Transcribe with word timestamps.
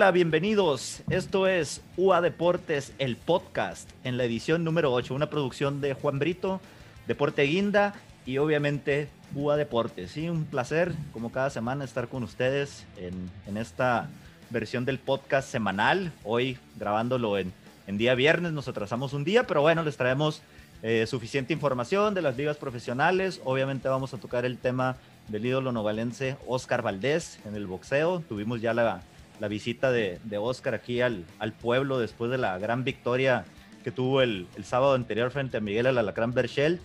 Hola, 0.00 0.12
bienvenidos. 0.12 1.02
Esto 1.10 1.46
es 1.46 1.82
UA 1.98 2.22
Deportes, 2.22 2.94
el 2.98 3.16
podcast, 3.16 3.86
en 4.02 4.16
la 4.16 4.24
edición 4.24 4.64
número 4.64 4.94
8, 4.94 5.14
una 5.14 5.28
producción 5.28 5.82
de 5.82 5.92
Juan 5.92 6.18
Brito, 6.18 6.58
Deporte 7.06 7.42
Guinda 7.42 7.92
y 8.24 8.38
obviamente 8.38 9.10
UA 9.34 9.58
Deportes. 9.58 10.12
Sí, 10.12 10.26
un 10.30 10.46
placer, 10.46 10.94
como 11.12 11.30
cada 11.30 11.50
semana, 11.50 11.84
estar 11.84 12.08
con 12.08 12.22
ustedes 12.22 12.86
en, 12.96 13.30
en 13.46 13.58
esta 13.58 14.08
versión 14.48 14.86
del 14.86 14.98
podcast 14.98 15.50
semanal. 15.50 16.14
Hoy 16.24 16.56
grabándolo 16.78 17.36
en, 17.36 17.52
en, 17.86 17.98
día 17.98 18.14
viernes, 18.14 18.52
nos 18.52 18.68
atrasamos 18.68 19.12
un 19.12 19.24
día, 19.24 19.46
pero 19.46 19.60
bueno, 19.60 19.82
les 19.82 19.98
traemos 19.98 20.40
eh, 20.82 21.06
suficiente 21.06 21.52
información 21.52 22.14
de 22.14 22.22
las 22.22 22.38
ligas 22.38 22.56
profesionales. 22.56 23.42
Obviamente 23.44 23.86
vamos 23.90 24.14
a 24.14 24.16
tocar 24.16 24.46
el 24.46 24.56
tema 24.56 24.96
del 25.28 25.44
ídolo 25.44 25.72
novalense 25.72 26.38
Oscar 26.46 26.80
Valdés 26.80 27.38
en 27.44 27.54
el 27.54 27.66
boxeo. 27.66 28.20
Tuvimos 28.26 28.62
ya 28.62 28.72
la, 28.72 29.02
la 29.40 29.48
visita 29.48 29.90
de, 29.90 30.20
de, 30.22 30.38
Oscar 30.38 30.74
aquí 30.74 31.00
al, 31.00 31.24
al, 31.38 31.52
pueblo 31.52 31.98
después 31.98 32.30
de 32.30 32.38
la 32.38 32.58
gran 32.58 32.84
victoria 32.84 33.44
que 33.82 33.90
tuvo 33.90 34.22
el, 34.22 34.46
el 34.56 34.64
sábado 34.64 34.94
anterior 34.94 35.30
frente 35.30 35.56
a 35.56 35.60
Miguel 35.60 35.86
Alacrán 35.86 36.32
Berchel. 36.32 36.80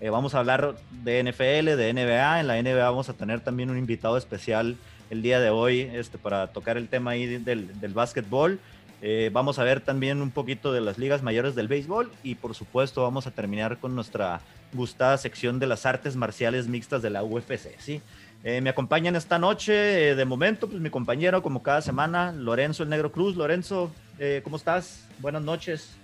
Eh, 0.00 0.10
vamos 0.10 0.34
a 0.34 0.38
hablar 0.38 0.76
de 1.02 1.22
NFL, 1.22 1.76
de 1.76 1.92
NBA. 1.92 2.40
En 2.40 2.46
la 2.46 2.60
NBA 2.60 2.88
vamos 2.88 3.08
a 3.08 3.14
tener 3.14 3.40
también 3.40 3.70
un 3.70 3.78
invitado 3.78 4.16
especial 4.16 4.76
el 5.10 5.22
día 5.22 5.40
de 5.40 5.50
hoy 5.50 5.80
este, 5.80 6.18
para 6.18 6.48
tocar 6.48 6.76
el 6.76 6.88
tema 6.88 7.12
ahí 7.12 7.26
del, 7.26 7.80
del 7.80 7.94
básquetbol. 7.94 8.58
Eh, 9.00 9.30
vamos 9.32 9.58
a 9.58 9.64
ver 9.64 9.80
también 9.80 10.20
un 10.22 10.32
poquito 10.32 10.72
de 10.72 10.80
las 10.80 10.98
ligas 10.98 11.22
mayores 11.22 11.54
del 11.54 11.68
béisbol 11.68 12.10
y 12.24 12.34
por 12.34 12.56
supuesto 12.56 13.02
vamos 13.02 13.28
a 13.28 13.30
terminar 13.30 13.78
con 13.78 13.94
nuestra 13.94 14.40
gustada 14.72 15.16
sección 15.18 15.60
de 15.60 15.68
las 15.68 15.86
artes 15.86 16.16
marciales 16.16 16.66
mixtas 16.66 17.00
de 17.00 17.10
la 17.10 17.22
UFC. 17.22 17.78
¿sí? 17.78 18.02
Eh, 18.44 18.60
me 18.60 18.70
acompañan 18.70 19.16
esta 19.16 19.38
noche, 19.38 20.10
eh, 20.10 20.14
de 20.14 20.24
momento, 20.24 20.68
pues 20.68 20.80
mi 20.80 20.90
compañero, 20.90 21.42
como 21.42 21.62
cada 21.62 21.82
semana, 21.82 22.30
Lorenzo 22.32 22.84
el 22.84 22.88
Negro 22.88 23.10
Cruz. 23.10 23.36
Lorenzo, 23.36 23.90
eh, 24.18 24.40
¿cómo 24.44 24.56
estás? 24.56 25.06
Buenas 25.18 25.42
noches. 25.42 25.96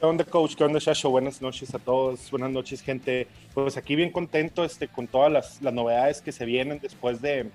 ¿Qué 0.00 0.06
onda, 0.06 0.24
coach? 0.24 0.54
¿Qué 0.54 0.64
onda, 0.64 0.78
Shasho? 0.80 1.10
Buenas 1.10 1.42
noches 1.42 1.74
a 1.74 1.78
todos. 1.78 2.30
Buenas 2.30 2.50
noches, 2.50 2.80
gente. 2.80 3.28
Pues 3.52 3.76
aquí 3.76 3.94
bien 3.94 4.10
contento 4.10 4.64
este, 4.64 4.88
con 4.88 5.06
todas 5.06 5.30
las, 5.30 5.60
las 5.60 5.74
novedades 5.74 6.22
que 6.22 6.32
se 6.32 6.46
vienen 6.46 6.80
después 6.80 7.20
de, 7.20 7.50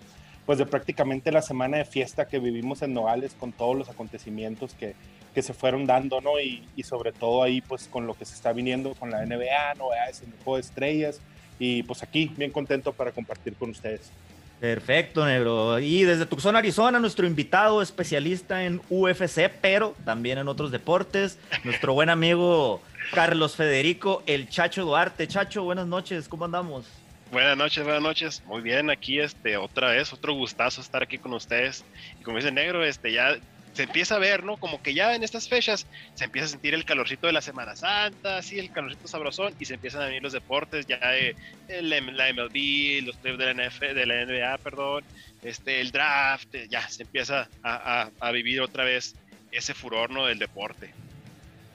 pues 0.45 0.59
de 0.59 0.67
prácticamente 0.67 1.31
la 1.31 1.41
semana 1.41 1.77
de 1.77 1.85
fiesta 1.85 2.27
que 2.27 2.39
vivimos 2.39 2.83
en 2.83 2.93
Nogales 2.93 3.35
con 3.37 3.51
todos 3.51 3.75
los 3.75 3.89
acontecimientos 3.89 4.75
que, 4.75 4.93
que 5.33 5.41
se 5.41 5.53
fueron 5.53 5.87
dando, 5.87 6.21
¿no? 6.21 6.39
Y, 6.39 6.63
y, 6.75 6.83
sobre 6.83 7.11
todo 7.11 7.41
ahí, 7.41 7.59
pues 7.61 7.87
con 7.87 8.05
lo 8.05 8.13
que 8.13 8.23
se 8.23 8.35
está 8.35 8.53
viniendo 8.53 8.93
con 8.93 9.09
la 9.09 9.25
NBA, 9.25 9.73
novedades 9.77 10.21
en 10.21 10.29
el 10.29 10.37
juego 10.37 10.55
de 10.55 10.61
estrellas. 10.61 11.21
Y 11.59 11.83
pues 11.83 12.03
aquí, 12.03 12.31
bien 12.35 12.51
contento 12.51 12.91
para 12.93 13.11
compartir 13.11 13.55
con 13.55 13.71
ustedes. 13.71 14.11
Perfecto, 14.59 15.23
negro. 15.25 15.77
Y 15.79 16.03
desde 16.03 16.25
Tucson, 16.25 16.55
Arizona, 16.55 16.99
nuestro 16.99 17.27
invitado 17.27 17.81
especialista 17.81 18.63
en 18.63 18.81
UFC, 18.89 19.51
pero 19.61 19.95
también 20.03 20.39
en 20.39 20.47
otros 20.47 20.71
deportes, 20.71 21.37
nuestro 21.63 21.93
buen 21.93 22.09
amigo 22.09 22.81
Carlos 23.13 23.55
Federico, 23.55 24.23
el 24.25 24.49
Chacho 24.49 24.83
Duarte. 24.83 25.27
Chacho, 25.27 25.63
buenas 25.63 25.85
noches, 25.85 26.27
¿cómo 26.27 26.45
andamos? 26.45 26.85
Buenas 27.31 27.57
noches, 27.57 27.83
buenas 27.83 28.01
noches. 28.01 28.41
Muy 28.47 28.61
bien, 28.61 28.89
aquí 28.89 29.19
este 29.19 29.57
otra 29.57 29.89
vez, 29.89 30.11
otro 30.11 30.33
gustazo 30.33 30.81
estar 30.81 31.03
aquí 31.03 31.19
con 31.19 31.33
ustedes. 31.33 31.85
Y 32.19 32.23
como 32.23 32.37
dice 32.37 32.51
Negro, 32.51 32.83
este 32.83 33.11
ya 33.11 33.37
se 33.77 33.83
empieza 33.83 34.15
a 34.15 34.17
ver, 34.17 34.43
¿no? 34.43 34.57
Como 34.57 34.81
que 34.81 34.95
ya 34.95 35.13
en 35.13 35.23
estas 35.23 35.47
fechas 35.47 35.85
se 36.15 36.25
empieza 36.25 36.47
a 36.47 36.49
sentir 36.49 36.73
el 36.73 36.83
calorcito 36.83 37.27
de 37.27 37.33
la 37.33 37.41
Semana 37.41 37.75
Santa, 37.75 38.37
así 38.37 38.57
el 38.57 38.71
calorcito 38.71 39.07
sabrosón 39.07 39.53
y 39.59 39.65
se 39.65 39.75
empiezan 39.75 40.01
a 40.01 40.05
venir 40.05 40.23
los 40.23 40.33
deportes, 40.33 40.87
ya 40.87 40.97
de, 40.97 41.35
la 41.83 42.01
MLB, 42.01 43.05
los 43.05 43.15
playoffs 43.17 43.37
de 43.37 43.53
la, 43.53 43.67
NF, 43.67 43.79
de 43.79 44.05
la 44.07 44.25
NBA, 44.25 44.57
perdón, 44.63 45.03
este, 45.43 45.79
el 45.79 45.91
draft, 45.91 46.55
ya 46.71 46.89
se 46.89 47.03
empieza 47.03 47.49
a, 47.61 48.01
a, 48.01 48.09
a 48.19 48.31
vivir 48.31 48.61
otra 48.61 48.83
vez 48.83 49.13
ese 49.51 49.75
furor, 49.75 50.09
¿no? 50.09 50.25
Del 50.25 50.39
deporte. 50.39 50.91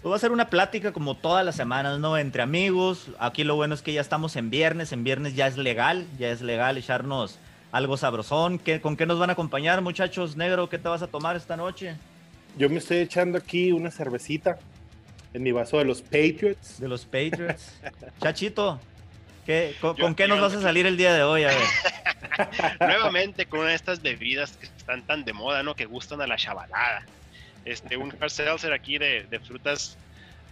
Pues 0.03 0.11
va 0.11 0.17
a 0.17 0.19
ser 0.19 0.33
una 0.33 0.51
plática 0.51 0.93
como 0.93 1.17
todas 1.17 1.47
las 1.47 1.55
semanas, 1.55 2.01
¿no? 2.01 2.19
Entre 2.19 2.43
amigos. 2.43 3.11
Aquí 3.21 3.45
lo 3.45 3.55
bueno 3.55 3.75
es 3.75 3.83
que 3.83 3.93
ya 3.93 4.01
estamos 4.01 4.35
en 4.35 4.51
viernes. 4.51 4.91
En 4.91 5.05
viernes 5.05 5.37
ya 5.37 5.47
es 5.47 5.57
legal, 5.57 6.05
ya 6.19 6.31
es 6.31 6.43
legal 6.43 6.77
echarnos 6.77 7.39
algo 7.73 7.97
sabrosón. 7.97 8.59
¿Qué, 8.59 8.81
¿Con 8.81 8.97
qué 8.97 9.07
nos 9.07 9.19
van 9.19 9.31
a 9.31 9.33
acompañar, 9.33 9.81
muchachos? 9.81 10.37
Negro, 10.37 10.69
¿qué 10.69 10.79
te 10.79 10.89
vas 10.89 11.03
a 11.03 11.09
tomar 11.09 11.35
esta 11.35 11.57
noche? 11.57 11.97
Yo 12.57 12.69
me 12.69 12.77
estoy 12.77 12.99
echando 12.99 13.39
aquí 13.39 13.73
una 13.73 13.91
cervecita 13.91 14.59
en 15.33 15.43
mi 15.43 15.51
vaso 15.51 15.79
de 15.79 15.87
los 15.87 16.03
Patriots. 16.03 16.79
De 16.79 16.87
los 16.87 17.05
Patriots. 17.05 17.81
Chachito, 18.21 18.79
¿qué, 19.47 19.75
con, 19.81 19.97
yo, 19.97 20.05
¿con, 20.05 20.15
qué 20.15 20.29
nos 20.29 20.41
vas 20.41 20.55
a 20.55 20.61
salir 20.61 20.87
el 20.87 20.97
día 20.97 21.15
de 21.15 21.23
hoy? 21.23 21.45
A 21.45 21.49
ver. 21.49 22.79
Nuevamente 22.81 23.47
con 23.47 23.61
una 23.61 23.71
de 23.71 23.75
estas 23.75 24.03
bebidas 24.03 24.57
que 24.59 24.67
están 24.67 25.03
tan 25.07 25.25
de 25.25 25.33
moda, 25.33 25.63
¿no? 25.63 25.75
Que 25.75 25.87
gustan 25.87 26.21
a 26.21 26.27
la 26.27 26.37
chavalada 26.37 27.05
este, 27.65 27.97
un 27.97 28.13
hard 28.21 28.31
seltzer 28.31 28.73
aquí 28.73 28.99
de, 28.99 29.27
de 29.31 29.39
frutas 29.39 29.97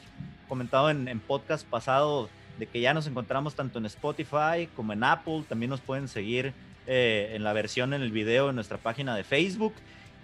comentado 0.52 0.90
en, 0.90 1.08
en, 1.08 1.22
podcast 1.22 1.66
pasado 1.66 2.30
de 2.60 2.68
que 2.68 2.82
ya 2.82 2.94
nos 2.94 3.08
encontramos 3.08 3.56
tanto 3.56 3.80
en 3.80 3.86
Spotify 3.86 4.68
como 4.76 4.92
en 4.92 5.02
Apple. 5.02 5.46
También 5.48 5.70
nos 5.70 5.80
pueden 5.80 6.10
seguir 6.10 6.54
eh, 6.88 7.32
en 7.36 7.46
la 7.46 7.54
versión 7.54 7.94
en 7.94 8.02
el 8.02 8.12
video 8.12 8.50
en 8.50 8.56
nuestra 8.56 8.78
página 8.78 9.16
de 9.16 9.24
Facebook. 9.24 9.74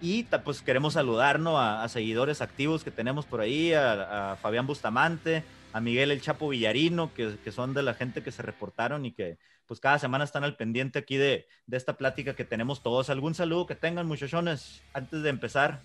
Y 0.02 0.24
pues 0.24 0.62
queremos 0.62 0.96
saludarnos 0.96 1.56
a, 1.58 1.88
seguidores 1.88 2.42
activos 2.42 2.84
que 2.84 2.92
tenemos 2.92 3.26
por 3.26 3.40
ahí, 3.40 3.72
a, 3.72 4.38
Fabián 4.42 4.68
Bustamante, 4.68 5.46
a 5.72 5.80
Miguel 5.80 6.12
El 6.12 6.20
Chapo 6.20 6.50
Villarino, 6.50 7.14
que, 7.14 7.38
que, 7.42 7.54
son 7.54 7.74
de 7.74 7.84
la 7.84 7.94
gente 7.94 8.22
que 8.22 8.34
se 8.34 8.42
reportaron 8.42 9.06
y 9.06 9.14
que 9.14 9.38
pues 9.66 9.80
cada 9.80 9.98
semana 9.98 10.26
están 10.26 10.44
al 10.44 10.58
pendiente 10.58 11.00
aquí 11.00 11.16
de, 11.16 11.48
de 11.68 11.78
esta 11.78 11.94
plática 11.94 12.34
que 12.34 12.44
tenemos 12.44 12.84
todos. 12.84 13.10
¿Algún 13.10 13.34
saludo 13.34 13.66
que 13.66 13.76
tengan 13.76 14.08
muchachones 14.08 14.82
antes 14.94 15.24
de 15.24 15.30
empezar? 15.30 15.80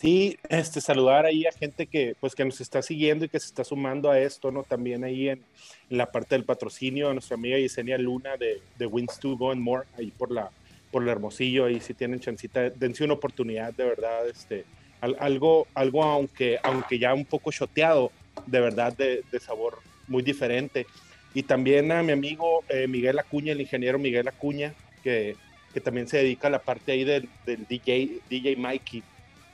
Sí, 0.00 0.38
este, 0.48 0.80
saludar 0.80 1.26
ahí 1.26 1.44
a 1.44 1.52
gente 1.52 1.86
que, 1.86 2.16
pues, 2.18 2.34
que 2.34 2.42
nos 2.42 2.58
está 2.62 2.80
siguiendo 2.80 3.26
y 3.26 3.28
que 3.28 3.38
se 3.38 3.48
está 3.48 3.64
sumando 3.64 4.10
a 4.10 4.18
esto, 4.18 4.50
¿no? 4.50 4.62
También 4.62 5.04
ahí 5.04 5.28
en, 5.28 5.42
en 5.90 5.98
la 5.98 6.10
parte 6.10 6.36
del 6.36 6.44
patrocinio, 6.44 7.10
a 7.10 7.12
nuestra 7.12 7.34
amiga 7.34 7.58
Yesenia 7.58 7.98
Luna 7.98 8.38
de, 8.38 8.62
de 8.78 8.86
Wins 8.86 9.18
to 9.20 9.36
Go 9.36 9.50
and 9.50 9.60
More, 9.60 9.86
ahí 9.98 10.10
por 10.10 10.30
la, 10.30 10.50
por 10.90 11.02
el 11.02 11.10
Hermosillo, 11.10 11.68
y 11.68 11.80
si 11.80 11.92
tienen 11.92 12.18
chancita, 12.18 12.70
dense 12.70 13.04
una 13.04 13.12
oportunidad, 13.12 13.74
de 13.74 13.84
verdad, 13.84 14.26
este, 14.26 14.64
algo, 15.02 15.66
algo 15.74 16.02
aunque, 16.02 16.58
aunque 16.62 16.98
ya 16.98 17.12
un 17.12 17.26
poco 17.26 17.52
choteado, 17.52 18.10
de 18.46 18.60
verdad 18.60 18.96
de, 18.96 19.22
de 19.30 19.38
sabor 19.38 19.80
muy 20.08 20.22
diferente. 20.22 20.86
Y 21.34 21.42
también 21.42 21.92
a 21.92 22.02
mi 22.02 22.12
amigo 22.12 22.64
eh, 22.70 22.86
Miguel 22.88 23.18
Acuña, 23.18 23.52
el 23.52 23.60
ingeniero 23.60 23.98
Miguel 23.98 24.28
Acuña, 24.28 24.72
que, 25.02 25.36
que 25.74 25.80
también 25.80 26.08
se 26.08 26.16
dedica 26.16 26.48
a 26.48 26.50
la 26.50 26.62
parte 26.62 26.92
ahí 26.92 27.04
del, 27.04 27.28
del, 27.44 27.66
DJ, 27.66 28.20
DJ 28.30 28.56
Mikey. 28.56 29.02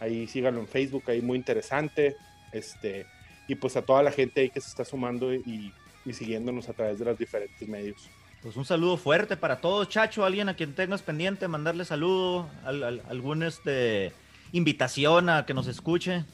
Ahí 0.01 0.27
síganlo 0.27 0.61
en 0.61 0.69
Facebook, 0.69 1.05
ahí 1.09 1.23
muy 1.23 1.39
interesante. 1.39 2.17
Este, 2.53 3.07
y 3.49 3.55
pues 3.55 3.77
a 3.77 3.83
toda 3.83 4.03
la 4.03 4.13
gente 4.13 4.41
ahí 4.41 4.51
que 4.51 4.61
se 4.61 4.69
está 4.69 4.85
sumando 4.85 5.35
y, 5.35 5.73
y 6.05 6.13
siguiéndonos 6.13 6.69
a 6.69 6.73
través 6.73 6.99
de 6.99 7.05
los 7.05 7.19
diferentes 7.19 7.69
medios. 7.69 8.09
Pues 8.43 8.57
un 8.57 8.65
saludo 8.65 8.97
fuerte 8.97 9.37
para 9.37 9.61
todos, 9.61 9.89
Chacho. 9.89 10.25
Alguien 10.25 10.49
a 10.49 10.55
quien 10.55 10.75
tengas 10.75 11.03
pendiente, 11.03 11.49
mandarle 11.49 11.85
saludo, 11.85 12.49
al, 12.65 13.03
algún 13.09 13.43
este, 13.43 14.13
invitación 14.53 15.29
a 15.29 15.47
que 15.47 15.55
nos 15.55 15.67
escuche 15.67 16.25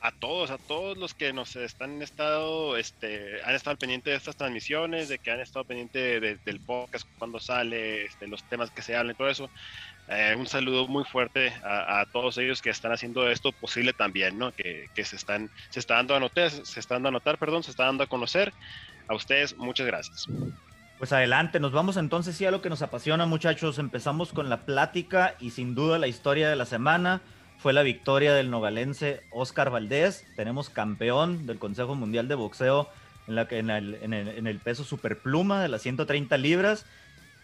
a 0.00 0.12
todos, 0.12 0.50
a 0.50 0.56
todos 0.56 0.96
los 0.96 1.12
que 1.12 1.32
nos 1.32 1.56
están 1.56 2.00
estado, 2.00 2.78
este, 2.78 3.42
han 3.44 3.54
estado 3.54 3.76
pendientes 3.76 4.12
de 4.12 4.16
estas 4.16 4.36
transmisiones, 4.36 5.10
de 5.10 5.18
que 5.18 5.30
han 5.30 5.40
estado 5.40 5.64
pendientes 5.66 6.42
del 6.42 6.60
podcast 6.60 7.06
cuando 7.18 7.38
sale, 7.38 8.06
este, 8.06 8.26
los 8.26 8.42
temas 8.44 8.70
que 8.70 8.80
se 8.80 8.96
hablan 8.96 9.14
y 9.14 9.18
todo 9.18 9.28
eso. 9.28 9.50
Eh, 10.10 10.34
un 10.36 10.48
saludo 10.48 10.88
muy 10.88 11.04
fuerte 11.04 11.52
a, 11.62 12.04
todos 12.12 12.36
ellos 12.38 12.60
que 12.60 12.70
están 12.70 12.90
haciendo 12.90 13.30
esto 13.30 13.52
posible 13.52 13.92
también, 13.92 14.38
¿no? 14.38 14.50
Que, 14.50 14.90
que, 14.92 15.04
se 15.04 15.14
están, 15.14 15.50
se 15.68 15.78
está 15.78 15.94
dando 15.94 16.16
a 16.16 16.20
notar, 16.20 16.50
se 16.50 16.80
están 16.80 16.96
dando 16.96 17.10
a 17.10 17.12
notar, 17.12 17.38
perdón, 17.38 17.62
se 17.62 17.70
está 17.70 17.84
dando 17.84 18.02
a 18.02 18.08
conocer. 18.08 18.52
A 19.06 19.14
ustedes, 19.14 19.56
muchas 19.56 19.86
gracias. 19.86 20.26
Pues 20.98 21.12
adelante, 21.12 21.60
nos 21.60 21.72
vamos 21.72 21.96
entonces 21.96 22.36
sí 22.36 22.44
a 22.44 22.50
lo 22.50 22.60
que 22.60 22.68
nos 22.68 22.82
apasiona, 22.82 23.24
muchachos. 23.24 23.78
Empezamos 23.78 24.32
con 24.32 24.48
la 24.48 24.66
plática 24.66 25.36
y 25.38 25.50
sin 25.50 25.76
duda 25.76 25.98
la 25.98 26.08
historia 26.08 26.50
de 26.50 26.56
la 26.56 26.66
semana 26.66 27.22
fue 27.58 27.72
la 27.72 27.82
victoria 27.82 28.34
del 28.34 28.50
nogalense 28.50 29.22
Oscar 29.30 29.70
Valdés. 29.70 30.26
Tenemos 30.34 30.70
campeón 30.70 31.46
del 31.46 31.58
Consejo 31.58 31.94
Mundial 31.94 32.26
de 32.26 32.34
Boxeo 32.34 32.88
en, 33.28 33.34
la, 33.36 33.46
en, 33.50 33.70
el, 33.70 33.94
en, 34.02 34.12
el, 34.12 34.28
en 34.28 34.46
el 34.46 34.58
peso 34.58 34.82
superpluma 34.82 35.62
de 35.62 35.68
las 35.68 35.82
130 35.82 36.36
libras. 36.36 36.84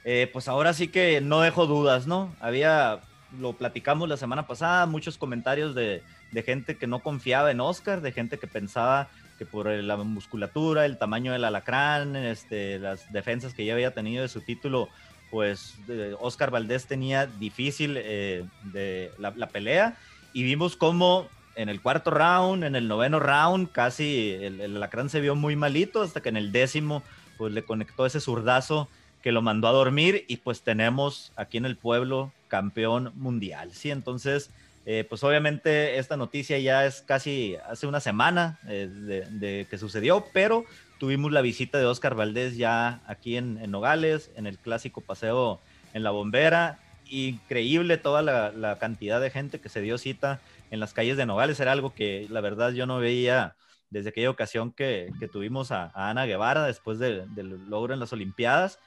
Eh, 0.08 0.30
pues 0.32 0.46
ahora 0.46 0.72
sí 0.72 0.86
que 0.86 1.20
no 1.20 1.40
dejo 1.40 1.66
dudas, 1.66 2.06
¿no? 2.06 2.32
Había, 2.38 3.00
lo 3.40 3.54
platicamos 3.54 4.08
la 4.08 4.16
semana 4.16 4.46
pasada, 4.46 4.86
muchos 4.86 5.18
comentarios 5.18 5.74
de, 5.74 6.00
gente 6.44 6.76
que 6.76 6.86
no 6.86 7.00
confiaba 7.00 7.50
en 7.50 7.60
Oscar, 7.60 8.00
de 8.02 8.12
gente 8.12 8.38
que 8.38 8.46
pensaba 8.46 9.08
que 9.36 9.44
por 9.44 9.66
la 9.66 9.96
musculatura, 9.96 10.86
el 10.86 10.96
tamaño 10.96 11.32
del 11.32 11.42
alacrán, 11.42 12.14
este, 12.14 12.78
las 12.78 13.12
defensas 13.12 13.52
que 13.52 13.64
ya 13.64 13.72
había 13.72 13.94
tenido 13.94 14.22
de 14.22 14.28
su 14.28 14.42
título, 14.42 14.88
pues 15.32 15.74
Oscar 16.20 16.52
Valdés 16.52 16.86
tenía 16.86 17.26
difícil 17.26 17.96
eh, 17.96 18.44
de 18.62 19.10
la, 19.18 19.48
pelea 19.48 19.96
y 20.32 20.44
vimos 20.44 20.76
cómo 20.76 21.26
en 21.56 21.68
el 21.68 21.80
cuarto 21.82 22.12
round, 22.12 22.62
en 22.62 22.76
el 22.76 22.86
noveno 22.86 23.18
round, 23.18 23.72
casi 23.72 24.30
el, 24.40 24.60
el 24.60 24.76
alacrán 24.76 25.10
se 25.10 25.20
vio 25.20 25.34
muy 25.34 25.56
malito 25.56 26.02
hasta 26.02 26.20
que 26.20 26.28
en 26.28 26.36
el 26.36 26.52
décimo 26.52 27.02
pues 27.38 27.52
le 27.52 27.64
conectó 27.64 28.06
ese 28.06 28.20
zurdazo 28.20 28.88
que 29.26 29.32
lo 29.32 29.42
mandó 29.42 29.66
a 29.66 29.72
dormir 29.72 30.24
y 30.28 30.36
pues 30.36 30.62
tenemos 30.62 31.32
aquí 31.34 31.58
en 31.58 31.64
el 31.64 31.76
pueblo 31.76 32.30
campeón 32.46 33.10
mundial, 33.16 33.72
¿sí? 33.72 33.90
Entonces, 33.90 34.50
eh, 34.84 35.04
pues 35.08 35.24
obviamente 35.24 35.98
esta 35.98 36.16
noticia 36.16 36.60
ya 36.60 36.86
es 36.86 37.02
casi 37.02 37.56
hace 37.68 37.88
una 37.88 37.98
semana 37.98 38.60
eh, 38.68 38.86
de, 38.88 39.66
que 39.68 39.78
sucedió, 39.78 40.26
pero 40.32 40.64
tuvimos 41.00 41.32
la 41.32 41.40
visita 41.40 41.78
de 41.78 41.86
Oscar 41.86 42.14
Valdés 42.14 42.56
ya 42.56 43.00
aquí 43.08 43.36
en, 43.36 43.68
Nogales, 43.68 44.30
en 44.36 44.46
el 44.46 44.58
clásico 44.58 45.00
paseo 45.00 45.58
en 45.92 46.04
la 46.04 46.12
bombera. 46.12 46.78
Increíble 47.10 47.96
toda 47.96 48.22
la, 48.22 48.78
cantidad 48.78 49.20
de 49.20 49.30
gente 49.30 49.60
que 49.60 49.68
se 49.68 49.80
dio 49.80 49.98
cita 49.98 50.38
en 50.70 50.78
las 50.78 50.92
calles 50.92 51.16
de 51.16 51.26
Nogales. 51.26 51.58
Era 51.58 51.72
algo 51.72 51.92
que 51.92 52.28
la 52.30 52.40
verdad 52.42 52.70
yo 52.74 52.86
no 52.86 52.98
veía 53.00 53.56
desde 53.90 54.10
aquella 54.10 54.30
ocasión 54.30 54.70
que, 54.70 55.10
tuvimos 55.32 55.72
a, 55.72 55.90
Ana 55.96 56.26
Guevara 56.26 56.64
después 56.64 57.00
del 57.00 57.26
logro 57.68 57.92
en 57.92 57.98
las 57.98 58.12
Olimpiadas. 58.12 58.78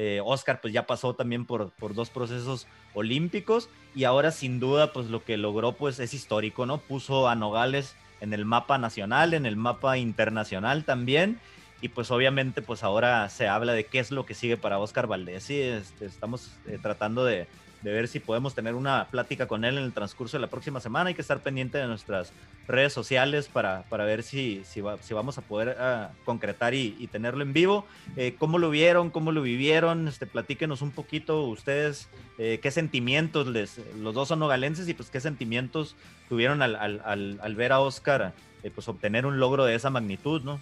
Eh, 0.00 0.20
Oscar 0.24 0.60
pues 0.60 0.72
ya 0.72 0.86
pasó 0.86 1.16
también 1.16 1.44
por, 1.44 1.70
por 1.72 1.92
dos 1.92 2.08
procesos 2.08 2.68
olímpicos 2.94 3.68
y 3.96 4.04
ahora 4.04 4.30
sin 4.30 4.60
duda 4.60 4.92
pues 4.92 5.08
lo 5.08 5.24
que 5.24 5.36
logró 5.36 5.72
pues 5.72 5.98
es 5.98 6.14
histórico, 6.14 6.66
¿no? 6.66 6.78
Puso 6.78 7.26
a 7.26 7.34
Nogales 7.34 7.96
en 8.20 8.32
el 8.32 8.44
mapa 8.44 8.78
nacional, 8.78 9.34
en 9.34 9.44
el 9.44 9.56
mapa 9.56 9.98
internacional 9.98 10.84
también 10.84 11.40
y 11.80 11.88
pues 11.88 12.12
obviamente 12.12 12.62
pues 12.62 12.84
ahora 12.84 13.28
se 13.28 13.48
habla 13.48 13.72
de 13.72 13.86
qué 13.86 13.98
es 13.98 14.12
lo 14.12 14.24
que 14.24 14.34
sigue 14.34 14.56
para 14.56 14.78
Oscar 14.78 15.08
Valdés 15.08 15.50
y 15.50 15.60
este, 15.60 16.06
estamos 16.06 16.52
eh, 16.68 16.78
tratando 16.80 17.24
de, 17.24 17.48
de, 17.82 17.92
ver 17.92 18.08
si 18.08 18.20
podemos 18.20 18.54
tener 18.54 18.74
una 18.74 19.08
plática 19.10 19.46
con 19.46 19.64
él 19.64 19.78
en 19.78 19.84
el 19.84 19.92
transcurso 19.92 20.36
de 20.36 20.40
la 20.40 20.46
próxima 20.48 20.80
semana. 20.80 21.08
Hay 21.08 21.14
que 21.14 21.22
estar 21.22 21.40
pendiente 21.42 21.78
de 21.78 21.86
nuestras 21.86 22.32
redes 22.66 22.92
sociales 22.92 23.48
para, 23.48 23.82
para 23.88 24.04
ver 24.04 24.22
si, 24.22 24.62
si, 24.64 24.82
si, 25.00 25.14
vamos 25.14 25.38
a 25.38 25.42
poder 25.42 25.76
uh, 25.78 26.24
concretar 26.24 26.74
y, 26.74 27.08
tenerlo 27.10 27.42
en 27.42 27.52
vivo. 27.52 27.86
Eh, 28.16 28.34
¿Cómo 28.38 28.58
lo 28.58 28.70
vieron? 28.70 29.10
¿Cómo 29.10 29.32
lo 29.32 29.42
vivieron? 29.42 30.08
Este, 30.08 30.26
platíquenos 30.26 30.82
un 30.82 30.90
poquito 30.90 31.44
ustedes 31.44 32.08
eh, 32.38 32.60
qué 32.62 32.70
sentimientos 32.70 33.46
les, 33.46 33.80
los 33.96 34.14
dos 34.14 34.28
son 34.28 34.38
nogalenses 34.38 34.88
y 34.88 34.94
pues 34.94 35.10
qué 35.10 35.20
sentimientos 35.20 35.96
tuvieron 36.28 36.62
al, 36.62 36.76
al, 36.76 37.38
al, 37.40 37.54
ver 37.56 37.72
a 37.72 37.80
Oscar 37.80 38.32
pues 38.74 38.88
obtener 38.88 39.24
un 39.24 39.38
logro 39.38 39.64
de 39.64 39.74
esa 39.74 39.88
magnitud, 39.88 40.42
¿no? 40.42 40.60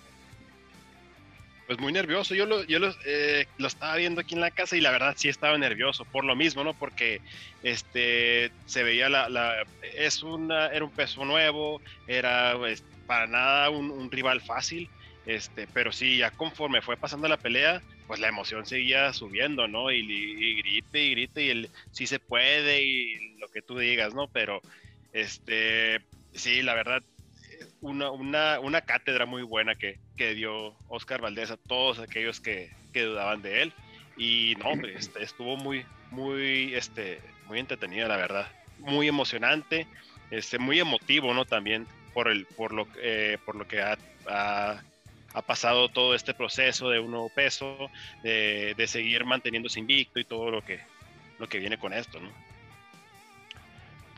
Pues 1.67 1.79
muy 1.79 1.93
nervioso. 1.93 2.35
Yo 2.35 2.47
lo, 2.47 2.63
yo 2.65 2.79
lo, 2.79 2.95
eh, 3.05 3.47
lo, 3.59 3.67
estaba 3.67 3.97
viendo 3.97 4.21
aquí 4.21 4.35
en 4.35 4.41
la 4.41 4.51
casa 4.51 4.77
y 4.77 4.81
la 4.81 4.91
verdad 4.91 5.15
sí 5.17 5.29
estaba 5.29 5.59
nervioso 5.59 6.05
por 6.05 6.25
lo 6.25 6.37
mismo, 6.37 6.65
¿no? 6.65 6.75
Porque 6.75 7.21
este 7.63 8.51
se 8.67 8.83
veía 8.83 9.09
la, 9.09 9.29
la 9.29 9.65
es 9.95 10.23
una, 10.23 10.69
era 10.69 10.85
un 10.85 10.93
peso 10.93 11.25
nuevo, 11.25 11.81
era 12.07 12.55
pues, 12.57 12.85
para 13.07 13.27
nada 13.27 13.71
un, 13.71 14.11
rival 14.11 14.41
fácil, 14.41 14.89
este, 15.27 15.67
pero 15.73 15.93
sí, 15.93 16.19
ya 16.19 16.31
conforme 16.31 16.83
fue 16.83 16.97
pasando 16.97 17.29
la 17.29 17.37
pelea, 17.37 17.83
pues 18.07 18.21
la 18.21 18.29
emoción 18.29 18.65
seguía 18.67 19.13
subiendo, 19.13 19.67
¿no? 19.67 19.91
Y, 19.91 19.99
y, 19.99 20.63
grite 20.63 21.03
y 21.03 21.11
grite 21.11 21.43
y 21.43 21.51
el 21.51 21.71
sí 21.91 22.07
se 22.07 22.21
puede 22.21 22.83
y 22.83 23.37
lo 23.39 23.49
que 23.49 23.63
tú 23.63 23.77
digas, 23.77 24.15
¿no? 24.15 24.29
Pero 24.29 24.61
este, 25.13 26.01
sí, 26.33 26.63
la 26.63 26.75
verdad 26.75 27.03
una, 27.87 28.11
una, 28.11 28.61
una 28.61 28.81
cátedra 28.81 29.27
muy 29.27 29.43
buena 29.43 29.77
que, 29.77 29.99
que, 30.17 30.35
dio 30.35 30.75
Oscar 30.89 31.21
Valdés 31.21 31.53
a 31.53 31.57
todos 31.57 32.01
aquellos 32.01 32.41
que, 32.41 32.71
que 32.93 33.03
dudaban 33.03 33.43
de 33.43 33.63
él. 33.63 33.73
Y 34.17 34.55
no, 34.59 34.71
hombre, 34.71 34.95
este, 34.99 35.23
estuvo 35.23 35.57
muy, 35.57 35.85
muy, 36.11 36.75
este, 36.75 37.21
muy 37.47 37.61
entretenida, 37.61 38.09
la 38.09 38.17
verdad. 38.17 38.49
Muy 38.79 39.07
emocionante, 39.07 39.87
este, 40.31 40.59
muy 40.59 40.81
emotivo, 40.81 41.33
¿no? 41.33 41.45
También 41.45 41.87
por, 42.13 42.29
el, 42.29 42.45
por, 42.45 42.73
lo, 42.73 42.89
eh, 43.01 43.39
por 43.45 43.55
lo 43.55 43.69
que 43.69 43.81
ha, 43.81 43.97
ha, 44.29 44.83
ha, 45.33 45.43
pasado 45.43 45.89
todo 45.89 46.15
este 46.15 46.35
proceso 46.35 46.91
de 46.91 46.99
un 46.99 47.13
nuevo 47.13 47.31
peso, 47.31 47.91
de, 48.23 48.75
de, 48.77 48.87
seguir 48.87 49.25
manteniéndose 49.25 49.79
invicto 49.79 50.19
y 50.19 50.25
todo 50.25 50.51
lo 50.51 50.65
que, 50.65 50.81
lo 51.39 51.49
que 51.49 51.61
viene 51.61 51.79
con 51.79 51.93
esto, 51.93 52.19
¿no? 52.21 52.31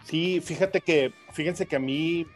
Sí, 0.05 0.41
fíjate 0.41 0.81
que, 0.81 1.13
fíjense 1.35 1.67
que 1.67 1.77
a 1.77 1.81
mí 1.81 2.27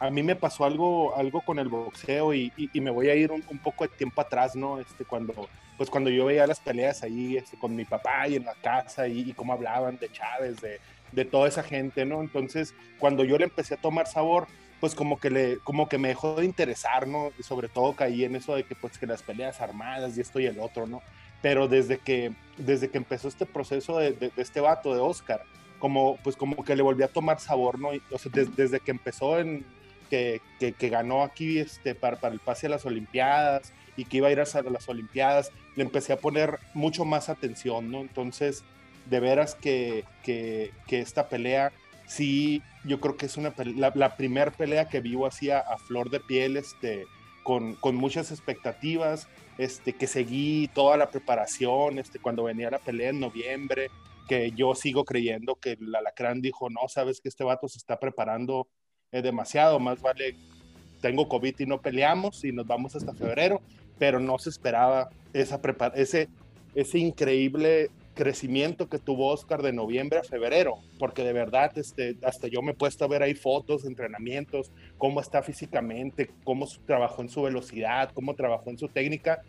a 0.00 0.10
mí 0.10 0.22
me 0.22 0.34
pasó 0.34 0.64
algo, 0.64 1.14
algo 1.14 1.42
con 1.42 1.58
el 1.58 1.68
boxeo 1.68 2.32
y, 2.32 2.50
y, 2.56 2.80
me 2.80 2.90
voy 2.90 3.10
a 3.10 3.14
ir 3.14 3.30
un, 3.30 3.44
un, 3.50 3.58
poco 3.58 3.84
de 3.84 3.94
tiempo 3.94 4.22
atrás, 4.22 4.56
¿no? 4.56 4.80
Este, 4.80 5.04
cuando, 5.04 5.48
pues 5.76 5.90
cuando 5.90 6.08
yo 6.08 6.24
veía 6.24 6.46
las 6.46 6.58
peleas 6.58 7.02
ahí 7.02 7.36
este, 7.36 7.58
con 7.58 7.76
mi 7.76 7.84
papá 7.84 8.26
y 8.26 8.36
en 8.36 8.46
la 8.46 8.54
casa 8.54 9.06
y, 9.06 9.30
y 9.30 9.32
cómo 9.34 9.52
hablaban 9.52 9.98
de 9.98 10.10
Chávez, 10.10 10.58
de, 10.62 10.80
de, 11.12 11.24
toda 11.26 11.48
esa 11.48 11.62
gente, 11.62 12.06
¿no? 12.06 12.22
Entonces, 12.22 12.74
cuando 12.98 13.24
yo 13.24 13.36
le 13.36 13.44
empecé 13.44 13.74
a 13.74 13.76
tomar 13.76 14.06
sabor, 14.06 14.46
pues 14.80 14.94
como 14.94 15.20
que, 15.20 15.28
le, 15.28 15.58
como 15.58 15.86
que 15.86 15.98
me 15.98 16.08
dejó 16.08 16.36
de 16.36 16.46
interesar, 16.46 17.06
¿no? 17.06 17.30
Y 17.38 17.42
sobre 17.42 17.68
todo 17.68 17.94
caí 17.94 18.24
en 18.24 18.36
eso 18.36 18.56
de 18.56 18.64
que, 18.64 18.74
pues, 18.74 18.96
que 18.96 19.06
las 19.06 19.22
peleas 19.22 19.60
armadas 19.60 20.16
y 20.16 20.22
esto 20.22 20.40
y 20.40 20.46
el 20.46 20.60
otro, 20.60 20.86
¿no? 20.86 21.02
Pero 21.42 21.68
desde 21.68 21.98
que, 21.98 22.32
desde 22.56 22.88
que 22.88 22.96
empezó 22.96 23.28
este 23.28 23.44
proceso 23.44 23.98
de, 23.98 24.12
de, 24.12 24.30
de 24.30 24.42
este 24.42 24.60
vato, 24.60 24.94
de 24.94 25.00
Oscar, 25.00 25.42
como, 25.78 26.16
pues 26.22 26.36
como 26.36 26.64
que 26.64 26.74
le 26.74 26.82
volví 26.82 27.02
a 27.02 27.08
tomar 27.08 27.38
sabor, 27.40 27.78
¿no? 27.78 27.88
o 27.88 28.18
sea, 28.18 28.30
des, 28.32 28.54
desde 28.54 28.80
que 28.80 28.92
empezó 28.92 29.38
en, 29.38 29.64
que, 30.10 30.88
ganó 30.90 31.22
aquí 31.22 31.58
este, 31.58 31.94
para, 31.94 32.18
para, 32.18 32.34
el 32.34 32.40
pase 32.40 32.66
a 32.66 32.70
las 32.70 32.84
Olimpiadas 32.84 33.72
y 33.96 34.04
que 34.04 34.18
iba 34.18 34.28
a 34.28 34.32
ir 34.32 34.40
a 34.40 34.44
las 34.44 34.88
Olimpiadas, 34.88 35.52
le 35.76 35.84
empecé 35.84 36.12
a 36.12 36.18
poner 36.18 36.58
mucho 36.74 37.04
más 37.04 37.28
atención, 37.28 37.90
¿no? 37.90 38.00
Entonces, 38.00 38.64
de 39.06 39.20
veras 39.20 39.54
que, 39.54 40.04
que, 40.22 40.72
esta 40.88 41.28
pelea, 41.28 41.72
sí, 42.06 42.62
yo 42.84 43.00
creo 43.00 43.16
que 43.16 43.26
es 43.26 43.36
una 43.36 43.54
la, 43.76 44.16
primera 44.16 44.50
pelea 44.50 44.88
que 44.88 45.00
vivo 45.00 45.26
así 45.26 45.50
a, 45.50 45.60
a, 45.60 45.78
flor 45.78 46.10
de 46.10 46.20
piel, 46.20 46.56
este, 46.56 47.06
con, 47.42 47.74
con, 47.76 47.96
muchas 47.96 48.30
expectativas, 48.30 49.28
este, 49.58 49.92
que 49.92 50.06
seguí 50.06 50.68
toda 50.74 50.96
la 50.96 51.10
preparación, 51.10 51.98
este, 51.98 52.18
cuando 52.18 52.44
venía 52.44 52.70
la 52.70 52.78
pelea 52.78 53.10
en 53.10 53.20
noviembre, 53.20 53.90
que 54.28 54.52
yo 54.52 54.76
sigo 54.76 55.04
creyendo 55.04 55.56
que 55.56 55.72
el 55.72 55.94
alacrán 55.94 56.40
dijo, 56.40 56.70
no, 56.70 56.88
sabes 56.88 57.20
que 57.20 57.28
este 57.28 57.42
vato 57.42 57.68
se 57.68 57.78
está 57.78 57.98
preparando 57.98 58.68
es 59.12 59.22
demasiado, 59.22 59.78
más 59.80 60.00
vale 60.00 60.36
tengo 61.00 61.28
COVID 61.28 61.54
y 61.58 61.66
no 61.66 61.80
peleamos 61.80 62.44
y 62.44 62.52
nos 62.52 62.66
vamos 62.66 62.94
hasta 62.94 63.14
febrero, 63.14 63.60
pero 63.98 64.20
no 64.20 64.38
se 64.38 64.50
esperaba 64.50 65.08
esa 65.32 65.60
ese, 65.94 66.28
ese 66.74 66.98
increíble 66.98 67.90
crecimiento 68.14 68.88
que 68.88 68.98
tuvo 68.98 69.28
Oscar 69.28 69.62
de 69.62 69.72
noviembre 69.72 70.18
a 70.18 70.22
febrero, 70.22 70.74
porque 70.98 71.24
de 71.24 71.32
verdad 71.32 71.72
este, 71.76 72.18
hasta 72.22 72.48
yo 72.48 72.60
me 72.60 72.72
he 72.72 72.74
puesto 72.74 73.04
a 73.04 73.08
ver 73.08 73.22
ahí 73.22 73.34
fotos, 73.34 73.84
entrenamientos, 73.84 74.70
cómo 74.98 75.20
está 75.20 75.42
físicamente, 75.42 76.30
cómo 76.44 76.68
trabajó 76.86 77.22
en 77.22 77.30
su 77.30 77.42
velocidad, 77.42 78.10
cómo 78.12 78.34
trabajó 78.34 78.70
en 78.70 78.78
su 78.78 78.88
técnica. 78.88 79.42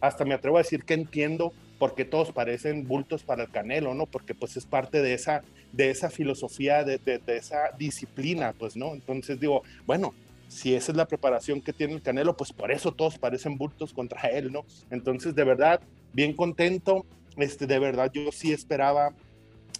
Hasta 0.00 0.24
me 0.24 0.34
atrevo 0.34 0.56
a 0.56 0.62
decir 0.62 0.84
que 0.84 0.94
entiendo 0.94 1.52
por 1.78 1.94
qué 1.94 2.04
todos 2.04 2.32
parecen 2.32 2.86
bultos 2.86 3.22
para 3.22 3.44
el 3.44 3.50
Canelo, 3.50 3.94
¿no? 3.94 4.06
Porque 4.06 4.34
pues 4.34 4.56
es 4.56 4.66
parte 4.66 5.02
de 5.02 5.14
esa, 5.14 5.42
de 5.72 5.90
esa 5.90 6.10
filosofía, 6.10 6.84
de, 6.84 6.98
de, 6.98 7.18
de 7.18 7.36
esa 7.36 7.70
disciplina, 7.78 8.54
pues, 8.58 8.76
¿no? 8.76 8.94
Entonces 8.94 9.38
digo, 9.38 9.62
bueno, 9.86 10.14
si 10.48 10.74
esa 10.74 10.92
es 10.92 10.96
la 10.96 11.06
preparación 11.06 11.60
que 11.60 11.72
tiene 11.72 11.94
el 11.94 12.02
Canelo, 12.02 12.36
pues 12.36 12.52
por 12.52 12.70
eso 12.70 12.92
todos 12.92 13.18
parecen 13.18 13.58
bultos 13.58 13.92
contra 13.92 14.20
él, 14.30 14.52
¿no? 14.52 14.64
Entonces, 14.90 15.34
de 15.34 15.44
verdad, 15.44 15.80
bien 16.12 16.32
contento. 16.32 17.04
Este, 17.36 17.66
de 17.66 17.78
verdad, 17.78 18.10
yo 18.12 18.32
sí 18.32 18.52
esperaba 18.52 19.12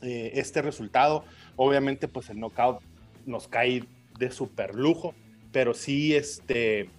eh, 0.02 0.32
este 0.34 0.62
resultado. 0.62 1.24
Obviamente, 1.56 2.08
pues 2.08 2.28
el 2.30 2.38
knockout 2.38 2.82
nos 3.24 3.48
cae 3.48 3.84
de 4.18 4.30
super 4.30 4.74
lujo, 4.74 5.14
pero 5.52 5.74
sí, 5.74 6.14
este, 6.14 6.90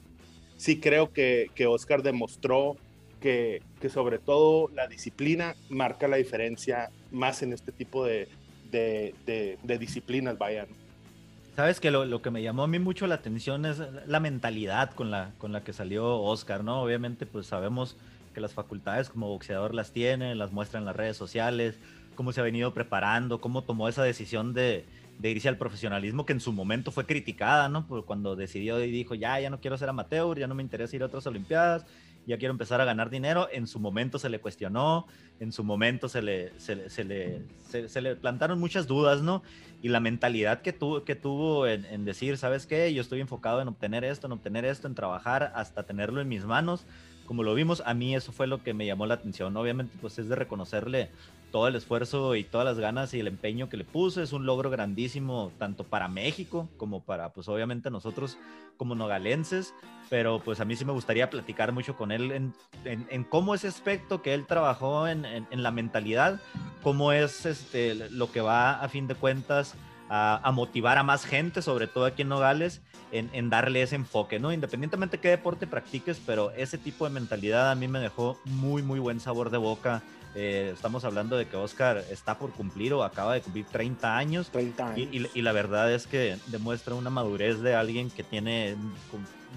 sí 0.56 0.80
creo 0.80 1.14
que, 1.14 1.52
que 1.54 1.68
Oscar 1.68 2.02
demostró 2.02 2.78
que, 3.22 3.62
que, 3.80 3.90
sobre 3.90 4.20
todo 4.20 4.70
la 4.74 4.88
disciplina 4.88 5.56
marca 5.70 6.08
la 6.08 6.18
diferencia 6.18 6.90
más 7.12 7.44
en 7.44 7.54
este 7.54 7.72
tipo 7.72 8.06
de, 8.06 8.28
de, 8.72 9.78
disciplinas, 9.80 10.38
vayan. 10.38 10.68
Sabes 11.56 11.80
que 11.80 11.90
lo, 11.90 12.06
lo, 12.06 12.22
que 12.22 12.30
me 12.30 12.44
llamó 12.44 12.64
a 12.64 12.68
mí 12.68 12.78
mucho 12.78 13.08
la 13.08 13.16
atención 13.16 13.66
es 13.66 13.82
la 14.06 14.20
mentalidad 14.20 14.92
con 14.92 15.10
la, 15.10 15.32
con 15.38 15.52
la 15.52 15.64
que 15.64 15.74
salió 15.74 16.22
Oscar, 16.22 16.64
¿no? 16.64 16.82
Obviamente, 16.82 17.26
pues 17.26 17.48
sabemos 17.48 17.98
que 18.34 18.42
las 18.42 18.54
facultades 18.54 19.10
como 19.10 19.28
boxeador 19.30 19.74
las 19.74 19.92
tiene, 19.92 20.36
las 20.36 20.52
muestra 20.52 20.80
en 20.80 20.86
las 20.86 20.96
redes 20.96 21.18
sociales, 21.18 21.80
cómo 22.14 22.32
se 22.32 22.42
ha 22.42 22.44
venido 22.44 22.74
preparando, 22.74 23.42
cómo 23.42 23.64
tomó 23.64 23.90
esa 23.90 24.04
decisión 24.04 24.54
de, 24.54 24.86
de 25.20 25.32
irse 25.32 25.50
al 25.50 25.58
profesionalismo 25.58 26.26
que 26.26 26.34
en 26.34 26.40
su 26.40 26.54
momento 26.54 26.92
fue 26.92 27.06
criticada, 27.06 27.70
¿no? 27.70 27.88
Por 27.88 28.06
cuando 28.06 28.36
decidió 28.36 28.84
y 28.84 28.92
dijo, 28.92 29.16
ya, 29.16 29.40
ya 29.40 29.50
no 29.50 29.60
quiero 29.60 29.78
ser 29.78 29.90
amateur, 29.90 30.38
ya 30.38 30.48
no 30.48 30.56
me 30.56 30.64
interesa 30.64 30.96
ir 30.96 31.04
a 31.04 31.08
otras 31.08 31.26
Olimpiadas, 31.26 31.86
ya 32.28 32.38
quiero 32.38 32.52
empezar 32.52 32.82
a 32.82 32.86
ganar 32.86 33.10
dinero. 33.10 33.48
En 33.52 33.66
su 33.68 33.80
momento 33.80 34.20
se 34.20 34.30
le 34.30 34.40
cuestionó, 34.40 35.08
en 35.40 35.52
su 35.54 35.64
momento 35.64 36.10
se 36.10 36.22
le, 36.22 36.52
se, 36.60 36.90
se 36.90 37.04
le, 38.02 38.16
plantaron 38.18 38.60
muchas 38.60 38.86
dudas, 38.86 39.22
¿no? 39.22 39.42
Y 39.82 39.88
la 39.88 40.02
mentalidad 40.02 40.62
que, 40.62 40.74
tu, 40.74 41.04
que 41.06 41.16
tuvo 41.16 41.66
en, 41.68 41.86
en, 41.86 42.04
decir, 42.04 42.38
¿sabes 42.38 42.68
qué? 42.68 42.94
Yo 42.94 43.02
estoy 43.02 43.22
enfocado 43.22 43.62
en 43.62 43.70
obtener 43.70 44.04
esto, 44.04 44.28
en 44.28 44.34
obtener 44.34 44.66
esto, 44.66 44.88
en 44.88 44.96
trabajar 44.96 45.54
hasta 45.56 45.84
tenerlo 45.84 46.20
en 46.20 46.28
mis 46.28 46.44
manos. 46.44 46.86
Como 47.26 47.44
lo 47.44 47.54
vimos, 47.54 47.82
a 47.86 47.94
mí 47.94 48.16
eso 48.16 48.32
fue 48.32 48.48
lo 48.48 48.62
que 48.62 48.74
me 48.74 48.86
llamó 48.86 49.06
la 49.06 49.16
atención. 49.16 49.56
Obviamente, 49.56 49.98
pues 50.02 50.20
es 50.20 50.28
de 50.28 50.36
reconocerle 50.36 51.10
todo 51.52 51.68
el 51.68 51.76
esfuerzo 51.76 52.36
y 52.36 52.44
todas 52.44 52.66
las 52.66 52.80
ganas 52.80 53.14
y 53.14 53.20
el 53.20 53.28
empeño 53.28 53.70
que 53.70 53.78
le 53.78 53.84
puso. 53.84 54.22
Es 54.22 54.34
un 54.34 54.46
logro 54.46 54.70
grandísimo 54.70 55.52
tanto 55.58 55.84
para 55.84 56.08
México 56.08 56.70
como 56.78 57.02
para, 57.02 57.34
pues 57.34 57.48
obviamente 57.48 57.90
nosotros 57.90 58.38
como 58.78 58.96
nogalenses. 58.96 59.74
Pero 60.10 60.40
pues 60.40 60.60
a 60.60 60.66
mí 60.66 60.76
sí 60.76 60.86
me 60.86 60.94
gustaría 60.94 61.30
platicar 61.30 61.72
mucho 61.74 61.98
con 61.98 62.12
él 62.12 62.32
en, 62.32 62.54
en, 62.86 63.06
en 63.10 63.24
cómo 63.24 63.56
ese 63.56 63.68
aspecto 63.68 64.22
que 64.22 64.34
él 64.34 64.46
trabajó 64.46 65.08
en, 65.08 65.26
en, 65.26 65.64
la 65.64 65.72
mentalidad, 65.72 66.40
cómo 66.82 67.12
es 67.12 67.46
este, 67.46 67.96
lo 68.12 68.32
que 68.32 68.40
va 68.40 68.82
a 68.82 68.88
fin 68.88 69.08
de 69.08 69.16
cuentas 69.16 69.76
a, 70.10 70.52
motivar 70.54 70.98
a 70.98 71.04
más 71.04 71.26
gente, 71.26 71.62
sobre 71.62 71.88
todo 71.88 72.06
aquí 72.06 72.22
en 72.22 72.30
Nogales, 72.30 72.82
en, 73.12 73.50
darle 73.50 73.82
ese 73.82 73.96
enfoque, 73.96 74.40
¿no? 74.40 74.52
Independientemente 74.52 75.18
de 75.18 75.22
qué 75.22 75.30
deporte 75.30 75.68
practiques, 75.68 76.22
pero 76.26 76.52
ese 76.52 76.78
tipo 76.78 77.06
de 77.06 77.12
mentalidad 77.12 77.72
a 77.72 77.76
mí 77.76 77.88
me 77.88 78.00
dejó 78.00 78.40
muy, 78.46 78.82
muy 78.82 79.00
buen 79.00 79.20
sabor 79.20 79.50
de 79.50 79.58
boca. 79.58 80.04
Eh, 80.40 80.70
estamos 80.72 81.04
hablando 81.04 81.36
de 81.36 81.48
que 81.48 81.58
Oscar 81.58 82.04
está 82.12 82.38
por 82.38 82.52
cumplir 82.52 82.94
o 82.94 83.04
acaba 83.04 83.34
de 83.34 83.42
cumplir 83.42 83.66
30 83.66 84.16
años. 84.16 84.52
30 84.52 84.90
años. 84.90 85.10
Y, 85.12 85.18
y, 85.18 85.28
y 85.34 85.42
la 85.42 85.52
verdad 85.52 85.92
es 85.92 86.06
que 86.06 86.38
demuestra 86.46 86.94
una 86.94 87.10
madurez 87.10 87.60
de 87.62 87.74
alguien 87.74 88.12
que 88.12 88.24
tiene 88.24 88.76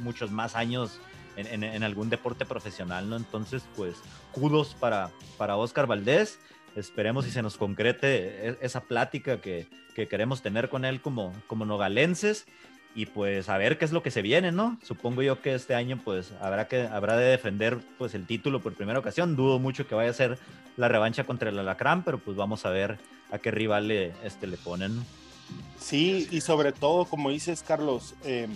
muchos 0.02 0.30
más 0.30 0.56
años 0.56 0.98
en, 1.36 1.48
en, 1.48 1.64
en, 1.64 1.82
algún 1.82 2.08
deporte 2.08 2.46
profesional, 2.46 3.10
¿no? 3.10 3.16
Entonces, 3.16 3.62
pues, 3.76 3.96
kudos 4.32 4.74
para, 4.74 5.10
para 5.36 5.56
Oscar 5.56 5.86
Valdés. 5.86 6.38
Esperemos 6.74 7.26
si 7.26 7.30
se 7.30 7.42
nos 7.42 7.58
concrete 7.58 8.56
esa 8.64 8.80
plática 8.80 9.42
que, 9.42 9.68
que 9.94 10.08
queremos 10.08 10.40
tener 10.40 10.70
con 10.70 10.86
él 10.86 11.02
como, 11.02 11.34
como 11.46 11.66
nogalenses 11.66 12.46
y 12.94 13.06
pues 13.06 13.48
a 13.48 13.56
ver 13.56 13.78
qué 13.78 13.84
es 13.84 13.92
lo 13.92 14.02
que 14.02 14.10
se 14.10 14.22
viene, 14.22 14.50
¿no? 14.52 14.78
Supongo 14.82 15.22
yo 15.22 15.40
que 15.40 15.54
este 15.54 15.74
año 15.74 16.00
pues 16.04 16.32
habrá 16.40 16.66
que 16.66 16.82
habrá 16.82 17.16
de 17.16 17.26
defender 17.26 17.78
pues 17.98 18.14
el 18.14 18.26
título 18.26 18.60
por 18.60 18.74
primera 18.74 18.98
ocasión. 18.98 19.36
Dudo 19.36 19.58
mucho 19.58 19.86
que 19.86 19.94
vaya 19.94 20.10
a 20.10 20.14
ser 20.14 20.38
la 20.76 20.88
revancha 20.88 21.24
contra 21.24 21.50
el 21.50 21.58
Alacrán, 21.58 22.02
pero 22.04 22.18
pues 22.18 22.36
vamos 22.36 22.66
a 22.66 22.70
ver 22.70 22.98
a 23.30 23.38
qué 23.38 23.50
rival 23.50 23.88
le, 23.88 24.12
este, 24.24 24.46
le 24.46 24.56
ponen. 24.56 25.04
Sí, 25.78 26.28
y 26.30 26.40
sobre 26.40 26.72
todo, 26.72 27.04
como 27.04 27.30
dices, 27.30 27.62
Carlos, 27.62 28.14
eh, 28.24 28.48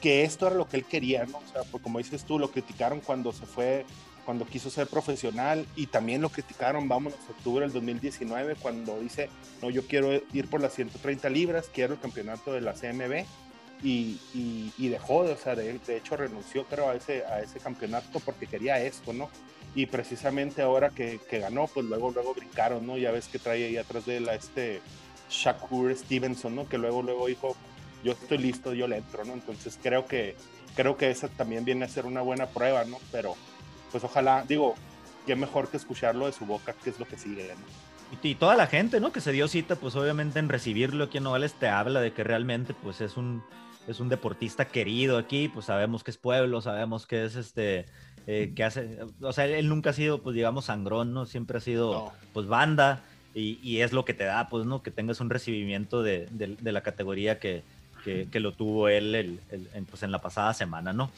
que 0.00 0.24
esto 0.24 0.46
era 0.46 0.56
lo 0.56 0.68
que 0.68 0.76
él 0.76 0.84
quería, 0.84 1.24
¿no? 1.26 1.38
O 1.38 1.52
sea, 1.52 1.62
pues 1.70 1.82
como 1.82 1.98
dices 1.98 2.24
tú, 2.24 2.38
lo 2.38 2.50
criticaron 2.50 3.00
cuando 3.00 3.32
se 3.32 3.46
fue, 3.46 3.86
cuando 4.24 4.44
quiso 4.44 4.70
ser 4.70 4.88
profesional 4.88 5.66
y 5.76 5.86
también 5.86 6.20
lo 6.20 6.28
criticaron, 6.28 6.88
vámonos, 6.88 7.18
octubre 7.30 7.64
del 7.64 7.72
2019, 7.72 8.56
cuando 8.56 8.98
dice, 9.00 9.30
no, 9.62 9.70
yo 9.70 9.86
quiero 9.86 10.12
ir 10.32 10.48
por 10.48 10.60
las 10.60 10.74
130 10.74 11.28
libras, 11.30 11.70
quiero 11.72 11.94
el 11.94 12.00
campeonato 12.00 12.52
de 12.52 12.60
la 12.60 12.72
CMB 12.74 13.24
y, 13.82 14.18
y, 14.34 14.72
y 14.78 14.88
dejó, 14.88 15.18
o 15.18 15.36
sea, 15.36 15.54
de, 15.56 15.78
de, 15.78 15.96
hecho 15.96 16.16
renunció, 16.16 16.64
creo, 16.64 16.88
a 16.88 16.94
ese, 16.94 17.24
a 17.24 17.40
ese 17.40 17.58
campeonato 17.58 18.20
porque 18.20 18.46
quería 18.46 18.80
esto, 18.80 19.12
¿no? 19.12 19.28
Y 19.74 19.86
precisamente 19.86 20.62
ahora 20.62 20.90
que, 20.90 21.18
que 21.28 21.38
ganó, 21.40 21.66
pues 21.66 21.86
luego, 21.86 22.10
luego 22.10 22.34
brincaron, 22.34 22.86
¿no? 22.86 22.96
Ya 22.96 23.10
ves 23.10 23.28
que 23.28 23.38
trae 23.38 23.64
ahí 23.64 23.76
atrás 23.76 24.06
de 24.06 24.18
él 24.18 24.28
a 24.28 24.34
este 24.34 24.80
Shakur 25.30 25.96
Stevenson, 25.96 26.54
¿no? 26.54 26.68
Que 26.68 26.78
luego, 26.78 27.02
luego 27.02 27.26
dijo, 27.26 27.56
yo 28.04 28.12
estoy 28.12 28.38
listo, 28.38 28.74
yo 28.74 28.86
le 28.86 28.98
entro, 28.98 29.24
¿no? 29.24 29.32
Entonces 29.32 29.78
creo 29.82 30.06
que, 30.06 30.36
creo 30.76 30.96
que 30.96 31.10
esa 31.10 31.28
también 31.28 31.64
viene 31.64 31.84
a 31.84 31.88
ser 31.88 32.06
una 32.06 32.20
buena 32.22 32.46
prueba, 32.46 32.84
¿no? 32.84 32.98
Pero 33.10 33.34
pues 33.90 34.04
ojalá, 34.04 34.44
digo, 34.46 34.74
qué 35.26 35.36
mejor 35.36 35.68
que 35.68 35.76
escucharlo 35.76 36.26
de 36.26 36.32
su 36.32 36.46
boca, 36.46 36.74
qué 36.84 36.90
es 36.90 36.98
lo 36.98 37.06
que 37.06 37.18
sigue, 37.18 37.48
¿no? 37.48 37.92
Y, 38.22 38.34
toda 38.34 38.56
la 38.56 38.66
gente, 38.66 39.00
¿no? 39.00 39.10
Que 39.10 39.22
se 39.22 39.32
dio 39.32 39.48
cita, 39.48 39.76
pues 39.76 39.96
obviamente 39.96 40.38
en 40.38 40.50
recibirlo 40.50 41.04
aquí 41.04 41.16
en 41.16 41.24
Nogales 41.24 41.54
te 41.54 41.68
habla 41.68 42.00
de 42.00 42.12
que 42.12 42.22
realmente 42.22 42.74
pues 42.74 43.00
es 43.00 43.16
un, 43.16 43.42
es 43.88 44.00
un 44.00 44.08
deportista 44.08 44.66
querido 44.66 45.18
aquí, 45.18 45.48
pues 45.48 45.66
sabemos 45.66 46.04
que 46.04 46.10
es 46.10 46.18
pueblo, 46.18 46.60
sabemos 46.60 47.06
que 47.06 47.24
es 47.24 47.36
este, 47.36 47.86
eh, 48.26 48.52
que 48.54 48.64
hace, 48.64 48.98
o 49.20 49.32
sea, 49.32 49.46
él 49.46 49.68
nunca 49.68 49.90
ha 49.90 49.94
sido, 49.94 50.22
pues 50.22 50.34
digamos, 50.34 50.66
sangrón, 50.66 51.12
¿no? 51.12 51.26
Siempre 51.26 51.58
ha 51.58 51.60
sido, 51.60 51.92
no. 51.92 52.12
pues, 52.32 52.46
banda, 52.46 53.02
y, 53.34 53.58
y, 53.62 53.80
es 53.80 53.92
lo 53.92 54.04
que 54.04 54.14
te 54.14 54.24
da, 54.24 54.48
pues, 54.48 54.66
¿no? 54.66 54.82
Que 54.82 54.90
tengas 54.90 55.20
un 55.20 55.30
recibimiento 55.30 56.02
de, 56.02 56.28
de, 56.30 56.56
de 56.60 56.72
la 56.72 56.82
categoría 56.82 57.38
que, 57.38 57.62
que, 58.04 58.28
que, 58.30 58.40
lo 58.40 58.52
tuvo 58.52 58.88
él 58.88 59.14
el, 59.14 59.40
el, 59.50 59.68
el, 59.74 59.84
pues, 59.84 60.02
en 60.02 60.12
la 60.12 60.20
pasada 60.20 60.54
semana, 60.54 60.92
¿no? 60.92 61.10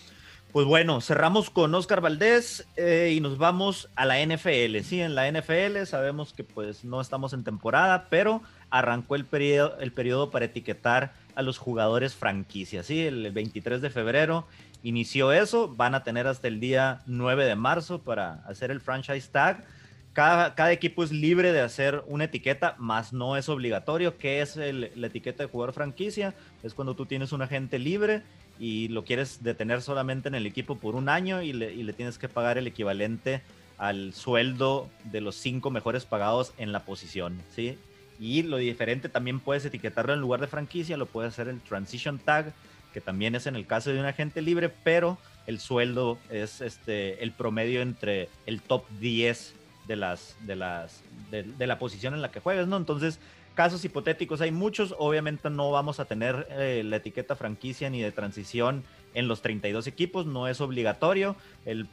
Pues 0.54 0.68
bueno, 0.68 1.00
cerramos 1.00 1.50
con 1.50 1.74
Oscar 1.74 2.00
Valdés 2.00 2.64
eh, 2.76 3.12
y 3.12 3.20
nos 3.20 3.38
vamos 3.38 3.88
a 3.96 4.04
la 4.04 4.24
NFL. 4.24 4.78
Sí, 4.84 5.00
en 5.00 5.16
la 5.16 5.28
NFL 5.28 5.82
sabemos 5.84 6.32
que 6.32 6.44
pues 6.44 6.84
no 6.84 7.00
estamos 7.00 7.32
en 7.32 7.42
temporada, 7.42 8.06
pero 8.08 8.40
arrancó 8.74 9.14
el 9.14 9.24
periodo, 9.24 9.78
el 9.78 9.92
periodo 9.92 10.32
para 10.32 10.46
etiquetar 10.46 11.12
a 11.36 11.42
los 11.42 11.58
jugadores 11.58 12.16
franquicias. 12.16 12.86
Sí, 12.86 13.06
el 13.06 13.30
23 13.30 13.80
de 13.80 13.88
febrero 13.88 14.48
inició 14.82 15.30
eso. 15.30 15.68
Van 15.68 15.94
a 15.94 16.02
tener 16.02 16.26
hasta 16.26 16.48
el 16.48 16.58
día 16.58 17.00
9 17.06 17.44
de 17.44 17.54
marzo 17.54 18.02
para 18.02 18.42
hacer 18.48 18.72
el 18.72 18.80
franchise 18.80 19.30
tag. 19.30 19.64
Cada, 20.12 20.56
cada 20.56 20.72
equipo 20.72 21.04
es 21.04 21.12
libre 21.12 21.52
de 21.52 21.60
hacer 21.60 22.02
una 22.08 22.24
etiqueta, 22.24 22.74
más 22.78 23.12
no 23.12 23.36
es 23.36 23.48
obligatorio. 23.48 24.18
¿Qué 24.18 24.40
es 24.40 24.56
el, 24.56 24.90
la 24.96 25.06
etiqueta 25.06 25.44
de 25.44 25.48
jugador 25.48 25.72
franquicia? 25.72 26.34
Es 26.64 26.74
cuando 26.74 26.96
tú 26.96 27.06
tienes 27.06 27.30
un 27.30 27.42
agente 27.42 27.78
libre 27.78 28.22
y 28.58 28.88
lo 28.88 29.04
quieres 29.04 29.44
detener 29.44 29.82
solamente 29.82 30.26
en 30.26 30.34
el 30.34 30.46
equipo 30.46 30.78
por 30.78 30.96
un 30.96 31.08
año 31.08 31.42
y 31.42 31.52
le, 31.52 31.72
y 31.72 31.84
le 31.84 31.92
tienes 31.92 32.18
que 32.18 32.28
pagar 32.28 32.58
el 32.58 32.66
equivalente 32.66 33.40
al 33.78 34.14
sueldo 34.14 34.90
de 35.04 35.20
los 35.20 35.36
cinco 35.36 35.70
mejores 35.70 36.04
pagados 36.06 36.52
en 36.58 36.72
la 36.72 36.80
posición, 36.80 37.40
¿sí? 37.54 37.78
Y 38.18 38.42
lo 38.42 38.56
diferente 38.58 39.08
también 39.08 39.40
puedes 39.40 39.64
etiquetarlo 39.64 40.14
en 40.14 40.20
lugar 40.20 40.40
de 40.40 40.46
franquicia, 40.46 40.96
lo 40.96 41.06
puedes 41.06 41.32
hacer 41.32 41.48
en 41.48 41.60
transition 41.60 42.18
tag, 42.18 42.52
que 42.92 43.00
también 43.00 43.34
es 43.34 43.46
en 43.46 43.56
el 43.56 43.66
caso 43.66 43.90
de 43.90 43.98
un 43.98 44.06
agente 44.06 44.40
libre, 44.40 44.68
pero 44.68 45.18
el 45.46 45.58
sueldo 45.58 46.18
es 46.30 46.60
este 46.60 47.22
el 47.22 47.32
promedio 47.32 47.82
entre 47.82 48.28
el 48.46 48.62
top 48.62 48.84
10 49.00 49.54
de 49.86 49.96
las 49.96 50.36
de 50.46 50.56
las 50.56 51.02
de, 51.30 51.66
la 51.66 51.78
posición 51.78 52.14
en 52.14 52.22
la 52.22 52.30
que 52.30 52.40
juegues, 52.40 52.68
¿no? 52.68 52.76
Entonces, 52.76 53.18
casos 53.54 53.84
hipotéticos 53.84 54.40
hay 54.40 54.52
muchos, 54.52 54.94
obviamente 54.98 55.50
no 55.50 55.70
vamos 55.70 55.98
a 56.00 56.04
tener 56.04 56.46
eh, 56.50 56.82
la 56.84 56.96
etiqueta 56.96 57.34
franquicia 57.34 57.90
ni 57.90 58.00
de 58.00 58.12
transición 58.12 58.84
en 59.14 59.28
los 59.28 59.42
32 59.42 59.86
equipos, 59.86 60.26
no 60.26 60.48
es 60.48 60.60
obligatorio, 60.60 61.36
el, 61.64 61.88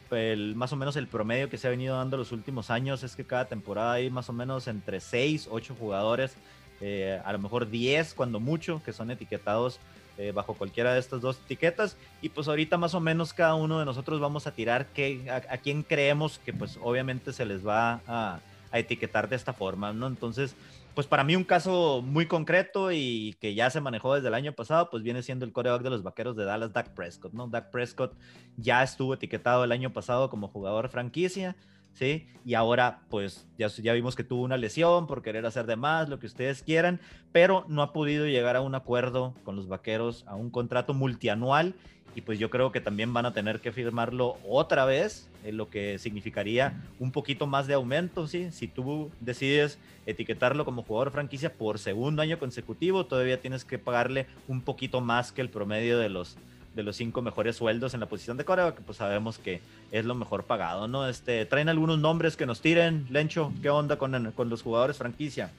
más 0.56 0.74
o 0.74 0.75
menos 0.75 0.96
el 0.96 1.08
promedio 1.08 1.50
que 1.50 1.58
se 1.58 1.68
ha 1.68 1.70
venido 1.70 1.96
dando 1.96 2.18
los 2.18 2.32
últimos 2.32 2.70
años 2.70 3.04
es 3.04 3.16
que 3.16 3.24
cada 3.24 3.46
temporada 3.46 3.94
hay 3.94 4.10
más 4.10 4.30
o 4.30 4.34
menos 4.34 4.68
entre 4.68 5.00
6, 5.00 5.48
8 5.50 5.75
jugadores, 5.80 6.34
eh, 6.82 7.22
a 7.24 7.32
lo 7.32 7.40
mejor 7.40 7.70
10 7.70 8.16
cuando 8.16 8.40
mucho, 8.40 8.82
que 8.84 8.92
son 8.92 9.12
etiquetados 9.12 9.80
eh, 10.18 10.32
bajo 10.32 10.56
cualquiera 10.56 10.94
de 10.94 11.00
estas 11.00 11.22
dos 11.22 11.40
etiquetas. 11.46 11.96
Y 12.22 12.30
pues 12.30 12.48
ahorita 12.48 12.78
más 12.78 12.96
o 12.96 13.00
menos 13.00 13.34
cada 13.34 13.56
uno 13.56 13.80
de 13.80 13.86
nosotros 13.86 14.20
vamos 14.20 14.46
a 14.46 14.51
tirar 14.51 14.88
a, 15.30 15.36
a 15.36 15.58
quién 15.58 15.84
creemos 15.84 16.40
que 16.40 16.54
pues 16.54 16.78
obviamente 16.82 17.34
se 17.34 17.46
les 17.46 17.66
va 17.66 18.01
a 18.08 18.40
etiquetar 18.74 19.30
de 19.30 19.36
esta 19.36 19.54
forma, 19.54 19.94
¿no? 19.94 20.08
Entonces, 20.08 20.56
pues 20.94 21.08
para 21.08 21.24
mí 21.24 21.36
un 21.36 21.44
caso 21.44 22.02
muy 22.02 22.26
concreto 22.28 22.92
y 22.92 23.36
que 23.40 23.54
ya 23.56 23.70
se 23.70 23.82
manejó 23.82 24.16
desde 24.16 24.28
el 24.28 24.34
año 24.34 24.54
pasado, 24.54 24.90
pues 24.90 25.04
viene 25.04 25.24
siendo 25.24 25.46
el 25.46 25.54
coreback 25.54 25.82
de 25.82 25.90
los 25.90 26.04
Vaqueros 26.04 26.36
de 26.36 26.46
Dallas, 26.46 26.74
Dak 26.74 26.94
Prescott, 26.94 27.34
¿no? 27.34 27.48
Dak 27.48 27.72
Prescott 27.72 28.14
ya 28.58 28.84
estuvo 28.84 29.14
etiquetado 29.14 29.64
el 29.64 29.72
año 29.72 29.94
pasado 29.94 30.30
como 30.30 30.50
jugador 30.50 30.90
franquicia, 30.90 31.56
¿sí? 31.94 32.28
Y 32.46 32.56
ahora, 32.56 33.02
pues 33.10 33.48
ya, 33.58 33.68
ya 33.68 33.94
vimos 33.94 34.16
que 34.16 34.24
tuvo 34.24 34.44
una 34.44 34.58
lesión 34.58 35.08
por 35.08 35.22
querer 35.22 35.46
hacer 35.46 35.66
de 35.66 35.76
más, 35.76 36.10
lo 36.10 36.20
que 36.20 36.26
ustedes 36.26 36.64
quieran, 36.64 37.00
pero 37.32 37.66
no 37.68 37.82
ha 37.82 37.94
podido 37.94 38.26
llegar 38.26 38.56
a 38.56 38.62
un 38.62 38.76
acuerdo 38.76 39.34
con 39.44 39.56
los 39.56 39.68
Vaqueros, 39.68 40.24
a 40.28 40.36
un 40.36 40.50
contrato 40.50 40.94
multianual 40.94 41.76
y 42.16 42.22
pues 42.22 42.40
yo 42.40 42.50
creo 42.50 42.72
que 42.72 42.82
también 42.82 43.14
van 43.14 43.26
a 43.26 43.34
tener 43.34 43.62
que 43.62 43.72
firmarlo 43.72 44.38
otra 44.48 44.86
vez, 44.86 45.30
lo 45.46 45.70
que 45.70 45.98
significaría 45.98 46.82
un 47.00 47.12
poquito 47.12 47.48
más 47.48 47.68
de 47.68 47.74
aumento, 47.74 48.28
¿sí? 48.28 48.52
Si 48.52 48.68
tú 48.68 49.12
decides 49.22 49.80
etiquetarlo 50.06 50.66
como 50.66 50.84
jugador 50.84 51.12
franquicia 51.12 51.54
por 51.54 51.80
segundo 51.80 52.22
año 52.22 52.38
consecutivo, 52.38 53.06
todavía 53.06 53.40
tienes 53.40 53.64
que 53.64 53.80
pagarle 53.80 54.28
un 54.48 54.62
poquito 54.62 55.02
más 55.02 55.32
que 55.32 55.42
el 55.42 55.50
promedio 55.50 55.98
de 56.00 56.10
los, 56.10 56.38
de 56.75 56.84
los 56.84 56.96
cinco 56.96 57.22
mejores 57.22 57.58
sueldos 57.58 57.94
en 57.94 58.00
la 58.00 58.06
posición 58.06 58.38
de 58.38 58.46
Corea, 58.46 58.74
que 58.74 58.82
pues 58.82 58.98
sabemos 58.98 59.38
que 59.38 59.62
es 59.92 60.06
lo 60.06 60.16
mejor 60.16 60.46
pagado, 60.46 60.88
¿no? 60.88 61.08
Este, 61.08 61.46
traen 61.46 61.70
algunos 61.70 62.00
nombres 62.00 62.38
que 62.38 62.46
nos 62.46 62.62
tiren, 62.62 63.08
Lencho, 63.10 63.51
¿qué 63.62 63.70
onda 63.70 63.98
con, 63.98 64.32
con 64.32 64.50
los 64.50 64.62
jugadores 64.62 64.98
franquicia? 64.98 65.51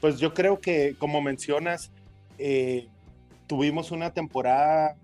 Pues 0.00 0.18
yo 0.18 0.34
creo 0.34 0.60
que, 0.60 0.94
como 0.98 1.20
mencionas, 1.20 1.90
eh, 2.38 2.86
tuvimos 3.46 3.90
una 3.90 4.12
temporada 4.12 4.96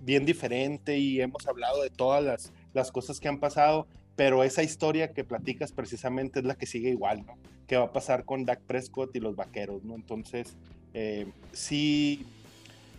bien 0.00 0.24
diferente 0.24 0.98
y 0.98 1.20
hemos 1.20 1.46
hablado 1.46 1.82
de 1.82 1.90
todas 1.90 2.22
las, 2.22 2.52
las, 2.74 2.92
cosas 2.92 3.20
que 3.20 3.28
han 3.28 3.38
pasado, 3.38 3.86
pero 4.16 4.44
esa 4.44 4.62
historia 4.62 5.12
que 5.12 5.24
platicas 5.24 5.72
precisamente 5.72 6.40
es 6.40 6.44
la 6.44 6.56
que 6.56 6.66
sigue 6.66 6.90
igual, 6.90 7.24
¿no? 7.24 7.38
¿Qué 7.66 7.76
va 7.76 7.84
a 7.84 7.92
pasar 7.92 8.24
con 8.24 8.44
Dak 8.44 8.60
Prescott 8.60 9.14
y 9.16 9.20
los 9.20 9.36
Vaqueros, 9.36 9.84
¿no? 9.84 9.94
Entonces, 9.94 10.56
eh, 10.94 11.26
sí, 11.52 12.26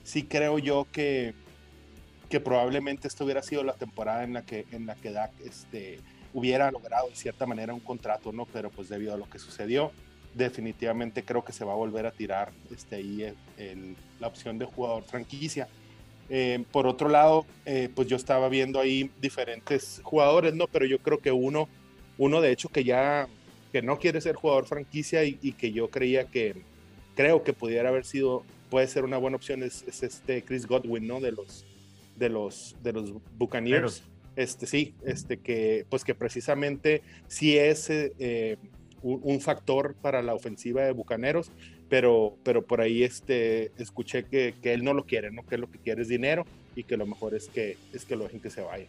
sí 0.04 0.24
creo 0.24 0.60
yo 0.60 0.88
que, 0.92 1.34
que 2.30 2.40
probablemente 2.40 3.08
esta 3.08 3.24
hubiera 3.24 3.42
sido 3.42 3.64
la 3.64 3.74
temporada 3.74 4.24
en 4.24 4.34
la 4.34 4.44
que, 4.44 4.66
en 4.72 4.86
la 4.86 4.96
que 4.96 5.12
Dak 5.12 5.32
este, 5.46 6.00
hubiera 6.34 6.72
logrado 6.72 7.10
de 7.10 7.16
cierta 7.16 7.46
manera 7.46 7.74
un 7.74 7.80
contrato, 7.80 8.32
¿no? 8.32 8.46
Pero 8.46 8.70
pues 8.70 8.90
debido 8.90 9.14
a 9.14 9.18
lo 9.18 9.30
que 9.30 9.40
sucedió, 9.40 9.92
definitivamente 10.34 11.24
creo 11.24 11.44
que 11.44 11.54
se 11.54 11.64
va 11.64 11.74
a 11.74 11.76
volver 11.76 12.06
a 12.06 12.12
tirar 12.12 12.52
este, 12.74 12.96
ahí 12.96 13.34
la 14.20 14.28
opción 14.28 14.58
de 14.58 14.66
jugador 14.66 15.04
franquicia. 15.04 15.68
Eh, 16.30 16.64
por 16.72 16.88
otro 16.88 17.10
lado, 17.10 17.46
eh, 17.66 17.90
pues 17.94 18.08
yo 18.08 18.16
estaba 18.16 18.50
viendo 18.50 18.80
ahí 18.80 19.12
diferentes 19.22 20.02
jugadores, 20.04 20.54
¿no? 20.54 20.68
Pero 20.68 20.86
yo 20.86 21.00
creo 21.00 21.20
que 21.20 21.32
uno, 21.32 21.68
uno 22.18 22.42
de 22.42 22.52
hecho 22.52 22.70
que 22.70 22.84
ya, 22.84 23.28
que 23.72 23.82
no 23.82 24.00
quiere 24.00 24.22
ser 24.22 24.36
jugador 24.36 24.66
franquicia 24.66 25.24
y, 25.24 25.36
que 25.54 25.72
yo 25.72 25.90
creía 25.90 26.26
que, 26.26 26.56
creo 27.16 27.44
que 27.44 27.54
pudiera 27.54 27.90
haber 27.90 28.06
sido, 28.06 28.44
puede 28.70 28.88
ser 28.88 29.04
una 29.04 29.18
buena 29.18 29.38
opción, 29.38 29.64
es, 29.64 29.84
este 30.02 30.44
Chris 30.44 30.66
Godwin, 30.68 31.08
¿no? 31.08 31.20
De 31.20 31.32
los, 31.32 31.66
de 32.16 32.30
los, 32.30 32.76
de 32.84 32.94
los 32.94 33.14
Buccaneers. 33.38 34.04
Este, 34.36 34.66
sí, 34.66 34.96
este 35.06 35.38
que, 35.38 35.86
pues 35.90 36.04
que 36.04 36.16
precisamente 36.16 37.02
si 37.28 37.58
es... 37.58 37.90
Eh, 37.90 38.58
un, 39.04 39.42
factor 39.42 39.96
para 40.02 40.22
la 40.22 40.34
ofensiva 40.34 40.84
de 40.84 40.92
Bucaneros, 40.92 41.52
pero, 41.90 42.36
pero 42.44 42.64
por 42.64 42.82
ahí 42.82 43.04
este, 43.04 43.72
escuché 43.78 44.24
que, 44.24 44.56
que, 44.62 44.74
él 44.74 44.84
no 44.84 44.94
lo 44.94 45.06
quiere, 45.06 45.30
¿no? 45.32 45.46
que 45.46 45.58
lo 45.58 45.70
que 45.70 45.78
quiere 45.78 46.02
es 46.02 46.08
dinero 46.08 46.46
y 46.76 46.84
que 46.84 46.98
lo 46.98 47.06
mejor 47.06 47.36
es 47.36 47.50
que, 47.50 47.78
es 47.92 48.06
que 48.06 48.16
lo 48.16 48.24
dejen 48.24 48.40
que 48.40 48.50
se 48.50 48.62
vaya. 48.62 48.86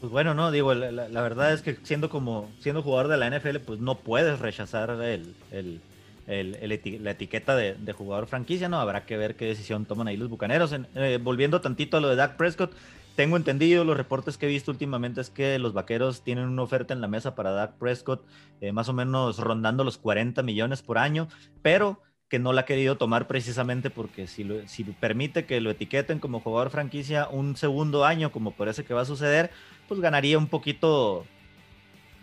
Pues 0.00 0.12
bueno, 0.12 0.34
no, 0.34 0.50
digo, 0.50 0.74
la, 0.74 0.90
la, 0.90 1.22
verdad 1.22 1.52
es 1.52 1.62
que 1.62 1.76
siendo 1.82 2.08
como 2.08 2.50
siendo 2.60 2.82
jugador 2.82 3.08
de 3.08 3.16
la 3.16 3.30
NFL, 3.30 3.58
pues 3.64 3.80
no 3.80 3.98
puedes 3.98 4.38
rechazar 4.38 4.90
el, 5.02 5.34
el, 5.50 5.80
el, 6.26 6.80
la 7.02 7.10
etiqueta 7.10 7.56
de, 7.56 7.92
jugador 7.92 8.26
franquicia, 8.26 8.68
¿no? 8.68 8.78
Habrá 8.78 9.06
que 9.06 9.16
ver 9.16 9.36
qué 9.36 9.46
decisión 9.46 9.84
toman 9.84 10.08
ahí 10.08 10.16
los 10.16 10.28
bucaneros. 10.28 10.74
Eh, 10.94 11.18
volviendo 11.22 11.60
tantito 11.60 11.96
a 11.96 12.00
lo 12.00 12.08
de 12.08 12.16
Dak 12.16 12.36
Prescott, 12.36 12.72
tengo 13.16 13.36
entendido, 13.36 13.84
los 13.84 13.96
reportes 13.96 14.36
que 14.36 14.46
he 14.46 14.48
visto 14.48 14.70
últimamente 14.72 15.20
es 15.20 15.30
que 15.30 15.58
los 15.58 15.72
vaqueros 15.72 16.22
tienen 16.24 16.48
una 16.48 16.62
oferta 16.62 16.94
en 16.94 17.00
la 17.00 17.08
mesa 17.08 17.34
para 17.34 17.52
Dak 17.52 17.74
Prescott, 17.78 18.26
eh, 18.60 18.72
más 18.72 18.88
o 18.88 18.92
menos 18.92 19.38
rondando 19.38 19.84
los 19.84 19.98
40 19.98 20.42
millones 20.42 20.82
por 20.82 20.98
año, 20.98 21.28
pero 21.62 22.00
que 22.28 22.40
no 22.40 22.52
la 22.52 22.62
ha 22.62 22.64
querido 22.64 22.96
tomar 22.96 23.28
precisamente 23.28 23.90
porque 23.90 24.26
si, 24.26 24.44
si 24.66 24.82
permite 24.82 25.46
que 25.46 25.60
lo 25.60 25.70
etiqueten 25.70 26.18
como 26.18 26.40
jugador 26.40 26.70
franquicia 26.70 27.28
un 27.28 27.56
segundo 27.56 28.04
año, 28.04 28.32
como 28.32 28.50
parece 28.50 28.84
que 28.84 28.94
va 28.94 29.02
a 29.02 29.04
suceder, 29.04 29.50
pues 29.86 30.00
ganaría 30.00 30.36
un 30.36 30.48
poquito 30.48 31.26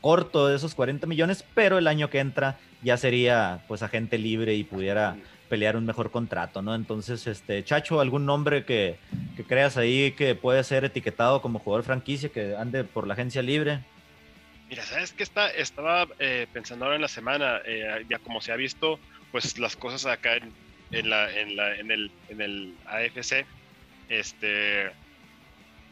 corto 0.02 0.48
de 0.48 0.56
esos 0.56 0.76
40 0.76 1.08
millones, 1.08 1.46
pero 1.54 1.78
el 1.78 1.88
año 1.88 2.10
que 2.10 2.20
entra 2.20 2.58
ya 2.82 2.98
sería 2.98 3.64
pues 3.68 3.84
agente 3.84 4.18
libre 4.18 4.56
y 4.56 4.64
pudiera 4.64 5.16
pelear 5.48 5.76
un 5.76 5.86
mejor 5.86 6.12
contrato, 6.12 6.62
¿no? 6.62 6.74
Entonces, 6.76 7.28
este, 7.28 7.64
Chacho, 7.64 8.00
¿algún 8.00 8.26
nombre 8.26 8.66
que, 8.66 8.98
que 9.36 9.44
creas 9.44 9.78
ahí 9.78 10.14
que 10.14 10.34
puede 10.34 10.64
ser 10.64 10.86
etiquetado 10.86 11.42
como 11.42 11.60
jugador 11.60 11.84
franquicia 11.84 12.30
que 12.30 12.56
ande 12.56 12.84
por 12.84 13.06
la 13.06 13.14
agencia 13.14 13.42
libre? 13.42 13.82
Mira, 14.70 14.84
¿sabes 14.84 15.12
qué 15.12 15.24
está, 15.24 15.50
estaba 15.50 16.08
eh, 16.20 16.48
pensando 16.54 16.86
ahora 16.86 16.96
en 16.96 17.02
la 17.02 17.10
semana? 17.10 17.60
Eh, 17.66 18.06
ya 18.10 18.20
como 18.20 18.40
se 18.40 18.54
ha 18.54 18.56
visto, 18.56 18.98
pues 19.34 19.60
las 19.60 19.76
cosas 19.76 20.06
acá 20.06 20.38
en, 20.38 20.54
en, 20.92 21.10
la, 21.10 21.30
en, 21.38 21.58
la, 21.58 21.76
en, 21.76 21.92
el, 21.92 22.12
en 22.30 22.40
el 22.40 22.74
AFC, 22.86 23.46
este, 24.08 24.92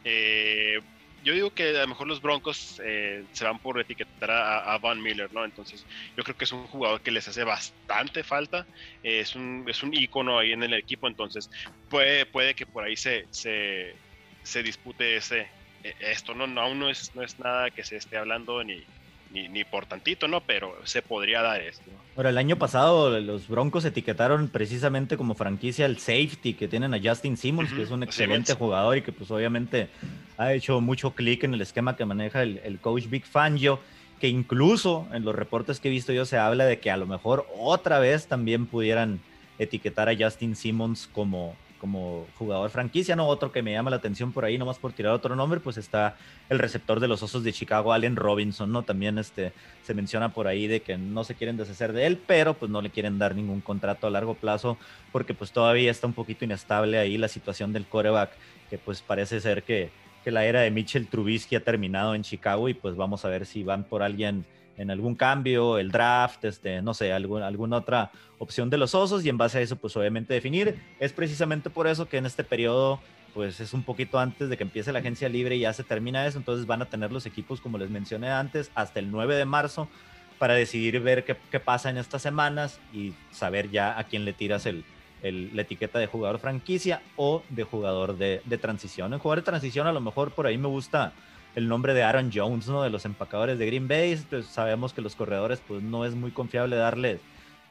eh, 0.06 0.80
yo 1.24 1.34
digo 1.34 1.52
que 1.52 1.70
a 1.78 1.82
lo 1.82 1.88
mejor 1.88 2.08
los 2.08 2.22
Broncos 2.22 2.82
eh, 2.84 3.26
se 3.32 3.46
van 3.46 3.60
por 3.60 3.80
etiquetar 3.80 4.32
a, 4.32 4.74
a, 4.74 4.78
Von 4.78 5.02
Miller, 5.02 5.32
¿no? 5.34 5.46
Entonces, 5.46 5.86
yo 6.16 6.24
creo 6.24 6.36
que 6.36 6.46
es 6.46 6.52
un 6.52 6.68
jugador 6.68 7.02
que 7.02 7.12
les 7.12 7.28
hace 7.28 7.44
bastante 7.44 8.24
falta. 8.24 8.68
es, 9.04 9.36
un, 9.36 9.66
es 9.68 9.84
un 9.84 9.94
ícono 9.94 10.40
ahí 10.40 10.52
en 10.52 10.64
el 10.64 10.74
equipo, 10.74 11.08
entonces 11.08 11.50
puede, 11.88 12.26
puede 12.26 12.56
que 12.56 12.66
por 12.66 12.84
ahí 12.84 12.96
se, 12.96 13.28
se, 13.32 13.96
se 14.44 14.64
dispute 14.64 15.18
ese, 15.18 15.52
e, 15.84 15.94
esto, 16.00 16.34
¿no? 16.34 16.48
no 16.48 16.62
aún 16.62 16.80
no 16.80 16.90
es, 16.90 17.14
no 17.16 17.24
es 17.24 17.38
nada 17.40 17.72
que 17.72 17.84
se 17.84 17.98
esté 17.98 18.18
hablando 18.18 18.64
ni, 18.64 18.86
ni, 19.32 19.48
ni, 19.48 19.64
por 19.64 19.86
tantito, 19.86 20.28
¿no? 20.28 20.42
Pero 20.42 20.76
se 20.84 21.02
podría 21.02 21.42
dar 21.42 21.62
esto. 21.62 21.90
Ahora, 22.16 22.30
el 22.30 22.38
año 22.38 22.58
pasado 22.58 23.20
los 23.20 23.48
Broncos 23.48 23.86
etiquetaron 23.86 24.50
precisamente 24.50 25.18
como 25.18 25.36
franquicia 25.36 25.86
el 25.86 26.00
safety 26.00 26.54
que 26.54 26.68
tienen 26.68 26.94
a 26.94 27.00
Justin 27.02 27.38
Simmons, 27.38 27.72
que 27.72 27.84
es 27.84 27.92
un 27.92 28.04
excelente 28.04 28.54
jugador 28.54 28.98
y 28.98 29.02
que 29.02 29.12
pues 29.12 29.32
obviamente 29.32 29.90
ha 30.38 30.54
hecho 30.54 30.82
mucho 30.82 31.12
clic 31.12 31.44
en 31.44 31.54
el 31.54 31.62
esquema 31.62 31.96
que 31.96 32.06
maneja 32.06 32.44
el, 32.44 32.60
el 32.64 32.80
coach 32.80 33.06
Big 33.08 33.26
Fangio, 33.26 33.80
que 34.20 34.28
incluso 34.28 35.08
en 35.14 35.24
los 35.24 35.36
reportes 35.36 35.80
que 35.80 35.88
he 35.88 35.92
visto 35.92 36.12
yo 36.12 36.26
se 36.26 36.38
habla 36.38 36.66
de 36.66 36.80
que 36.80 36.92
a 36.92 36.98
lo 36.98 37.06
mejor 37.06 37.48
otra 37.58 38.00
vez 38.00 38.28
también 38.28 38.66
pudieran 38.66 39.22
etiquetar 39.60 40.10
a 40.10 40.16
Justin 40.18 40.56
Simmons 40.56 41.10
como, 41.12 41.56
como 41.80 42.28
jugador 42.38 42.70
franquicia, 42.70 43.16
¿no? 43.16 43.28
Otro 43.28 43.52
que 43.52 43.62
me 43.62 43.72
llama 43.72 43.90
la 43.90 43.96
atención 43.96 44.32
por 44.32 44.46
ahí, 44.46 44.58
nomás 44.58 44.78
por 44.78 44.94
tirar 44.94 45.14
otro 45.14 45.36
nombre, 45.36 45.60
pues 45.60 45.78
está 45.78 46.16
el 46.50 46.60
receptor 46.60 47.00
de 47.00 47.08
los 47.08 47.24
Osos 47.24 47.44
de 47.44 47.54
Chicago, 47.54 47.94
Allen 47.94 48.16
Robinson, 48.16 48.72
¿no? 48.72 48.84
También 48.84 49.18
este, 49.18 49.54
se 49.84 49.94
menciona 49.94 50.34
por 50.34 50.48
ahí 50.48 50.68
de 50.68 50.82
que 50.82 50.98
no 50.98 51.24
se 51.24 51.36
quieren 51.36 51.58
deshacer 51.58 51.94
de 51.94 52.06
él, 52.06 52.20
pero 52.28 52.54
pues 52.54 52.70
no 52.70 52.82
le 52.82 52.90
quieren 52.90 53.18
dar 53.18 53.36
ningún 53.36 53.62
contrato 53.62 54.08
a 54.08 54.10
largo 54.10 54.36
plazo 54.36 54.78
porque 55.12 55.34
pues 55.34 55.52
todavía 55.52 55.90
está 55.90 56.08
un 56.08 56.14
poquito 56.14 56.46
inestable 56.46 56.98
ahí 56.98 57.18
la 57.18 57.28
situación 57.28 57.74
del 57.74 57.86
coreback, 57.86 58.32
que 58.70 58.78
pues 58.78 59.02
parece 59.02 59.40
ser 59.40 59.64
que, 59.64 59.90
que 60.24 60.32
la 60.32 60.46
era 60.46 60.62
de 60.62 60.72
Mitchell 60.72 61.08
Trubisky 61.08 61.56
ha 61.56 61.64
terminado 61.64 62.14
en 62.14 62.24
Chicago 62.24 62.70
y 62.70 62.74
pues 62.74 62.96
vamos 62.96 63.26
a 63.26 63.30
ver 63.30 63.46
si 63.46 63.64
van 63.64 63.84
por 63.84 64.04
alguien 64.04 64.46
en 64.80 64.90
algún 64.90 65.14
cambio, 65.14 65.78
el 65.78 65.92
draft, 65.92 66.46
este, 66.46 66.82
no 66.82 66.94
sé, 66.94 67.12
algún, 67.12 67.44
alguna 67.44 67.78
otra 67.78 68.12
opción 68.38 68.70
de 68.70 68.78
los 68.78 68.96
osos 68.96 69.26
y 69.26 69.30
en 69.30 69.38
base 69.38 69.58
a 69.58 69.62
eso, 69.62 69.76
pues 69.76 69.96
obviamente 69.98 70.34
definir. 70.34 70.82
Es 71.00 71.12
precisamente 71.12 71.70
por 71.70 71.86
eso 71.86 72.08
que 72.08 72.18
en 72.18 72.26
este 72.26 72.46
periodo, 72.46 73.02
pues 73.34 73.60
es 73.60 73.74
un 73.74 73.84
poquito 73.84 74.20
antes 74.20 74.50
de 74.50 74.56
que 74.56 74.64
empiece 74.64 74.94
la 74.94 75.00
agencia 75.00 75.28
libre 75.28 75.58
y 75.58 75.60
ya 75.60 75.74
se 75.74 75.84
termina 75.84 76.26
eso, 76.26 76.38
entonces 76.38 76.66
van 76.66 76.82
a 76.82 76.86
tener 76.86 77.12
los 77.12 77.26
equipos, 77.26 77.60
como 77.60 77.78
les 77.78 77.90
mencioné 77.90 78.32
antes, 78.32 78.72
hasta 78.74 79.00
el 79.00 79.12
9 79.12 79.36
de 79.36 79.44
marzo 79.44 79.90
para 80.38 80.54
decidir 80.54 81.02
ver 81.02 81.26
qué, 81.26 81.36
qué 81.52 81.60
pasa 81.60 81.90
en 81.90 81.98
estas 81.98 82.22
semanas 82.22 82.80
y 82.94 83.14
saber 83.32 83.70
ya 83.72 84.00
a 84.00 84.06
quién 84.06 84.24
le 84.24 84.32
tiras 84.32 84.66
el, 84.66 84.86
el, 85.22 85.54
la 85.54 85.64
etiqueta 85.64 86.00
de 86.00 86.08
jugador 86.08 86.40
franquicia 86.40 87.02
o 87.18 87.44
de 87.50 87.64
jugador 87.64 88.18
de, 88.18 88.42
de 88.46 88.58
transición. 88.58 89.14
En 89.14 89.20
jugador 89.20 89.44
de 89.44 89.46
transición 89.46 89.88
a 89.88 89.92
lo 89.92 90.00
mejor 90.00 90.32
por 90.32 90.48
ahí 90.48 90.58
me 90.58 90.70
gusta 90.70 91.12
el 91.56 91.68
nombre 91.68 91.94
de 91.94 92.04
Aaron 92.04 92.32
Jones, 92.34 92.68
¿no? 92.68 92.84
De 92.84 92.90
los 92.90 93.06
empacadores 93.06 93.60
de 93.60 93.66
Green 93.66 93.88
Bay. 93.88 94.20
Pues 94.30 94.46
sabemos 94.46 94.94
que 94.94 95.02
los 95.02 95.16
corredores, 95.16 95.62
pues 95.68 95.82
no 95.84 96.06
es 96.06 96.16
muy 96.16 96.32
confiable 96.32 96.76
darles 96.76 97.20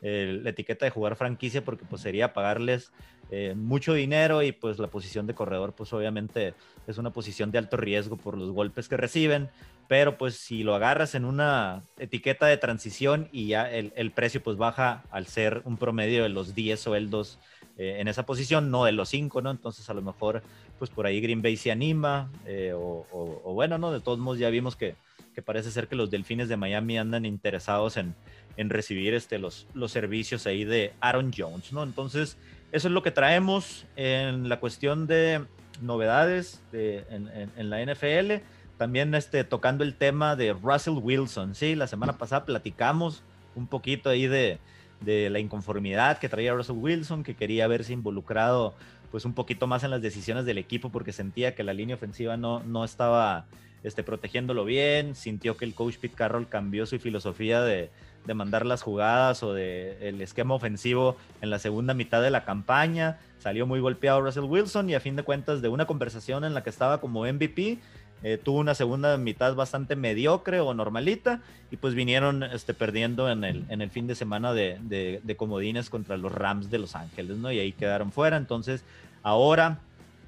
eh, 0.03 0.41
la 0.43 0.51
etiqueta 0.51 0.85
de 0.85 0.91
jugar 0.91 1.17
franquicia 1.17 1.65
porque 1.65 1.85
pues 1.85 2.03
sería 2.03 2.33
pagarles 2.33 2.93
eh, 3.31 3.55
mucho 3.57 3.95
dinero 3.95 4.43
y 4.43 4.53
pues 4.53 4.79
la 4.79 4.87
posición 4.87 5.27
de 5.27 5.35
corredor 5.35 5.75
pues 5.75 5.93
obviamente 5.93 6.55
es 6.87 6.99
una 6.99 7.13
posición 7.13 7.51
de 7.51 7.59
alto 7.59 7.77
riesgo 7.77 8.17
por 8.17 8.39
los 8.39 8.53
golpes 8.53 8.89
que 8.89 8.97
reciben, 8.97 9.51
pero 9.89 10.17
pues 10.17 10.37
si 10.37 10.63
lo 10.63 10.75
agarras 10.75 11.15
en 11.15 11.25
una 11.25 11.83
etiqueta 11.99 12.47
de 12.47 12.57
transición 12.57 13.29
y 13.33 13.49
ya 13.49 13.71
el, 13.71 13.93
el 13.97 14.13
precio 14.13 14.43
pues 14.43 14.57
baja 14.57 15.03
al 15.11 15.27
ser 15.27 15.63
un 15.65 15.77
promedio 15.77 16.23
de 16.23 16.29
los 16.29 16.55
10 16.55 16.79
sueldos 16.79 17.39
eh, 17.79 18.01
en 18.01 18.09
esa 18.09 18.27
posición, 18.27 18.73
no 18.73 18.85
de 18.85 18.91
los 18.91 19.09
5, 19.09 19.41
¿no? 19.41 19.53
Entonces 19.53 19.89
a 19.89 19.95
lo 19.95 20.03
mejor 20.03 20.43
pues 20.79 20.91
por 20.91 21.07
ahí 21.07 21.21
Green 21.21 21.43
Bay 21.43 21.57
se 21.57 21.71
anima, 21.71 22.31
eh, 22.47 22.73
o, 22.75 23.53
bueno, 23.55 23.79
¿no? 23.79 23.93
De 23.93 24.01
todos 24.01 24.19
modos 24.19 24.39
ya 24.39 24.51
vimos 24.51 24.77
que, 24.77 24.95
que, 25.35 25.43
parece 25.43 25.71
ser 25.71 25.89
que 25.89 25.97
los 25.97 26.11
Delfines 26.11 26.49
de 26.49 26.57
Miami 26.57 26.99
andan 26.99 27.25
interesados 27.25 27.97
en, 27.97 28.15
en 28.57 28.71
recibir 28.71 29.15
este, 29.15 29.39
los, 29.39 29.67
los 29.75 29.93
servicios 29.93 30.47
ahí 30.47 30.65
de 30.65 30.93
Aaron 31.01 31.33
Jones, 31.37 31.73
¿no? 31.73 31.83
Entonces, 31.83 32.37
eso 32.73 32.89
es 32.89 32.95
lo 32.95 33.03
que 33.03 33.11
traemos 33.11 33.87
en 33.97 34.49
la 34.49 34.61
cuestión 34.61 35.07
de 35.07 35.45
novedades 35.81 36.61
de, 36.73 37.05
en, 37.11 37.29
en, 37.57 37.71
la 37.71 37.83
NFL. 37.85 38.45
También 38.77 39.15
este, 39.15 39.45
tocando 39.45 39.85
el 39.85 39.95
tema 39.95 40.37
de 40.37 40.53
Russell 40.53 40.99
Wilson, 41.01 41.55
¿sí? 41.55 41.75
La 41.75 41.87
semana 41.87 42.19
pasada 42.19 42.45
platicamos 42.45 43.23
un 43.55 43.67
poquito 43.67 44.11
ahí 44.11 44.27
de, 44.27 44.59
de 45.01 45.31
la 45.31 45.39
inconformidad 45.39 46.19
que 46.19 46.29
traía 46.29 46.53
Russell 46.53 46.77
Wilson, 46.77 47.23
que 47.23 47.35
quería 47.35 47.67
verse 47.69 47.93
involucrado 47.93 48.75
pues 49.11 49.25
un 49.25 49.35
poquito 49.35 49.67
más 49.67 49.85
en 49.85 49.91
las 49.91 50.03
decisiones 50.03 50.45
del 50.45 50.59
equipo 50.59 50.91
porque 50.91 51.13
sentía 51.13 51.55
que 51.55 51.65
la 51.65 51.73
línea 51.73 51.97
ofensiva 51.97 52.37
no, 52.37 52.61
no 52.61 52.85
estaba 52.85 53.47
este, 53.83 54.03
protegiéndolo 54.03 54.65
bien, 54.65 55.15
sintió 55.15 55.57
que 55.57 55.65
el 55.65 55.75
coach 55.75 55.97
Pete 55.99 56.15
Carroll 56.15 56.49
cambió 56.49 56.87
su 56.87 56.99
filosofía 56.99 57.63
de, 57.63 57.91
de 58.27 58.35
mandar 58.35 58.67
las 58.67 58.83
jugadas 58.83 59.43
o 59.43 59.55
de 59.55 60.09
el 60.09 60.21
esquema 60.21 60.55
ofensivo 60.55 61.17
en 61.41 61.51
la 61.51 61.59
segunda 61.59 61.95
mitad 61.95 62.23
de 62.23 62.31
la 62.31 62.45
campaña, 62.45 63.19
salió 63.39 63.67
muy 63.67 63.81
golpeado 63.81 64.21
Russell 64.21 64.45
Wilson 64.45 64.91
y 64.91 64.95
a 64.95 65.01
fin 65.01 65.17
de 65.17 65.23
cuentas 65.23 65.63
de 65.63 65.69
una 65.69 65.87
conversación 65.87 66.45
en 66.45 66.55
la 66.55 66.63
que 66.63 66.71
estaba 66.71 67.01
como 67.01 67.25
MVP, 67.25 67.79
eh, 68.23 68.39
tuvo 68.43 68.59
una 68.59 68.75
segunda 68.75 69.17
mitad 69.17 69.55
bastante 69.55 69.95
mediocre 69.95 70.61
o 70.61 70.75
normalita 70.75 71.41
y 71.71 71.77
pues 71.77 71.95
vinieron 71.95 72.43
este, 72.43 72.75
perdiendo 72.75 73.31
en 73.31 73.45
el, 73.45 73.91
fin 73.91 74.07
de 74.07 74.15
semana 74.15 74.53
de, 74.53 75.35
comodines 75.37 75.89
contra 75.91 76.17
los 76.17 76.33
Rams 76.33 76.71
de 76.71 76.79
Los 76.79 76.97
Ángeles, 76.97 77.37
¿no? 77.37 77.53
Y 77.53 77.59
ahí 77.61 77.73
quedaron 77.73 78.11
fuera. 78.11 78.37
Entonces, 78.37 78.85
ahora 79.23 79.79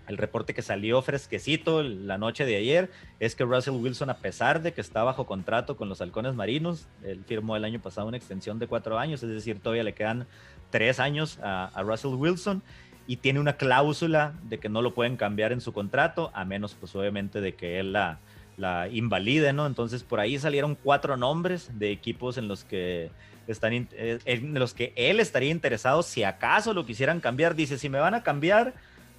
el 0.07 0.19
reporte 0.19 0.55
que 0.55 0.63
salió 0.63 1.03
fresquecito 1.03 1.83
la 1.83 2.19
noche 2.19 2.45
de 2.45 2.57
ayer 2.57 2.91
es 3.21 3.35
que 3.35 3.45
Russell 3.45 3.75
Wilson, 3.75 4.11
a 4.11 4.19
pesar 4.19 4.63
de 4.63 4.73
que 4.73 4.81
está 4.81 5.03
bajo 5.03 5.27
contrato 5.27 5.77
con 5.77 5.89
los 5.89 6.01
Halcones 6.01 6.35
Marinos, 6.35 6.87
él 7.05 7.23
firmó 7.27 7.57
el 7.57 7.65
año 7.65 7.81
pasado 7.81 8.09
una 8.09 8.17
extensión 8.17 8.59
de 8.59 8.67
cuatro 8.67 8.99
años, 8.99 9.23
es 9.23 9.31
decir, 9.31 9.61
todavía 9.61 9.85
le 9.85 9.95
quedan 9.95 10.27
tres 10.71 11.01
años 11.01 11.39
a 11.43 11.83
Russell 11.85 12.15
Wilson 12.15 12.63
y 13.11 13.17
tiene 13.17 13.41
una 13.41 13.55
cláusula 13.55 14.35
de 14.45 14.59
que 14.59 14.69
no 14.69 14.83
lo 14.83 14.95
pueden 14.95 15.17
cambiar 15.17 15.51
en 15.51 15.61
su 15.61 15.73
contrato, 15.73 16.31
a 16.33 16.45
menos 16.45 16.77
pues 16.79 16.95
obviamente 16.95 17.41
de 17.41 17.57
que 17.57 17.81
él 17.81 17.93
la, 17.93 18.21
la 18.57 18.87
invalide, 18.87 19.53
¿no? 19.53 19.67
Entonces 19.67 20.05
por 20.05 20.21
ahí 20.21 20.39
salieron 20.39 20.77
cuatro 20.77 21.17
nombres 21.17 21.77
de 21.77 21.91
equipos 21.91 22.39
en 22.39 22.47
los 22.47 22.63
que 22.63 23.11
están 23.49 23.73
eh, 23.73 24.21
en 24.27 24.55
los 24.57 24.75
que 24.75 24.93
él 24.95 25.19
estaría 25.19 25.51
interesado 25.51 26.05
si 26.05 26.23
acaso 26.23 26.73
lo 26.73 26.87
quisieran 26.87 27.19
cambiar. 27.19 27.57
Dice, 27.57 27.79
si 27.79 27.89
me 27.89 27.99
van 27.99 28.15
a 28.15 28.23
cambiar, 28.23 28.75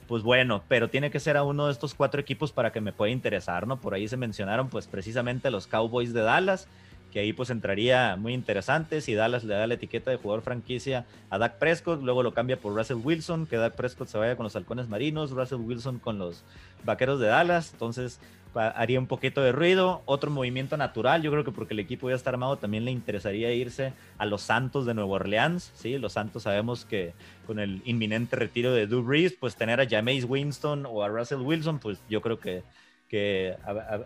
pues 0.07 0.23
bueno, 0.23 0.63
pero 0.69 0.89
tiene 0.89 1.11
que 1.11 1.19
ser 1.19 1.35
a 1.35 1.43
uno 1.43 1.65
de 1.65 1.73
estos 1.73 1.93
cuatro 1.93 2.21
equipos 2.21 2.53
para 2.53 2.71
que 2.71 2.79
me 2.79 2.93
pueda 2.93 3.11
interesar, 3.11 3.67
¿no? 3.67 3.81
Por 3.81 3.93
ahí 3.93 4.07
se 4.07 4.15
mencionaron 4.15 4.69
pues 4.69 4.87
precisamente 4.87 5.51
los 5.51 5.67
Cowboys 5.67 6.13
de 6.13 6.21
Dallas, 6.21 6.69
que 7.11 7.19
ahí 7.19 7.33
pues 7.33 7.49
entraría 7.49 8.15
muy 8.15 8.33
interesante. 8.33 9.01
Si 9.01 9.13
Dallas 9.13 9.43
le 9.43 9.53
da 9.53 9.67
la 9.67 9.73
etiqueta 9.73 10.11
de 10.11 10.17
jugador 10.17 10.43
franquicia 10.43 11.05
a 11.29 11.37
Dak 11.37 11.57
Prescott, 11.59 12.01
luego 12.01 12.23
lo 12.23 12.33
cambia 12.33 12.57
por 12.57 12.73
Russell 12.73 12.97
Wilson, 13.03 13.45
que 13.45 13.57
Dak 13.57 13.75
Prescott 13.75 14.07
se 14.07 14.17
vaya 14.17 14.35
con 14.35 14.45
los 14.45 14.55
halcones 14.55 14.87
marinos, 14.87 15.31
Russell 15.31 15.59
Wilson 15.59 15.99
con 15.99 16.17
los 16.17 16.43
vaqueros 16.83 17.19
de 17.19 17.27
Dallas, 17.27 17.71
entonces 17.73 18.19
haría 18.53 18.99
un 18.99 19.07
poquito 19.07 19.41
de 19.41 19.51
ruido, 19.51 20.01
otro 20.05 20.29
movimiento 20.29 20.75
natural, 20.75 21.21
yo 21.21 21.31
creo 21.31 21.43
que 21.43 21.51
porque 21.51 21.73
el 21.73 21.79
equipo 21.79 22.09
ya 22.09 22.15
está 22.15 22.31
armado 22.31 22.57
también 22.57 22.83
le 22.83 22.91
interesaría 22.91 23.53
irse 23.53 23.93
a 24.17 24.25
los 24.25 24.41
Santos 24.41 24.85
de 24.85 24.93
Nueva 24.93 25.11
Orleans, 25.11 25.71
¿sí? 25.75 25.97
Los 25.97 26.13
Santos 26.13 26.43
sabemos 26.43 26.83
que 26.83 27.13
con 27.47 27.59
el 27.59 27.81
inminente 27.85 28.35
retiro 28.35 28.73
de 28.73 28.87
Drew 28.87 29.03
Brees, 29.03 29.33
pues 29.33 29.55
tener 29.55 29.79
a 29.79 29.87
Jameis 29.87 30.25
Winston 30.25 30.85
o 30.85 31.01
a 31.03 31.07
Russell 31.07 31.39
Wilson, 31.39 31.79
pues 31.79 31.99
yo 32.09 32.21
creo 32.21 32.39
que 32.39 32.63
que 33.11 33.57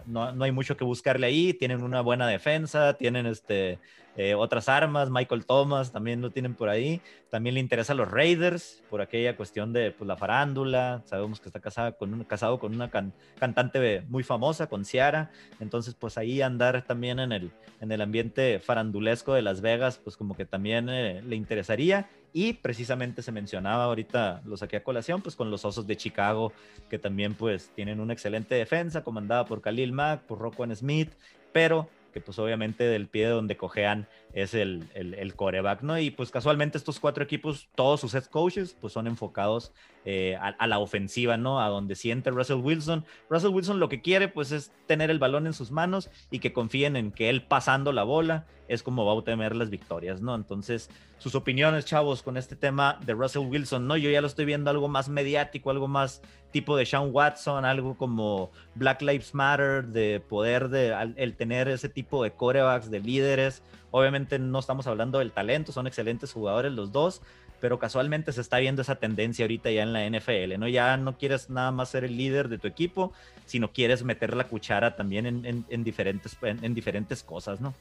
no, 0.08 0.32
no, 0.32 0.46
hay 0.46 0.52
mucho 0.52 0.76
que 0.76 0.84
buscarle 0.84 1.28
ahí, 1.28 1.54
tienen 1.54 1.84
una 1.84 2.02
buena 2.02 2.28
defensa, 2.28 2.96
tienen 2.96 3.28
este, 3.28 3.78
eh, 4.18 4.34
otras 4.34 4.68
armas, 4.68 5.12
Michael 5.12 5.46
Thomas 5.46 5.92
también 5.92 6.22
lo 6.22 6.32
tienen 6.32 6.56
por 6.56 6.70
ahí, 6.70 7.02
también 7.30 7.54
le 7.54 7.60
interesa 7.60 7.94
los 7.94 8.10
Raiders 8.10 8.82
por 8.90 9.02
aquella 9.02 9.38
cuestión 9.38 9.74
de 9.74 9.92
pues, 9.92 10.08
la 10.08 10.18
farándula, 10.18 11.04
sabemos 11.06 11.40
que 11.40 11.50
está 11.50 11.60
casado 11.60 11.96
con, 11.96 12.16
un, 12.16 12.24
casado 12.24 12.58
con 12.58 12.74
una 12.74 12.90
cantante 12.90 14.02
muy 14.10 14.24
famosa, 14.24 14.66
con 14.66 14.86
Ciara, 14.86 15.30
entonces 15.60 15.94
pues 15.94 16.18
ahí 16.18 16.42
andar 16.42 16.84
también 16.84 17.20
en 17.20 17.32
el, 17.32 17.52
en 17.82 17.92
el 17.92 18.02
ambiente 18.02 18.60
farandulesco 18.60 19.36
de 19.36 19.44
Las 19.44 19.62
Vegas, 19.62 20.00
pues 20.04 20.18
como 20.18 20.36
que 20.36 20.48
también 20.48 20.90
eh, 20.90 21.22
le 21.22 21.36
interesaría 21.36 22.10
y 22.36 22.52
precisamente 22.52 23.22
se 23.22 23.32
mencionaba 23.32 23.86
ahorita, 23.86 24.42
lo 24.44 24.58
saqué 24.58 24.76
a 24.76 24.84
colación, 24.84 25.22
pues 25.22 25.38
con 25.38 25.50
los 25.50 25.64
Osos 25.64 25.88
de 25.88 25.96
Chicago, 25.96 26.52
que 26.90 27.00
también 27.00 27.34
pues 27.34 27.72
tienen 27.74 28.02
una 28.02 28.12
excelente 28.12 28.56
defensa, 28.56 29.06
comandada 29.06 29.46
por 29.46 29.62
Khalil 29.62 29.94
Mack, 29.94 30.24
por 30.24 30.40
Roquan 30.40 30.76
Smith, 30.76 31.14
pero 31.54 31.88
que 32.14 32.20
pues 32.20 32.38
obviamente 32.38 32.84
del 32.84 33.08
pie 33.08 33.28
de 33.28 33.32
donde 33.32 33.56
cojean 33.56 34.06
es 34.34 34.54
el, 34.54 34.86
el, 34.96 35.36
coreback, 35.36 35.82
¿no? 35.82 35.98
Y 35.98 36.12
pues 36.12 36.30
casualmente 36.30 36.78
estos 36.78 37.00
cuatro 37.00 37.24
equipos, 37.24 37.70
todos 37.74 38.02
sus 38.02 38.14
head 38.14 38.26
coaches, 38.26 38.76
pues 38.82 38.92
son 38.92 39.08
enfocados 39.08 39.72
eh, 40.08 40.38
a, 40.40 40.68
la 40.68 40.78
ofensiva, 40.78 41.36
¿no? 41.36 41.60
A 41.60 41.68
donde 41.68 41.96
siente 41.96 42.30
Russell 42.30 42.58
Wilson. 42.58 43.04
Russell 43.28 43.50
Wilson 43.50 43.80
lo 43.80 43.90
que 43.90 44.02
quiere, 44.02 44.28
pues 44.28 44.52
es 44.52 44.72
tener 44.86 45.10
el 45.10 45.18
balón 45.18 45.48
en 45.48 45.54
sus 45.54 45.72
manos 45.72 46.12
y 46.30 46.38
que 46.38 46.54
confíen 46.54 46.96
en 46.96 47.12
que 47.12 47.30
él 47.30 47.42
pasando 47.42 47.92
la 47.92 48.04
bola 48.04 48.46
es 48.68 48.84
como 48.84 49.06
va 49.06 49.12
a 49.12 49.16
obtener 49.16 49.56
las 49.56 49.70
victorias, 49.70 50.22
¿no? 50.22 50.36
Entonces, 50.36 50.90
sus 51.18 51.34
opiniones, 51.36 51.86
chavos, 51.86 52.22
con 52.22 52.38
este 52.38 52.56
tema 52.56 53.00
de 53.06 53.14
Russell 53.14 53.48
Wilson, 53.48 53.88
¿no? 53.88 53.98
Yo 53.98 54.10
ya 54.10 54.22
lo 54.22 54.28
estoy 54.28 54.46
viendo 54.46 54.70
algo 54.70 54.88
más 54.88 55.10
mediático, 55.10 55.72
algo 55.72 55.88
más 55.88 56.22
tipo 56.52 56.78
de 56.78 56.86
Sean 56.86 57.10
Watson, 57.12 57.66
algo 57.66 57.98
como 57.98 58.52
Black 58.76 59.02
Lives 59.02 59.34
Matter, 59.34 59.86
de 59.88 60.20
poder 60.20 60.70
de 60.70 61.14
el 61.16 61.36
tener 61.36 61.68
ese 61.68 61.90
tipo 61.90 62.24
de 62.24 62.32
corebacks, 62.32 62.90
de 62.90 63.00
líderes 63.00 63.64
Obviamente 63.98 64.40
no 64.40 64.60
estamos 64.60 64.88
hablando 64.88 65.20
del 65.20 65.32
talento, 65.32 65.72
son 65.72 65.88
excelentes 65.88 66.34
jugadores 66.34 66.74
los 66.74 66.92
dos, 66.92 67.22
pero 67.60 67.80
casualmente 67.80 68.32
se 68.32 68.42
está 68.42 68.58
viendo 68.58 68.82
esa 68.82 68.96
tendencia 68.96 69.44
ahorita 69.44 69.72
ya 69.72 69.84
en 69.84 69.94
la 69.94 70.08
NFL, 70.08 70.60
¿no? 70.60 70.68
Ya 70.68 70.98
no 70.98 71.18
quieres 71.18 71.50
nada 71.50 71.72
más 71.72 71.90
ser 71.90 72.04
el 72.04 72.18
líder 72.18 72.50
de 72.50 72.58
tu 72.58 72.68
equipo, 72.68 73.14
sino 73.46 73.72
quieres 73.72 74.04
meter 74.04 74.36
la 74.36 74.48
cuchara 74.48 74.96
también 74.96 75.26
en, 75.26 75.84
diferentes, 75.84 76.38
en, 76.42 76.74
diferentes 76.74 77.24
cosas, 77.24 77.62
¿no? 77.62 77.74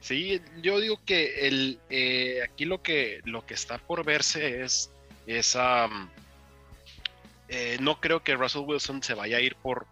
Sí, 0.00 0.40
yo 0.62 0.78
digo 0.80 1.00
que 1.04 1.48
el, 1.48 1.78
eh, 1.90 2.40
aquí 2.42 2.64
lo 2.64 2.82
que, 2.82 3.20
lo 3.24 3.44
que 3.46 3.54
está 3.54 3.78
por 3.78 4.04
verse 4.04 4.62
es, 4.62 4.90
esa 5.26 5.88
eh, 7.48 7.78
no 7.80 8.00
creo 8.00 8.22
que 8.22 8.34
Russell 8.34 8.62
Wilson 8.62 9.02
se 9.02 9.14
vaya 9.14 9.38
a 9.38 9.40
ir 9.40 9.56
por, 9.56 9.86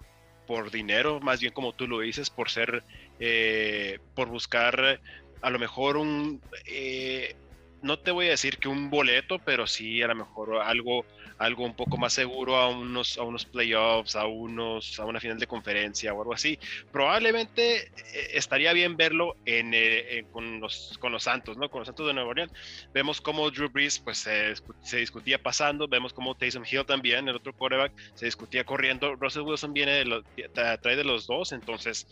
por 0.47 0.71
dinero, 0.71 1.21
más 1.21 1.41
bien 1.41 1.53
como 1.53 1.73
tú 1.73 1.87
lo 1.87 2.01
dices, 2.01 2.31
por 2.31 2.51
ser 2.51 2.83
eh, 3.21 3.99
por 4.15 4.29
buscar 4.29 5.01
a 5.41 5.51
lo 5.51 5.59
mejor 5.59 5.97
un, 5.97 6.41
eh, 6.67 7.37
no 7.85 7.99
te 7.99 8.11
voy 8.11 8.27
a 8.29 8.31
decir 8.31 8.57
que 8.57 8.69
un 8.69 8.89
boleto, 8.89 9.39
pero 9.39 9.67
sí 9.67 10.03
a 10.03 10.07
lo 10.09 10.15
mejor 10.15 10.57
algo, 10.57 11.05
algo 11.37 11.65
un 11.65 11.77
poco 11.77 11.99
más 11.99 12.15
seguro 12.15 12.57
a 12.57 12.69
unos, 12.69 13.19
a 13.19 13.23
unos 13.23 13.45
playoffs, 13.45 14.17
a, 14.17 14.25
unos, 14.27 14.99
a 14.99 15.05
una 15.05 15.21
final 15.21 15.39
de 15.39 15.47
conferencia 15.47 16.15
o 16.15 16.21
algo 16.23 16.33
así. 16.33 16.59
Probablemente 16.91 17.83
eh, 17.83 18.31
estaría 18.33 18.73
bien 18.73 18.97
verlo 18.97 19.37
en, 19.45 20.25
con, 20.33 20.61
los, 20.61 20.97
con 20.99 21.13
los 21.13 21.25
Santos, 21.25 21.59
¿no? 21.59 21.71
Con 21.71 21.81
los 21.81 21.87
Santos 21.87 22.07
de 22.07 22.15
Nueva 22.15 22.31
Orleans. 22.31 22.53
Vemos 22.95 23.21
cómo 23.21 23.51
Drew 23.51 23.69
Brees 23.69 23.99
pues, 23.99 24.17
se, 24.17 24.55
se 24.83 24.97
discutía 24.97 25.43
pasando, 25.43 25.87
vemos 25.87 26.15
cómo 26.15 26.35
Taysom 26.35 26.65
Hill 26.69 26.87
también, 26.87 27.29
el 27.29 27.37
otro 27.37 27.53
quarterback, 27.53 27.93
se 28.15 28.25
discutía 28.25 28.65
corriendo. 28.65 29.15
Russell 29.17 29.43
Wilson 29.43 29.75
viene 29.75 29.93
de 29.93 30.05
los, 30.07 30.25
trae 30.55 30.97
de 30.97 31.05
los 31.05 31.27
dos, 31.27 31.53
entonces 31.53 32.07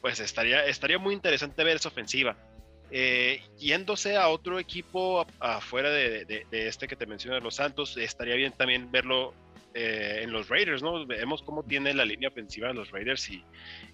pues 0.00 0.18
estaría, 0.18 0.66
estaría 0.66 0.98
muy 0.98 1.14
interesante 1.14 1.62
ver 1.62 1.76
esa 1.76 1.90
ofensiva. 1.90 2.36
Eh, 2.90 3.42
yéndose 3.58 4.16
a 4.16 4.28
otro 4.28 4.58
equipo 4.58 5.26
afuera 5.40 5.90
de, 5.90 6.46
este 6.50 6.86
que 6.86 6.96
te 6.96 7.06
mencioné, 7.06 7.40
los 7.40 7.56
Santos, 7.56 7.96
estaría 7.96 8.36
bien 8.36 8.52
también 8.52 8.90
verlo 8.92 9.34
eh, 9.74 10.20
en 10.22 10.32
los 10.32 10.48
Raiders, 10.48 10.82
¿no? 10.82 11.04
Vemos 11.04 11.42
cómo 11.42 11.62
tiene 11.64 11.92
la 11.94 12.04
línea 12.04 12.28
ofensiva 12.28 12.68
de 12.68 12.74
los 12.74 12.90
Raiders 12.90 13.28
y, 13.28 13.44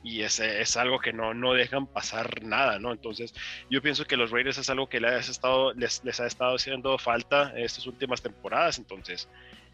y 0.04 0.22
es, 0.22 0.40
es, 0.40 0.76
algo 0.76 1.00
que 1.00 1.12
no, 1.12 1.32
no 1.34 1.54
dejan 1.54 1.86
pasar 1.86 2.42
nada, 2.42 2.78
¿no? 2.78 2.92
Entonces, 2.92 3.34
yo 3.70 3.80
pienso 3.82 4.04
que 4.04 4.16
los 4.16 4.30
Raiders 4.30 4.58
es 4.58 4.70
algo 4.70 4.88
que 4.88 5.00
les, 5.00 5.28
estado, 5.28 5.72
les, 5.72 6.04
les 6.04 6.20
ha 6.20 6.26
estado 6.26 6.54
haciendo 6.54 6.98
falta 6.98 7.52
estas 7.56 7.86
últimas 7.86 8.20
temporadas, 8.20 8.78
entonces, 8.78 9.28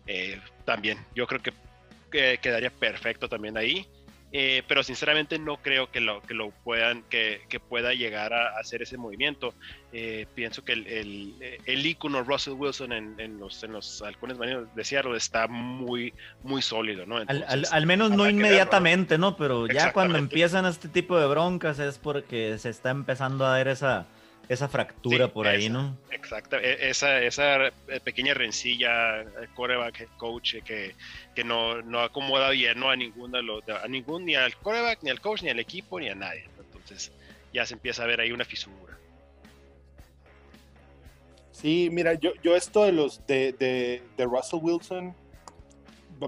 eh, 0.07 0.41
también, 0.65 0.99
yo 1.15 1.27
creo 1.27 1.43
que 1.43 1.53
quedaría 2.41 2.71
perfecto 2.71 3.29
también 3.29 3.59
ahí. 3.59 3.87
Eh, 4.31 4.63
pero 4.69 4.83
sinceramente 4.83 5.39
no 5.39 5.57
creo 5.57 5.91
que 5.91 6.01
lo, 6.01 6.21
que 6.21 6.35
lo 6.35 6.51
puedan, 6.51 7.03
que, 7.05 7.41
que 7.49 7.61
pueda 7.61 7.95
llegar 7.95 8.35
a, 8.35 8.59
hacer 8.59 8.83
ese 8.83 8.99
movimiento. 8.99 9.55
Eh, 9.91 10.27
pienso 10.35 10.63
que 10.65 10.73
el, 10.73 10.87
el, 10.87 11.61
el, 11.65 11.87
ícono 11.87 12.23
Russell 12.23 12.53
Wilson 12.53 12.93
en, 12.93 13.15
en, 13.19 13.39
los, 13.39 13.63
en 13.63 13.73
los 13.73 14.03
halcones 14.03 14.37
marinos 14.37 14.75
de 14.75 14.85
Seattle 14.85 15.17
está 15.17 15.49
muy, 15.49 16.13
muy 16.43 16.61
sólido, 16.61 17.07
¿no? 17.07 17.17
al, 17.17 17.67
al, 17.71 17.87
menos 17.87 18.11
no 18.11 18.29
inmediatamente, 18.29 19.17
¿no? 19.17 19.35
Pero 19.39 19.67
ya 19.67 19.95
cuando 19.95 20.19
empiezan 20.19 20.67
este 20.67 20.89
tipo 20.89 21.19
de 21.19 21.27
broncas 21.27 21.79
es 21.79 21.97
porque 21.97 22.59
se 22.59 22.69
está 22.69 22.91
empezando 22.91 23.47
a 23.47 23.57
dar 23.57 23.69
esa 23.69 24.07
esa 24.49 24.69
fractura 24.69 25.29
por 25.29 25.47
ahí, 25.47 25.69
¿no? 25.69 25.97
Exacto, 26.11 26.57
e, 26.57 26.89
esa, 26.89 27.21
esa 27.21 27.67
eh, 27.67 27.73
pequeña 28.03 28.35
rencilla, 28.35 29.25
coreback, 29.55 30.09
coach, 30.17 30.57
que, 30.65 30.95
que 31.39 31.45
no, 31.45 31.83
no, 31.83 32.01
acomoda 32.01 32.51
bien 32.51 32.81
¿no? 32.81 32.91
a, 32.91 32.95
a 32.95 33.87
ningún, 33.87 34.25
ni 34.25 34.35
al 34.35 34.57
coreback, 34.57 35.05
ni 35.05 35.11
al 35.11 35.21
coach, 35.21 35.45
ni 35.45 35.51
al 35.51 35.61
equipo, 35.61 36.01
ni 36.01 36.09
a 36.09 36.17
nadie. 36.17 36.49
Entonces 36.59 37.13
ya 37.55 37.65
se 37.65 37.75
empieza 37.75 38.03
a 38.03 38.07
ver 38.07 38.21
ahí 38.21 38.33
una 38.33 38.45
fisura. 38.45 38.99
Sí, 41.53 41.91
mira, 41.93 42.15
yo, 42.15 42.33
yo 42.43 42.57
esto 42.57 42.83
de 42.83 42.91
los 42.91 43.25
de, 43.29 43.53
de, 43.53 44.03
de 44.17 44.25
Russell 44.25 44.59
Wilson, 44.61 45.15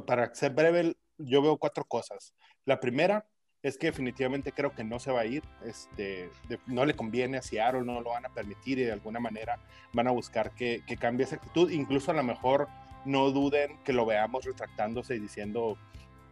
para 0.07 0.33
ser 0.33 0.53
breve, 0.53 0.94
yo 1.18 1.42
veo 1.42 1.57
cuatro 1.57 1.85
cosas. 1.85 2.33
La 2.64 2.79
primera, 2.79 3.27
es 3.64 3.77
que 3.77 3.88
definitivamente 3.88 4.53
creo 4.53 4.73
que 4.77 4.85
no 4.85 5.01
se 5.01 5.11
va 5.11 5.23
a 5.23 5.27
ir, 5.27 5.42
este, 5.64 6.31
no 6.66 6.85
le 6.85 6.94
conviene 6.94 7.38
a 7.38 7.42
Seattle, 7.42 7.83
no 7.83 8.01
lo 8.01 8.11
van 8.11 8.27
a 8.27 8.29
permitir 8.29 8.79
y 8.79 8.85
de 8.85 8.92
alguna 8.92 9.18
manera 9.18 9.59
van 9.92 10.07
a 10.07 10.12
buscar 10.12 10.53
que, 10.55 10.83
que, 10.87 10.96
cambie 10.96 11.27
esa 11.27 11.35
actitud, 11.35 11.70
incluso 11.70 12.12
a 12.12 12.14
lo 12.14 12.23
mejor 12.23 12.68
no 13.04 13.30
duden 13.30 13.78
que 13.84 13.92
lo 13.92 14.06
veamos 14.06 14.44
retractándose 14.44 15.16
y 15.16 15.18
diciendo, 15.18 15.76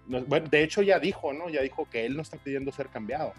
bueno, 0.07 0.49
de 0.49 0.63
hecho 0.63 0.83
ya 0.83 0.99
dijo, 0.99 1.33
¿no? 1.33 1.49
Ya 1.49 1.63
dijo 1.63 1.89
que 1.91 2.07
él 2.07 2.17
no 2.17 2.23
está 2.23 2.37
pidiendo 2.37 2.73
ser 2.73 2.89
cambiado, 2.89 3.33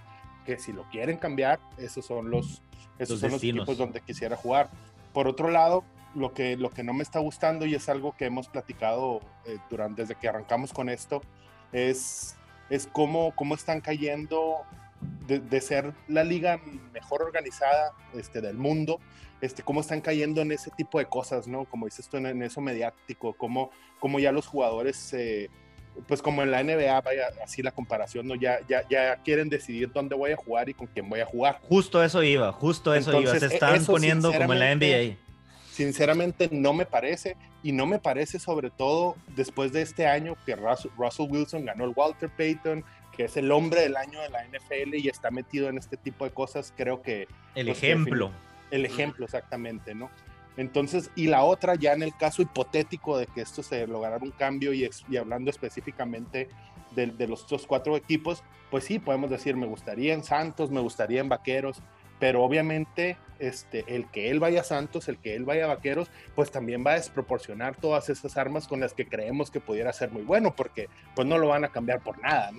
que 0.46 0.58
si 0.60 0.74
lo 0.74 0.84
quieren 0.90 1.18
cambiar, 1.18 1.60
esos 1.78 2.06
son 2.06 2.30
los, 2.30 2.62
esos 2.98 3.20
son 3.20 3.32
los 3.32 3.44
equipos 3.44 3.78
donde 3.78 4.02
quisiera 4.02 4.36
jugar. 4.36 4.70
Por 5.14 5.28
otro 5.28 5.50
lado, 5.50 5.84
lo 6.16 6.34
que, 6.34 6.58
lo 6.58 6.70
que 6.70 6.84
no 6.84 6.94
me 6.94 7.04
está 7.04 7.20
gustando 7.20 7.66
y 7.66 7.76
es 7.76 7.90
algo 7.90 8.16
que 8.16 8.26
hemos 8.26 8.48
platicado 8.48 9.22
eh, 9.46 9.58
durante, 9.70 10.04
desde 10.04 10.16
que 10.16 10.28
arrancamos 10.28 10.74
con 10.74 10.90
esto, 10.90 11.22
es 11.72 12.36
es 12.70 12.88
cómo, 12.92 13.34
cómo 13.36 13.56
están 13.56 13.82
cayendo 13.82 14.58
de, 15.28 15.62
ser 15.62 15.94
la 16.08 16.24
liga 16.24 16.60
mejor 16.94 17.22
organizada 17.22 17.94
este, 18.16 18.42
del 18.42 18.58
mundo, 18.58 19.00
este, 19.42 19.62
cómo 19.64 19.82
están 19.82 20.02
cayendo 20.02 20.42
en 20.42 20.52
ese 20.52 20.72
tipo 20.72 21.00
de 21.00 21.06
cosas, 21.06 21.48
¿no? 21.48 21.66
Como 21.66 21.86
dices 21.86 22.10
tú, 22.10 22.18
en, 22.18 22.42
eso 22.42 22.62
mediático, 22.62 23.34
cómo, 23.34 23.72
cómo 24.00 24.20
ya 24.20 24.32
los 24.32 24.48
jugadores, 24.48 25.16
pues 26.08 26.22
como 26.22 26.42
en 26.42 26.52
la 26.52 26.64
NBA, 26.64 27.02
vaya 27.02 27.28
así 27.44 27.62
la 27.62 27.72
comparación, 27.72 28.28
¿no? 28.28 28.36
Ya, 28.36 28.60
ya, 28.68 28.88
ya 28.90 29.18
quieren 29.18 29.50
decidir 29.50 29.92
dónde 29.94 30.16
voy 30.16 30.32
a 30.32 30.38
jugar 30.38 30.68
y 30.70 30.74
con 30.74 30.88
quién 30.88 31.08
voy 31.08 31.20
a 31.20 31.26
jugar. 31.26 31.60
Justo 31.62 32.04
eso 32.04 32.24
iba, 32.24 32.52
justo 32.52 32.94
eso 32.94 33.22
iba, 33.22 33.40
se 33.40 33.46
están 33.46 33.86
poniendo 33.86 34.34
como 34.34 34.54
en 34.54 34.60
la 34.60 34.76
NBA 34.76 35.30
sinceramente 35.80 36.50
no 36.52 36.74
me 36.74 36.86
parece 36.86 37.38
y 37.64 37.72
no 37.72 37.86
me 37.86 38.00
parece 38.00 38.38
sobre 38.38 38.70
todo 38.70 39.16
después 39.38 39.72
de 39.72 39.82
este 39.82 40.08
año 40.08 40.36
que 40.46 40.58
Russell 40.58 41.28
Wilson 41.30 41.64
ganó 41.64 41.86
el 41.86 41.94
Walter 41.96 42.30
Payton, 42.30 42.84
que 43.20 43.26
es 43.26 43.36
el 43.36 43.52
hombre 43.52 43.82
del 43.82 43.98
año 43.98 44.22
de 44.22 44.30
la 44.30 44.46
NFL 44.46 44.96
y 44.96 45.10
está 45.10 45.30
metido 45.30 45.68
en 45.68 45.78
este 45.78 45.98
tipo 45.98 46.24
de 46.24 46.32
cosas, 46.32 46.74
creo 46.78 47.02
que... 47.02 47.28
El 47.54 47.66
pues, 47.66 47.84
ejemplo. 47.84 48.32
el 48.72 48.86
ejemplo, 48.86 49.26
exactamente, 49.26 49.94
¿no? 49.94 50.10
Entonces, 50.56 51.12
y 51.18 51.28
la 51.28 51.44
otra, 51.44 51.76
ya 51.76 51.92
en 51.92 52.02
el 52.02 52.16
caso 52.16 52.42
hipotético 52.42 53.18
de 53.18 53.28
que 53.28 53.42
esto 53.42 53.62
se 53.62 53.86
lograra 53.88 54.20
un 54.22 54.32
cambio 54.32 54.72
y, 54.72 54.90
y 55.10 55.18
hablando 55.18 55.52
específicamente 55.52 56.48
de, 56.96 57.08
de 57.08 57.28
los 57.28 57.46
dos 57.46 57.68
cuatro 57.68 57.98
equipos, 57.98 58.42
pues 58.72 58.86
sí, 58.86 59.00
podemos 59.00 59.30
decir, 59.30 59.58
me 59.58 59.68
gustaría 59.68 60.14
en 60.14 60.24
Santos, 60.24 60.72
me 60.72 60.80
gustaría 60.80 61.20
en 61.20 61.28
Vaqueros, 61.28 61.82
pero 62.20 62.42
obviamente 62.42 63.18
este, 63.40 63.84
el 63.94 64.10
que 64.10 64.30
él 64.30 64.40
vaya 64.40 64.62
a 64.62 64.64
Santos, 64.64 65.10
el 65.10 65.18
que 65.18 65.36
él 65.36 65.44
vaya 65.44 65.66
a 65.66 65.68
Vaqueros, 65.68 66.10
pues 66.36 66.52
también 66.52 66.86
va 66.88 66.92
a 66.92 66.96
desproporcionar 66.96 67.76
todas 67.76 68.10
esas 68.10 68.38
armas 68.38 68.66
con 68.66 68.80
las 68.80 68.94
que 68.94 69.08
creemos 69.08 69.52
que 69.52 69.60
pudiera 69.60 69.92
ser 69.92 70.10
muy 70.10 70.24
bueno, 70.24 70.56
porque 70.56 70.88
pues 71.16 71.28
no 71.28 71.38
lo 71.38 71.50
van 71.50 71.66
a 71.66 71.70
cambiar 71.70 72.02
por 72.02 72.18
nada. 72.20 72.52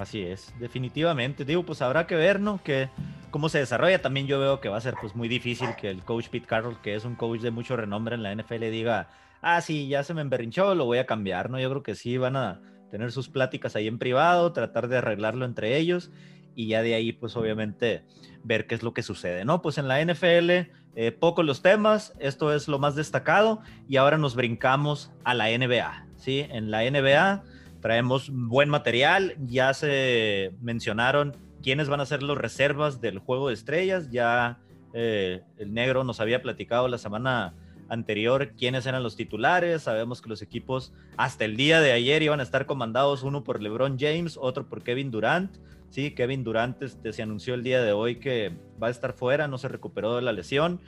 Así 0.00 0.22
es, 0.22 0.54
definitivamente. 0.58 1.44
Digo, 1.44 1.62
pues 1.62 1.82
habrá 1.82 2.06
que 2.06 2.14
ver, 2.14 2.40
¿no? 2.40 2.62
Que 2.64 2.88
cómo 3.30 3.50
se 3.50 3.58
desarrolla. 3.58 4.00
También 4.00 4.26
yo 4.26 4.40
veo 4.40 4.58
que 4.58 4.70
va 4.70 4.78
a 4.78 4.80
ser 4.80 4.94
pues 4.98 5.14
muy 5.14 5.28
difícil 5.28 5.68
que 5.78 5.90
el 5.90 6.02
coach 6.02 6.28
Pete 6.30 6.46
Carroll, 6.46 6.80
que 6.80 6.94
es 6.94 7.04
un 7.04 7.16
coach 7.16 7.42
de 7.42 7.50
mucho 7.50 7.76
renombre 7.76 8.14
en 8.14 8.22
la 8.22 8.34
NFL, 8.34 8.70
diga, 8.70 9.10
ah, 9.42 9.60
sí, 9.60 9.88
ya 9.88 10.02
se 10.02 10.14
me 10.14 10.22
emberrinchó, 10.22 10.74
lo 10.74 10.86
voy 10.86 10.96
a 10.96 11.04
cambiar, 11.04 11.50
¿no? 11.50 11.60
Yo 11.60 11.68
creo 11.68 11.82
que 11.82 11.94
sí 11.94 12.16
van 12.16 12.36
a 12.36 12.62
tener 12.90 13.12
sus 13.12 13.28
pláticas 13.28 13.76
ahí 13.76 13.88
en 13.88 13.98
privado, 13.98 14.54
tratar 14.54 14.88
de 14.88 14.96
arreglarlo 14.96 15.44
entre 15.44 15.76
ellos 15.76 16.10
y 16.54 16.68
ya 16.68 16.80
de 16.80 16.94
ahí, 16.94 17.12
pues 17.12 17.36
obviamente, 17.36 18.02
ver 18.42 18.66
qué 18.66 18.76
es 18.76 18.82
lo 18.82 18.94
que 18.94 19.02
sucede, 19.02 19.44
¿no? 19.44 19.60
Pues 19.60 19.76
en 19.76 19.86
la 19.86 20.02
NFL, 20.02 20.50
eh, 20.96 21.18
los 21.44 21.60
temas, 21.60 22.14
esto 22.20 22.54
es 22.54 22.68
lo 22.68 22.78
más 22.78 22.94
destacado 22.94 23.60
y 23.86 23.98
ahora 23.98 24.16
nos 24.16 24.34
brincamos 24.34 25.12
a 25.24 25.34
la 25.34 25.50
NBA, 25.50 26.06
¿sí? 26.16 26.46
En 26.48 26.70
la 26.70 26.90
NBA 26.90 27.44
traemos 27.80 28.30
buen 28.32 28.68
material, 28.68 29.34
ya 29.46 29.74
se 29.74 30.52
mencionaron 30.60 31.36
quiénes 31.62 31.88
van 31.88 32.00
a 32.00 32.06
ser 32.06 32.22
los 32.22 32.38
reservas 32.38 33.00
del 33.00 33.18
juego 33.18 33.48
de 33.48 33.54
estrellas, 33.54 34.10
ya 34.10 34.58
eh, 34.92 35.42
el 35.58 35.72
negro 35.72 36.04
nos 36.04 36.20
había 36.20 36.42
platicado 36.42 36.88
la 36.88 36.98
semana 36.98 37.54
anterior 37.88 38.52
quiénes 38.56 38.86
eran 38.86 39.02
los 39.02 39.16
titulares. 39.16 39.82
Sabemos 39.82 40.22
que 40.22 40.28
los 40.28 40.42
equipos 40.42 40.92
hasta 41.16 41.44
el 41.44 41.56
día 41.56 41.80
de 41.80 41.92
ayer 41.92 42.22
iban 42.22 42.40
a 42.40 42.42
estar 42.42 42.64
comandados 42.64 43.22
uno 43.22 43.44
por 43.44 43.60
LeBron 43.60 43.98
James, 43.98 44.38
otro 44.40 44.68
por 44.68 44.82
Kevin 44.82 45.10
Durant. 45.10 45.56
Sí, 45.90 46.12
Kevin 46.12 46.44
Durant 46.44 46.80
este, 46.82 47.12
se 47.12 47.22
anunció 47.22 47.54
el 47.54 47.64
día 47.64 47.82
de 47.82 47.92
hoy 47.92 48.16
que 48.16 48.52
va 48.80 48.86
a 48.86 48.90
estar 48.90 49.12
fuera, 49.12 49.48
no 49.48 49.58
se 49.58 49.68
recuperó 49.68 50.16
de 50.16 50.22
la 50.22 50.32
lesión 50.32 50.80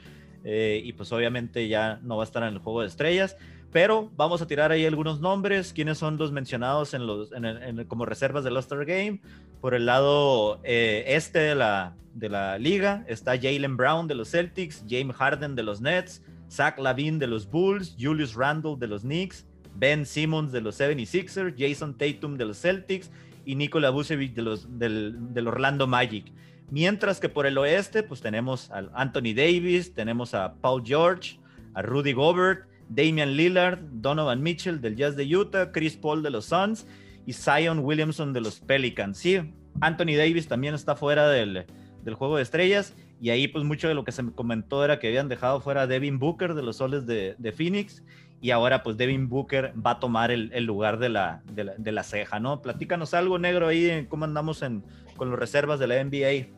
eh, 0.45 0.81
y 0.83 0.93
pues 0.93 1.11
obviamente 1.11 1.67
ya 1.67 1.99
no 2.03 2.15
va 2.15 2.23
a 2.23 2.25
estar 2.25 2.43
en 2.43 2.53
el 2.53 2.59
juego 2.59 2.81
de 2.81 2.87
estrellas. 2.87 3.37
Pero 3.73 4.11
vamos 4.15 4.41
a 4.43 4.47
tirar 4.47 4.71
ahí 4.71 4.85
algunos 4.85 5.19
nombres, 5.19 5.73
quiénes 5.73 5.97
son 5.97 6.17
los 6.17 6.31
mencionados 6.31 6.93
en 6.93 7.07
los, 7.07 7.31
como 7.87 8.05
reservas 8.05 8.43
del 8.43 8.55
All-Star 8.55 8.85
Game. 8.85 9.19
Por 9.59 9.73
el 9.73 9.87
lado 9.87 10.59
eh, 10.63 11.03
este 11.07 11.39
de 11.39 11.55
la, 11.55 11.95
de 12.13 12.29
la 12.29 12.59
liga 12.59 13.03
está 13.07 13.35
Jalen 13.35 13.75
Brown 13.75 14.07
de 14.07 14.13
los 14.13 14.29
Celtics, 14.29 14.85
James 14.87 15.15
Harden 15.15 15.55
de 15.55 15.63
los 15.63 15.81
Nets, 15.81 16.21
Zach 16.51 16.77
Lavin 16.77 17.17
de 17.17 17.25
los 17.25 17.49
Bulls, 17.49 17.95
Julius 17.99 18.35
Randle 18.35 18.75
de 18.77 18.87
los 18.87 19.01
Knicks, 19.01 19.47
Ben 19.75 20.05
Simmons 20.05 20.51
de 20.51 20.61
los 20.61 20.79
76ers, 20.79 21.55
Jason 21.57 21.97
Tatum 21.97 22.37
de 22.37 22.45
los 22.45 22.61
Celtics 22.61 23.09
y 23.43 23.55
Nikola 23.55 23.89
Vucevic 23.89 24.35
de 24.35 24.41
los, 24.43 24.77
del, 24.77 25.47
Orlando 25.47 25.87
Magic. 25.87 26.31
Mientras 26.69 27.19
que 27.19 27.27
por 27.27 27.47
el 27.47 27.57
oeste, 27.57 28.03
pues 28.03 28.21
tenemos 28.21 28.69
a 28.69 28.83
Anthony 28.93 29.33
Davis, 29.35 29.95
tenemos 29.95 30.35
a 30.35 30.53
Paul 30.61 30.83
George, 30.85 31.39
a 31.73 31.81
Rudy 31.81 32.13
Gobert, 32.13 32.67
Damian 32.95 33.35
Lillard, 33.35 33.79
Donovan 33.91 34.41
Mitchell 34.41 34.81
del 34.81 34.95
Jazz 34.95 35.15
de 35.15 35.35
Utah, 35.35 35.71
Chris 35.71 35.97
Paul 35.97 36.23
de 36.23 36.29
los 36.29 36.45
Suns 36.45 36.85
y 37.25 37.33
Zion 37.33 37.79
Williamson 37.79 38.33
de 38.33 38.41
los 38.41 38.59
Pelicans. 38.59 39.17
Sí, 39.17 39.39
Anthony 39.81 40.15
Davis 40.17 40.47
también 40.47 40.75
está 40.75 40.95
fuera 40.95 41.29
del, 41.29 41.65
del 42.03 42.13
juego 42.15 42.37
de 42.37 42.43
estrellas 42.43 42.93
y 43.21 43.29
ahí 43.29 43.47
pues 43.47 43.63
mucho 43.63 43.87
de 43.87 43.93
lo 43.93 44.03
que 44.03 44.11
se 44.11 44.23
me 44.23 44.33
comentó 44.33 44.83
era 44.83 44.99
que 44.99 45.07
habían 45.07 45.29
dejado 45.29 45.61
fuera 45.61 45.83
a 45.83 45.87
Devin 45.87 46.19
Booker 46.19 46.53
de 46.53 46.63
los 46.63 46.77
Soles 46.77 47.05
de, 47.05 47.35
de 47.37 47.51
Phoenix 47.51 48.03
y 48.43 48.51
ahora 48.51 48.83
pues 48.83 48.97
Devin 48.97 49.29
Booker 49.29 49.73
va 49.73 49.91
a 49.91 49.99
tomar 50.01 50.29
el, 50.29 50.51
lugar 50.65 50.99
de 50.99 51.07
la, 51.07 51.41
de 51.45 51.91
la, 51.93 52.03
ceja, 52.03 52.41
¿no? 52.41 52.61
Platícanos 52.61 53.13
algo 53.13 53.39
negro 53.39 53.69
ahí, 53.69 54.05
cómo 54.09 54.25
andamos 54.25 54.61
en, 54.63 54.83
con 55.15 55.29
los 55.29 55.39
reservas 55.39 55.79
de 55.79 55.87
la 55.87 56.03
NBA. 56.03 56.49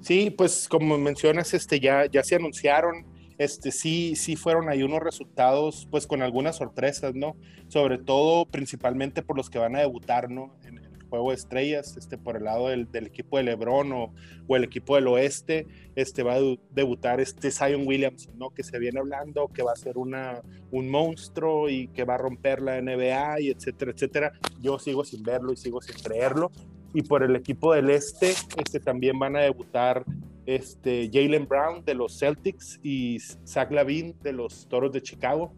Sí, 0.00 0.30
pues 0.36 0.66
como 0.68 0.98
mencionas, 0.98 1.54
este, 1.54 1.78
ya, 1.78 2.06
ya 2.06 2.24
se 2.24 2.34
anunciaron, 2.34 3.06
este, 3.38 3.70
sí, 3.70 4.16
sí 4.16 4.36
fueron 4.36 4.68
ahí 4.68 4.82
unos 4.82 5.00
resultados, 5.00 5.86
pues 5.90 6.06
con 6.06 6.22
algunas 6.22 6.56
sorpresas, 6.56 7.14
¿no? 7.14 7.36
Sobre 7.68 7.98
todo, 7.98 8.46
principalmente 8.46 9.22
por 9.22 9.36
los 9.36 9.50
que 9.50 9.58
van 9.58 9.76
a 9.76 9.80
debutar, 9.80 10.30
¿no? 10.30 10.54
En, 10.64 10.86
juego 11.08 11.30
de 11.30 11.36
estrellas, 11.36 11.96
este, 11.96 12.18
por 12.18 12.36
el 12.36 12.44
lado 12.44 12.68
del, 12.68 12.88
equipo 13.06 13.36
de 13.36 13.44
Lebron 13.44 13.92
o, 13.92 14.12
o, 14.46 14.56
el 14.56 14.64
equipo 14.64 14.96
del 14.96 15.06
oeste, 15.06 15.66
este, 15.94 16.22
va 16.22 16.34
a 16.34 16.40
debutar 16.70 17.20
este 17.20 17.50
Zion 17.50 17.86
Williams, 17.86 18.28
¿no? 18.36 18.50
Que 18.50 18.62
se 18.62 18.78
viene 18.78 18.98
hablando 18.98 19.48
que 19.48 19.62
va 19.62 19.72
a 19.72 19.76
ser 19.76 19.98
una, 19.98 20.42
un 20.70 20.90
monstruo 20.90 21.68
y 21.68 21.88
que 21.88 22.04
va 22.04 22.14
a 22.14 22.18
romper 22.18 22.60
la 22.60 22.80
NBA 22.80 23.40
y 23.40 23.50
etcétera, 23.50 23.92
etcétera. 23.92 24.32
Yo 24.60 24.78
sigo 24.78 25.04
sin 25.04 25.22
verlo 25.22 25.52
y 25.52 25.56
sigo 25.56 25.80
sin 25.80 25.96
creerlo. 25.96 26.50
Y 26.92 27.02
por 27.02 27.22
el 27.22 27.36
equipo 27.36 27.74
del 27.74 27.90
este, 27.90 28.30
este 28.56 28.80
también 28.80 29.18
van 29.18 29.36
a 29.36 29.40
debutar 29.40 30.04
este, 30.46 31.10
Jalen 31.12 31.46
Brown 31.46 31.84
de 31.84 31.94
los 31.94 32.18
Celtics 32.18 32.80
y 32.82 33.18
Zach 33.46 33.70
Lavin 33.70 34.16
de 34.22 34.32
los 34.32 34.68
Toros 34.68 34.92
de 34.92 35.02
Chicago 35.02 35.54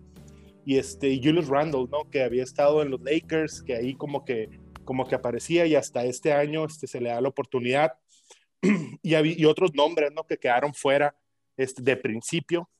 y 0.65 0.77
este 0.77 1.21
Julius 1.23 1.49
Randle, 1.49 1.87
¿no? 1.91 2.11
Que 2.11 2.23
había 2.23 2.43
estado 2.43 2.83
en 2.83 2.91
los 2.91 3.01
Lakers, 3.01 3.63
que 3.63 3.77
ahí 3.77 3.95
como 3.95 4.25
que 4.25 4.49
como 4.89 5.07
que 5.07 5.15
aparecía 5.15 5.67
y 5.67 5.75
hasta 5.75 6.07
este 6.07 6.33
año 6.33 6.65
este, 6.65 6.87
se 6.87 6.99
le 6.99 7.11
da 7.11 7.21
la 7.21 7.29
oportunidad. 7.29 7.93
y, 9.03 9.15
y 9.15 9.45
otros 9.45 9.75
nombres 9.75 10.13
¿no? 10.15 10.25
que 10.25 10.39
quedaron 10.39 10.73
fuera 10.73 11.15
este, 11.59 11.83
de 11.83 11.95
principio, 11.95 12.71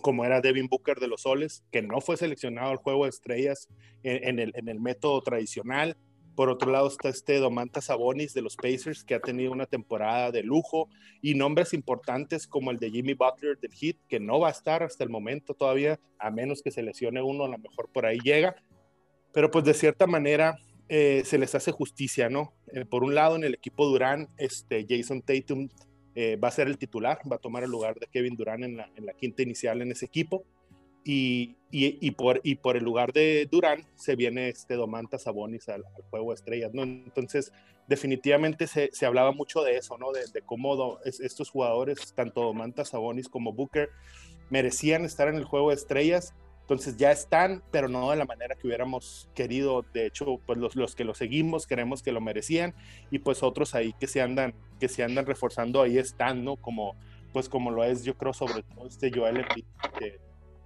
como 0.00 0.24
era 0.24 0.40
Devin 0.40 0.68
Booker 0.68 1.00
de 1.00 1.08
los 1.08 1.22
Soles, 1.22 1.64
que 1.72 1.82
no 1.82 2.00
fue 2.00 2.16
seleccionado 2.16 2.70
al 2.70 2.76
juego 2.76 3.02
de 3.02 3.10
estrellas 3.10 3.66
en, 4.04 4.38
el, 4.38 4.52
en 4.54 4.68
el 4.68 4.78
método 4.78 5.22
tradicional. 5.22 5.96
Por 6.34 6.48
otro 6.48 6.70
lado 6.70 6.88
está 6.88 7.08
este 7.08 7.38
Domantas 7.38 7.86
Sabonis 7.86 8.32
de 8.34 8.42
los 8.42 8.56
Pacers, 8.56 9.04
que 9.04 9.14
ha 9.14 9.20
tenido 9.20 9.52
una 9.52 9.66
temporada 9.66 10.30
de 10.30 10.42
lujo, 10.42 10.88
y 11.20 11.34
nombres 11.34 11.74
importantes 11.74 12.46
como 12.46 12.70
el 12.70 12.78
de 12.78 12.90
Jimmy 12.90 13.14
Butler 13.14 13.58
del 13.58 13.72
Heat, 13.72 13.96
que 14.08 14.20
no 14.20 14.40
va 14.40 14.48
a 14.48 14.52
estar 14.52 14.82
hasta 14.82 15.04
el 15.04 15.10
momento 15.10 15.54
todavía, 15.54 16.00
a 16.18 16.30
menos 16.30 16.62
que 16.62 16.70
se 16.70 16.82
lesione 16.82 17.22
uno, 17.22 17.44
a 17.44 17.48
lo 17.48 17.58
mejor 17.58 17.88
por 17.92 18.06
ahí 18.06 18.18
llega. 18.22 18.56
Pero 19.32 19.50
pues 19.50 19.64
de 19.64 19.74
cierta 19.74 20.06
manera 20.06 20.56
eh, 20.88 21.22
se 21.24 21.38
les 21.38 21.54
hace 21.54 21.70
justicia, 21.72 22.28
¿no? 22.28 22.52
Eh, 22.72 22.84
por 22.84 23.04
un 23.04 23.14
lado, 23.14 23.36
en 23.36 23.44
el 23.44 23.54
equipo 23.54 23.86
Durán, 23.86 24.28
este, 24.38 24.86
Jason 24.88 25.22
Tatum 25.22 25.68
eh, 26.14 26.36
va 26.36 26.48
a 26.48 26.52
ser 26.52 26.66
el 26.66 26.78
titular, 26.78 27.20
va 27.30 27.36
a 27.36 27.38
tomar 27.40 27.62
el 27.62 27.70
lugar 27.70 27.98
de 27.98 28.06
Kevin 28.08 28.36
la, 28.76 28.90
en 28.96 29.06
la 29.06 29.12
quinta 29.14 29.42
inicial 29.42 29.82
en 29.82 29.92
ese 29.92 30.06
equipo. 30.06 30.44
Y, 31.04 31.56
y, 31.70 32.10
por, 32.10 32.40
y 32.42 32.56
por 32.56 32.76
el 32.76 32.84
lugar 32.84 33.12
de 33.12 33.48
Durán 33.50 33.86
se 33.94 34.16
viene 34.16 34.48
este 34.48 34.74
Domantas 34.74 35.22
Sabonis 35.22 35.68
al, 35.68 35.84
juego 36.10 36.30
de 36.30 36.34
estrellas, 36.34 36.72
¿no? 36.74 36.82
Entonces, 36.82 37.52
definitivamente 37.86 38.66
se, 38.66 38.90
se 38.92 39.06
hablaba 39.06 39.32
mucho 39.32 39.62
de 39.62 39.76
eso, 39.76 39.96
¿no? 39.96 40.12
De, 40.12 40.26
de 40.32 40.42
cómo 40.42 40.98
estos 41.04 41.48
jugadores, 41.48 42.12
tanto 42.14 42.42
Domantas 42.42 42.90
Sabonis 42.90 43.28
como 43.28 43.52
Booker, 43.52 43.88
merecían 44.50 45.04
estar 45.04 45.28
en 45.28 45.36
el 45.36 45.44
juego 45.44 45.70
de 45.70 45.76
estrellas. 45.76 46.34
Entonces 46.62 46.96
ya 46.96 47.10
están, 47.10 47.64
pero 47.72 47.88
no 47.88 48.10
de 48.10 48.16
la 48.16 48.24
manera 48.26 48.54
que 48.54 48.68
hubiéramos 48.68 49.28
querido. 49.34 49.84
De 49.92 50.06
hecho, 50.06 50.38
pues 50.46 50.56
los, 50.58 50.76
los 50.76 50.94
que 50.94 51.02
lo 51.02 51.14
seguimos 51.14 51.66
creemos 51.66 52.00
que 52.02 52.12
lo 52.12 52.20
merecían 52.20 52.74
y 53.10 53.18
pues 53.18 53.42
otros 53.42 53.74
ahí 53.74 53.92
que 53.98 54.06
se 54.06 54.20
andan, 54.20 54.54
que 54.78 54.88
se 54.88 55.02
andan 55.02 55.26
reforzando 55.26 55.82
ahí 55.82 55.98
están, 55.98 56.44
¿no? 56.44 56.56
Como, 56.56 56.94
pues 57.32 57.48
como 57.48 57.72
lo 57.72 57.82
es, 57.82 58.04
yo 58.04 58.16
creo, 58.16 58.32
sobre 58.32 58.62
todo 58.62 58.86
este 58.86 59.10
Joel 59.12 59.38
Embiid, 59.38 59.64
que 59.98 60.20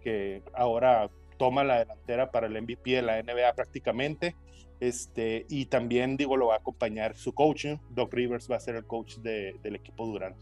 que 0.05 0.43
ahora 0.55 1.11
toma 1.39 1.65
la 1.65 1.79
delantera 1.79 2.31
para 2.31 2.47
el 2.47 2.61
MVP 2.63 2.93
de 2.93 3.03
la 3.03 3.23
NBA 3.23 3.55
prácticamente. 3.55 4.37
Este, 4.81 5.47
y 5.49 5.67
también, 5.67 6.17
digo, 6.17 6.37
lo 6.37 6.49
va 6.49 6.55
a 6.55 6.59
acompañar 6.59 7.17
su 7.17 7.33
coach. 7.33 7.67
Doc 7.91 8.13
Rivers 8.13 8.51
va 8.51 8.57
a 8.57 8.61
ser 8.61 8.77
el 8.77 8.85
coach 8.85 9.17
del 9.17 9.75
equipo 9.75 10.07
Durant. 10.07 10.37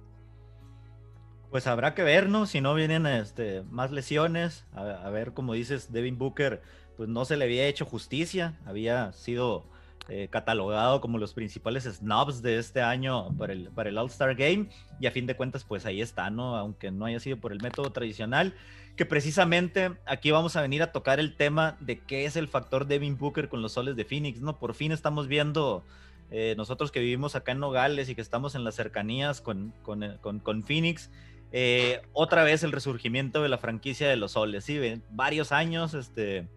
Pues 1.50 1.66
habrá 1.66 1.94
que 1.94 2.02
ver, 2.02 2.28
¿no? 2.28 2.46
Si 2.46 2.60
no 2.60 2.74
vienen 2.74 3.06
este, 3.06 3.62
más 3.70 3.90
lesiones. 3.90 4.66
A, 4.72 5.10
ver, 5.10 5.32
como 5.34 5.52
dices, 5.52 5.92
Devin 5.92 6.18
Booker, 6.18 6.62
pues 6.96 7.08
no 7.08 7.24
se 7.24 7.36
le 7.36 7.44
había 7.44 7.66
hecho 7.66 7.84
justicia. 7.84 8.58
Había 8.64 9.12
sido 9.12 9.66
eh, 10.08 10.28
catalogado 10.30 11.02
como 11.02 11.18
los 11.18 11.34
principales 11.34 11.84
snobs 11.84 12.40
de 12.40 12.58
este 12.58 12.80
año 12.80 13.36
para 13.36 13.52
el, 13.52 13.70
para 13.70 13.90
el 13.90 13.98
All-Star 13.98 14.34
Game. 14.34 14.70
Y 14.98 15.06
a 15.06 15.10
fin 15.10 15.26
de 15.26 15.36
cuentas, 15.36 15.62
pues 15.62 15.84
ahí 15.84 16.00
está, 16.00 16.30
¿no? 16.30 16.56
Aunque 16.56 16.90
no 16.90 17.04
haya 17.04 17.20
sido 17.20 17.36
por 17.36 17.52
el 17.52 17.60
método 17.60 17.92
tradicional 17.92 18.54
que 18.96 19.06
precisamente 19.06 19.92
aquí 20.06 20.30
vamos 20.30 20.56
a 20.56 20.62
venir 20.62 20.82
a 20.82 20.92
tocar 20.92 21.18
el 21.18 21.34
tema 21.34 21.76
de 21.80 22.00
qué 22.00 22.24
es 22.24 22.36
el 22.36 22.48
factor 22.48 22.86
Devin 22.86 23.16
Booker 23.16 23.48
con 23.48 23.62
los 23.62 23.72
soles 23.72 23.96
de 23.96 24.04
Phoenix, 24.04 24.40
¿no? 24.40 24.58
Por 24.58 24.74
fin 24.74 24.92
estamos 24.92 25.28
viendo, 25.28 25.84
eh, 26.30 26.54
nosotros 26.56 26.92
que 26.92 27.00
vivimos 27.00 27.34
acá 27.34 27.52
en 27.52 27.60
Nogales 27.60 28.08
y 28.08 28.14
que 28.14 28.20
estamos 28.20 28.54
en 28.54 28.64
las 28.64 28.74
cercanías 28.74 29.40
con, 29.40 29.72
con, 29.82 30.02
eh, 30.02 30.18
con, 30.20 30.62
Phoenix, 30.62 31.10
eh, 31.52 32.02
otra 32.12 32.44
vez 32.44 32.62
el 32.62 32.72
resurgimiento 32.72 33.42
de 33.42 33.48
la 33.48 33.58
franquicia 33.58 34.08
de 34.08 34.16
los 34.16 34.32
soles, 34.32 34.64
¿sí? 34.64 34.78
Varios 35.10 35.52
años, 35.52 35.94
este 35.94 36.48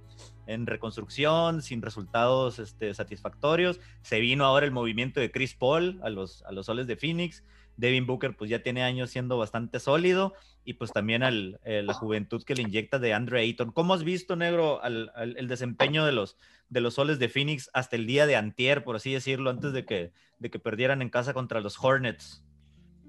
en 0.47 0.67
reconstrucción, 0.67 1.61
sin 1.61 1.81
resultados 1.81 2.59
este, 2.59 2.93
satisfactorios. 2.93 3.79
Se 4.01 4.19
vino 4.19 4.45
ahora 4.45 4.65
el 4.65 4.71
movimiento 4.71 5.19
de 5.19 5.31
Chris 5.31 5.55
Paul 5.55 5.99
a 6.03 6.09
los, 6.09 6.43
a 6.43 6.51
los 6.51 6.67
soles 6.67 6.87
de 6.87 6.95
Phoenix. 6.95 7.43
Devin 7.77 8.05
Booker 8.05 8.35
pues 8.35 8.49
ya 8.49 8.63
tiene 8.63 8.83
años 8.83 9.09
siendo 9.09 9.37
bastante 9.37 9.79
sólido 9.79 10.33
y 10.63 10.73
pues 10.73 10.91
también 10.91 11.23
al, 11.23 11.59
la 11.63 11.93
juventud 11.93 12.43
que 12.43 12.55
le 12.55 12.63
inyecta 12.63 12.99
de 12.99 13.13
Andre 13.13 13.41
Ayton. 13.41 13.71
¿Cómo 13.71 13.93
has 13.93 14.03
visto, 14.03 14.35
Negro, 14.35 14.81
al, 14.81 15.11
el 15.15 15.47
desempeño 15.47 16.05
de 16.05 16.11
los, 16.11 16.37
de 16.69 16.81
los 16.81 16.95
soles 16.95 17.19
de 17.19 17.29
Phoenix 17.29 17.69
hasta 17.73 17.95
el 17.95 18.07
día 18.07 18.25
de 18.25 18.35
antier, 18.35 18.83
por 18.83 18.95
así 18.95 19.13
decirlo, 19.13 19.49
antes 19.49 19.73
de 19.73 19.85
que, 19.85 20.11
de 20.39 20.49
que 20.49 20.59
perdieran 20.59 21.01
en 21.01 21.09
casa 21.09 21.33
contra 21.33 21.61
los 21.61 21.77
Hornets? 21.81 22.43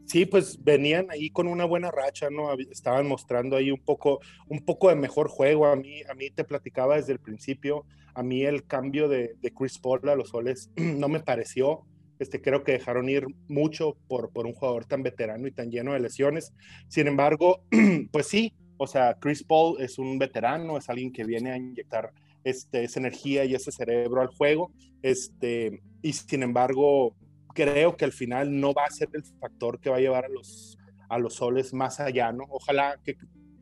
Sí, 0.07 0.25
pues 0.25 0.63
venían 0.63 1.11
ahí 1.11 1.31
con 1.31 1.49
una 1.49 1.65
buena 1.65 1.91
racha, 1.91 2.29
¿no? 2.31 2.53
Estaban 2.71 3.09
mostrando 3.09 3.57
ahí 3.57 3.73
un 3.73 3.83
poco, 3.83 4.21
un 4.47 4.65
poco 4.65 4.89
de 4.89 4.95
mejor 4.95 5.29
juego. 5.29 5.67
A 5.67 5.75
mí, 5.75 6.03
a 6.09 6.15
mí 6.15 6.31
te 6.31 6.45
platicaba 6.45 6.97
desde 6.97 7.13
el 7.13 7.19
principio, 7.19 7.85
a 8.15 8.23
mí 8.23 8.45
el 8.45 8.67
cambio 8.67 9.09
de, 9.09 9.35
de 9.41 9.53
Chris 9.53 9.79
Paul 9.79 10.09
a 10.09 10.15
los 10.15 10.29
soles 10.29 10.71
no 10.77 11.09
me 11.09 11.21
pareció 11.21 11.85
este, 12.19 12.41
creo 12.41 12.65
que 12.65 12.73
dejaron 12.73 13.09
ir 13.09 13.27
mucho 13.49 13.97
por, 14.09 14.31
por 14.31 14.47
un 14.47 14.55
jugador 14.55 14.85
tan 14.85 15.03
veterano 15.03 15.47
y 15.47 15.53
tan 15.53 15.71
lleno 15.71 15.93
de 15.93 16.01
lesiones. 16.01 16.53
Sin 16.89 17.07
embargo, 17.07 17.63
pues 18.13 18.27
sí, 18.27 18.55
o 18.79 18.87
sea, 18.87 19.17
Chris 19.19 19.43
Paul 19.43 19.81
es 19.81 19.99
un 19.99 20.19
veterano, 20.19 20.77
es 20.77 20.89
alguien 20.89 21.13
que 21.13 21.25
viene 21.25 21.53
a 21.53 21.57
inyectar 21.57 22.13
este, 22.45 22.85
esa 22.85 23.01
energía 23.01 23.45
y 23.45 23.55
ese 23.55 23.73
cerebro 23.73 24.21
al 24.21 24.29
juego. 24.29 24.73
Este, 25.03 25.83
y 26.03 26.13
sin 26.13 26.43
embargo, 26.43 27.15
creo 27.55 27.97
que 27.97 28.05
al 28.05 28.13
final 28.13 28.59
no 28.61 28.73
va 28.73 28.85
a 28.85 28.91
ser 28.91 29.09
el 29.13 29.25
factor 29.25 29.81
que 29.81 29.91
va 29.91 29.97
a 29.97 30.01
llevar 30.01 30.27
a 30.27 30.29
los, 30.29 30.79
a 31.09 31.19
los 31.19 31.35
soles 31.35 31.73
más 31.73 32.01
allá, 32.01 32.33
¿no? 32.33 32.45
Ojalá 32.49 32.99
que 33.03 33.17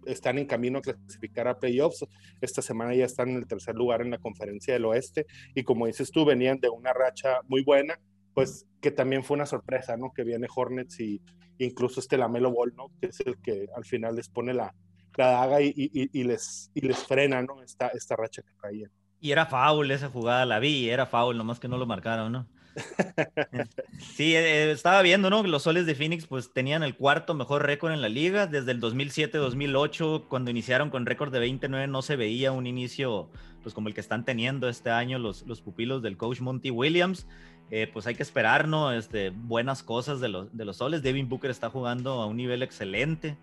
están 0.06 0.38
en 0.38 0.46
camino 0.46 0.78
a 0.78 0.82
clasificar 0.82 1.48
a 1.48 1.58
playoffs. 1.58 2.04
Esta 2.40 2.60
semana 2.60 2.94
ya 2.94 3.04
están 3.04 3.30
en 3.30 3.36
el 3.36 3.46
tercer 3.46 3.74
lugar 3.74 4.02
en 4.02 4.10
la 4.10 4.18
conferencia 4.18 4.74
del 4.74 4.84
oeste 4.84 5.26
y 5.54 5.62
como 5.62 5.86
dices 5.86 6.10
tú, 6.10 6.24
venían 6.24 6.60
de 6.60 6.68
una 6.68 6.92
racha 6.92 7.40
muy 7.48 7.62
buena 7.62 7.98
pues 8.34 8.66
que 8.80 8.90
también 8.90 9.24
fue 9.24 9.36
una 9.36 9.46
sorpresa, 9.46 9.96
¿no? 9.96 10.12
Que 10.12 10.24
viene 10.24 10.48
Hornets 10.54 11.00
y 11.00 11.22
incluso 11.58 12.00
este 12.00 12.18
Lamelo 12.18 12.50
Ball, 12.50 12.74
¿no? 12.76 12.90
Que 13.00 13.06
es 13.06 13.20
el 13.20 13.40
que 13.40 13.68
al 13.74 13.84
final 13.84 14.16
les 14.16 14.28
pone 14.28 14.52
la, 14.52 14.74
la 15.16 15.26
daga 15.28 15.62
y, 15.62 15.72
y, 15.76 16.24
les, 16.24 16.70
y 16.74 16.80
les 16.80 16.98
frena, 16.98 17.40
¿no? 17.42 17.62
Esta, 17.62 17.88
esta 17.88 18.16
racha 18.16 18.42
que 18.42 18.52
traían. 18.60 18.90
Y 19.20 19.32
era 19.32 19.46
foul 19.46 19.90
esa 19.90 20.10
jugada, 20.10 20.44
la 20.44 20.58
vi, 20.58 20.90
era 20.90 21.06
foul, 21.06 21.38
nomás 21.38 21.60
que 21.60 21.68
no 21.68 21.78
lo 21.78 21.86
marcaron, 21.86 22.32
¿no? 22.32 22.48
Sí, 24.16 24.34
eh, 24.34 24.70
estaba 24.70 25.02
viendo, 25.02 25.30
¿no? 25.30 25.42
Los 25.42 25.62
soles 25.62 25.86
de 25.86 25.94
Phoenix 25.94 26.26
pues 26.26 26.52
tenían 26.52 26.82
el 26.82 26.96
cuarto 26.96 27.34
mejor 27.34 27.64
récord 27.64 27.92
en 27.92 28.00
la 28.00 28.08
liga. 28.08 28.46
Desde 28.46 28.72
el 28.72 28.80
2007-2008, 28.80 30.28
cuando 30.28 30.50
iniciaron 30.50 30.90
con 30.90 31.06
récord 31.06 31.32
de 31.32 31.38
29, 31.38 31.86
no 31.86 32.02
se 32.02 32.16
veía 32.16 32.52
un 32.52 32.66
inicio 32.66 33.30
pues 33.62 33.74
como 33.74 33.88
el 33.88 33.94
que 33.94 34.00
están 34.00 34.24
teniendo 34.24 34.68
este 34.68 34.90
año 34.90 35.18
los, 35.18 35.46
los 35.46 35.62
pupilos 35.62 36.02
del 36.02 36.16
coach 36.16 36.40
Monty 36.40 36.70
Williams. 36.70 37.26
Eh, 37.70 37.88
pues 37.92 38.06
hay 38.06 38.14
que 38.14 38.22
esperar, 38.22 38.68
¿no? 38.68 38.92
Este, 38.92 39.30
buenas 39.30 39.82
cosas 39.82 40.20
de 40.20 40.28
los, 40.28 40.54
de 40.56 40.64
los 40.64 40.76
soles. 40.76 41.02
Devin 41.02 41.28
Booker 41.28 41.50
está 41.50 41.70
jugando 41.70 42.20
a 42.20 42.26
un 42.26 42.36
nivel 42.36 42.62
excelente. 42.62 43.38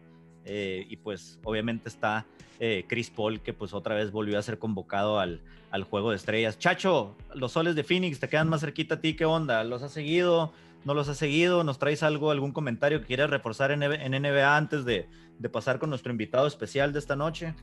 Eh, 0.45 0.85
y 0.89 0.97
pues 0.97 1.39
obviamente 1.43 1.89
está 1.89 2.25
eh, 2.59 2.85
Chris 2.87 3.09
Paul, 3.09 3.41
que 3.41 3.53
pues 3.53 3.73
otra 3.73 3.95
vez 3.95 4.11
volvió 4.11 4.39
a 4.39 4.41
ser 4.41 4.59
convocado 4.59 5.19
al, 5.19 5.41
al, 5.71 5.83
juego 5.83 6.11
de 6.11 6.17
estrellas. 6.17 6.57
Chacho, 6.59 7.15
los 7.33 7.51
soles 7.51 7.75
de 7.75 7.83
Phoenix 7.83 8.19
te 8.19 8.27
quedan 8.27 8.49
más 8.49 8.61
cerquita 8.61 8.95
a 8.95 9.01
ti, 9.01 9.15
¿qué 9.15 9.25
onda? 9.25 9.63
¿Los 9.63 9.83
has 9.83 9.91
seguido? 9.91 10.53
¿No 10.83 10.93
los 10.93 11.07
has 11.09 11.17
seguido? 11.17 11.63
¿Nos 11.63 11.77
traes 11.77 12.01
algo, 12.01 12.31
algún 12.31 12.51
comentario 12.51 13.01
que 13.01 13.07
quieras 13.07 13.29
reforzar 13.29 13.71
en, 13.71 13.83
en 13.83 14.21
NBA 14.21 14.57
antes 14.57 14.83
de, 14.83 15.07
de 15.37 15.49
pasar 15.49 15.79
con 15.79 15.89
nuestro 15.89 16.11
invitado 16.11 16.47
especial 16.47 16.93
de 16.93 16.99
esta 16.99 17.15
noche? 17.15 17.53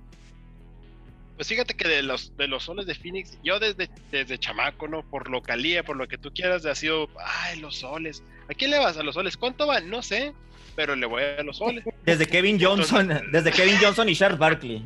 Pues 1.38 1.47
fíjate 1.47 1.75
que 1.75 1.87
de 1.87 2.03
los, 2.03 2.37
de 2.37 2.49
los 2.49 2.64
soles 2.64 2.87
de 2.87 2.97
Phoenix, 2.97 3.38
yo 3.45 3.61
desde, 3.61 3.88
desde 4.11 4.38
chamaco, 4.38 4.88
¿no? 4.88 5.09
Por 5.09 5.31
localía, 5.31 5.85
por 5.85 5.97
lo 5.97 6.09
que 6.09 6.19
tú 6.19 6.33
quieras, 6.35 6.67
ha 6.67 6.75
sido, 6.75 7.09
ay, 7.25 7.61
los 7.61 7.77
soles. 7.77 8.25
¿A 8.51 8.55
quién 8.55 8.73
le 8.73 8.79
vas 8.81 8.97
a 8.97 9.05
los 9.05 9.14
soles? 9.14 9.37
¿Cuánto 9.37 9.69
van? 9.69 9.88
No 9.88 10.03
sé, 10.03 10.35
pero 10.79 10.95
le 10.95 11.07
voy 11.07 11.25
a 11.25 11.43
los 11.43 11.57
soles. 11.57 11.83
Desde 12.05 12.25
Kevin 12.25 12.57
Johnson, 12.61 13.09
desde 13.33 13.51
Kevin 13.51 13.75
Johnson 13.83 14.09
y 14.09 14.14
Charles 14.14 14.38
Barkley. 14.38 14.85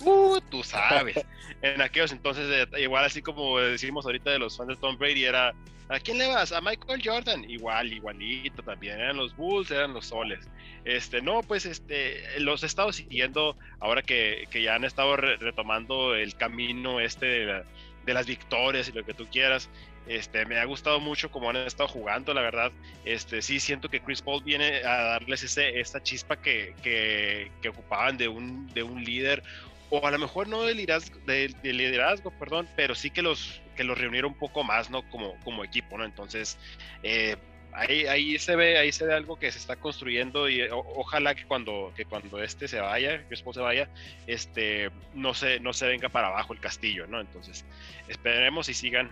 Uh, 0.00 0.40
tú 0.50 0.62
sabes. 0.62 1.20
En 1.60 1.82
aquellos 1.82 2.10
entonces, 2.12 2.46
eh, 2.50 2.80
igual 2.80 3.04
así 3.04 3.20
como 3.20 3.58
decimos 3.58 4.06
ahorita 4.06 4.30
de 4.30 4.38
los 4.38 4.56
fans 4.56 4.68
de 4.70 4.76
Tom 4.76 4.96
Brady, 4.96 5.24
era 5.24 5.52
¿A 5.90 6.00
quién 6.00 6.16
le 6.16 6.26
vas? 6.26 6.52
A 6.52 6.62
Michael 6.62 7.02
Jordan. 7.04 7.50
Igual, 7.50 7.92
igualito 7.92 8.62
también. 8.62 8.98
Eran 8.98 9.18
los 9.18 9.36
Bulls, 9.36 9.70
eran 9.70 9.92
los 9.92 10.06
Soles. 10.06 10.48
Este, 10.86 11.20
no, 11.20 11.42
pues 11.42 11.66
este, 11.66 12.22
los 12.38 12.62
he 12.62 12.66
estado 12.66 12.90
siguiendo 12.90 13.58
ahora 13.78 14.00
que, 14.00 14.48
que 14.50 14.62
ya 14.62 14.76
han 14.76 14.84
estado 14.84 15.16
retomando 15.16 16.14
el 16.14 16.34
camino 16.34 16.98
este 16.98 17.26
de, 17.26 17.62
de, 18.06 18.14
las 18.14 18.26
victorias 18.26 18.88
y 18.88 18.92
lo 18.92 19.04
que 19.04 19.12
tú 19.12 19.26
quieras. 19.30 19.68
Este, 20.10 20.44
me 20.44 20.58
ha 20.58 20.64
gustado 20.64 20.98
mucho 20.98 21.30
cómo 21.30 21.50
han 21.50 21.56
estado 21.58 21.88
jugando, 21.88 22.34
la 22.34 22.40
verdad. 22.40 22.72
Este, 23.04 23.40
sí 23.42 23.60
siento 23.60 23.88
que 23.88 24.00
Chris 24.00 24.20
Paul 24.20 24.42
viene 24.42 24.78
a 24.78 25.04
darles 25.04 25.44
ese, 25.44 25.78
esta 25.78 26.02
chispa 26.02 26.34
que, 26.34 26.74
que, 26.82 27.68
ocupaban 27.68 28.16
de 28.18 28.26
un, 28.26 28.66
de 28.74 28.82
un 28.82 29.04
líder 29.04 29.40
o 29.88 30.04
a 30.04 30.10
lo 30.10 30.18
mejor 30.18 30.48
no 30.48 30.64
de 30.64 30.74
liderazgo, 30.74 31.16
de, 31.26 31.54
liderazgo, 31.62 32.32
perdón, 32.32 32.68
pero 32.74 32.96
sí 32.96 33.10
que 33.10 33.22
los, 33.22 33.60
que 33.76 33.84
los 33.84 33.96
reunieron 33.96 34.32
un 34.32 34.38
poco 34.38 34.64
más, 34.64 34.90
¿no? 34.90 35.08
Como, 35.10 35.38
como 35.44 35.62
equipo, 35.62 35.96
¿no? 35.96 36.04
Entonces, 36.04 36.58
eh, 37.04 37.36
ahí, 37.72 38.06
ahí 38.06 38.36
se 38.40 38.56
ve, 38.56 38.78
ahí 38.78 38.90
se 38.90 39.06
ve 39.06 39.14
algo 39.14 39.38
que 39.38 39.52
se 39.52 39.58
está 39.58 39.76
construyendo 39.76 40.48
y 40.48 40.62
ojalá 40.72 41.36
que 41.36 41.44
cuando, 41.44 41.92
que 41.96 42.04
cuando 42.04 42.42
este 42.42 42.66
se 42.66 42.80
vaya, 42.80 43.18
que 43.18 43.30
después 43.30 43.54
se 43.54 43.62
vaya, 43.62 43.88
este, 44.26 44.90
no 45.14 45.34
se, 45.34 45.60
no 45.60 45.72
se 45.72 45.86
venga 45.86 46.08
para 46.08 46.28
abajo 46.28 46.52
el 46.52 46.58
castillo, 46.58 47.06
¿no? 47.06 47.20
Entonces, 47.20 47.64
esperemos 48.08 48.68
y 48.68 48.74
sigan, 48.74 49.08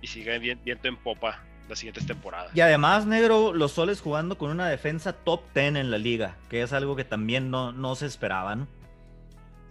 y 0.00 0.06
sigan 0.06 0.40
viento 0.40 0.88
en 0.88 0.96
popa 0.96 1.42
las 1.68 1.78
siguientes 1.78 2.06
temporadas. 2.06 2.50
Y 2.54 2.60
además, 2.60 3.06
negro, 3.06 3.52
los 3.52 3.72
soles 3.72 4.00
jugando 4.00 4.38
con 4.38 4.50
una 4.50 4.68
defensa 4.68 5.12
top 5.12 5.42
10 5.54 5.76
en 5.76 5.90
la 5.90 5.98
liga, 5.98 6.36
que 6.48 6.62
es 6.62 6.72
algo 6.72 6.96
que 6.96 7.04
también 7.04 7.50
no, 7.50 7.72
no 7.72 7.94
se 7.94 8.06
esperaba, 8.06 8.56
¿no? 8.56 8.66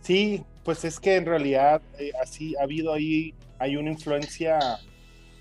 Sí, 0.02 0.44
pues 0.64 0.86
es 0.86 1.00
que 1.00 1.16
en 1.16 1.26
realidad 1.26 1.82
eh, 2.00 2.12
así 2.22 2.56
ha 2.58 2.64
habido 2.64 2.94
ahí, 2.94 3.34
hay 3.60 3.78
una 3.78 3.90
influencia, 3.92 4.60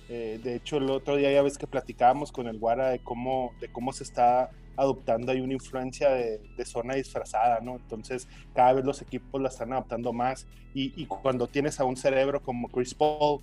eh, 0.08 0.40
de 0.42 0.56
hecho 0.56 0.78
el 0.78 0.90
otro 0.90 1.16
día 1.16 1.30
ya 1.30 1.42
ves 1.42 1.58
que 1.58 1.66
platicábamos 1.66 2.32
con 2.32 2.46
el 2.46 2.58
Guara 2.58 2.88
de 2.88 2.98
cómo, 3.00 3.52
de 3.60 3.68
cómo 3.68 3.92
se 3.92 4.04
está 4.04 4.50
adoptando 4.76 5.32
hay 5.32 5.40
una 5.40 5.54
influencia 5.54 6.10
de, 6.10 6.64
zona 6.64 6.94
disfrazada, 6.94 7.60
¿no? 7.60 7.76
Entonces 7.76 8.28
cada 8.54 8.74
vez 8.74 8.84
los 8.84 9.00
equipos 9.02 9.40
la 9.40 9.48
están 9.48 9.72
adaptando 9.72 10.12
más 10.12 10.46
y, 10.74 11.06
cuando 11.06 11.46
tienes 11.46 11.80
a 11.80 11.84
un 11.84 11.96
cerebro 11.96 12.42
como 12.42 12.68
Chris 12.68 12.94
Paul, 12.94 13.40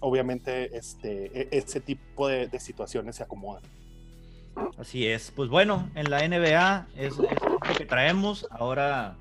obviamente 0.00 0.76
este, 0.76 1.30
e, 1.34 1.48
ese 1.52 1.80
tipo 1.80 2.28
de, 2.28 2.48
situaciones 2.60 3.16
se 3.16 3.22
acomodan. 3.22 3.62
Así 4.76 5.06
es. 5.06 5.32
Pues 5.34 5.48
bueno, 5.48 5.88
en 5.94 6.10
la 6.10 6.26
NBA 6.26 6.88
es, 6.96 7.16
lo 7.16 7.28
que 7.76 7.86
traemos. 7.86 8.46
Ahora 8.50 9.16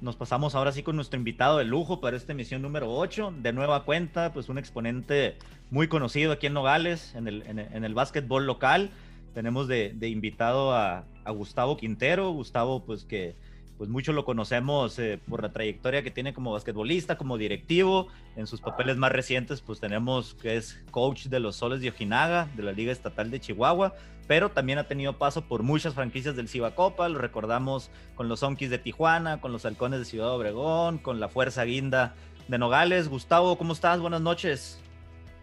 nos 0.00 0.16
pasamos 0.16 0.54
ahora 0.54 0.72
sí 0.72 0.82
con 0.82 0.96
nuestro 0.96 1.18
invitado 1.18 1.58
de 1.58 1.64
lujo 1.64 2.00
para 2.00 2.16
esta 2.16 2.32
emisión 2.32 2.62
número 2.62 2.94
8. 2.94 3.34
De 3.40 3.52
nueva 3.52 3.84
cuenta, 3.84 4.32
pues 4.32 4.48
un 4.48 4.58
exponente 4.58 5.36
muy 5.70 5.88
conocido 5.88 6.32
aquí 6.32 6.46
en 6.46 6.54
Nogales, 6.54 7.14
en 7.14 7.28
el, 7.28 7.42
en 7.46 7.84
el, 7.84 7.94
básquetbol 7.94 8.46
local. 8.46 8.90
Tenemos 9.34 9.68
de, 9.68 9.92
de 9.94 10.08
invitado 10.08 10.72
a, 10.72 11.04
a, 11.24 11.30
Gustavo 11.30 11.76
Quintero. 11.76 12.30
Gustavo, 12.30 12.84
pues 12.84 13.04
que 13.04 13.34
pues 13.78 13.88
mucho 13.88 14.12
lo 14.12 14.24
conocemos 14.24 14.98
eh, 14.98 15.20
por 15.28 15.40
la 15.40 15.52
trayectoria 15.52 16.02
que 16.02 16.10
tiene 16.10 16.34
como 16.34 16.52
basquetbolista, 16.52 17.16
como 17.16 17.38
directivo. 17.38 18.08
En 18.36 18.48
sus 18.48 18.60
papeles 18.60 18.96
más 18.96 19.12
recientes, 19.12 19.60
pues 19.60 19.78
tenemos 19.78 20.34
que 20.34 20.56
es 20.56 20.82
coach 20.90 21.26
de 21.26 21.38
los 21.38 21.54
Soles 21.54 21.80
de 21.80 21.90
Ojinaga, 21.90 22.48
de 22.56 22.64
la 22.64 22.72
Liga 22.72 22.90
Estatal 22.90 23.30
de 23.30 23.38
Chihuahua, 23.38 23.94
pero 24.26 24.50
también 24.50 24.80
ha 24.80 24.88
tenido 24.88 25.16
paso 25.16 25.42
por 25.42 25.62
muchas 25.62 25.94
franquicias 25.94 26.34
del 26.34 26.48
Ciba 26.48 26.74
Copa. 26.74 27.08
Lo 27.08 27.20
recordamos 27.20 27.90
con 28.16 28.28
los 28.28 28.42
Onkis 28.42 28.68
de 28.68 28.78
Tijuana, 28.78 29.40
con 29.40 29.52
los 29.52 29.64
Halcones 29.64 30.00
de 30.00 30.04
Ciudad 30.04 30.32
Obregón, 30.32 30.98
con 30.98 31.20
la 31.20 31.28
Fuerza 31.28 31.62
Guinda 31.62 32.16
de 32.48 32.58
Nogales. 32.58 33.08
Gustavo, 33.08 33.56
¿cómo 33.56 33.74
estás? 33.74 34.00
Buenas 34.00 34.20
noches. 34.20 34.80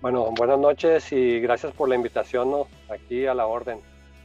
Bueno, 0.02 0.30
buenas 0.38 0.60
noches 0.60 1.10
y 1.14 1.40
gracias 1.40 1.72
por 1.72 1.88
la 1.88 1.96
invitación, 1.96 2.52
¿no? 2.52 2.68
Aquí 2.90 3.26
a 3.26 3.34
la 3.34 3.48
orden. 3.48 3.80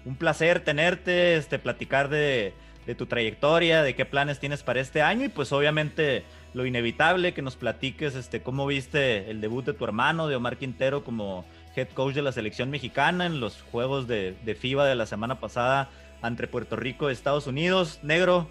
Un 0.05 0.17
placer 0.17 0.65
tenerte, 0.65 1.37
este, 1.37 1.59
platicar 1.59 2.09
de, 2.09 2.55
de 2.91 2.97
tu 2.97 3.07
trayectoria, 3.07 3.85
de 3.85 3.95
qué 3.95 4.05
planes 4.05 4.41
tienes 4.41 4.65
para 4.65 4.81
este 4.81 5.01
año 5.01 5.25
y 5.25 5.29
pues 5.29 5.53
obviamente 5.53 6.25
lo 6.55 6.67
inevitable 6.67 7.33
que 7.33 7.41
nos 7.41 7.55
platiques 7.55 8.17
este 8.17 8.43
cómo 8.43 8.67
viste 8.67 9.31
el 9.31 9.41
debut 9.41 9.65
de 9.65 9.75
tu 9.75 9.85
hermano 9.85 10.27
de 10.27 10.35
Omar 10.35 10.57
Quintero 10.57 11.05
como 11.05 11.45
head 11.77 11.87
coach 11.95 12.17
de 12.17 12.23
la 12.23 12.33
selección 12.33 12.69
mexicana 12.69 13.27
en 13.27 13.39
los 13.39 13.63
juegos 13.63 14.09
de, 14.09 14.35
de 14.45 14.55
FIBA 14.57 14.87
de 14.87 14.97
la 14.97 15.07
semana 15.07 15.39
pasada 15.39 15.89
entre 16.25 16.49
Puerto 16.49 16.75
Rico 16.75 17.09
y 17.09 17.13
Estados 17.13 17.47
Unidos. 17.47 18.01
Negro, 18.03 18.51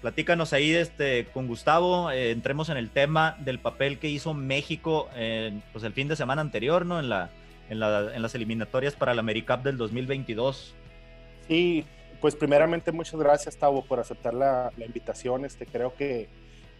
platícanos 0.00 0.52
ahí 0.52 0.72
este, 0.72 1.26
con 1.26 1.46
Gustavo, 1.46 2.10
eh, 2.10 2.32
entremos 2.32 2.68
en 2.68 2.78
el 2.78 2.90
tema 2.90 3.36
del 3.38 3.60
papel 3.60 3.98
que 4.00 4.08
hizo 4.08 4.34
México 4.34 5.08
pues 5.72 5.84
el 5.84 5.92
fin 5.92 6.08
de 6.08 6.16
semana 6.16 6.42
anterior, 6.42 6.84
¿no? 6.84 6.98
En, 6.98 7.08
la, 7.08 7.30
en, 7.70 7.78
la, 7.78 8.12
en 8.12 8.22
las 8.22 8.34
eliminatorias 8.34 8.94
para 8.94 9.14
la 9.14 9.20
AmeriCup 9.20 9.62
del 9.62 9.76
2022. 9.76 10.74
Sí, 11.46 11.84
pues 12.22 12.36
primeramente 12.36 12.92
muchas 12.92 13.18
gracias, 13.18 13.56
Tavo, 13.56 13.84
por 13.84 13.98
aceptar 13.98 14.32
la, 14.32 14.72
invitación. 14.78 15.44
Este, 15.44 15.66
creo 15.66 15.94
que, 15.96 16.28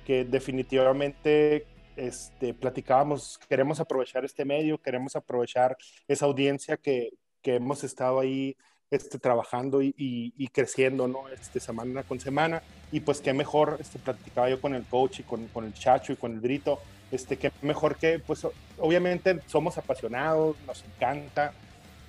que 0.07 0.25
definitivamente 0.25 1.67
este, 1.97 2.55
platicábamos, 2.55 3.41
queremos 3.49 3.81
aprovechar 3.81 4.25
este 4.25 4.45
medio, 4.45 4.79
queremos 4.79 5.17
aprovechar 5.17 5.77
esa 6.07 6.27
audiencia 6.27 6.77
que, 6.77 7.11
que 7.43 7.57
hemos 7.57 7.83
estado 7.83 8.21
ahí 8.21 8.57
este, 8.93 9.19
trabajando 9.19 9.83
y, 9.83 9.93
y, 9.97 10.47
creciendo, 10.49 11.09
¿no? 11.09 11.29
Este, 11.29 11.59
semana 11.59 12.05
con 12.05 12.21
semana. 12.21 12.63
Y 12.93 13.01
pues 13.01 13.21
qué 13.21 13.33
mejor, 13.33 13.79
este, 13.81 13.99
platicaba 13.99 14.49
yo 14.49 14.61
con 14.61 14.77
el 14.77 14.85
coach 14.85 15.21
y 15.21 15.23
con, 15.25 15.49
con 15.49 15.65
el 15.65 15.75
Chacho 15.75 16.13
y 16.13 16.17
con 16.17 16.35
el 16.35 16.41
Brito, 16.41 16.79
este, 17.11 17.37
qué 17.37 17.51
mejor 17.63 17.97
que, 17.97 18.21
pues 18.21 18.47
obviamente 18.79 19.41
somos 19.47 19.77
apasionados, 19.77 20.57
nos 20.69 20.85
encanta, 20.85 21.53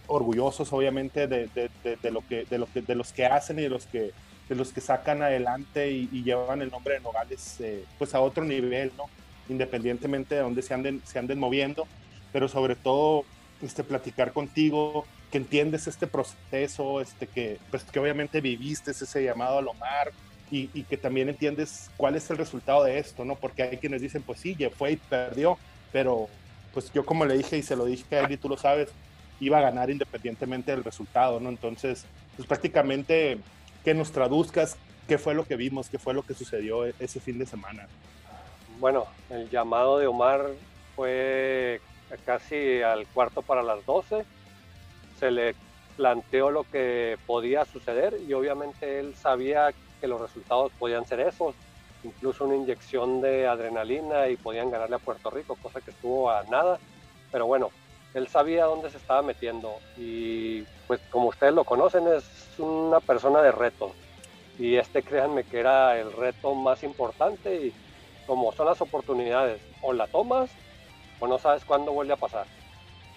orgullosos 0.08 0.72
obviamente 0.74 1.28
de, 1.28 1.48
de, 1.48 2.12
lo 2.12 2.26
que, 2.28 2.46
de, 2.46 2.58
lo 2.58 2.68
que, 2.68 2.82
de 2.82 2.96
los 2.96 3.14
que 3.14 3.26
hacen 3.26 3.60
y 3.60 3.64
de 3.64 3.70
los 3.70 3.86
que, 3.86 4.12
de 4.50 4.56
los 4.56 4.72
que 4.74 4.82
sacan 4.82 5.22
adelante 5.22 5.92
y, 5.92 6.24
llevan 6.24 6.62
el 6.62 6.70
nombre 6.70 6.96
de 6.96 7.00
Nogales 7.00 7.60
eh, 7.60 7.86
pues 7.98 8.14
a 8.14 8.22
otro 8.22 8.44
nivel, 8.44 8.92
independientemente 9.50 10.36
de 10.36 10.42
dónde 10.42 10.62
se 10.62 10.74
anden, 10.74 11.02
se 11.06 11.20
anden 11.20 11.40
moviendo, 11.40 11.88
pero 12.32 12.48
sobre 12.48 12.76
todo 12.76 13.26
este, 13.62 13.84
platicar 13.84 14.34
contigo, 14.34 15.06
que 15.32 15.38
entiendes 15.38 15.88
este 15.88 16.06
proceso, 16.06 17.02
este, 17.02 17.28
que, 17.28 17.60
pues, 17.72 17.84
que 17.84 18.00
obviamente 18.00 18.42
viviste 18.42 18.92
ese 18.92 19.24
llamado 19.24 19.58
a 19.58 19.62
Lomar 19.62 20.12
y, 20.52 20.70
y, 20.74 20.84
que 20.84 20.98
también 20.98 21.30
entiendes 21.30 21.90
cuál 21.98 22.16
es 22.16 22.30
el 22.30 22.38
resultado 22.38 22.84
de 22.84 23.00
esto, 23.00 23.26
¿no? 23.26 23.36
Porque 23.36 23.64
hay 23.64 23.78
quienes 23.78 24.02
dicen, 24.02 24.22
pues 24.22 24.40
sí, 24.40 24.56
ya 24.56 24.70
fue 24.70 24.92
y 24.92 24.98
perdió, 24.98 25.58
pero 25.92 26.28
pues 26.74 26.92
yo 26.92 27.06
como 27.06 27.26
le 27.26 27.38
dije 27.38 27.58
y 27.58 27.64
se 27.64 27.76
lo 27.76 27.86
dije 27.86 28.16
a 28.16 28.22
él 28.22 28.32
y 28.32 28.38
tú 28.38 28.50
lo 28.50 28.58
sabes, 28.58 28.90
iba 29.46 29.58
a 29.58 29.62
ganar 29.62 29.90
independientemente 29.90 30.72
del 30.72 30.84
resultado, 30.84 31.40
¿no? 31.40 31.50
Entonces, 31.50 32.06
pues 32.36 32.48
prácticamente 32.48 33.38
que 33.84 33.94
nos 33.94 34.12
traduzcas 34.12 34.78
qué 35.08 35.18
fue 35.18 35.34
lo 35.34 35.46
que 35.46 35.56
vimos, 35.56 35.90
qué 35.90 36.00
fue 36.00 36.14
lo 36.14 36.24
que 36.24 36.34
sucedió 36.34 36.86
e-, 36.86 36.96
ese 37.00 37.20
fin 37.20 37.38
de 37.38 37.46
semana. 37.46 37.88
Bueno, 38.80 39.06
el 39.30 39.50
llamado 39.50 39.98
de 39.98 40.08
Omar 40.08 40.48
fue 40.96 41.82
casi 42.26 42.82
al 42.82 43.06
cuarto 43.08 43.42
para 43.42 43.64
las 43.64 43.86
12. 43.86 44.26
Se 45.20 45.32
le 45.32 45.56
planteó 45.96 46.52
lo 46.52 46.64
que 46.64 47.18
podía 47.26 47.66
suceder 47.66 48.18
y 48.28 48.34
obviamente 48.34 49.00
él 49.00 49.16
sabía 49.16 49.74
que 50.02 50.08
los 50.08 50.20
resultados 50.20 50.72
podían 50.80 51.06
ser 51.06 51.20
esos, 51.22 51.56
incluso 52.04 52.46
una 52.46 52.56
inyección 52.56 53.22
de 53.22 53.48
adrenalina 53.48 54.28
y 54.28 54.38
podían 54.38 54.72
ganarle 54.72 54.96
a 54.96 55.00
Puerto 55.00 55.30
Rico, 55.30 55.58
cosa 55.62 55.82
que 55.82 55.92
estuvo 55.92 56.30
a 56.32 56.44
nada. 56.44 56.80
Pero 57.32 57.46
bueno, 57.46 57.70
él 58.14 58.28
sabía 58.28 58.66
dónde 58.66 58.90
se 58.90 58.98
estaba 58.98 59.22
metiendo 59.22 59.80
y 59.98 60.64
pues 60.88 61.00
como 61.10 61.30
ustedes 61.30 61.54
lo 61.54 61.64
conocen 61.64 62.08
es 62.08 62.24
una 62.58 63.00
persona 63.00 63.42
de 63.42 63.52
reto. 63.52 63.92
Y 64.60 64.76
este 64.76 65.02
créanme 65.02 65.44
que 65.44 65.60
era 65.60 66.00
el 66.00 66.14
reto 66.14 66.54
más 66.54 66.84
importante 66.84 67.56
y 67.56 67.74
como 68.28 68.52
son 68.52 68.68
las 68.68 68.82
oportunidades 68.82 69.60
o 69.82 69.94
la 69.94 70.08
tomas 70.08 70.52
o 71.20 71.28
no 71.28 71.40
sabes 71.40 71.66
cuándo 71.66 71.92
vuelve 71.92 72.14
a 72.14 72.18
pasar. 72.18 72.46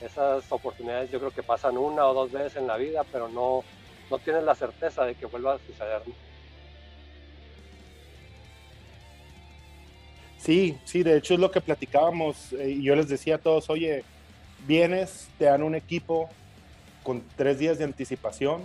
Esas 0.01 0.51
oportunidades 0.51 1.11
yo 1.11 1.19
creo 1.19 1.31
que 1.31 1.43
pasan 1.43 1.77
una 1.77 2.07
o 2.07 2.15
dos 2.15 2.33
veces 2.33 2.57
en 2.57 2.67
la 2.67 2.77
vida 2.77 3.05
pero 3.13 3.29
no 3.29 3.65
no 4.11 4.19
tienes 4.19 4.45
la 4.45 4.55
certeza 4.55 5.05
de 5.05 5.15
que 5.17 5.27
vuelva 5.27 5.55
a 5.55 5.59
suceder 5.59 6.03
Sí, 10.39 10.79
sí, 10.85 11.03
de 11.03 11.17
hecho 11.17 11.35
es 11.35 11.41
lo 11.41 11.51
que 11.51 11.61
platicábamos 11.61 12.53
eh, 12.53 12.71
y 12.71 12.83
yo 12.85 12.95
les 12.95 13.09
decía 13.09 13.35
a 13.35 13.39
todos, 13.39 13.69
oye, 13.69 14.05
vienes, 14.67 15.29
te 15.39 15.47
dan 15.47 15.63
un 15.63 15.75
equipo 15.75 16.29
con 17.03 17.23
tres 17.37 17.59
días 17.59 17.79
de 17.79 17.85
anticipación, 17.85 18.65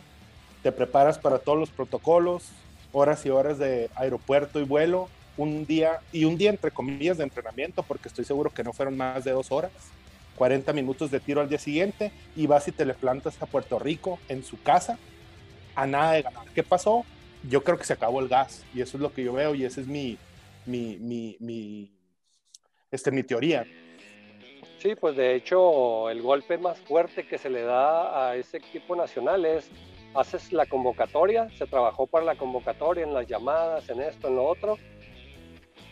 te 0.63 0.71
preparas 0.71 1.17
para 1.17 1.39
todos 1.39 1.59
los 1.59 1.69
protocolos, 1.69 2.49
horas 2.91 3.25
y 3.25 3.29
horas 3.29 3.57
de 3.57 3.89
aeropuerto 3.95 4.59
y 4.59 4.63
vuelo, 4.63 5.09
un 5.37 5.65
día 5.65 5.99
y 6.11 6.25
un 6.25 6.37
día 6.37 6.49
entre 6.49 6.71
comillas 6.71 7.17
de 7.17 7.23
entrenamiento, 7.23 7.83
porque 7.83 8.07
estoy 8.07 8.25
seguro 8.25 8.49
que 8.49 8.63
no 8.63 8.73
fueron 8.73 8.97
más 8.97 9.23
de 9.23 9.31
dos 9.31 9.51
horas, 9.51 9.71
40 10.35 10.73
minutos 10.73 11.11
de 11.11 11.19
tiro 11.19 11.41
al 11.41 11.49
día 11.49 11.59
siguiente 11.59 12.11
y 12.35 12.47
vas 12.47 12.67
y 12.67 12.71
te 12.71 12.85
le 12.85 12.93
plantas 12.93 13.41
a 13.41 13.45
Puerto 13.45 13.79
Rico 13.79 14.19
en 14.27 14.43
su 14.43 14.61
casa 14.61 14.97
a 15.75 15.85
nada 15.85 16.13
de 16.13 16.23
ganar. 16.23 16.45
¿Qué 16.53 16.63
pasó? 16.63 17.05
Yo 17.49 17.63
creo 17.63 17.77
que 17.77 17.85
se 17.85 17.93
acabó 17.93 18.19
el 18.19 18.27
gas 18.27 18.63
y 18.73 18.81
eso 18.81 18.97
es 18.97 19.01
lo 19.01 19.13
que 19.13 19.23
yo 19.23 19.33
veo 19.33 19.55
y 19.55 19.65
esa 19.65 19.81
es 19.81 19.87
mi, 19.87 20.17
mi, 20.65 20.97
mi, 20.97 21.37
mi, 21.39 21.91
este, 22.91 23.11
mi 23.11 23.23
teoría. 23.23 23.65
Sí, 24.81 24.95
pues 24.95 25.15
de 25.15 25.35
hecho 25.35 26.09
el 26.09 26.23
golpe 26.23 26.57
más 26.57 26.79
fuerte 26.79 27.27
que 27.27 27.37
se 27.37 27.51
le 27.51 27.61
da 27.61 28.29
a 28.29 28.35
ese 28.35 28.57
equipo 28.57 28.95
nacional 28.95 29.45
es, 29.45 29.69
haces 30.15 30.51
la 30.51 30.65
convocatoria, 30.65 31.47
se 31.51 31.67
trabajó 31.67 32.07
para 32.07 32.25
la 32.25 32.35
convocatoria 32.35 33.03
en 33.03 33.13
las 33.13 33.27
llamadas, 33.27 33.87
en 33.89 34.01
esto, 34.01 34.29
en 34.29 34.37
lo 34.37 34.45
otro, 34.45 34.79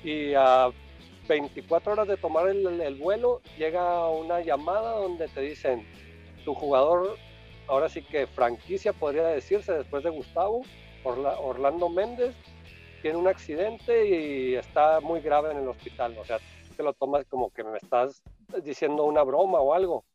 y 0.04 0.34
a 0.34 0.72
24 1.28 1.92
horas 1.92 2.08
de 2.08 2.18
tomar 2.18 2.48
el, 2.48 2.96
vuelo 2.96 3.42
llega 3.60 4.10
una 4.10 4.42
llamada 4.42 4.94
donde 4.94 5.28
te 5.28 5.42
dicen, 5.42 5.86
tu 6.44 6.56
jugador, 6.56 7.16
ahora 7.68 7.90
sí 7.90 8.02
que 8.02 8.26
franquicia 8.26 8.92
podría 8.92 9.28
decirse 9.28 9.72
después 9.72 10.04
de 10.04 10.10
Gustavo, 10.10 10.64
Orlando 11.04 11.90
Méndez, 11.90 12.34
tiene 13.04 13.18
un 13.18 13.28
accidente 13.28 14.08
y 14.08 14.56
está 14.56 15.00
muy 15.00 15.22
grave 15.22 15.52
en 15.52 15.58
el 15.60 15.68
hospital, 15.68 16.18
o 16.18 16.26
sea, 16.26 16.40
lo 16.84 16.94
tomas 16.94 17.26
como 17.26 17.52
que 17.52 17.64
me 17.64 17.78
estás 17.78 18.22
diciendo 18.64 19.04
una 19.04 19.24
broma 19.24 19.60
o 19.60 19.74
algo. 19.74 20.06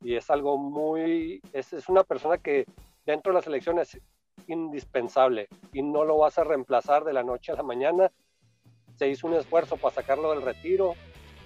Y 0.00 0.14
es 0.14 0.30
algo 0.30 0.58
muy, 0.58 1.40
es, 1.52 1.72
es 1.72 1.88
una 1.88 2.04
persona 2.04 2.38
que 2.38 2.66
dentro 3.04 3.32
de 3.32 3.38
la 3.38 3.42
selección 3.42 3.78
es 3.78 3.98
indispensable 4.46 5.48
y 5.72 5.82
no 5.82 6.04
lo 6.04 6.18
vas 6.18 6.38
a 6.38 6.44
reemplazar 6.44 7.04
de 7.04 7.12
la 7.12 7.22
noche 7.22 7.52
a 7.52 7.56
la 7.56 7.62
mañana. 7.62 8.10
Se 8.96 9.08
hizo 9.08 9.26
un 9.26 9.34
esfuerzo 9.34 9.76
para 9.76 9.94
sacarlo 9.94 10.30
del 10.30 10.42
retiro, 10.42 10.94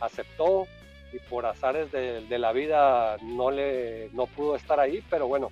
aceptó 0.01 0.67
y 1.13 1.19
por 1.29 1.47
azares 1.47 1.91
de, 1.91 2.27
de, 2.27 2.39
la 2.39 2.53
vida 2.53 3.17
no, 3.23 3.51
le, 3.51 4.11
no 4.13 4.27
pudo 4.27 4.55
estar 4.55 4.79
ahí, 4.79 5.03
pero 5.11 5.27
bueno, 5.27 5.51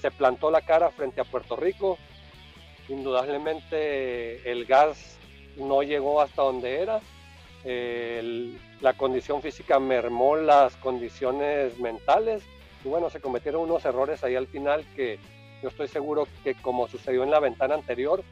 se 0.00 0.10
plantó 0.10 0.50
la 0.50 0.62
cara 0.62 0.90
frente 0.90 1.20
a 1.20 1.24
Puerto 1.24 1.56
Rico. 1.56 1.98
Indudablemente 2.88 4.50
el 4.50 4.66
gas 4.66 5.18
no 5.56 5.82
llegó 5.82 6.20
hasta 6.20 6.42
donde 6.42 6.80
era 6.80 7.00
la 7.64 8.92
condición 8.94 9.40
física 9.40 9.78
mermó 9.78 10.36
las 10.36 10.76
condiciones 10.76 11.78
mentales 11.78 12.42
y 12.84 12.88
bueno, 12.88 13.08
se 13.08 13.20
cometieron 13.20 13.62
unos 13.62 13.84
errores 13.86 14.22
ahí 14.22 14.36
al 14.36 14.46
final 14.46 14.84
que 14.94 15.18
yo 15.62 15.68
estoy 15.70 15.88
seguro 15.88 16.28
que 16.42 16.54
como 16.54 16.88
sucedió 16.88 17.22
en 17.22 17.30
la 17.30 17.40
ventana 17.40 17.74
anterior, 17.74 18.22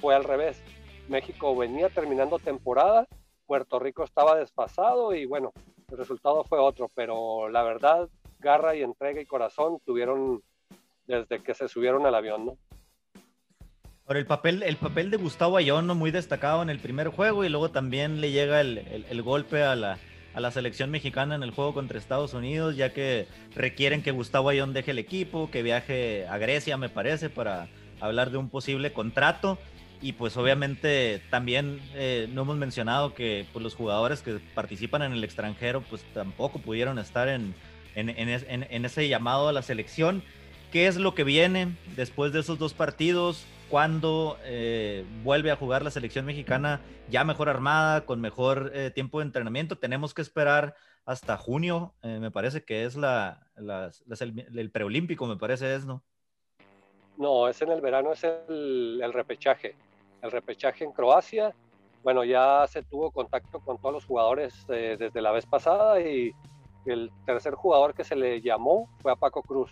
fue 0.00 0.14
al 0.14 0.24
revés. 0.24 0.62
México 1.08 1.54
venía 1.54 1.90
terminando 1.90 2.38
temporada, 2.38 3.06
Puerto 3.46 3.78
Rico 3.78 4.02
estaba 4.02 4.36
desfasado 4.36 5.14
y 5.14 5.26
bueno, 5.26 5.52
el 5.90 5.98
resultado 5.98 6.42
fue 6.44 6.58
otro, 6.58 6.88
pero 6.94 7.50
la 7.50 7.62
verdad, 7.62 8.08
garra 8.38 8.74
y 8.74 8.82
entrega 8.82 9.20
y 9.20 9.26
corazón 9.26 9.78
tuvieron 9.84 10.42
desde 11.06 11.42
que 11.42 11.52
se 11.52 11.68
subieron 11.68 12.06
al 12.06 12.14
avión, 12.14 12.46
¿no? 12.46 12.56
Por 14.10 14.16
el 14.16 14.26
papel, 14.26 14.64
el 14.64 14.74
papel 14.74 15.08
de 15.12 15.18
Gustavo 15.18 15.56
Ayón 15.56 15.86
muy 15.96 16.10
destacado 16.10 16.62
en 16.62 16.68
el 16.68 16.80
primer 16.80 17.10
juego 17.10 17.44
y 17.44 17.48
luego 17.48 17.70
también 17.70 18.20
le 18.20 18.32
llega 18.32 18.60
el, 18.60 19.04
el, 19.08 19.22
golpe 19.22 19.62
a 19.62 19.76
la, 19.76 20.00
a 20.34 20.40
la, 20.40 20.50
selección 20.50 20.90
mexicana 20.90 21.36
en 21.36 21.44
el 21.44 21.52
juego 21.52 21.74
contra 21.74 21.96
Estados 21.96 22.34
Unidos, 22.34 22.74
ya 22.74 22.92
que 22.92 23.28
requieren 23.54 24.02
que 24.02 24.10
Gustavo 24.10 24.48
Ayón 24.48 24.72
deje 24.72 24.90
el 24.90 24.98
equipo, 24.98 25.48
que 25.52 25.62
viaje 25.62 26.26
a 26.26 26.38
Grecia, 26.38 26.76
me 26.76 26.88
parece, 26.88 27.30
para 27.30 27.68
hablar 28.00 28.32
de 28.32 28.38
un 28.38 28.48
posible 28.48 28.92
contrato. 28.92 29.60
Y 30.02 30.14
pues 30.14 30.36
obviamente 30.36 31.22
también 31.30 31.80
eh, 31.94 32.28
no 32.32 32.42
hemos 32.42 32.56
mencionado 32.56 33.14
que 33.14 33.46
pues, 33.52 33.62
los 33.62 33.76
jugadores 33.76 34.22
que 34.22 34.40
participan 34.56 35.02
en 35.02 35.12
el 35.12 35.22
extranjero 35.22 35.82
pues 35.82 36.02
tampoco 36.14 36.58
pudieron 36.58 36.98
estar 36.98 37.28
en, 37.28 37.54
en, 37.94 38.08
en, 38.08 38.66
en 38.68 38.84
ese 38.84 39.06
llamado 39.06 39.46
a 39.46 39.52
la 39.52 39.62
selección. 39.62 40.24
¿Qué 40.72 40.88
es 40.88 40.96
lo 40.96 41.14
que 41.14 41.22
viene 41.22 41.76
después 41.94 42.32
de 42.32 42.40
esos 42.40 42.58
dos 42.58 42.74
partidos? 42.74 43.46
Cuando 43.70 44.36
eh, 44.44 45.06
vuelve 45.22 45.52
a 45.52 45.56
jugar 45.56 45.82
la 45.82 45.92
selección 45.92 46.26
mexicana 46.26 46.80
ya 47.08 47.22
mejor 47.22 47.48
armada, 47.48 48.04
con 48.04 48.20
mejor 48.20 48.72
eh, 48.74 48.90
tiempo 48.90 49.20
de 49.20 49.26
entrenamiento. 49.26 49.78
Tenemos 49.78 50.12
que 50.12 50.22
esperar 50.22 50.74
hasta 51.06 51.36
junio, 51.36 51.94
eh, 52.02 52.18
me 52.20 52.32
parece 52.32 52.64
que 52.64 52.84
es 52.84 52.96
la, 52.96 53.46
el, 53.56 54.70
preolímpico, 54.70 55.26
me 55.26 55.36
parece 55.36 55.74
es, 55.74 55.86
¿no? 55.86 56.02
No, 57.16 57.48
es 57.48 57.62
en 57.62 57.70
el 57.70 57.80
verano, 57.80 58.12
es 58.12 58.24
el, 58.24 59.00
el, 59.02 59.12
repechaje. 59.12 59.76
El 60.20 60.32
repechaje 60.32 60.84
en 60.84 60.92
Croacia. 60.92 61.54
Bueno, 62.02 62.24
ya 62.24 62.66
se 62.66 62.82
tuvo 62.82 63.10
contacto 63.12 63.60
con 63.60 63.78
todos 63.78 63.94
los 63.94 64.04
jugadores 64.04 64.66
desde 64.66 65.20
la 65.20 65.30
vez 65.30 65.44
pasada 65.46 66.00
y 66.00 66.32
el 66.86 67.10
tercer 67.26 67.54
jugador 67.54 67.94
que 67.94 68.04
se 68.04 68.16
le 68.16 68.40
llamó 68.40 68.88
fue 69.00 69.12
a 69.12 69.16
Paco 69.16 69.42
Cruz. 69.42 69.70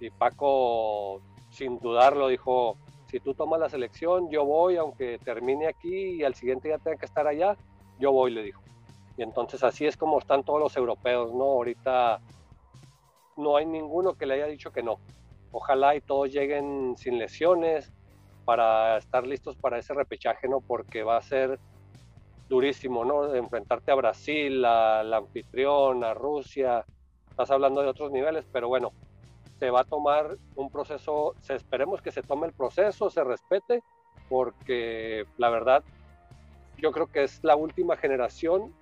Y 0.00 0.10
Paco, 0.10 1.20
sin 1.50 1.80
dudarlo, 1.80 2.28
dijo, 2.28 2.76
si 3.08 3.20
tú 3.20 3.34
tomas 3.34 3.58
la 3.58 3.68
selección, 3.68 4.30
yo 4.30 4.44
voy, 4.44 4.76
aunque 4.76 5.18
termine 5.18 5.66
aquí 5.66 6.16
y 6.16 6.24
al 6.24 6.34
siguiente 6.34 6.68
día 6.68 6.78
tenga 6.78 6.98
que 6.98 7.06
estar 7.06 7.26
allá, 7.26 7.56
yo 7.98 8.12
voy, 8.12 8.30
le 8.30 8.42
dijo. 8.42 8.62
Y 9.16 9.22
entonces 9.22 9.64
así 9.64 9.86
es 9.86 9.96
como 9.96 10.18
están 10.18 10.44
todos 10.44 10.60
los 10.60 10.76
europeos, 10.76 11.32
¿no? 11.34 11.44
Ahorita 11.44 12.20
no 13.36 13.56
hay 13.56 13.66
ninguno 13.66 14.14
que 14.14 14.26
le 14.26 14.34
haya 14.34 14.46
dicho 14.46 14.70
que 14.70 14.82
no. 14.82 14.98
Ojalá 15.50 15.96
y 15.96 16.00
todos 16.00 16.30
lleguen 16.30 16.96
sin 16.96 17.18
lesiones 17.18 17.92
para 18.44 18.98
estar 18.98 19.26
listos 19.26 19.56
para 19.56 19.78
ese 19.78 19.94
repechaje, 19.94 20.46
¿no? 20.46 20.60
Porque 20.60 21.02
va 21.02 21.16
a 21.16 21.22
ser 21.22 21.58
durísimo, 22.48 23.04
¿no? 23.04 23.34
Enfrentarte 23.34 23.90
a 23.90 23.94
Brasil, 23.94 24.64
a 24.64 25.02
la 25.02 25.16
anfitrión, 25.18 26.04
a 26.04 26.14
Rusia. 26.14 26.84
Estás 27.30 27.50
hablando 27.50 27.80
de 27.82 27.88
otros 27.88 28.12
niveles, 28.12 28.46
pero 28.52 28.68
bueno, 28.68 28.92
se 29.58 29.70
va 29.70 29.80
a 29.80 29.84
tomar 29.84 30.36
un 30.56 30.70
proceso, 30.70 31.34
se, 31.40 31.54
esperemos 31.54 32.00
que 32.00 32.12
se 32.12 32.22
tome 32.22 32.46
el 32.46 32.52
proceso, 32.52 33.10
se 33.10 33.24
respete, 33.24 33.82
porque 34.28 35.26
la 35.36 35.50
verdad 35.50 35.82
yo 36.78 36.92
creo 36.92 37.06
que 37.06 37.24
es 37.24 37.42
la 37.42 37.56
última 37.56 37.96
generación 37.96 38.72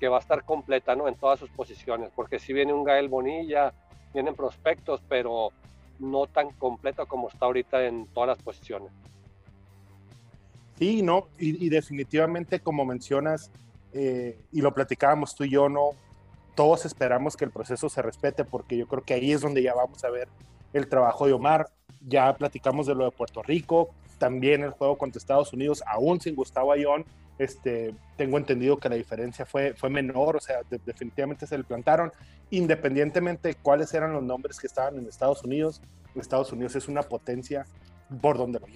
que 0.00 0.08
va 0.08 0.16
a 0.16 0.20
estar 0.20 0.44
completa 0.44 0.96
¿no? 0.96 1.06
en 1.06 1.14
todas 1.16 1.38
sus 1.38 1.50
posiciones, 1.50 2.10
porque 2.14 2.38
si 2.38 2.52
viene 2.52 2.72
un 2.72 2.84
Gael 2.84 3.08
Bonilla, 3.08 3.72
vienen 4.14 4.34
prospectos, 4.34 5.02
pero 5.08 5.50
no 5.98 6.26
tan 6.26 6.50
completo 6.52 7.06
como 7.06 7.28
está 7.28 7.46
ahorita 7.46 7.84
en 7.86 8.06
todas 8.06 8.28
las 8.28 8.42
posiciones. 8.42 8.90
Sí, 10.78 11.02
no, 11.02 11.28
y, 11.38 11.68
definitivamente 11.68 12.58
como 12.58 12.84
mencionas, 12.84 13.50
eh, 13.92 14.40
y 14.50 14.60
lo 14.60 14.72
platicábamos 14.72 15.36
tú 15.36 15.44
y 15.44 15.50
yo, 15.50 15.68
no, 15.68 15.90
todos 16.54 16.84
esperamos 16.84 17.36
que 17.36 17.44
el 17.44 17.50
proceso 17.50 17.88
se 17.88 18.02
respete 18.02 18.44
porque 18.44 18.76
yo 18.76 18.86
creo 18.86 19.02
que 19.02 19.14
ahí 19.14 19.32
es 19.32 19.40
donde 19.40 19.62
ya 19.62 19.74
vamos 19.74 20.04
a 20.04 20.10
ver 20.10 20.28
el 20.72 20.88
trabajo 20.88 21.26
de 21.26 21.32
Omar. 21.32 21.68
Ya 22.06 22.34
platicamos 22.34 22.86
de 22.86 22.94
lo 22.94 23.04
de 23.04 23.10
Puerto 23.12 23.42
Rico, 23.42 23.90
también 24.18 24.62
el 24.62 24.70
juego 24.70 24.98
contra 24.98 25.18
Estados 25.18 25.52
Unidos, 25.52 25.82
aún 25.86 26.20
sin 26.20 26.34
Gustavo 26.34 26.72
Ayón. 26.72 27.04
Este, 27.38 27.94
tengo 28.16 28.38
entendido 28.38 28.76
que 28.76 28.88
la 28.88 28.96
diferencia 28.96 29.46
fue, 29.46 29.74
fue 29.74 29.88
menor, 29.88 30.36
o 30.36 30.40
sea, 30.40 30.60
definitivamente 30.84 31.46
se 31.46 31.56
le 31.56 31.64
plantaron, 31.64 32.12
independientemente 32.50 33.48
de 33.48 33.54
cuáles 33.54 33.94
eran 33.94 34.12
los 34.12 34.22
nombres 34.22 34.60
que 34.60 34.66
estaban 34.66 34.98
en 34.98 35.06
Estados 35.06 35.42
Unidos. 35.42 35.80
Estados 36.14 36.52
Unidos 36.52 36.76
es 36.76 36.88
una 36.88 37.02
potencia 37.02 37.66
por 38.20 38.36
donde 38.36 38.58
lo. 38.58 38.66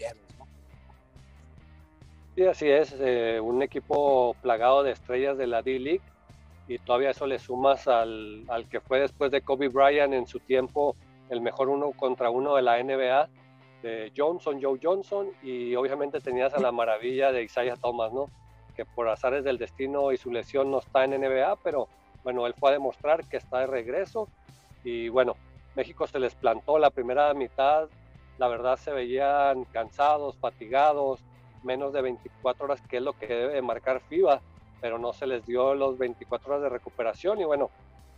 Sí, 2.34 2.44
así 2.44 2.68
es, 2.68 2.94
eh, 2.98 3.40
un 3.40 3.62
equipo 3.62 4.34
plagado 4.42 4.82
de 4.82 4.92
estrellas 4.92 5.36
de 5.36 5.46
la 5.46 5.62
D-League 5.62 6.02
y 6.68 6.78
todavía 6.78 7.10
eso 7.10 7.26
le 7.26 7.38
sumas 7.38 7.86
al, 7.86 8.44
al, 8.48 8.68
que 8.68 8.80
fue 8.80 9.00
después 9.00 9.30
de 9.30 9.42
Kobe 9.42 9.68
Bryant 9.68 10.12
en 10.12 10.26
su 10.26 10.40
tiempo 10.40 10.96
el 11.30 11.40
mejor 11.40 11.68
uno 11.68 11.92
contra 11.92 12.30
uno 12.30 12.56
de 12.56 12.62
la 12.62 12.82
NBA, 12.82 13.28
de 13.82 14.12
Johnson, 14.16 14.60
Joe 14.62 14.78
Johnson, 14.82 15.28
y 15.42 15.74
obviamente 15.74 16.20
tenías 16.20 16.54
a 16.54 16.60
la 16.60 16.72
maravilla 16.72 17.32
de 17.32 17.42
Isaiah 17.42 17.76
Thomas, 17.76 18.12
¿no? 18.12 18.30
Que 18.74 18.84
por 18.84 19.08
azares 19.08 19.44
del 19.44 19.58
destino 19.58 20.12
y 20.12 20.16
su 20.16 20.30
lesión 20.30 20.70
no 20.70 20.78
está 20.78 21.04
en 21.04 21.20
NBA, 21.20 21.56
pero 21.62 21.88
bueno, 22.22 22.46
él 22.46 22.54
fue 22.54 22.70
a 22.70 22.72
demostrar 22.72 23.24
que 23.24 23.36
está 23.36 23.60
de 23.60 23.66
regreso. 23.66 24.28
Y 24.84 25.08
bueno, 25.08 25.36
México 25.74 26.06
se 26.06 26.18
les 26.18 26.34
plantó 26.34 26.78
la 26.78 26.90
primera 26.90 27.32
mitad, 27.34 27.88
la 28.38 28.48
verdad 28.48 28.76
se 28.76 28.92
veían 28.92 29.64
cansados, 29.66 30.36
fatigados, 30.36 31.20
menos 31.62 31.92
de 31.92 32.02
24 32.02 32.64
horas, 32.64 32.80
que 32.82 32.98
es 32.98 33.02
lo 33.02 33.14
que 33.14 33.26
debe 33.26 33.62
marcar 33.62 34.00
FIBA 34.00 34.40
pero 34.86 35.00
no 35.00 35.12
se 35.12 35.26
les 35.26 35.44
dio 35.44 35.74
los 35.74 35.98
24 35.98 36.48
horas 36.48 36.62
de 36.62 36.68
recuperación 36.68 37.40
y 37.40 37.44
bueno, 37.44 37.70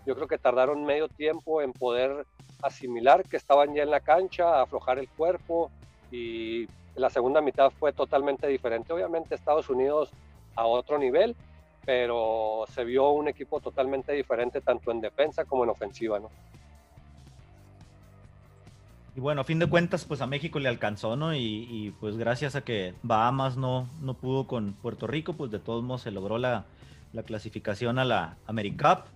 yo 0.04 0.14
creo 0.14 0.28
que 0.28 0.36
tardaron 0.36 0.84
medio 0.84 1.08
tiempo 1.08 1.62
en 1.62 1.72
poder 1.72 2.26
asimilar 2.60 3.22
que 3.22 3.38
estaban 3.38 3.74
ya 3.74 3.84
en 3.84 3.90
la 3.90 4.00
cancha, 4.00 4.60
aflojar 4.60 4.98
el 4.98 5.08
cuerpo 5.08 5.70
y 6.12 6.68
la 6.94 7.08
segunda 7.08 7.40
mitad 7.40 7.70
fue 7.70 7.94
totalmente 7.94 8.46
diferente. 8.48 8.92
Obviamente 8.92 9.34
Estados 9.34 9.70
Unidos 9.70 10.10
a 10.56 10.66
otro 10.66 10.98
nivel, 10.98 11.34
pero 11.86 12.66
se 12.68 12.84
vio 12.84 13.12
un 13.12 13.28
equipo 13.28 13.60
totalmente 13.60 14.12
diferente 14.12 14.60
tanto 14.60 14.90
en 14.90 15.00
defensa 15.00 15.46
como 15.46 15.64
en 15.64 15.70
ofensiva, 15.70 16.18
¿no? 16.18 16.28
Y 19.18 19.20
bueno, 19.20 19.40
a 19.40 19.44
fin 19.44 19.58
de 19.58 19.66
cuentas, 19.66 20.04
pues 20.04 20.20
a 20.20 20.28
México 20.28 20.60
le 20.60 20.68
alcanzó, 20.68 21.16
¿no? 21.16 21.34
Y, 21.34 21.92
pues 21.98 22.16
gracias 22.16 22.54
a 22.54 22.60
que 22.60 22.94
Bahamas 23.02 23.56
no, 23.56 23.90
no 24.00 24.14
pudo 24.14 24.46
con 24.46 24.74
Puerto 24.74 25.08
Rico, 25.08 25.32
pues 25.32 25.50
de 25.50 25.58
todos 25.58 25.82
modos 25.82 26.02
se 26.02 26.12
logró 26.12 26.38
la, 26.38 26.66
clasificación 27.26 27.98
a 27.98 28.04
la 28.04 28.36
AmeriCup. 28.46 29.06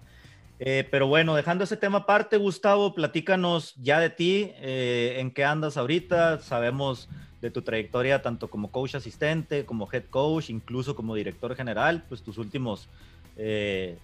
Eh, 0.59 0.89
pero 0.91 1.07
bueno, 1.07 1.37
dejando 1.37 1.63
ese 1.63 1.77
tema 1.77 1.99
aparte, 1.99 2.37
Gustavo, 2.37 2.95
platícanos 2.95 3.77
ya 3.77 4.01
de 4.01 4.11
ti, 4.11 4.51
eh, 4.57 5.19
en 5.21 5.31
qué 5.31 5.45
andas 5.45 5.77
ahorita. 5.77 6.41
Sabemos 6.41 7.09
de 7.41 7.53
tu 7.53 7.63
trayectoria 7.63 8.23
tanto 8.23 8.51
como 8.51 8.73
coach 8.73 8.97
asistente, 8.97 9.65
como 9.65 9.89
head 9.93 10.07
coach, 10.11 10.51
incluso 10.51 10.97
como 10.97 11.15
director 11.15 11.55
general, 11.55 12.03
pues 12.09 12.25
tus 12.25 12.39
últimos, 12.39 12.89
eh, 13.37 13.97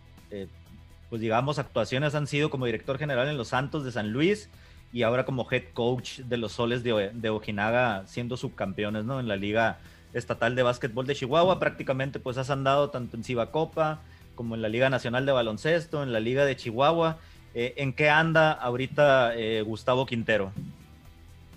pues 1.11 1.21
digamos, 1.21 1.59
actuaciones 1.59 2.15
han 2.15 2.29
sido 2.29 2.51
como 2.51 2.67
director 2.67 2.99
general 2.99 3.27
en 3.27 3.37
los 3.37 3.49
Santos 3.49 3.85
de 3.85 3.91
San 3.91 4.13
Luis 4.13 4.49
y 4.93 5.03
ahora 5.03 5.25
como 5.25 5.47
head 5.51 5.65
coach 5.75 6.21
de 6.21 6.37
los 6.37 6.53
Soles 6.53 6.83
de, 6.83 7.31
Ojinaga, 7.31 8.07
siendo 8.07 8.37
subcampeones 8.37 9.05
¿no? 9.05 9.21
en 9.21 9.29
la 9.29 9.37
Liga 9.37 9.79
Estatal 10.15 10.55
de 10.55 10.63
Básquetbol 10.63 11.07
de 11.07 11.15
Chihuahua. 11.15 11.59
Prácticamente 11.59 12.19
pues 12.21 12.39
has 12.39 12.51
andado 12.51 12.91
tanto 12.91 13.17
en 13.17 13.25
Ciba 13.25 13.51
Copa 13.51 14.01
como 14.35 14.55
en 14.55 14.63
la 14.63 14.69
Liga 14.69 14.89
Nacional 14.89 15.27
de 15.27 15.33
Baloncesto, 15.33 16.03
en 16.03 16.13
la 16.13 16.21
Liga 16.21 16.45
de 16.45 16.57
Chihuahua. 16.57 17.19
Eh, 17.55 17.75
¿En 17.77 17.93
qué 17.93 18.09
anda 18.09 18.53
ahorita 18.53 19.35
eh, 19.37 19.63
Gustavo 19.63 20.07
Quintero? 20.07 20.53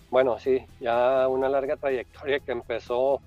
Bueno, 0.09 0.39
sí, 0.39 0.65
ya 0.79 1.27
una 1.27 1.47
larga 1.47 1.77
trayectoria 1.77 2.39
que 2.39 2.51
empezó 2.51 3.21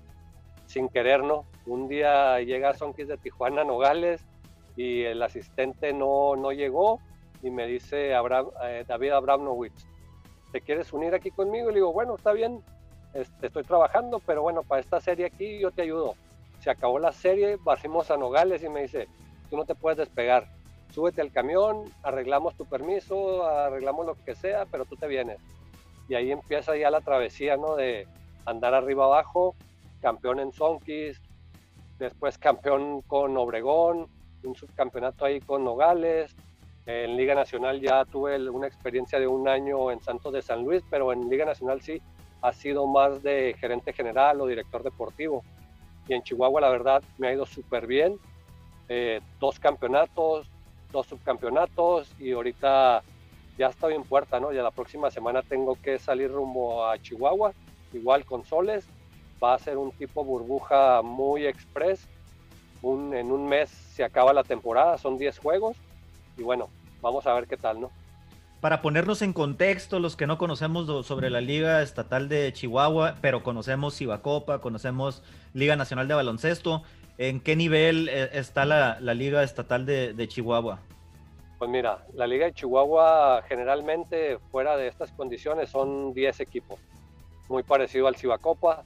sin 0.67 0.89
querer, 0.89 1.23
¿no? 1.23 1.45
Un 1.65 1.87
día 1.87 2.39
llega 2.41 2.73
Sonkis 2.75 3.07
de 3.07 3.17
Tijuana, 3.17 3.63
Nogales, 3.63 4.21
y 4.75 5.03
el 5.03 5.21
asistente 5.23 5.93
no, 5.93 6.35
no 6.35 6.51
llegó 6.51 6.99
y 7.41 7.49
me 7.49 7.65
dice 7.67 8.13
Abraham, 8.13 8.47
eh, 8.63 8.83
David 8.87 9.11
Abramowitz, 9.11 9.85
¿te 10.55 10.61
quieres 10.61 10.93
unir 10.93 11.13
aquí 11.13 11.31
conmigo? 11.31 11.69
Y 11.69 11.73
le 11.73 11.79
digo, 11.79 11.91
bueno, 11.91 12.15
está 12.15 12.31
bien, 12.31 12.63
este, 13.13 13.47
estoy 13.47 13.63
trabajando, 13.63 14.21
pero 14.25 14.41
bueno, 14.41 14.63
para 14.63 14.79
esta 14.79 15.01
serie 15.01 15.25
aquí 15.25 15.59
yo 15.59 15.69
te 15.69 15.81
ayudo. 15.81 16.15
Se 16.61 16.69
acabó 16.69 16.97
la 16.97 17.11
serie, 17.11 17.57
bajimos 17.57 18.09
a 18.09 18.15
Nogales 18.15 18.63
y 18.63 18.69
me 18.69 18.83
dice, 18.83 19.09
tú 19.49 19.57
no 19.57 19.65
te 19.65 19.75
puedes 19.75 19.97
despegar, 19.97 20.47
súbete 20.91 21.19
al 21.19 21.33
camión, 21.33 21.91
arreglamos 22.03 22.55
tu 22.55 22.63
permiso, 22.63 23.45
arreglamos 23.45 24.05
lo 24.05 24.15
que 24.23 24.33
sea, 24.33 24.65
pero 24.65 24.85
tú 24.85 24.95
te 24.95 25.07
vienes. 25.07 25.39
Y 26.07 26.15
ahí 26.15 26.31
empieza 26.31 26.77
ya 26.77 26.89
la 26.89 27.01
travesía, 27.01 27.57
¿no? 27.57 27.75
De 27.75 28.07
andar 28.45 28.73
arriba 28.73 29.03
abajo, 29.03 29.55
campeón 29.99 30.39
en 30.39 30.53
Sonkis, 30.53 31.21
después 31.99 32.37
campeón 32.37 33.01
con 33.01 33.35
Obregón, 33.35 34.07
un 34.41 34.55
subcampeonato 34.55 35.25
ahí 35.25 35.41
con 35.41 35.65
Nogales, 35.65 36.33
en 36.85 37.17
Liga 37.17 37.33
Nacional 37.33 37.81
ya 37.81 38.05
tuve 38.05 38.49
una 38.49 38.67
experiencia 38.67 39.19
de 39.19 39.27
un 39.27 39.47
año 39.47 39.91
en 39.91 40.01
Santos 40.01 40.33
de 40.33 40.41
San 40.41 40.63
Luis, 40.63 40.83
pero 40.89 41.11
en 41.11 41.29
Liga 41.29 41.45
Nacional 41.45 41.81
sí 41.81 42.01
ha 42.41 42.53
sido 42.53 42.85
más 42.85 43.23
de 43.23 43.55
gerente 43.59 43.91
general 43.91 44.39
o 44.39 44.45
director 44.45 44.83
deportivo. 44.83 45.43
Y 46.07 46.13
en 46.13 46.21
Chihuahua 46.21 46.61
la 46.61 46.69
verdad 46.69 47.03
me 47.17 47.27
ha 47.27 47.33
ido 47.33 47.45
súper 47.45 47.87
bien. 47.87 48.19
Eh, 48.87 49.19
dos 49.39 49.59
campeonatos, 49.59 50.47
dos 50.91 51.07
subcampeonatos 51.07 52.13
y 52.19 52.33
ahorita 52.33 53.01
ya 53.57 53.67
estoy 53.67 53.95
en 53.95 54.03
puerta, 54.03 54.39
¿no? 54.39 54.51
Ya 54.51 54.61
la 54.61 54.69
próxima 54.69 55.09
semana 55.09 55.41
tengo 55.41 55.75
que 55.81 55.97
salir 55.97 56.31
rumbo 56.31 56.85
a 56.85 56.99
Chihuahua, 56.99 57.53
igual 57.93 58.25
con 58.25 58.43
soles. 58.45 58.85
Va 59.43 59.55
a 59.55 59.59
ser 59.59 59.77
un 59.77 59.91
tipo 59.91 60.23
burbuja 60.23 61.01
muy 61.01 61.47
express. 61.47 62.07
en 62.83 63.31
un 63.31 63.47
mes 63.47 63.71
se 63.71 64.03
acaba 64.03 64.33
la 64.33 64.43
temporada, 64.43 64.99
son 64.99 65.17
10 65.17 65.39
juegos. 65.39 65.77
Y 66.37 66.43
bueno, 66.43 66.69
vamos 67.01 67.25
a 67.27 67.33
ver 67.33 67.47
qué 67.47 67.57
tal, 67.57 67.81
¿no? 67.81 67.91
Para 68.61 68.81
ponernos 68.81 69.21
en 69.21 69.33
contexto, 69.33 69.99
los 69.99 70.15
que 70.15 70.27
no 70.27 70.37
conocemos 70.37 71.05
sobre 71.05 71.29
la 71.29 71.41
Liga 71.41 71.81
Estatal 71.81 72.29
de 72.29 72.51
Chihuahua, 72.51 73.15
pero 73.21 73.43
conocemos 73.43 73.95
Cibacopa, 73.97 74.59
conocemos 74.59 75.21
Liga 75.53 75.75
Nacional 75.75 76.07
de 76.07 76.15
Baloncesto, 76.15 76.81
¿en 77.17 77.39
qué 77.41 77.55
nivel 77.55 78.09
eh, 78.09 78.29
está 78.33 78.65
la, 78.65 78.99
Liga 79.13 79.43
Estatal 79.43 79.85
de 79.85 80.27
Chihuahua? 80.27 80.79
Pues 81.57 81.71
mira, 81.71 82.05
la 82.13 82.27
Liga 82.27 82.47
de 82.47 82.53
Chihuahua 82.53 83.41
generalmente 83.47 84.39
fuera 84.51 84.75
de 84.75 84.87
estas 84.87 85.11
condiciones 85.13 85.69
son 85.69 86.13
10 86.13 86.41
equipos, 86.41 86.79
muy 87.47 87.63
parecido 87.63 88.07
al 88.07 88.17
Cibacopa, 88.17 88.83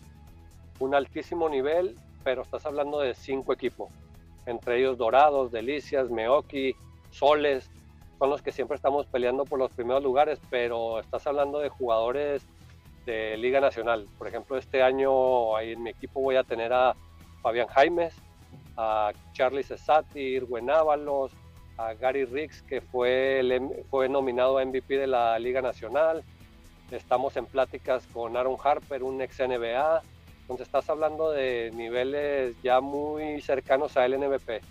un 0.79 0.93
altísimo 0.93 1.49
nivel, 1.49 1.95
pero 2.23 2.43
estás 2.43 2.65
hablando 2.67 2.99
de 2.99 3.15
5 3.15 3.51
equipos, 3.53 3.89
entre 4.45 4.79
ellos 4.79 4.99
Dorados, 4.99 5.51
Delicias, 5.51 6.11
Meoki, 6.11 6.75
Soles, 7.11 7.69
son 8.19 8.29
los 8.29 8.41
que 8.41 8.51
siempre 8.51 8.75
estamos 8.75 9.05
peleando 9.05 9.45
por 9.45 9.59
los 9.59 9.71
primeros 9.71 10.03
lugares, 10.03 10.39
pero 10.49 10.99
estás 10.99 11.25
hablando 11.25 11.59
de 11.59 11.69
jugadores 11.69 12.45
de 13.05 13.37
Liga 13.37 13.61
Nacional. 13.61 14.07
Por 14.17 14.27
ejemplo, 14.27 14.57
este 14.57 14.83
año 14.83 15.55
ahí 15.55 15.71
en 15.71 15.83
mi 15.83 15.91
equipo 15.91 16.21
voy 16.21 16.35
a 16.35 16.43
tener 16.43 16.73
a 16.73 16.95
Fabián 17.41 17.67
Jaimes, 17.67 18.13
a 18.75 19.11
Charlie 19.33 19.63
Cesati, 19.63 20.19
Irwin 20.19 20.69
Ábalos, 20.69 21.31
a 21.77 21.93
Gary 21.93 22.25
Riggs, 22.25 22.61
que 22.63 22.81
fue, 22.81 23.41
fue 23.89 24.09
nominado 24.09 24.57
a 24.57 24.65
MVP 24.65 24.97
de 24.97 25.07
la 25.07 25.39
Liga 25.39 25.61
Nacional. 25.61 26.23
Estamos 26.91 27.37
en 27.37 27.45
pláticas 27.45 28.05
con 28.07 28.35
Aaron 28.35 28.57
Harper, 28.61 29.03
un 29.03 29.21
ex 29.21 29.39
NBA. 29.39 30.01
Entonces 30.41 30.67
estás 30.67 30.89
hablando 30.89 31.31
de 31.31 31.71
niveles 31.73 32.55
ya 32.63 32.81
muy 32.81 33.39
cercanos 33.41 33.95
al 33.95 34.17
MVP. 34.17 34.61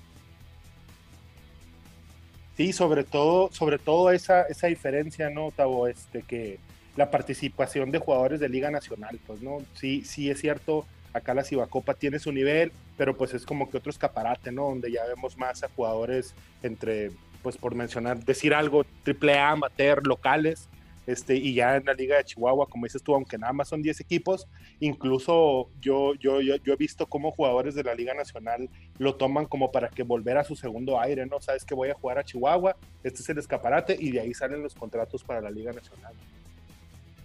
Sí, 2.58 2.72
sobre 2.72 3.04
todo, 3.04 3.50
sobre 3.52 3.78
todo 3.78 4.10
esa, 4.10 4.42
esa 4.42 4.66
diferencia, 4.66 5.30
¿no, 5.30 5.52
Tavo? 5.52 5.86
Este, 5.86 6.22
que 6.22 6.58
la 6.96 7.08
participación 7.08 7.92
de 7.92 8.00
jugadores 8.00 8.40
de 8.40 8.48
Liga 8.48 8.68
Nacional, 8.68 9.20
pues, 9.28 9.40
¿no? 9.40 9.58
Sí, 9.74 10.02
sí 10.04 10.28
es 10.28 10.40
cierto, 10.40 10.84
acá 11.12 11.34
la 11.34 11.44
Cibacopa 11.44 11.94
tiene 11.94 12.18
su 12.18 12.32
nivel, 12.32 12.72
pero 12.96 13.16
pues 13.16 13.32
es 13.32 13.46
como 13.46 13.70
que 13.70 13.76
otro 13.76 13.90
escaparate, 13.90 14.50
¿no? 14.50 14.64
Donde 14.64 14.90
ya 14.90 15.06
vemos 15.06 15.38
más 15.38 15.62
a 15.62 15.68
jugadores 15.68 16.34
entre, 16.64 17.12
pues 17.44 17.56
por 17.56 17.76
mencionar, 17.76 18.24
decir 18.24 18.52
algo, 18.52 18.84
triple 19.04 19.38
A, 19.38 19.50
amateur, 19.50 20.04
locales, 20.04 20.68
este, 21.08 21.36
y 21.36 21.54
ya 21.54 21.76
en 21.76 21.86
la 21.86 21.94
Liga 21.94 22.18
de 22.18 22.24
Chihuahua, 22.24 22.66
como 22.66 22.84
dices 22.84 23.02
tú, 23.02 23.14
aunque 23.14 23.38
nada 23.38 23.54
más 23.54 23.68
son 23.68 23.80
10 23.80 23.98
equipos, 24.00 24.46
incluso 24.78 25.70
yo, 25.80 26.12
yo, 26.16 26.42
yo, 26.42 26.54
he 26.66 26.76
visto 26.76 27.06
cómo 27.06 27.30
jugadores 27.30 27.74
de 27.74 27.82
la 27.82 27.94
Liga 27.94 28.12
Nacional 28.12 28.68
lo 28.98 29.14
toman 29.14 29.46
como 29.46 29.72
para 29.72 29.88
que 29.88 30.02
volver 30.02 30.36
a 30.36 30.44
su 30.44 30.54
segundo 30.54 31.00
aire, 31.00 31.24
¿no? 31.24 31.40
Sabes 31.40 31.64
que 31.64 31.74
voy 31.74 31.88
a 31.88 31.94
jugar 31.94 32.18
a 32.18 32.24
Chihuahua, 32.24 32.76
este 33.02 33.22
es 33.22 33.28
el 33.30 33.38
escaparate, 33.38 33.96
y 33.98 34.10
de 34.10 34.20
ahí 34.20 34.34
salen 34.34 34.62
los 34.62 34.74
contratos 34.74 35.24
para 35.24 35.40
la 35.40 35.50
Liga 35.50 35.72
Nacional. 35.72 36.12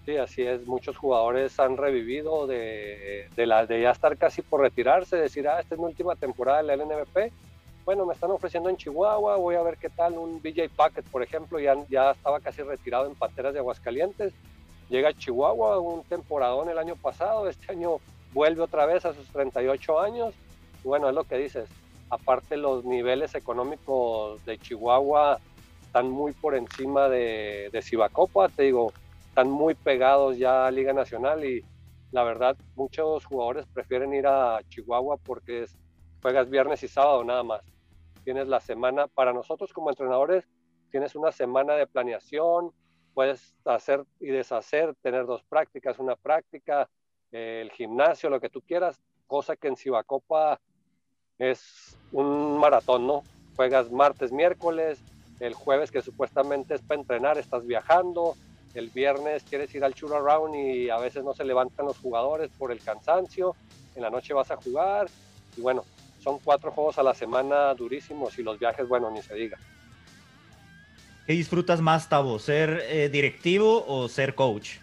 Sí, 0.05 0.15
así 0.15 0.43
es. 0.43 0.65
Muchos 0.65 0.95
jugadores 0.95 1.59
han 1.59 1.75
revivido 1.75 2.47
de, 2.47 3.27
de, 3.35 3.45
la, 3.45 3.65
de 3.65 3.81
ya 3.81 3.91
estar 3.91 4.15
casi 4.15 4.41
por 4.41 4.61
retirarse, 4.61 5.17
decir, 5.17 5.45
ah, 5.49 5.59
esta 5.59 5.75
es 5.75 5.79
mi 5.79 5.87
última 5.87 6.15
temporada 6.15 6.61
en 6.61 6.67
la 6.67 6.75
LNVP. 6.77 7.33
Bueno, 7.85 8.05
me 8.05 8.13
están 8.13 8.31
ofreciendo 8.31 8.69
en 8.69 8.77
Chihuahua, 8.77 9.35
voy 9.35 9.55
a 9.55 9.61
ver 9.61 9.77
qué 9.77 9.89
tal. 9.89 10.17
Un 10.17 10.41
BJ 10.41 10.69
Packet, 10.73 11.03
por 11.09 11.21
ejemplo, 11.21 11.59
ya, 11.59 12.11
estaba 12.11 12.39
casi 12.39 12.61
retirado 12.61 13.07
en 13.07 13.15
Panteras 13.15 13.53
de 13.53 13.59
Aguascalientes. 13.59 14.33
Llega 14.89 15.09
a 15.09 15.13
Chihuahua, 15.13 15.79
un 15.79 16.01
temporadón 16.03 16.69
el 16.69 16.77
año 16.77 16.95
pasado. 16.95 17.49
Este 17.49 17.73
año 17.73 17.97
vuelve 18.31 18.61
otra 18.61 18.85
vez 18.85 19.05
a 19.05 19.13
sus 19.13 19.27
38 19.27 19.99
años. 19.99 20.33
bueno, 20.85 21.09
es 21.09 21.15
lo 21.15 21.25
que 21.25 21.37
dices. 21.37 21.67
Aparte, 22.09 22.55
los 22.55 22.85
niveles 22.85 23.35
económicos 23.35 24.43
de 24.45 24.57
Chihuahua 24.59 25.39
están 25.81 26.09
muy 26.09 26.31
por 26.31 26.55
encima 26.55 27.09
de, 27.09 27.69
de 27.73 27.81
Cibacopa. 27.81 28.47
Te 28.47 28.63
digo, 28.63 28.93
están 29.27 29.49
muy 29.49 29.75
pegados 29.75 30.37
ya 30.37 30.67
a 30.67 30.71
Liga 30.71 30.93
Nacional 30.93 31.43
y 31.43 31.65
la 32.11 32.23
verdad 32.23 32.55
muchos 32.75 33.25
jugadores 33.25 33.65
prefieren 33.73 34.13
ir 34.13 34.25
a 34.25 34.61
Chihuahua 34.69 35.17
porque 35.17 35.65
juegas 36.21 36.49
viernes 36.49 36.81
y 36.83 36.87
sábado 36.87 37.25
nada 37.25 37.43
más. 37.43 37.72
Tienes 38.23 38.47
la 38.47 38.59
semana, 38.59 39.07
para 39.07 39.33
nosotros 39.33 39.73
como 39.73 39.89
entrenadores, 39.89 40.47
tienes 40.91 41.15
una 41.15 41.31
semana 41.31 41.73
de 41.73 41.87
planeación, 41.87 42.71
puedes 43.13 43.55
hacer 43.65 44.05
y 44.19 44.27
deshacer, 44.27 44.95
tener 45.01 45.25
dos 45.25 45.43
prácticas, 45.43 45.99
una 45.99 46.15
práctica, 46.15 46.89
el 47.31 47.71
gimnasio, 47.71 48.29
lo 48.29 48.39
que 48.39 48.49
tú 48.49 48.61
quieras, 48.61 48.99
cosa 49.27 49.55
que 49.55 49.67
en 49.67 49.75
Cibacopa 49.75 50.59
es 51.39 51.97
un 52.11 52.57
maratón, 52.57 53.07
¿no? 53.07 53.23
Juegas 53.55 53.91
martes, 53.91 54.31
miércoles, 54.31 54.99
el 55.39 55.53
jueves 55.53 55.91
que 55.91 56.01
supuestamente 56.01 56.75
es 56.75 56.81
para 56.81 57.01
entrenar, 57.01 57.37
estás 57.37 57.65
viajando, 57.65 58.35
el 58.73 58.89
viernes 58.89 59.43
quieres 59.43 59.73
ir 59.75 59.83
al 59.83 59.93
churro 59.93 60.17
around 60.17 60.55
y 60.55 60.89
a 60.89 60.97
veces 60.97 61.23
no 61.23 61.33
se 61.33 61.43
levantan 61.43 61.85
los 61.85 61.97
jugadores 61.97 62.51
por 62.57 62.71
el 62.71 62.79
cansancio, 62.79 63.55
en 63.95 64.01
la 64.01 64.09
noche 64.09 64.33
vas 64.33 64.51
a 64.51 64.57
jugar 64.57 65.07
y 65.57 65.61
bueno, 65.61 65.83
son 66.23 66.39
cuatro 66.39 66.71
juegos 66.71 66.97
a 66.97 67.03
la 67.03 67.13
semana 67.13 67.73
durísimos 67.73 68.37
y 68.39 68.43
los 68.43 68.57
viajes, 68.57 68.87
bueno, 68.87 69.11
ni 69.11 69.21
se 69.21 69.35
diga. 69.35 69.57
¿Qué 71.27 71.33
disfrutas 71.33 71.81
más, 71.81 72.07
Tavo? 72.09 72.39
¿Ser 72.39 72.83
eh, 72.87 73.09
directivo 73.09 73.85
o 73.87 74.07
ser 74.07 74.35
coach? 74.35 74.77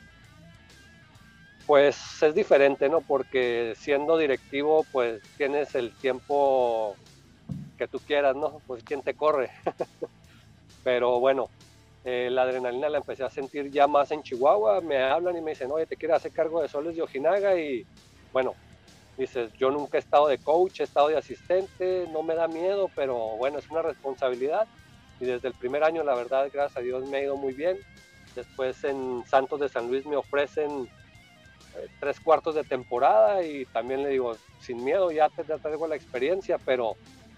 Pues 1.66 2.22
es 2.22 2.34
diferente, 2.34 2.88
¿no? 2.88 3.00
Porque 3.00 3.74
siendo 3.76 4.18
directivo, 4.18 4.84
pues 4.90 5.22
tienes 5.36 5.74
el 5.74 5.92
tiempo 5.92 6.96
que 7.78 7.88
tú 7.88 7.98
quieras, 8.00 8.36
¿no? 8.36 8.60
Pues 8.66 8.82
quién 8.82 9.02
te 9.02 9.14
corre. 9.14 9.50
Pero 10.84 11.20
bueno, 11.20 11.48
eh, 12.04 12.28
la 12.30 12.42
adrenalina 12.42 12.88
la 12.88 12.98
empecé 12.98 13.24
a 13.24 13.30
sentir 13.30 13.70
ya 13.70 13.86
más 13.86 14.10
en 14.10 14.22
Chihuahua, 14.22 14.80
me 14.80 15.02
hablan 15.02 15.36
y 15.36 15.42
me 15.42 15.50
dicen, 15.50 15.70
oye, 15.70 15.86
te 15.86 15.96
quiero 15.96 16.14
hacer 16.14 16.32
cargo 16.32 16.62
de 16.62 16.68
Soles 16.68 16.96
de 16.96 17.02
Ojinaga 17.02 17.58
y 17.58 17.86
bueno, 18.32 18.54
dices, 19.20 19.52
yo 19.58 19.70
nunca 19.70 19.98
he 19.98 20.00
estado 20.00 20.28
de 20.28 20.38
coach, 20.38 20.80
he 20.80 20.84
estado 20.84 21.08
de 21.08 21.16
asistente, 21.16 22.06
no 22.12 22.22
me 22.22 22.34
da 22.34 22.48
miedo, 22.48 22.90
pero 22.94 23.36
bueno, 23.36 23.58
es 23.58 23.70
una 23.70 23.82
responsabilidad 23.82 24.66
y 25.20 25.26
desde 25.26 25.48
el 25.48 25.54
primer 25.54 25.84
año, 25.84 26.02
la 26.02 26.14
verdad, 26.14 26.48
gracias 26.52 26.78
a 26.78 26.80
Dios 26.80 27.06
me 27.08 27.18
ha 27.18 27.22
ido 27.22 27.36
muy 27.36 27.52
bien. 27.52 27.78
Después 28.34 28.82
en 28.84 29.22
Santos 29.26 29.60
de 29.60 29.68
San 29.68 29.88
Luis 29.88 30.06
me 30.06 30.16
ofrecen 30.16 30.88
eh, 31.76 31.88
tres 32.00 32.18
cuartos 32.20 32.54
de 32.54 32.64
temporada 32.64 33.42
y 33.42 33.66
también 33.66 34.02
le 34.02 34.08
digo, 34.08 34.36
sin 34.60 34.82
miedo, 34.82 35.10
ya 35.10 35.28
te, 35.28 35.44
te 35.44 35.58
traigo 35.58 35.86
la 35.86 35.96
experiencia, 35.96 36.56
pero 36.58 36.94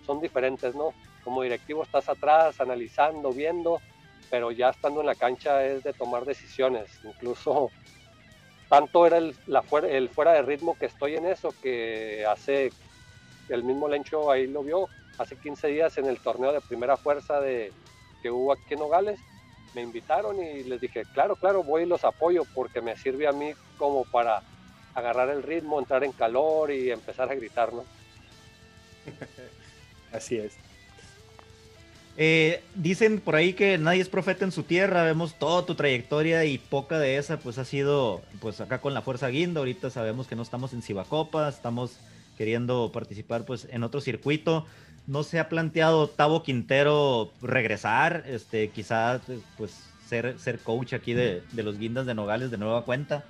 son 0.06 0.20
diferentes, 0.20 0.74
¿no? 0.76 0.94
Como 1.24 1.42
directivo 1.42 1.82
estás 1.82 2.08
atrás, 2.08 2.60
analizando, 2.60 3.32
viendo, 3.32 3.80
pero 4.30 4.52
ya 4.52 4.70
estando 4.70 5.00
en 5.00 5.06
la 5.06 5.14
cancha 5.16 5.64
es 5.64 5.82
de 5.82 5.92
tomar 5.92 6.24
decisiones. 6.24 6.88
Incluso 7.02 7.70
tanto 8.72 9.06
era 9.06 9.18
el, 9.18 9.34
fuera 10.08 10.32
de 10.32 10.40
ritmo 10.40 10.78
que 10.78 10.86
estoy 10.86 11.14
en 11.16 11.26
eso, 11.26 11.54
que 11.62 12.24
hace, 12.24 12.72
el 13.50 13.64
mismo 13.64 13.86
Lencho 13.86 14.30
ahí 14.30 14.46
lo 14.46 14.62
vio, 14.62 14.88
hace 15.18 15.36
15 15.36 15.68
días 15.68 15.98
en 15.98 16.06
el 16.06 16.16
torneo 16.16 16.54
de 16.54 16.62
primera 16.62 16.96
fuerza 16.96 17.38
de, 17.38 17.70
que 18.22 18.30
hubo 18.30 18.50
aquí 18.50 18.72
en 18.72 18.78
Nogales, 18.78 19.20
me 19.74 19.82
invitaron 19.82 20.42
y 20.42 20.62
les 20.62 20.80
dije, 20.80 21.02
claro, 21.12 21.36
claro, 21.36 21.62
voy 21.62 21.82
y 21.82 21.86
los 21.86 22.02
apoyo 22.02 22.44
porque 22.54 22.80
me 22.80 22.96
sirve 22.96 23.26
a 23.28 23.32
mí 23.32 23.52
como 23.76 24.06
para 24.06 24.40
agarrar 24.94 25.28
el 25.28 25.42
ritmo, 25.42 25.78
entrar 25.78 26.02
en 26.02 26.12
calor 26.12 26.70
y 26.70 26.90
empezar 26.90 27.30
a 27.30 27.34
gritar, 27.34 27.74
¿no? 27.74 27.84
Así 30.14 30.38
es. 30.38 30.56
Eh, 32.18 32.62
dicen 32.74 33.20
por 33.20 33.36
ahí 33.36 33.54
que 33.54 33.78
nadie 33.78 34.02
es 34.02 34.08
profeta 34.10 34.44
en 34.44 34.52
su 34.52 34.64
tierra, 34.64 35.02
vemos 35.02 35.34
toda 35.38 35.64
tu 35.64 35.74
trayectoria 35.74 36.44
y 36.44 36.58
poca 36.58 36.98
de 36.98 37.16
esa 37.16 37.38
pues 37.38 37.56
ha 37.56 37.64
sido 37.64 38.20
pues 38.40 38.60
acá 38.60 38.82
con 38.82 38.92
la 38.92 39.00
Fuerza 39.00 39.28
Guinda, 39.28 39.60
ahorita 39.60 39.88
sabemos 39.88 40.26
que 40.26 40.36
no 40.36 40.42
estamos 40.42 40.74
en 40.74 40.82
Cibacopa, 40.82 41.48
estamos 41.48 41.96
queriendo 42.36 42.90
participar 42.92 43.44
pues 43.44 43.66
en 43.70 43.82
otro 43.82 44.00
circuito. 44.00 44.66
¿No 45.06 45.24
se 45.24 45.40
ha 45.40 45.48
planteado 45.48 46.06
Tavo 46.06 46.42
Quintero 46.44 47.32
regresar, 47.40 48.24
este, 48.26 48.68
quizás 48.68 49.22
pues 49.56 49.72
ser, 50.06 50.38
ser 50.38 50.60
coach 50.60 50.92
aquí 50.92 51.12
de, 51.14 51.42
de 51.50 51.62
los 51.62 51.78
Guindas 51.78 52.06
de 52.06 52.14
Nogales 52.14 52.50
de 52.50 52.58
nueva 52.58 52.84
cuenta? 52.84 53.24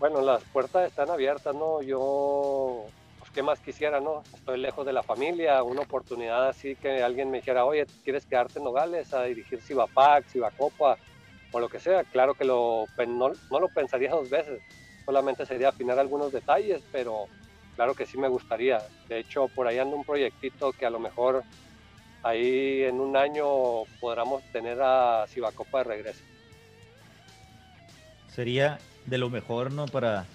Bueno, 0.00 0.22
las 0.22 0.42
puertas 0.44 0.88
están 0.88 1.10
abiertas, 1.10 1.54
¿no? 1.54 1.82
Yo 1.82 2.86
¿qué 3.34 3.42
más 3.42 3.60
quisiera, 3.60 4.00
no? 4.00 4.22
Estoy 4.34 4.58
lejos 4.58 4.84
de 4.84 4.92
la 4.92 5.02
familia, 5.02 5.62
una 5.62 5.82
oportunidad 5.82 6.48
así 6.48 6.76
que 6.76 7.02
alguien 7.02 7.30
me 7.30 7.38
dijera, 7.38 7.64
oye, 7.64 7.86
¿quieres 8.04 8.26
quedarte 8.26 8.58
en 8.58 8.64
Nogales 8.64 9.12
a 9.14 9.24
dirigir 9.24 9.60
Cibapac, 9.60 10.26
Cibacopa 10.26 10.98
o 11.52 11.60
lo 11.60 11.68
que 11.68 11.80
sea? 11.80 12.04
Claro 12.04 12.34
que 12.34 12.44
lo, 12.44 12.86
no, 13.06 13.32
no 13.50 13.60
lo 13.60 13.68
pensaría 13.68 14.10
dos 14.10 14.30
veces, 14.30 14.60
solamente 15.04 15.46
sería 15.46 15.68
afinar 15.68 15.98
algunos 15.98 16.32
detalles, 16.32 16.82
pero 16.90 17.26
claro 17.76 17.94
que 17.94 18.06
sí 18.06 18.18
me 18.18 18.28
gustaría. 18.28 18.82
De 19.08 19.18
hecho, 19.18 19.48
por 19.48 19.66
ahí 19.66 19.78
anda 19.78 19.96
un 19.96 20.04
proyectito 20.04 20.72
que 20.72 20.86
a 20.86 20.90
lo 20.90 20.98
mejor 20.98 21.44
ahí 22.22 22.82
en 22.82 23.00
un 23.00 23.16
año 23.16 23.84
podamos 24.00 24.42
tener 24.52 24.78
a 24.82 25.24
Cibacopa 25.28 25.78
de 25.78 25.84
regreso. 25.84 26.22
Sería 28.28 28.78
de 29.06 29.18
lo 29.18 29.30
mejor, 29.30 29.72
¿no? 29.72 29.86
Para 29.86 30.26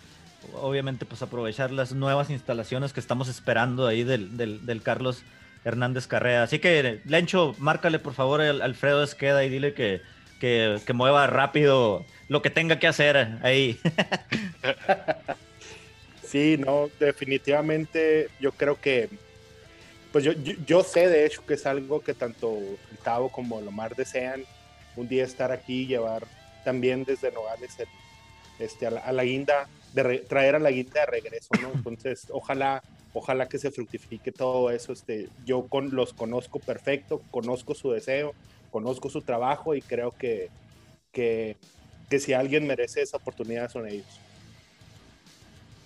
obviamente 0.54 1.06
pues 1.06 1.22
aprovechar 1.22 1.72
las 1.72 1.93
nuevas 1.93 2.30
instalaciones 2.30 2.93
que 2.93 3.00
estamos 3.00 3.28
esperando 3.28 3.88
ahí 3.88 4.04
del, 4.04 4.38
del, 4.38 4.82
Carlos 4.82 5.24
Hernández 5.64 6.08
Carrera. 6.08 6.43
Así 6.43 6.60
que, 6.60 7.02
Lencho, 7.06 7.56
márcale 7.58 8.00
por 8.00 8.14
favor 8.14 8.41
al 8.41 8.62
Alfredo 8.62 9.04
Esqueda 9.04 9.43
y 9.43 9.50
dile 9.50 9.74
que, 9.74 10.02
que, 10.39 10.80
que 10.86 10.93
mueva 10.93 11.28
rápido 11.28 12.06
lo 12.28 12.41
que 12.41 12.50
tenga 12.50 12.80
que 12.80 12.88
hacer 12.88 13.39
ahí. 13.43 13.80
Sí, 16.36 16.58
no, 16.58 16.89
definitivamente 17.00 18.30
yo 18.41 18.52
creo 18.52 18.82
que, 18.82 19.10
pues 20.12 20.26
yo, 20.26 20.34
yo, 20.34 20.84
sé 20.84 21.08
de 21.08 21.26
hecho 21.26 21.46
que 21.46 21.54
es 21.54 21.66
algo 21.66 22.02
que 22.02 22.14
tanto 22.14 22.58
el 22.91 22.98
Tavo 23.04 23.30
como 23.30 23.62
Lomar 23.62 23.96
desean 23.96 24.43
un 24.98 25.08
día 25.08 25.24
estar 25.24 25.54
aquí 25.54 25.84
y 25.84 25.88
llevar 25.88 26.26
también 26.66 27.06
desde 27.06 27.32
Nogales 27.32 27.78
este, 28.60 28.88
a, 28.88 29.12
la, 29.12 29.24
guinda, 29.24 29.70
de 29.96 30.20
traer 30.20 30.56
a 30.56 30.60
la 30.60 30.72
guinda 30.72 31.02
de 31.02 31.06
regreso, 31.06 31.50
¿no? 31.62 31.72
Entonces, 31.74 32.28
ojalá, 32.30 32.84
ojalá 33.14 33.48
que 33.48 33.58
se 33.58 33.72
fructifique 33.72 34.32
todo 34.32 34.70
eso. 34.70 34.93
Este, 34.93 35.30
yo 35.46 35.68
con, 35.68 35.96
los 35.96 36.14
conozco 36.14 36.60
perfecto, 36.60 37.22
conozco 37.32 37.74
su 37.74 37.91
deseo, 37.91 38.34
conozco 38.72 39.10
su 39.10 39.22
trabajo 39.22 39.74
y 39.74 39.82
creo 39.82 40.12
que, 40.12 40.50
que, 41.12 41.56
que 42.10 42.20
si 42.20 42.34
alguien 42.34 42.68
merece 42.68 43.02
esa 43.02 43.18
oportunidad 43.18 43.72
son 43.72 43.88
ellos. 43.88 44.20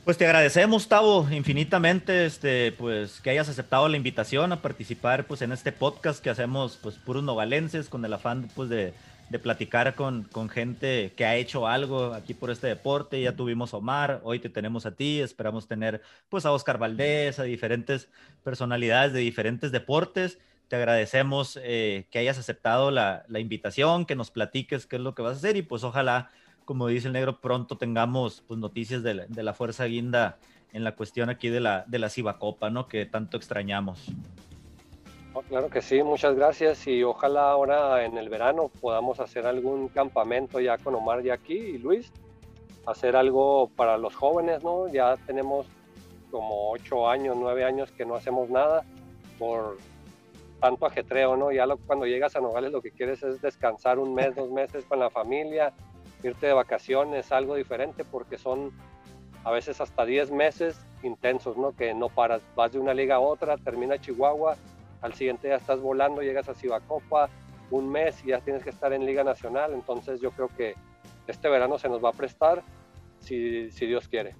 Pues 0.06 0.18
te 0.18 0.26
agradecemos, 0.26 0.88
Tavo, 0.88 1.28
infinitamente, 1.30 2.26
este, 2.26 2.72
pues 2.72 3.22
que 3.22 3.30
hayas 3.30 3.48
aceptado 3.48 3.88
la 3.90 3.98
invitación 3.98 4.52
a 4.52 4.62
participar, 4.62 5.28
pues 5.28 5.44
en 5.44 5.52
este 5.52 5.72
podcast 5.72 6.24
que 6.24 6.32
hacemos, 6.32 6.80
pues 6.82 6.96
puros 6.96 7.22
novalenses, 7.22 7.90
con 7.90 8.04
el 8.04 8.14
afán, 8.14 8.50
pues 8.56 8.70
de, 8.70 8.94
platicar 9.38 9.94
con, 9.94 10.24
con, 10.24 10.50
gente 10.50 11.14
que 11.16 11.26
ha 11.26 11.36
hecho 11.36 11.68
algo 11.68 12.14
aquí 12.16 12.34
por 12.34 12.50
este 12.50 12.66
deporte. 12.66 13.22
Ya 13.22 13.36
tuvimos 13.36 13.76
a 13.76 13.78
Omar, 13.78 14.22
hoy 14.24 14.40
te 14.40 14.50
tenemos 14.50 14.88
a 14.88 14.96
ti, 14.96 15.20
esperamos 15.20 15.68
tener, 15.68 16.02
pues 16.30 16.48
a 16.48 16.52
Oscar 16.52 16.80
Valdés, 16.80 17.38
a 17.38 17.44
diferentes 17.44 18.10
personalidades 18.44 19.14
de 19.14 19.20
diferentes 19.20 19.72
deportes. 19.72 20.40
Te 20.70 20.78
agradecemos 20.78 21.60
eh, 21.62 22.08
que 22.10 22.18
hayas 22.18 22.40
aceptado 22.40 22.90
la, 22.90 23.26
la 23.28 23.40
invitación, 23.40 24.06
que 24.06 24.16
nos 24.16 24.32
platiques 24.32 24.88
qué 24.88 24.96
es 24.96 25.02
lo 25.04 25.14
que 25.14 25.22
vas 25.22 25.34
a 25.34 25.38
hacer 25.38 25.58
y 25.58 25.62
pues 25.62 25.84
ojalá 25.84 26.32
como 26.70 26.88
dice 26.88 27.08
el 27.08 27.14
negro, 27.14 27.42
pronto 27.42 27.80
tengamos 27.80 28.44
pues, 28.48 28.60
noticias 28.60 29.02
de 29.02 29.44
la, 29.44 29.54
Fuerza 29.56 29.86
Guinda 29.86 30.38
en 30.72 30.84
la 30.84 30.92
cuestión 30.92 31.32
aquí 31.32 31.50
de 31.50 31.60
la, 31.60 31.84
de 31.88 31.98
la 31.98 32.10
Cibacopa, 32.10 32.70
¿no? 32.70 32.88
Que 32.88 33.08
tanto 33.08 33.38
extrañamos. 33.38 34.06
Claro 35.48 35.70
que 35.70 35.82
sí, 35.82 36.04
muchas 36.04 36.36
gracias 36.36 36.86
y 36.88 37.04
ojalá 37.04 37.52
ahora 37.52 38.04
en 38.06 38.18
el 38.18 38.30
verano 38.30 38.70
podamos 38.82 39.20
hacer 39.20 39.46
algún 39.46 39.88
campamento 39.90 40.60
ya 40.60 40.78
con 40.78 40.96
Omar 40.96 41.26
y 41.26 41.30
aquí 41.30 41.54
y 41.54 41.78
Luis, 41.78 42.12
hacer 42.86 43.16
algo 43.16 43.70
para 43.76 43.98
los 43.98 44.16
jóvenes, 44.16 44.64
¿no? 44.64 44.88
Ya 44.88 45.16
tenemos 45.26 45.68
como 46.32 46.72
ocho 46.72 47.10
años, 47.10 47.38
nueve 47.40 47.64
años 47.64 47.92
que 47.92 48.06
no 48.06 48.16
hacemos 48.16 48.50
nada 48.50 48.84
por 49.38 49.78
tanto 50.60 50.86
ajetreo, 50.86 51.38
¿no? 51.38 51.52
Ya 51.52 51.66
cuando 51.88 52.06
llegas 52.06 52.36
a 52.36 52.42
Nogales 52.42 52.72
lo 52.72 52.82
que 52.82 52.92
quieres 52.92 53.24
es 53.24 53.42
descansar 53.42 54.00
un 54.00 54.14
mes, 54.14 54.36
dos 54.36 54.52
meses 54.52 54.86
con 54.86 55.00
la 55.00 55.10
familia, 55.10 55.74
irte 56.24 56.48
de 56.48 56.54
vacaciones, 56.54 57.32
algo 57.32 57.56
diferente, 57.56 58.04
porque 58.04 58.38
son 58.38 58.72
a 59.44 59.52
veces 59.52 59.80
hasta 59.80 60.06
10 60.06 60.32
meses 60.32 60.86
intensos, 61.02 61.58
¿no? 61.58 61.72
Que 61.72 61.94
no 61.94 62.10
paras, 62.10 62.42
vas 62.56 62.72
de 62.74 62.80
una 62.80 62.94
liga 62.94 63.16
a 63.16 63.20
otra, 63.20 63.58
termina 63.58 63.98
Chihuahua, 63.98 64.58
al 65.02 65.14
siguiente 65.14 65.48
día 65.48 65.58
estás 65.58 65.80
volando, 65.80 66.22
llegas 66.22 66.50
a 66.50 66.56
Cibacopa, 66.56 67.30
un 67.72 67.90
mes 67.90 68.24
y 68.24 68.30
ya 68.30 68.42
tienes 68.42 68.64
que 68.64 68.70
estar 68.70 68.94
en 68.94 69.06
Liga 69.06 69.24
Nacional, 69.24 69.74
entonces 69.74 70.20
yo 70.22 70.32
creo 70.32 70.50
que 70.56 70.76
este 71.28 71.48
verano 71.50 71.78
se 71.78 71.90
nos 71.90 72.04
va 72.04 72.10
a 72.10 72.14
prestar, 72.14 72.64
si, 73.20 73.70
si 73.72 73.86
Dios 73.86 74.08
quiere. 74.08 74.36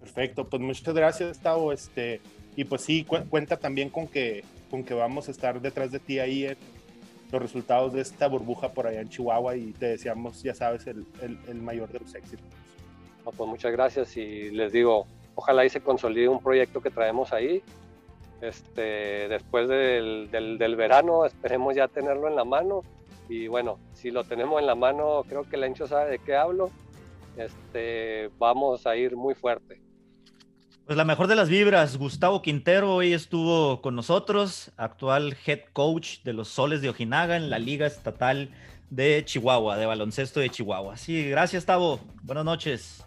Perfecto, 0.00 0.48
pues 0.48 0.60
muchas 0.62 0.94
gracias, 0.94 1.38
Tavo, 1.38 1.72
este, 1.72 2.20
y 2.56 2.64
pues 2.64 2.82
sí, 2.82 3.04
cuenta 3.04 3.56
también 3.56 3.90
con 3.90 4.08
que, 4.08 4.44
con 4.70 4.84
que 4.84 4.94
vamos 4.94 5.28
a 5.28 5.30
estar 5.30 5.60
detrás 5.60 5.92
de 5.92 5.98
ti 5.98 6.18
ahí 6.18 6.46
en, 6.46 6.56
los 7.30 7.42
resultados 7.42 7.92
de 7.92 8.00
esta 8.00 8.26
burbuja 8.26 8.72
por 8.72 8.86
allá 8.86 9.00
en 9.00 9.08
Chihuahua 9.08 9.56
y 9.56 9.72
te 9.72 9.86
deseamos, 9.86 10.42
ya 10.42 10.54
sabes, 10.54 10.86
el, 10.86 11.06
el, 11.20 11.60
mayor 11.60 11.90
de 11.90 12.00
los 12.00 12.14
éxitos. 12.14 12.46
pues 13.22 13.48
muchas 13.48 13.72
gracias 13.72 14.16
y 14.16 14.50
les 14.50 14.72
digo, 14.72 15.06
ojalá 15.34 15.64
y 15.64 15.68
se 15.68 15.80
consolide 15.80 16.28
un 16.28 16.40
proyecto 16.40 16.80
que 16.80 16.90
traemos 16.90 17.32
ahí. 17.32 17.62
Este, 18.40 19.28
después 19.28 19.68
del, 19.68 20.30
del, 20.30 20.58
del, 20.58 20.76
verano 20.76 21.24
esperemos 21.24 21.74
ya 21.74 21.88
tenerlo 21.88 22.28
en 22.28 22.36
la 22.36 22.44
mano 22.44 22.82
y 23.28 23.48
bueno, 23.48 23.78
si 23.92 24.10
lo 24.10 24.24
tenemos 24.24 24.60
en 24.60 24.66
la 24.66 24.74
mano, 24.74 25.24
creo 25.28 25.42
que 25.48 25.56
el 25.56 25.64
ancho 25.64 25.86
sabe 25.86 26.10
de 26.10 26.18
qué 26.18 26.34
hablo. 26.34 26.70
Este, 27.36 28.30
vamos 28.38 28.86
a 28.86 28.96
ir 28.96 29.16
muy 29.16 29.34
fuerte. 29.34 29.82
Pues 30.86 30.96
la 30.96 31.04
mejor 31.04 31.26
de 31.26 31.36
las 31.36 31.50
vibras, 31.50 31.98
Gustavo 31.98 32.40
Quintero 32.40 32.94
hoy 32.94 33.12
estuvo 33.12 33.82
con 33.82 33.94
nosotros, 33.94 34.72
actual 34.78 35.36
head 35.46 35.60
coach 35.74 36.22
de 36.22 36.32
los 36.32 36.48
Soles 36.48 36.80
de 36.80 36.88
Ojinaga 36.88 37.36
en 37.36 37.50
la 37.50 37.58
Liga 37.58 37.86
Estatal 37.86 38.50
de 38.88 39.22
Chihuahua, 39.22 39.76
de 39.76 39.84
baloncesto 39.84 40.40
de 40.40 40.48
Chihuahua. 40.48 40.96
Sí, 40.96 41.28
gracias, 41.28 41.66
Tavo. 41.66 42.00
Buenas 42.22 42.46
noches. 42.46 43.04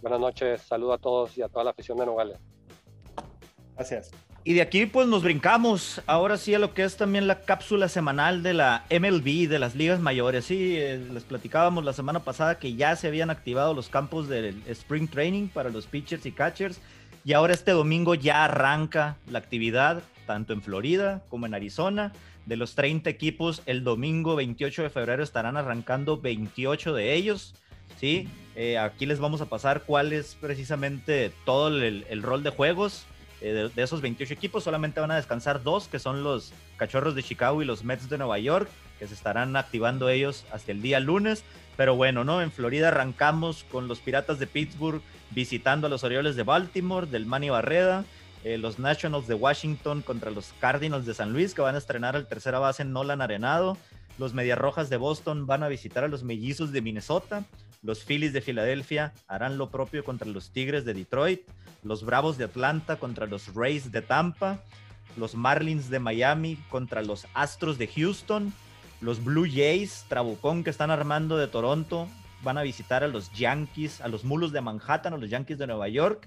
Buenas 0.00 0.20
noches, 0.20 0.62
saludo 0.62 0.92
a 0.92 0.98
todos 0.98 1.36
y 1.36 1.42
a 1.42 1.48
toda 1.48 1.64
la 1.64 1.70
afición 1.70 1.98
de 1.98 2.06
Nogales. 2.06 2.38
Gracias. 3.74 4.12
Y 4.46 4.52
de 4.52 4.60
aquí 4.60 4.84
pues 4.84 5.08
nos 5.08 5.22
brincamos 5.22 6.02
ahora 6.06 6.36
sí 6.36 6.54
a 6.54 6.58
lo 6.58 6.74
que 6.74 6.84
es 6.84 6.98
también 6.98 7.26
la 7.26 7.40
cápsula 7.40 7.88
semanal 7.88 8.42
de 8.42 8.52
la 8.52 8.84
MLB, 8.90 9.48
de 9.48 9.58
las 9.58 9.74
ligas 9.74 10.00
mayores. 10.00 10.44
Sí, 10.44 10.76
eh, 10.76 11.02
les 11.12 11.24
platicábamos 11.24 11.82
la 11.82 11.94
semana 11.94 12.20
pasada 12.20 12.58
que 12.58 12.74
ya 12.74 12.94
se 12.94 13.08
habían 13.08 13.30
activado 13.30 13.72
los 13.72 13.88
campos 13.88 14.28
del 14.28 14.62
Spring 14.66 15.08
Training 15.08 15.48
para 15.48 15.70
los 15.70 15.86
pitchers 15.86 16.26
y 16.26 16.32
catchers 16.32 16.78
y 17.24 17.32
ahora 17.32 17.54
este 17.54 17.70
domingo 17.70 18.14
ya 18.14 18.44
arranca 18.44 19.16
la 19.30 19.38
actividad, 19.38 20.02
tanto 20.26 20.52
en 20.52 20.60
Florida 20.60 21.22
como 21.30 21.46
en 21.46 21.54
Arizona. 21.54 22.12
De 22.44 22.56
los 22.56 22.74
30 22.74 23.08
equipos, 23.08 23.62
el 23.64 23.82
domingo 23.82 24.36
28 24.36 24.82
de 24.82 24.90
febrero 24.90 25.22
estarán 25.22 25.56
arrancando 25.56 26.20
28 26.20 26.92
de 26.92 27.14
ellos. 27.14 27.54
¿sí? 27.98 28.28
Eh, 28.56 28.76
aquí 28.76 29.06
les 29.06 29.20
vamos 29.20 29.40
a 29.40 29.46
pasar 29.46 29.84
cuál 29.86 30.12
es 30.12 30.34
precisamente 30.38 31.32
todo 31.46 31.68
el, 31.68 32.22
rol 32.22 32.42
de 32.42 32.50
juegos. 32.50 33.06
Eh, 33.46 33.68
de, 33.74 33.82
esos 33.82 34.00
28 34.00 34.32
equipos 34.32 34.64
solamente 34.64 35.00
van 35.00 35.10
a 35.10 35.16
descansar 35.16 35.62
dos, 35.62 35.86
que 35.86 35.98
son 35.98 36.24
los 36.24 36.54
Cachorros 36.78 37.14
de 37.14 37.22
Chicago 37.22 37.60
y 37.60 37.66
los 37.66 37.84
Mets 37.84 38.08
de 38.08 38.16
Nueva 38.16 38.38
York, 38.38 38.70
que 38.98 39.06
se 39.06 39.12
estarán 39.12 39.54
activando 39.54 40.08
ellos 40.08 40.46
hasta 40.50 40.72
el 40.72 40.80
día 40.80 40.98
lunes. 40.98 41.44
Pero 41.76 41.94
bueno, 41.94 42.24
¿no? 42.24 42.40
En 42.40 42.50
Florida 42.50 42.88
arrancamos 42.88 43.64
con 43.64 43.86
los 43.86 43.98
Piratas 43.98 44.38
de 44.38 44.46
Pittsburgh 44.46 45.02
visitando 45.32 45.88
a 45.88 45.90
los 45.90 46.04
Orioles 46.04 46.36
de 46.36 46.42
Baltimore, 46.42 47.06
del 47.06 47.26
Manny 47.26 47.50
Barreda, 47.50 48.06
eh, 48.44 48.56
los 48.56 48.78
Nationals 48.78 49.26
de 49.26 49.34
Washington 49.34 50.00
contra 50.00 50.30
los 50.30 50.54
Cardinals 50.58 51.04
de 51.04 51.12
San 51.12 51.34
Luis, 51.34 51.52
que 51.52 51.60
van 51.60 51.74
a 51.74 51.78
estrenar 51.78 52.16
al 52.16 52.26
tercera 52.26 52.60
base 52.60 52.86
Nolan 52.86 53.20
Arenado. 53.20 53.76
Los 54.16 54.32
Medias 54.32 54.56
Rojas 54.56 54.88
de 54.88 54.96
Boston 54.96 55.46
van 55.46 55.62
a 55.62 55.68
visitar 55.68 56.02
a 56.02 56.08
los 56.08 56.22
Mellizos 56.22 56.72
de 56.72 56.80
Minnesota. 56.80 57.44
Los 57.84 58.02
Phillies 58.02 58.32
de 58.32 58.40
Filadelfia 58.40 59.12
harán 59.28 59.58
lo 59.58 59.68
propio 59.68 60.04
contra 60.04 60.26
los 60.26 60.50
Tigres 60.50 60.86
de 60.86 60.94
Detroit. 60.94 61.42
Los 61.82 62.02
Bravos 62.02 62.38
de 62.38 62.44
Atlanta 62.44 62.96
contra 62.96 63.26
los 63.26 63.54
Rays 63.54 63.92
de 63.92 64.00
Tampa. 64.00 64.58
Los 65.18 65.34
Marlins 65.34 65.90
de 65.90 65.98
Miami 65.98 66.56
contra 66.70 67.02
los 67.02 67.26
Astros 67.34 67.76
de 67.76 67.86
Houston. 67.88 68.54
Los 69.02 69.22
Blue 69.22 69.46
Jays, 69.46 70.06
Trabucón, 70.08 70.64
que 70.64 70.70
están 70.70 70.90
armando 70.90 71.36
de 71.36 71.46
Toronto, 71.46 72.08
van 72.42 72.56
a 72.56 72.62
visitar 72.62 73.04
a 73.04 73.08
los 73.08 73.30
Yankees, 73.32 74.00
a 74.00 74.08
los 74.08 74.24
Mulos 74.24 74.50
de 74.52 74.62
Manhattan, 74.62 75.12
a 75.12 75.18
los 75.18 75.28
Yankees 75.28 75.58
de 75.58 75.66
Nueva 75.66 75.88
York. 75.88 76.26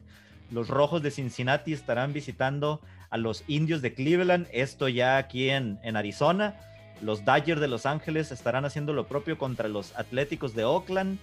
Los 0.51 0.67
Rojos 0.67 1.01
de 1.01 1.09
Cincinnati 1.09 1.73
estarán 1.73 2.13
visitando 2.13 2.81
a 3.09 3.17
los 3.17 3.43
Indios 3.47 3.81
de 3.81 3.95
Cleveland, 3.95 4.47
esto 4.51 4.89
ya 4.89 5.17
aquí 5.17 5.49
en, 5.49 5.79
en 5.81 5.97
Arizona. 5.97 6.55
Los 7.01 7.25
Dodgers 7.25 7.59
de 7.59 7.67
Los 7.67 7.87
Ángeles 7.87 8.31
estarán 8.31 8.63
haciendo 8.63 8.93
lo 8.93 9.07
propio 9.07 9.39
contra 9.39 9.67
los 9.67 9.97
Atléticos 9.97 10.53
de 10.53 10.63
Oakland. 10.63 11.17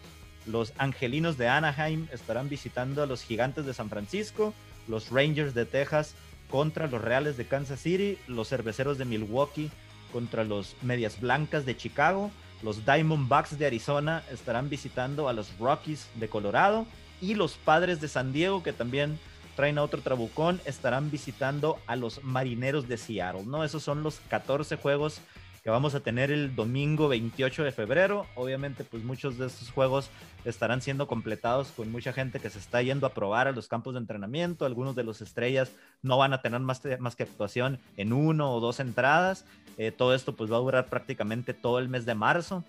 Los 0.46 0.72
Angelinos 0.78 1.38
de 1.38 1.48
Anaheim 1.48 2.06
estarán 2.12 2.48
visitando 2.48 3.02
a 3.02 3.06
los 3.06 3.22
Gigantes 3.22 3.66
de 3.66 3.74
San 3.74 3.88
Francisco. 3.88 4.54
Los 4.88 5.10
Rangers 5.10 5.54
de 5.54 5.64
Texas 5.64 6.14
contra 6.50 6.86
los 6.86 7.00
Reales 7.00 7.36
de 7.36 7.46
Kansas 7.46 7.80
City. 7.80 8.18
Los 8.26 8.48
Cerveceros 8.48 8.98
de 8.98 9.04
Milwaukee 9.04 9.70
contra 10.12 10.44
los 10.44 10.76
Medias 10.82 11.20
Blancas 11.20 11.66
de 11.66 11.76
Chicago. 11.76 12.30
Los 12.62 12.86
Diamondbacks 12.86 13.58
de 13.58 13.66
Arizona 13.66 14.22
estarán 14.30 14.70
visitando 14.70 15.28
a 15.28 15.32
los 15.32 15.58
Rockies 15.58 16.08
de 16.14 16.28
Colorado 16.28 16.86
y 17.20 17.34
los 17.34 17.54
Padres 17.54 18.00
de 18.00 18.08
San 18.08 18.32
Diego, 18.32 18.62
que 18.62 18.72
también 18.72 19.18
traen 19.56 19.78
a 19.78 19.82
otro 19.82 20.00
trabucón, 20.00 20.60
estarán 20.64 21.10
visitando 21.10 21.78
a 21.86 21.96
los 21.96 22.22
Marineros 22.24 22.88
de 22.88 22.96
Seattle, 22.96 23.44
¿no? 23.44 23.64
Esos 23.64 23.82
son 23.82 24.02
los 24.02 24.20
14 24.28 24.76
juegos 24.76 25.20
que 25.64 25.70
vamos 25.70 25.94
a 25.94 26.00
tener 26.00 26.30
el 26.30 26.54
domingo 26.54 27.08
28 27.08 27.64
de 27.64 27.72
febrero. 27.72 28.26
Obviamente, 28.34 28.84
pues 28.84 29.02
muchos 29.02 29.38
de 29.38 29.46
estos 29.46 29.70
juegos 29.70 30.10
estarán 30.44 30.82
siendo 30.82 31.06
completados 31.06 31.68
con 31.68 31.90
mucha 31.90 32.12
gente 32.12 32.38
que 32.38 32.50
se 32.50 32.58
está 32.58 32.82
yendo 32.82 33.06
a 33.06 33.14
probar 33.14 33.48
a 33.48 33.52
los 33.52 33.66
campos 33.66 33.94
de 33.94 34.00
entrenamiento. 34.00 34.66
Algunos 34.66 34.94
de 34.94 35.04
los 35.04 35.22
estrellas 35.22 35.72
no 36.02 36.18
van 36.18 36.34
a 36.34 36.42
tener 36.42 36.60
más, 36.60 36.82
más 36.98 37.16
que 37.16 37.22
actuación 37.22 37.78
en 37.96 38.12
uno 38.12 38.52
o 38.52 38.60
dos 38.60 38.78
entradas. 38.78 39.46
Eh, 39.78 39.90
todo 39.90 40.14
esto 40.14 40.36
pues 40.36 40.52
va 40.52 40.56
a 40.56 40.60
durar 40.60 40.86
prácticamente 40.88 41.54
todo 41.54 41.78
el 41.78 41.88
mes 41.88 42.04
de 42.04 42.14
marzo, 42.14 42.62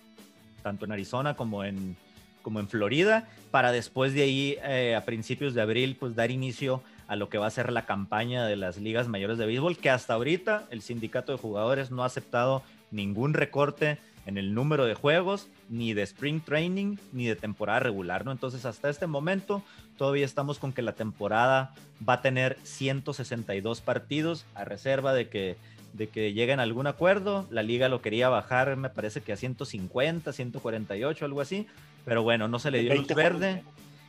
tanto 0.64 0.86
en 0.86 0.94
Arizona 0.94 1.36
como 1.36 1.66
en, 1.66 1.98
como 2.44 2.62
en 2.62 2.70
Florida, 2.70 3.28
para 3.52 3.74
después 3.74 4.14
de 4.14 4.22
ahí, 4.22 4.58
eh, 4.64 4.96
a 4.96 5.04
principios 5.04 5.54
de 5.54 5.62
abril, 5.62 5.98
pues 6.00 6.16
dar 6.16 6.32
inicio 6.32 6.82
a 7.08 7.16
lo 7.16 7.28
que 7.28 7.38
va 7.38 7.48
a 7.48 7.52
ser 7.52 7.72
la 7.72 7.86
campaña 7.86 8.46
de 8.46 8.56
las 8.56 8.78
ligas 8.78 9.08
mayores 9.08 9.38
de 9.38 9.46
béisbol, 9.46 9.78
que 9.78 9.90
hasta 9.90 10.14
ahorita 10.14 10.66
el 10.72 10.82
sindicato 10.82 11.32
de 11.34 11.38
jugadores 11.38 11.92
no 11.92 12.04
ha 12.04 12.06
aceptado 12.06 12.64
ningún 12.96 13.34
recorte 13.34 13.98
en 14.26 14.38
el 14.38 14.54
número 14.54 14.86
de 14.86 14.96
juegos, 14.96 15.48
ni 15.70 15.94
de 15.94 16.02
spring 16.02 16.42
training, 16.42 16.98
ni 17.14 17.26
de 17.28 17.36
temporada 17.36 17.80
regular, 17.80 18.26
¿no? 18.26 18.32
Entonces, 18.32 18.66
hasta 18.66 18.90
este 18.90 19.06
momento, 19.06 19.62
todavía 19.98 20.26
estamos 20.26 20.58
con 20.58 20.74
que 20.74 20.82
la 20.82 20.94
temporada 20.94 21.76
va 22.08 22.14
a 22.14 22.22
tener 22.22 22.58
162 22.64 23.82
partidos, 23.82 24.46
a 24.56 24.66
reserva 24.66 25.14
de 25.14 25.30
que, 25.30 25.58
de 25.94 26.08
que 26.08 26.34
lleguen 26.34 26.60
a 26.60 26.64
algún 26.64 26.88
acuerdo. 26.88 27.46
La 27.52 27.62
liga 27.62 27.88
lo 27.88 28.02
quería 28.02 28.30
bajar, 28.30 28.76
me 28.78 28.90
parece 28.90 29.22
que 29.22 29.32
a 29.32 29.38
150, 29.38 30.34
148, 30.34 31.26
algo 31.26 31.42
así, 31.42 31.68
pero 32.04 32.24
bueno, 32.24 32.48
no 32.48 32.58
se 32.58 32.72
le 32.72 32.80
dio 32.80 32.96
luz 32.96 33.08
verde 33.08 33.64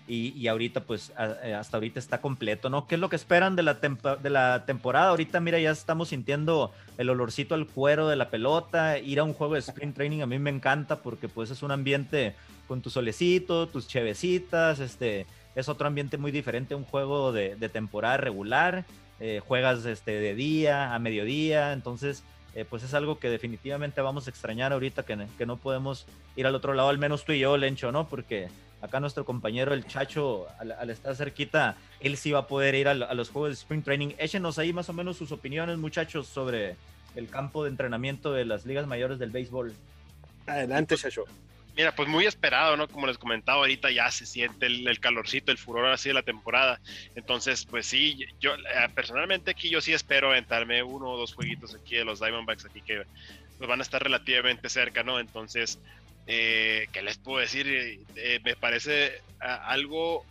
y, 0.08 0.46
ahorita 0.46 0.84
pues 0.84 1.12
eh, 1.42 1.54
hasta 1.54 1.76
ahorita 1.76 1.98
está 1.98 2.20
completo, 2.20 2.70
¿no? 2.70 2.86
¿Qué 2.86 2.94
es 2.94 3.00
lo 3.00 3.08
que 3.08 3.16
esperan 3.16 3.56
de 3.56 3.62
la, 3.64 3.74
de 3.74 4.30
la 4.30 4.64
temporada? 4.64 5.08
Ahorita 5.08 5.40
mira, 5.40 5.58
ya 5.58 5.72
estamos 5.72 6.08
sintiendo 6.08 6.72
el 6.96 7.10
olorcito 7.10 7.54
al 7.54 7.66
cuero 7.66 8.08
de 8.08 8.16
la 8.16 8.30
pelota, 8.30 8.98
ir 8.98 9.18
a 9.18 9.24
un 9.24 9.32
juego 9.32 9.54
de 9.54 9.60
sprint 9.60 9.96
training 9.96 10.20
a 10.20 10.26
mí 10.26 10.38
me 10.38 10.50
encanta 10.50 11.02
porque 11.02 11.28
pues 11.28 11.50
es 11.50 11.62
un 11.62 11.72
ambiente 11.72 12.34
con 12.68 12.82
tu 12.82 12.90
solecito, 12.90 13.66
tus 13.66 13.88
chevecitas, 13.88 14.78
este, 14.78 15.26
es 15.56 15.68
otro 15.68 15.88
ambiente 15.88 16.18
muy 16.18 16.30
diferente 16.30 16.74
a 16.74 16.76
un 16.76 16.84
juego 16.84 17.32
de, 17.32 17.56
temporada 17.68 18.16
regular, 18.16 18.84
eh, 19.18 19.40
juegas 19.44 19.84
este, 19.86 20.12
de 20.12 20.34
día, 20.34 20.94
a 20.94 20.98
mediodía, 20.98 21.72
entonces... 21.72 22.22
Eh, 22.54 22.64
pues 22.64 22.82
es 22.82 22.94
algo 22.94 23.18
que 23.18 23.28
definitivamente 23.28 24.00
vamos 24.00 24.26
a 24.26 24.30
extrañar 24.30 24.72
ahorita 24.72 25.02
que, 25.02 25.26
que 25.36 25.44
no 25.44 25.58
podemos 25.58 26.06
ir 26.36 26.46
al 26.46 26.54
otro 26.54 26.72
lado, 26.72 26.88
al 26.88 26.96
menos 26.96 27.26
tú 27.26 27.32
y 27.32 27.40
yo, 27.40 27.54
Lencho, 27.58 27.92
¿no? 27.92 28.08
Porque 28.08 28.48
Acá 28.82 29.00
nuestro 29.00 29.24
compañero 29.24 29.72
el 29.72 29.86
Chacho, 29.86 30.46
al, 30.58 30.90
estar 30.90 31.16
cerquita, 31.16 31.76
él 32.00 32.16
sí 32.16 32.32
va 32.32 32.40
a 32.40 32.46
poder 32.46 32.74
ir 32.74 32.88
a, 32.88 32.94
los 32.94 33.30
juegos 33.30 33.50
de 33.50 33.54
Spring 33.54 33.82
Training. 33.82 34.08
Échenos 34.18 34.58
ahí 34.58 34.72
más 34.72 34.88
o 34.88 34.92
menos 34.92 35.16
sus 35.16 35.32
opiniones, 35.32 35.78
muchachos, 35.78 36.26
sobre 36.26 36.76
el 37.14 37.28
campo 37.28 37.64
de 37.64 37.70
entrenamiento 37.70 38.32
de 38.32 38.44
las 38.44 38.66
ligas 38.66 38.86
mayores 38.86 39.18
del 39.18 39.30
béisbol. 39.30 39.74
Adelante, 40.46 40.96
Chacho. 40.96 41.24
Mira, 41.76 41.94
pues 41.94 42.08
muy 42.08 42.24
esperado, 42.24 42.74
¿no? 42.78 42.88
Como 42.88 43.06
les 43.06 43.18
comentaba 43.18 43.58
ahorita, 43.58 43.90
ya 43.90 44.10
se 44.10 44.24
siente 44.24 44.64
el, 44.64 44.98
calorcito, 44.98 45.52
el 45.52 45.58
furor 45.58 45.86
así 45.88 46.08
de 46.08 46.14
la 46.14 46.22
temporada. 46.22 46.80
Entonces, 47.14 47.66
pues 47.66 47.86
sí, 47.86 48.24
yo 48.40 48.54
eh, 48.54 48.88
personalmente 48.94 49.50
aquí 49.50 49.68
yo 49.68 49.82
sí 49.82 49.92
espero 49.92 50.30
aventarme 50.30 50.82
uno 50.82 51.10
o 51.10 51.18
dos 51.18 51.34
jueguitos 51.34 51.74
aquí 51.74 51.96
de 51.96 52.06
los 52.06 52.18
Diamondbacks 52.18 52.64
aquí 52.64 52.80
que 52.80 53.02
pues, 53.58 53.68
van 53.68 53.80
a 53.80 53.82
estar 53.82 54.02
relativamente 54.02 54.70
cerca, 54.70 55.02
¿no? 55.02 55.20
Entonces, 55.20 55.78
eh, 56.26 56.88
¿Qué 56.92 57.02
les 57.02 57.18
puedo 57.18 57.38
decir? 57.38 57.68
Eh, 57.68 58.00
eh, 58.16 58.40
me 58.44 58.56
parece 58.56 59.20
algo 59.38 60.24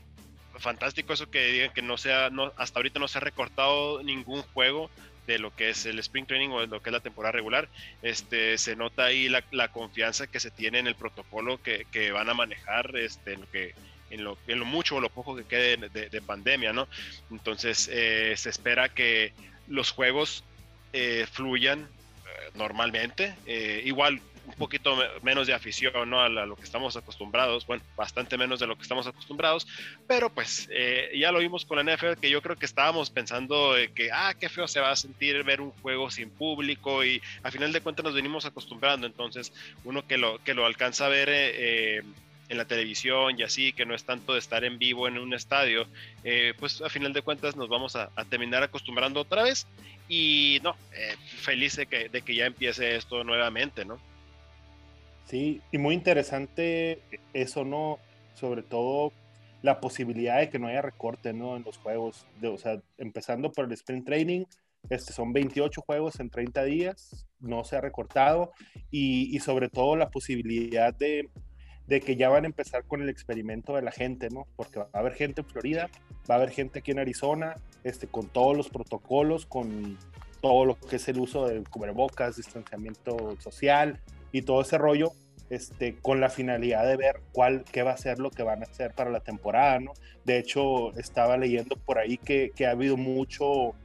fantástico 0.59 1.13
eso 1.13 1.29
que 1.29 1.45
digan 1.47 1.73
que 1.73 1.81
no 1.81 1.97
sea, 1.97 2.29
no, 2.29 2.51
hasta 2.57 2.79
ahorita 2.79 2.99
no 2.99 3.07
se 3.07 3.17
ha 3.17 3.21
recortado 3.21 4.01
ningún 4.03 4.41
juego 4.41 4.89
de 5.27 5.39
lo 5.39 5.55
que 5.55 5.69
es 5.69 5.85
el 5.85 5.99
Spring 5.99 6.25
Training 6.25 6.49
o 6.49 6.61
de 6.61 6.67
lo 6.67 6.81
que 6.81 6.89
es 6.89 6.93
la 6.93 6.99
temporada 6.99 7.31
regular. 7.31 7.67
Este, 8.01 8.57
se 8.57 8.75
nota 8.75 9.05
ahí 9.05 9.29
la, 9.29 9.67
confianza 9.69 10.27
que 10.27 10.39
se 10.39 10.51
tiene 10.51 10.79
en 10.79 10.87
el 10.87 10.95
protocolo 10.95 11.59
que, 11.61 12.11
van 12.11 12.29
a 12.29 12.33
manejar, 12.33 12.95
este, 12.95 13.33
en 13.33 13.41
lo 13.41 13.51
que 13.51 13.73
en 14.11 14.19
en 14.47 14.59
lo, 14.59 14.65
mucho 14.65 14.97
o 14.97 15.01
lo 15.01 15.09
poco 15.09 15.35
que 15.35 15.45
quede 15.45 15.77
de, 15.77 16.09
de 16.09 16.21
pandemia, 16.21 16.73
¿no? 16.73 16.87
Entonces 17.31 17.89
eh, 17.91 18.33
se 18.37 18.49
espera 18.49 18.89
que 18.89 19.33
los 19.67 19.91
juegos 19.91 20.43
eh, 20.93 21.25
fluyan 21.31 21.87
normalmente. 22.53 23.35
igual 23.83 24.21
un 24.45 24.53
poquito 24.53 24.97
menos 25.23 25.47
de 25.47 25.53
afición 25.53 26.09
¿no? 26.09 26.21
a, 26.21 26.29
lo 26.29 26.55
que 26.55 26.63
estamos 26.63 26.95
acostumbrados, 26.95 27.65
bueno, 27.65 27.83
bastante 27.95 28.37
menos 28.37 28.59
de 28.59 28.67
lo 28.67 28.75
que 28.75 28.83
estamos 28.83 29.07
acostumbrados, 29.07 29.67
pero 30.07 30.29
pues 30.29 30.67
eh, 30.71 31.11
ya 31.17 31.31
lo 31.31 31.39
vimos 31.39 31.65
con 31.65 31.77
la 31.77 31.95
NFL, 31.95 32.19
que 32.21 32.29
yo 32.29 32.41
creo 32.41 32.55
que 32.55 32.65
estábamos 32.65 33.09
pensando 33.09 33.75
que, 33.93 34.11
ah, 34.11 34.33
qué 34.39 34.49
feo 34.49 34.67
se 34.67 34.79
va 34.79 34.91
a 34.91 34.95
sentir 34.95 35.43
ver 35.43 35.61
un 35.61 35.71
juego 35.71 36.11
sin 36.11 36.29
público 36.29 37.03
y 37.03 37.21
a 37.43 37.51
final 37.51 37.71
de 37.71 37.81
cuentas 37.81 38.05
nos 38.05 38.13
venimos 38.13 38.45
acostumbrando, 38.45 39.07
entonces 39.07 39.51
uno 39.83 40.05
que 40.05 40.17
lo, 40.17 40.43
que 40.43 40.53
lo 40.53 40.65
alcanza 40.65 41.07
a 41.07 41.09
ver... 41.09 41.29
Eh, 41.31 42.03
en 42.47 42.59
la 42.59 42.65
televisión 42.65 43.39
y 43.39 43.41
así, 43.41 43.73
que 43.73 43.87
no 43.87 43.95
es 43.95 44.03
tanto 44.03 44.33
de 44.33 44.39
estar 44.39 44.63
en 44.63 44.77
vivo 44.77 45.07
en 45.07 45.17
un 45.17 45.33
estadio, 45.33 45.87
eh, 46.23 46.53
pues 46.59 46.79
a 46.79 46.89
final 46.89 47.11
de 47.11 47.23
cuentas 47.23 47.55
nos 47.55 47.69
vamos 47.69 47.95
a, 47.95 48.11
terminar 48.29 48.61
acostumbrando 48.61 49.19
otra 49.19 49.41
vez 49.41 49.65
y 50.07 50.59
no, 50.61 50.75
feliz 51.41 51.75
de 51.75 51.87
que, 51.87 52.07
de 52.07 52.21
que 52.21 52.35
ya 52.35 52.45
empiece 52.45 52.97
esto 52.97 53.23
nuevamente, 53.23 53.83
¿no? 53.83 53.99
Sí, 55.25 55.61
y 55.71 55.77
muy 55.77 55.95
interesante 55.95 57.01
eso, 57.33 57.65
¿no? 57.65 57.99
Sobre 58.35 58.61
todo 58.61 59.11
la 59.61 59.79
posibilidad 59.79 60.39
de 60.39 60.49
que 60.49 60.59
no 60.59 60.67
haya 60.67 60.83
recorte, 60.83 61.33
¿no? 61.33 61.57
En 61.57 61.63
los 61.63 61.77
juegos, 61.77 62.27
de, 62.39 62.49
o 62.49 62.57
sea, 62.57 62.79
empezando 62.97 63.51
por 63.51 63.65
el 63.65 63.71
sprint 63.71 64.05
training, 64.05 64.45
este, 64.89 65.13
son 65.13 65.33
28 65.33 65.81
juegos 65.81 66.19
en 66.19 66.29
30 66.29 66.63
días, 66.65 67.25
no 67.39 67.63
se 67.63 67.75
ha 67.75 67.81
recortado, 67.81 68.51
y, 68.91 69.39
sobre 69.39 69.69
todo 69.69 69.95
la 69.95 70.11
posibilidad 70.11 70.93
de, 70.93 71.27
de, 71.87 72.01
que 72.01 72.15
ya 72.15 72.29
van 72.29 72.43
a 72.43 72.47
empezar 72.47 72.85
con 72.85 73.01
el 73.01 73.09
experimento 73.09 73.75
de 73.75 73.81
la 73.81 73.91
gente, 73.91 74.29
¿no? 74.29 74.45
Porque 74.55 74.79
va 74.79 74.89
a 74.93 74.99
haber 74.99 75.13
gente 75.13 75.41
en 75.41 75.47
Florida, 75.47 75.89
va 76.29 76.35
a 76.35 76.37
haber 76.37 76.51
gente 76.51 76.79
aquí 76.79 76.91
en 76.91 76.99
Arizona, 76.99 77.55
este, 77.83 78.05
con 78.05 78.27
todos 78.27 78.55
los 78.55 78.69
protocolos, 78.69 79.47
con 79.47 79.97
todo 80.41 80.65
lo 80.65 80.79
que 80.79 80.97
es 80.97 81.07
el 81.07 81.19
uso 81.19 81.47
de 81.47 81.63
cubrebocas, 81.63 82.35
distanciamiento 82.35 83.35
social, 83.39 83.99
y 84.35 84.41
todo 84.41 84.59
ese 84.59 84.77
rollo, 84.77 85.13
este, 85.49 85.95
con 85.95 86.19
la 86.19 86.29
finalidad 86.29 86.85
de 86.85 86.97
ver 86.97 87.21
cuál, 87.31 87.63
qué 87.71 87.83
va 87.83 87.91
a 87.91 87.97
ser 87.97 88.19
lo 88.19 88.31
que 88.31 88.43
van 88.43 88.61
a 88.61 88.65
hacer 88.65 88.93
para 88.93 89.09
la 89.09 89.21
temporada, 89.21 89.79
¿no? 89.79 89.93
De 90.25 90.37
hecho, 90.37 90.91
estaba 90.97 91.37
leyendo 91.37 91.77
por 91.77 91.99
ahí 91.99 92.17
que, 92.17 92.51
que 92.53 92.65
ha 92.65 92.71
habido 92.71 92.97
mucho, 92.97 93.75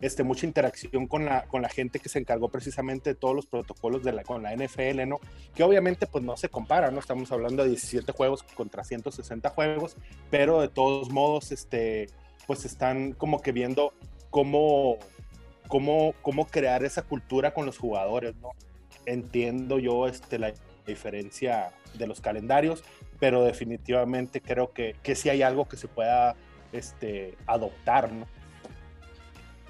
este, 0.00 0.22
mucha 0.22 0.46
interacción 0.46 1.06
con 1.06 1.26
la, 1.26 1.42
con 1.48 1.60
la 1.60 1.68
gente 1.68 1.98
que 1.98 2.08
se 2.08 2.18
encargó 2.18 2.48
precisamente 2.48 3.10
de 3.10 3.14
todos 3.14 3.36
los 3.36 3.44
protocolos 3.44 4.02
de 4.02 4.12
la, 4.12 4.22
con 4.22 4.42
la 4.42 4.56
NFL, 4.56 5.06
¿no? 5.06 5.20
Que 5.54 5.64
obviamente 5.64 6.06
pues 6.06 6.24
no 6.24 6.34
se 6.38 6.48
compara, 6.48 6.90
¿no? 6.90 6.98
Estamos 6.98 7.30
hablando 7.30 7.62
de 7.62 7.68
17 7.68 8.10
juegos 8.12 8.42
contra 8.42 8.84
160 8.84 9.50
juegos, 9.50 9.98
pero 10.30 10.62
de 10.62 10.68
todos 10.68 11.10
modos, 11.10 11.52
este, 11.52 12.06
pues 12.46 12.64
están 12.64 13.12
como 13.12 13.42
que 13.42 13.52
viendo 13.52 13.92
cómo, 14.30 14.96
cómo, 15.68 16.14
cómo 16.22 16.46
crear 16.46 16.86
esa 16.86 17.02
cultura 17.02 17.52
con 17.52 17.66
los 17.66 17.76
jugadores, 17.76 18.34
¿no? 18.36 18.52
Entiendo 19.06 19.78
yo 19.78 20.06
este, 20.06 20.38
la 20.38 20.52
diferencia 20.86 21.72
de 21.94 22.06
los 22.06 22.20
calendarios, 22.20 22.84
pero 23.20 23.44
definitivamente 23.44 24.40
creo 24.40 24.72
que, 24.72 24.96
que 25.02 25.14
sí 25.14 25.28
hay 25.28 25.42
algo 25.42 25.68
que 25.68 25.76
se 25.76 25.88
pueda 25.88 26.34
este, 26.72 27.36
adoptar, 27.46 28.12
¿no? 28.12 28.26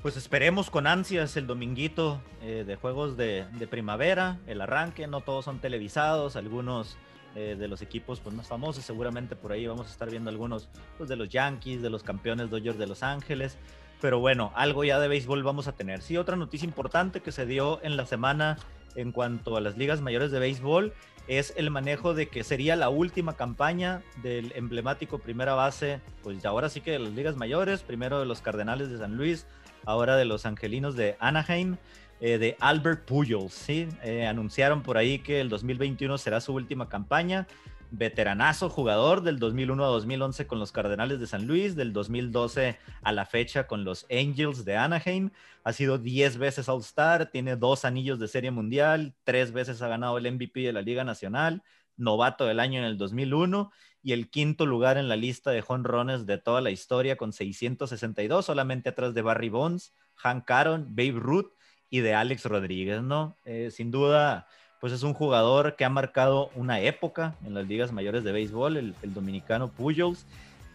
Pues 0.02 0.16
esperemos 0.16 0.68
con 0.68 0.88
ansias 0.88 1.36
el 1.36 1.46
dominguito 1.46 2.20
eh, 2.42 2.64
de 2.66 2.74
juegos 2.74 3.16
de, 3.16 3.46
primavera, 3.70 4.40
el 4.48 4.60
arranque, 4.60 5.06
no 5.06 5.20
todos 5.20 5.44
son 5.44 5.60
televisados, 5.60 6.34
algunos 6.34 6.96
eh, 7.36 7.54
de 7.56 7.68
los 7.68 7.82
equipos 7.82 8.18
pues, 8.18 8.34
más 8.34 8.48
famosos, 8.48 8.84
seguramente 8.84 9.36
por 9.36 9.52
ahí 9.52 9.64
vamos 9.64 9.86
a 9.86 9.90
estar 9.90 10.10
viendo 10.10 10.28
algunos 10.28 10.68
pues, 10.98 11.08
de 11.08 11.14
los 11.14 11.28
Yankees, 11.28 11.82
de 11.82 11.88
los 11.88 12.02
campeones 12.02 12.50
Dodgers 12.50 12.78
de 12.78 12.88
Los 12.88 13.04
Ángeles, 13.04 13.58
pero 14.02 14.18
bueno, 14.18 14.50
algo 14.56 14.82
ya 14.82 14.98
de 14.98 15.06
béisbol 15.06 15.44
vamos 15.44 15.68
a 15.68 15.72
tener. 15.72 16.02
Sí, 16.02 16.16
otra 16.16 16.34
noticia 16.34 16.66
importante 16.66 17.20
que 17.20 17.30
se 17.30 17.46
dio 17.46 17.78
en 17.84 17.96
la 17.96 18.04
semana 18.04 18.58
en 18.96 19.12
cuanto 19.12 19.56
a 19.56 19.60
las 19.60 19.78
ligas 19.78 20.00
mayores 20.00 20.32
de 20.32 20.40
béisbol 20.40 20.92
es 21.28 21.54
el 21.56 21.70
manejo 21.70 22.12
de 22.12 22.26
que 22.26 22.42
sería 22.42 22.74
la 22.74 22.88
última 22.88 23.36
campaña 23.36 24.02
del 24.20 24.52
emblemático 24.56 25.20
primera 25.20 25.54
base, 25.54 26.00
pues 26.24 26.44
ahora 26.44 26.68
sí 26.68 26.80
que 26.80 26.90
de 26.90 26.98
las 26.98 27.12
ligas 27.12 27.36
mayores, 27.36 27.84
primero 27.84 28.18
de 28.18 28.26
los 28.26 28.40
Cardenales 28.40 28.90
de 28.90 28.98
San 28.98 29.16
Luis, 29.16 29.46
ahora 29.86 30.16
de 30.16 30.24
los 30.24 30.46
Angelinos 30.46 30.96
de 30.96 31.16
Anaheim, 31.20 31.76
eh, 32.20 32.38
de 32.38 32.56
Albert 32.58 33.04
Pujols, 33.04 33.52
¿sí? 33.52 33.88
Eh, 34.02 34.26
anunciaron 34.26 34.82
por 34.82 34.96
ahí 34.96 35.20
que 35.20 35.40
el 35.40 35.48
2021 35.48 36.18
será 36.18 36.40
su 36.40 36.52
última 36.54 36.88
campaña 36.88 37.46
veteranazo 37.92 38.70
jugador 38.70 39.22
del 39.22 39.38
2001 39.38 39.84
a 39.84 39.88
2011 39.88 40.46
con 40.46 40.58
los 40.58 40.72
Cardenales 40.72 41.20
de 41.20 41.26
San 41.26 41.46
Luis, 41.46 41.76
del 41.76 41.92
2012 41.92 42.78
a 43.02 43.12
la 43.12 43.26
fecha 43.26 43.66
con 43.66 43.84
los 43.84 44.06
Angels 44.10 44.64
de 44.64 44.76
Anaheim. 44.76 45.30
Ha 45.62 45.72
sido 45.72 45.98
10 45.98 46.38
veces 46.38 46.68
All-Star, 46.68 47.30
tiene 47.30 47.56
dos 47.56 47.84
anillos 47.84 48.18
de 48.18 48.28
Serie 48.28 48.50
Mundial, 48.50 49.14
tres 49.24 49.52
veces 49.52 49.82
ha 49.82 49.88
ganado 49.88 50.16
el 50.18 50.32
MVP 50.32 50.60
de 50.60 50.72
la 50.72 50.82
Liga 50.82 51.04
Nacional, 51.04 51.62
novato 51.96 52.46
del 52.46 52.60
año 52.60 52.80
en 52.80 52.86
el 52.86 52.96
2001 52.96 53.70
y 54.02 54.12
el 54.12 54.30
quinto 54.30 54.64
lugar 54.64 54.96
en 54.96 55.08
la 55.08 55.16
lista 55.16 55.50
de 55.50 55.60
jonrones 55.60 56.24
de 56.24 56.38
toda 56.38 56.62
la 56.62 56.70
historia 56.70 57.16
con 57.16 57.32
662, 57.32 58.46
solamente 58.46 58.88
atrás 58.88 59.12
de 59.12 59.22
Barry 59.22 59.50
Bonds, 59.50 59.92
Hank 60.16 60.50
Aaron, 60.50 60.86
Babe 60.96 61.20
Ruth 61.20 61.52
y 61.90 62.00
de 62.00 62.14
Alex 62.14 62.46
Rodríguez, 62.46 63.02
¿no? 63.02 63.36
Eh, 63.44 63.70
sin 63.70 63.90
duda, 63.90 64.46
pues 64.82 64.92
es 64.92 65.04
un 65.04 65.14
jugador 65.14 65.76
que 65.76 65.84
ha 65.84 65.88
marcado 65.88 66.50
una 66.56 66.80
época 66.80 67.36
en 67.46 67.54
las 67.54 67.68
ligas 67.68 67.92
mayores 67.92 68.24
de 68.24 68.32
béisbol, 68.32 68.76
el, 68.76 69.14
dominicano 69.14 69.68
Pujols. 69.68 70.26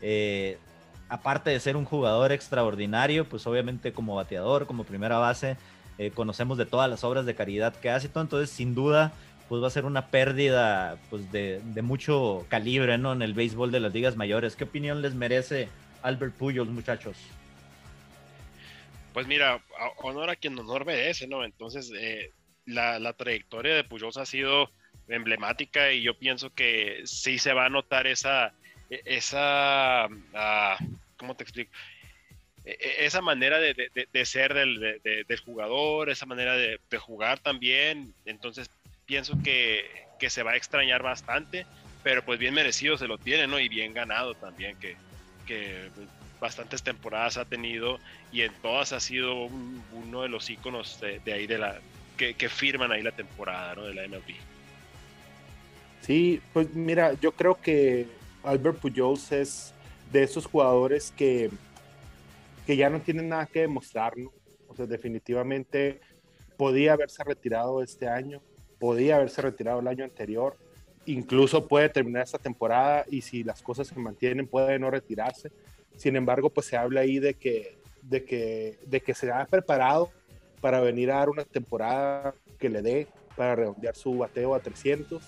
Eh, 0.02 0.58
aparte 1.10 1.50
de 1.50 1.60
ser 1.60 1.76
un 1.76 1.84
jugador 1.84 2.32
extraordinario, 2.32 3.28
pues 3.28 3.46
obviamente 3.48 3.92
como 3.92 4.16
bateador, 4.16 4.66
como 4.66 4.86
primera 4.86 5.18
base, 5.18 5.58
eh, 5.98 6.12
conocemos 6.12 6.58
de 6.58 6.66
todas 6.66 6.90
las 6.90 7.04
obras 7.04 7.26
de 7.26 7.36
caridad 7.36 7.76
que 7.76 7.90
hace 7.90 8.08
y 8.08 8.10
todo, 8.10 8.24
entonces 8.24 8.50
sin 8.50 8.74
duda 8.74 9.12
pues 9.50 9.62
va 9.62 9.68
a 9.68 9.72
ser 9.72 9.84
una 9.84 10.08
pérdida 10.08 10.98
pues 11.10 11.30
de, 11.34 11.62
mucho 11.84 12.46
calibre 12.48 12.98
¿no? 12.98 13.12
en 13.12 13.22
el 13.22 13.34
béisbol 13.34 13.74
de 13.74 13.82
las 13.82 13.94
ligas 13.94 14.16
mayores. 14.16 14.56
¿Qué 14.56 14.64
opinión 14.64 15.02
les 15.02 15.16
merece 15.16 15.68
Albert 16.02 16.34
Pujols, 16.36 16.70
muchachos? 16.70 17.18
Pues 19.12 19.28
mira, 19.28 19.62
honor 19.98 20.30
a 20.30 20.38
quien 20.38 20.58
honor 20.58 20.86
merece, 20.86 21.28
¿no? 21.28 21.44
Entonces, 21.44 21.92
eh, 22.00 22.32
la, 22.68 23.14
trayectoria 23.14 23.76
de 23.76 23.84
Pujols 23.84 24.18
ha 24.18 24.26
sido 24.26 24.70
emblemática 25.08 25.92
y 25.92 26.04
yo 26.04 26.18
pienso 26.18 26.54
que 26.54 27.02
sí 27.06 27.40
se 27.40 27.54
va 27.54 27.66
a 27.66 27.70
notar 27.70 28.08
esa, 28.08 28.54
e, 28.90 29.02
esa, 29.06 30.08
uh, 30.08 30.86
¿cómo 31.18 31.36
te 31.36 31.44
explico? 31.44 31.72
E, 32.66 32.72
e, 32.72 33.06
esa 33.06 33.22
manera 33.22 33.58
de, 33.60 33.74
de, 33.74 34.08
de 34.12 34.26
ser 34.26 34.54
del, 34.54 35.02
del, 35.02 35.40
jugador, 35.40 36.10
esa 36.10 36.26
manera 36.26 36.56
de, 36.56 36.80
jugar 37.00 37.40
también. 37.40 38.14
Entonces, 38.26 38.70
pienso 39.06 39.38
que, 39.44 39.90
que, 40.20 40.30
se 40.30 40.44
va 40.44 40.52
a 40.52 40.58
extrañar 40.58 41.02
bastante, 41.02 41.66
pero 42.04 42.24
pues 42.24 42.38
bien 42.38 42.54
merecido 42.54 42.98
se 42.98 43.08
lo 43.08 43.18
tiene, 43.18 43.48
¿no? 43.48 43.60
Y 43.60 43.70
bien 43.70 43.94
ganado 43.94 44.34
también, 44.34 44.78
que, 44.78 44.98
que 45.46 45.90
bastantes 46.40 46.84
temporadas 46.84 47.38
ha 47.38 47.46
tenido 47.46 48.00
y 48.32 48.42
en 48.42 48.54
todas 48.62 48.94
ha 48.94 49.00
sido 49.00 49.46
uno 49.46 50.22
de 50.22 50.30
los 50.30 50.50
iconos 50.50 51.00
de, 51.00 51.34
ahí 51.34 51.48
de 51.48 51.58
la 51.58 51.80
que, 52.18 52.50
firman 52.50 52.92
ahí 52.92 53.02
la 53.02 53.12
temporada 53.12 53.76
¿no? 53.76 53.84
de 53.84 53.94
la 53.94 54.08
MLB. 54.08 54.36
Sí, 56.02 56.42
pues 56.54 56.74
mira, 56.74 57.14
yo 57.14 57.32
creo 57.32 57.60
que 57.62 58.08
Albert 58.44 58.80
Pujols 58.80 59.32
es 59.32 59.74
de 60.12 60.24
esos 60.24 60.46
jugadores 60.46 61.12
que, 61.16 61.50
que 62.66 62.76
ya 62.76 62.90
no 62.90 63.00
tienen 63.00 63.30
nada 63.30 63.46
que 63.46 63.62
demostrar, 63.62 64.14
O 64.68 64.76
sea, 64.76 64.86
definitivamente 64.86 66.00
podía 66.58 66.94
haberse 66.94 67.24
retirado 67.24 67.84
este 67.84 68.08
año, 68.08 68.42
podía 68.80 69.18
haberse 69.18 69.42
retirado 69.42 69.80
el 69.80 69.88
año 69.88 70.04
anterior, 70.04 70.56
incluso 71.06 71.68
puede 71.68 71.90
terminar 71.90 72.24
esta 72.24 72.38
temporada 72.38 73.06
y 73.10 73.22
si 73.22 73.44
las 73.44 73.62
cosas 73.62 73.88
se 73.88 74.00
mantienen 74.00 74.48
puede 74.48 74.80
no 74.80 74.90
retirarse. 74.92 75.52
Sin 75.96 76.16
embargo, 76.16 76.50
pues 76.50 76.68
se 76.68 76.78
habla 76.78 77.02
ahí 77.02 77.20
de 77.20 77.34
que, 77.34 77.78
de 78.02 78.24
que, 78.24 78.78
de 78.86 79.02
que 79.02 79.14
se 79.14 79.32
ha 79.32 79.46
preparado 79.46 80.12
para 80.62 80.80
venir 80.80 81.12
a 81.12 81.18
dar 81.18 81.30
una 81.30 81.44
temporada 81.44 82.34
que 82.60 82.70
le 82.70 82.82
dé 82.82 83.08
para 83.36 83.56
redondear 83.56 83.96
su 83.96 84.18
bateo 84.18 84.56
a 84.56 84.60
300 84.60 85.22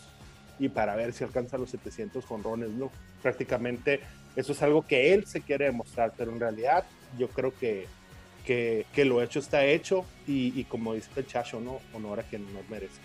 y 0.59 0.69
para 0.69 0.95
ver 0.95 1.13
si 1.13 1.23
alcanza 1.23 1.57
los 1.57 1.69
700 1.69 2.25
jonrones, 2.25 2.69
¿no? 2.71 2.91
Prácticamente 3.21 4.01
eso 4.35 4.51
es 4.51 4.61
algo 4.61 4.85
que 4.85 5.13
él 5.13 5.25
se 5.25 5.41
quiere 5.41 5.65
demostrar, 5.65 6.13
pero 6.17 6.31
en 6.31 6.39
realidad 6.39 6.83
yo 7.17 7.29
creo 7.29 7.53
que, 7.57 7.87
que, 8.45 9.05
lo 9.05 9.21
hecho 9.21 9.39
está 9.39 9.65
hecho 9.65 10.05
y, 10.27 10.59
y, 10.59 10.63
como 10.63 10.95
dice 10.95 11.09
el 11.15 11.27
Chacho, 11.27 11.61
¿no? 11.61 11.79
Honor 11.93 12.21
a 12.21 12.23
quien 12.23 12.51
nos 12.53 12.67
merece. 12.69 12.99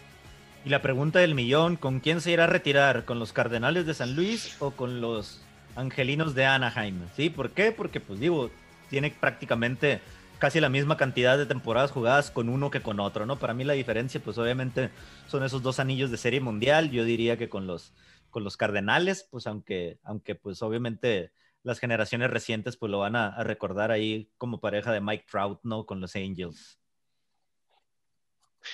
Y 0.64 0.70
la 0.70 0.80
pregunta 0.80 1.18
del 1.18 1.34
millón, 1.34 1.76
¿con 1.76 2.00
quién 2.00 2.22
se 2.22 2.30
irá 2.30 2.44
a 2.44 2.46
retirar? 2.46 3.04
¿Con 3.04 3.18
los 3.18 3.34
Cardenales 3.34 3.84
de 3.84 3.92
San 3.92 4.16
Luis 4.16 4.56
o 4.60 4.70
con 4.70 5.02
los 5.02 5.44
Angelinos 5.76 6.34
de 6.34 6.46
Anaheim. 6.46 7.00
¿Sí? 7.16 7.30
¿Por 7.30 7.50
qué? 7.50 7.72
Porque, 7.72 8.00
pues 8.00 8.20
digo, 8.20 8.50
tiene 8.90 9.10
prácticamente 9.10 10.00
casi 10.44 10.60
la 10.60 10.68
misma 10.68 10.98
cantidad 10.98 11.38
de 11.38 11.46
temporadas 11.46 11.90
jugadas 11.90 12.30
con 12.30 12.50
uno 12.50 12.70
que 12.70 12.82
con 12.82 13.00
otro, 13.00 13.24
¿no? 13.24 13.38
Para 13.38 13.54
mí 13.54 13.64
la 13.64 13.72
diferencia, 13.72 14.20
pues 14.20 14.36
obviamente 14.36 14.90
son 15.26 15.42
esos 15.42 15.62
dos 15.62 15.80
anillos 15.80 16.10
de 16.10 16.18
serie 16.18 16.40
mundial. 16.40 16.90
Yo 16.90 17.06
diría 17.06 17.38
que 17.38 17.48
con 17.48 17.66
los, 17.66 17.94
con 18.28 18.44
los 18.44 18.58
Cardenales, 18.58 19.26
pues 19.30 19.46
aunque, 19.46 20.00
aunque 20.02 20.34
pues 20.34 20.60
obviamente 20.60 21.32
las 21.62 21.78
generaciones 21.78 22.28
recientes 22.28 22.76
pues 22.76 22.92
lo 22.92 22.98
van 22.98 23.16
a, 23.16 23.42
recordar 23.42 23.90
ahí 23.90 24.28
como 24.36 24.60
pareja 24.60 24.92
de 24.92 25.00
Mike 25.00 25.24
Trout, 25.30 25.60
¿no? 25.62 25.86
Con 25.86 26.02
los 26.02 26.14
Angels. 26.14 26.78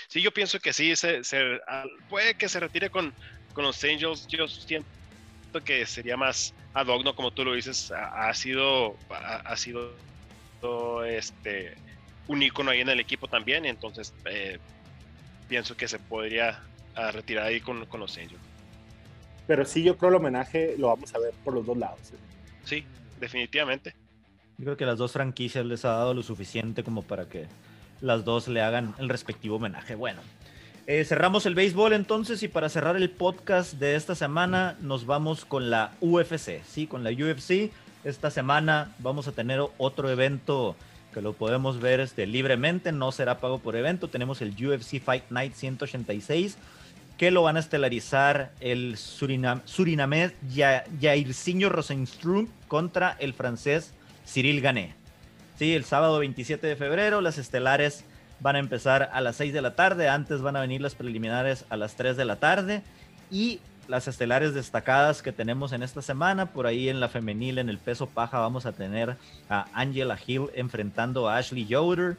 Sí, 0.09 0.21
yo 0.21 0.33
pienso 0.33 0.59
que 0.59 0.73
sí, 0.73 0.93
puede 2.09 2.35
que 2.35 2.49
se 2.49 2.59
retire 2.59 2.91
con, 2.91 3.15
con 3.53 3.63
los 3.63 3.85
Angels. 3.85 4.27
Yo 4.27 4.49
siento 4.49 4.85
que 5.65 5.87
sería 5.87 6.17
más 6.17 6.53
ad 6.75 6.89
hoc, 6.89 7.15
Como 7.15 7.31
tú 7.31 7.45
lo 7.45 7.55
dices, 7.55 7.93
ha, 7.93 8.35
sido, 8.35 8.97
ha, 9.09 9.57
sido 9.57 9.95
este, 11.05 11.75
un 12.29 12.43
icono 12.43 12.71
ahí 12.71 12.81
en 12.81 12.89
el 12.89 13.01
equipo 13.01 13.29
también, 13.29 13.65
entonces 13.65 14.15
eh, 14.25 14.59
pienso 15.49 15.77
que 15.77 15.89
se 15.89 15.99
podría 15.99 16.61
ah, 16.95 17.11
retirar 17.11 17.47
ahí 17.47 17.61
con, 17.61 17.87
con, 17.87 18.01
los 18.01 18.17
Angels. 18.17 18.41
Pero 19.47 19.65
sí, 19.65 19.83
yo 19.83 19.97
creo 19.97 20.11
el 20.11 20.17
homenaje 20.17 20.77
lo 20.79 20.89
vamos 20.89 21.15
a 21.15 21.19
ver 21.19 21.33
por 21.45 21.55
los 21.55 21.67
dos 21.67 21.77
lados. 21.77 22.13
¿eh? 22.13 22.17
Sí, 22.65 22.85
definitivamente. 23.19 23.95
Yo 24.59 24.65
creo 24.65 24.77
que 24.77 24.87
las 24.87 24.99
dos 24.99 25.13
franquicias 25.13 25.65
les 25.65 25.85
ha 25.85 25.91
dado 25.91 26.15
lo 26.15 26.23
suficiente 26.23 26.85
como 26.85 27.03
para 27.03 27.29
que 27.29 27.47
las 28.01 28.25
dos 28.25 28.49
le 28.49 28.63
hagan 28.63 28.95
el 28.99 29.09
respectivo 29.09 29.57
homenaje. 29.57 29.95
Bueno, 29.95 30.21
eh, 30.87 31.05
cerramos 31.05 31.47
el 31.47 31.55
béisbol 31.55 31.93
entonces 31.93 32.43
y 32.43 32.49
para 32.49 32.69
cerrar 32.69 32.97
el 32.97 33.11
podcast 33.11 33.75
de 33.75 33.95
esta 33.95 34.15
semana 34.15 34.77
nos 34.81 35.07
vamos 35.07 35.45
con 35.45 35.71
la 35.71 35.93
UFC, 36.01 36.63
sí, 36.65 36.87
con 36.87 37.05
la 37.05 37.11
UFC. 37.11 37.71
Esta 38.03 38.31
semana 38.31 38.93
vamos 38.99 39.29
a 39.29 39.33
tener 39.33 39.61
otro 39.77 40.09
evento 40.09 40.75
que 41.13 41.21
lo 41.21 41.35
podemos 41.35 41.81
ver 41.81 42.01
este, 42.01 42.27
libremente, 42.27 42.93
no 42.93 43.13
será 43.13 43.41
pago 43.41 43.59
por 43.59 43.77
evento. 43.77 44.09
Tenemos 44.09 44.41
el 44.41 44.51
UFC 44.53 45.01
Fight 45.01 45.25
Night 45.31 45.55
186 45.55 46.57
que 47.19 47.31
lo 47.31 47.43
van 47.43 47.59
a 47.59 47.61
estelarizar 47.61 48.53
el 48.61 48.97
Surinam 48.97 49.61
surinamés 49.67 50.33
Jairzinho 51.01 51.69
Rosenström 51.69 52.49
contra 52.67 53.15
el 53.19 53.35
francés 53.35 53.93
Cyril 54.27 54.63
Gané. 54.63 54.95
Sí, 55.59 55.75
el 55.75 55.85
sábado 55.85 56.19
27 56.21 56.67
de 56.67 56.77
febrero 56.77 57.21
las 57.21 57.37
estelares 57.37 58.05
van 58.41 58.57
a 58.57 58.61
empezar 58.61 59.11
a 59.13 59.21
las 59.21 59.37
6 59.37 59.53
de 59.53 59.61
la 59.61 59.75
tarde, 59.75 60.09
antes 60.09 60.41
van 60.41 60.57
a 60.57 60.63
venir 60.63 60.81
las 60.81 60.95
preliminares 60.95 61.67
a 61.69 61.77
las 61.77 61.95
3 61.97 62.17
de 62.17 62.25
la 62.25 62.37
tarde 62.37 62.83
y 63.31 63.61
las 63.91 64.07
estelares 64.07 64.55
destacadas 64.55 65.21
que 65.21 65.33
tenemos 65.33 65.73
en 65.73 65.83
esta 65.83 66.01
semana, 66.01 66.47
por 66.47 66.69
ahí 66.69 66.89
en 66.89 67.01
la 67.01 67.09
femenil, 67.09 67.59
en 67.59 67.69
el 67.69 67.79
peso 67.79 68.07
paja, 68.07 68.39
vamos 68.39 68.65
a 68.65 68.73
tener 68.73 69.17
a 69.49 69.67
Angela 69.75 70.17
Hill 70.25 70.47
enfrentando 70.55 71.29
a 71.29 71.37
Ashley 71.37 71.67
Yoder. 71.67 72.17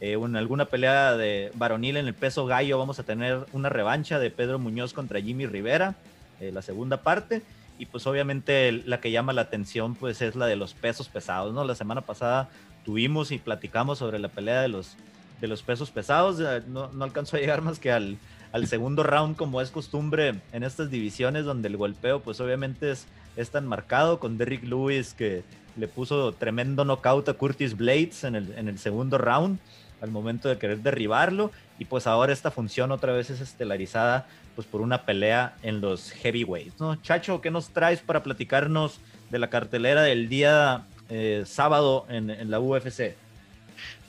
Eh, 0.00 0.14
en 0.14 0.34
alguna 0.34 0.64
pelea 0.64 1.16
de 1.16 1.52
varonil 1.54 1.96
en 1.96 2.08
el 2.08 2.14
peso 2.14 2.44
gallo 2.44 2.76
vamos 2.76 2.98
a 2.98 3.04
tener 3.04 3.46
una 3.52 3.68
revancha 3.68 4.18
de 4.18 4.30
Pedro 4.30 4.58
Muñoz 4.58 4.92
contra 4.92 5.20
Jimmy 5.20 5.46
Rivera, 5.46 5.94
eh, 6.40 6.50
la 6.52 6.60
segunda 6.60 7.02
parte. 7.02 7.42
Y 7.78 7.86
pues 7.86 8.04
obviamente 8.08 8.72
la 8.72 9.00
que 9.00 9.12
llama 9.12 9.32
la 9.32 9.42
atención 9.42 9.94
pues 9.94 10.22
es 10.22 10.34
la 10.34 10.46
de 10.46 10.56
los 10.56 10.74
pesos 10.74 11.08
pesados, 11.08 11.54
¿no? 11.54 11.64
La 11.64 11.76
semana 11.76 12.00
pasada 12.00 12.48
tuvimos 12.84 13.30
y 13.30 13.38
platicamos 13.38 13.98
sobre 13.98 14.18
la 14.18 14.28
pelea 14.28 14.60
de 14.60 14.68
los 14.68 14.96
de 15.40 15.46
los 15.46 15.62
pesos 15.62 15.92
pesados. 15.92 16.40
No, 16.66 16.88
no 16.92 17.04
alcanzó 17.04 17.36
a 17.36 17.40
llegar 17.40 17.62
más 17.62 17.78
que 17.78 17.92
al, 17.92 18.18
al, 18.52 18.66
segundo 18.66 19.02
round, 19.02 19.36
como 19.36 19.60
es 19.60 19.70
costumbre 19.70 20.34
en 20.52 20.62
estas 20.62 20.90
divisiones, 20.90 21.44
donde 21.44 21.68
el 21.68 21.76
golpeo, 21.76 22.20
pues 22.20 22.40
obviamente 22.40 22.90
es, 22.90 23.06
es 23.36 23.50
tan 23.50 23.66
marcado 23.66 24.18
con 24.18 24.38
Derrick 24.38 24.64
Lewis 24.64 25.14
que 25.14 25.42
le 25.76 25.88
puso 25.88 26.32
tremendo 26.32 26.84
knockout 26.84 27.28
a 27.28 27.34
Curtis 27.34 27.76
Blades 27.76 28.24
en 28.24 28.34
el, 28.34 28.52
en 28.56 28.68
el 28.68 28.78
segundo 28.78 29.18
round 29.18 29.58
al 30.00 30.10
momento 30.10 30.48
de 30.48 30.58
querer 30.58 30.78
derribarlo. 30.78 31.50
Y 31.78 31.86
pues 31.86 32.06
ahora 32.06 32.32
esta 32.32 32.50
función 32.50 32.92
otra 32.92 33.12
vez 33.12 33.30
es 33.30 33.40
estelarizada 33.40 34.26
pues 34.54 34.66
por 34.66 34.80
una 34.80 35.06
pelea 35.06 35.56
en 35.62 35.80
los 35.80 36.10
heavyweights. 36.10 36.78
¿no? 36.80 36.96
Chacho, 36.96 37.40
¿qué 37.40 37.50
nos 37.50 37.70
traes 37.70 38.00
para 38.00 38.22
platicarnos 38.22 39.00
de 39.30 39.38
la 39.38 39.48
cartelera 39.48 40.02
del 40.02 40.28
día 40.28 40.84
eh, 41.08 41.44
sábado 41.46 42.06
en, 42.10 42.30
en 42.30 42.50
la 42.50 42.60
UFC? 42.60 43.14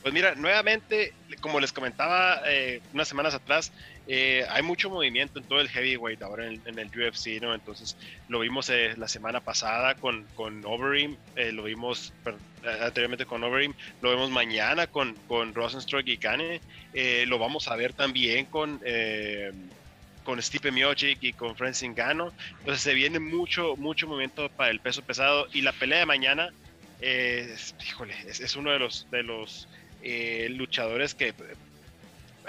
Pues 0.04 0.14
mira, 0.14 0.36
nuevamente, 0.36 1.14
como 1.40 1.62
les 1.62 1.72
comentaba 1.72 2.42
eh, 2.46 2.82
unas 2.94 3.08
semanas 3.08 3.34
atrás, 3.34 3.72
eh, 4.08 4.46
hay 4.50 4.64
mucho 4.64 4.90
movimiento 4.90 5.40
en 5.40 5.46
todo 5.46 5.62
el 5.62 5.70
heavyweight 5.70 6.22
ahora 6.22 6.48
en, 6.48 6.80
el 6.80 6.88
UFC, 6.88 7.42
¿no? 7.42 7.54
Entonces, 7.54 7.96
lo 8.28 8.40
vimos 8.40 8.70
eh, 8.70 8.94
la 8.98 9.08
semana 9.08 9.40
pasada 9.40 9.96
con, 9.96 10.26
con 10.36 10.66
Overeem, 10.66 11.16
lo 11.54 11.64
vimos 11.64 12.14
anteriormente 12.82 13.26
con 13.26 13.44
Overeem, 13.44 13.74
lo 14.02 14.10
vemos 14.10 14.30
mañana 14.30 14.88
con, 14.88 15.16
con 15.28 15.54
Rosenstruck 15.54 16.08
y 16.08 16.18
Kane, 16.18 16.62
lo 17.26 17.40
vamos 17.40 17.68
a 17.68 17.76
ver 17.76 17.94
también 17.94 18.46
con 18.46 18.80
con 20.24 20.42
Stipe 20.42 20.72
Miocic 20.72 21.22
y 21.22 21.34
con 21.34 21.54
Francis 21.58 21.90
Ngannou. 21.90 22.32
Entonces 22.60 22.82
se 22.82 22.94
viene 22.94 23.20
mucho, 23.20 23.76
mucho 23.76 24.08
movimiento 24.08 24.48
para 24.48 24.72
el 24.72 24.80
peso 24.80 25.02
pesado 25.02 25.48
y 25.52 25.62
la 25.62 25.74
pelea 25.74 26.00
de 26.00 26.06
mañana, 26.06 26.54
híjole, 27.02 28.16
es, 28.26 28.40
es, 28.40 28.56
uno 28.56 28.72
de 28.72 28.80
los, 28.80 29.06
de 29.12 29.24
los 29.24 29.68
eh, 30.06 30.48
luchadores 30.50 31.14
que 31.16 31.34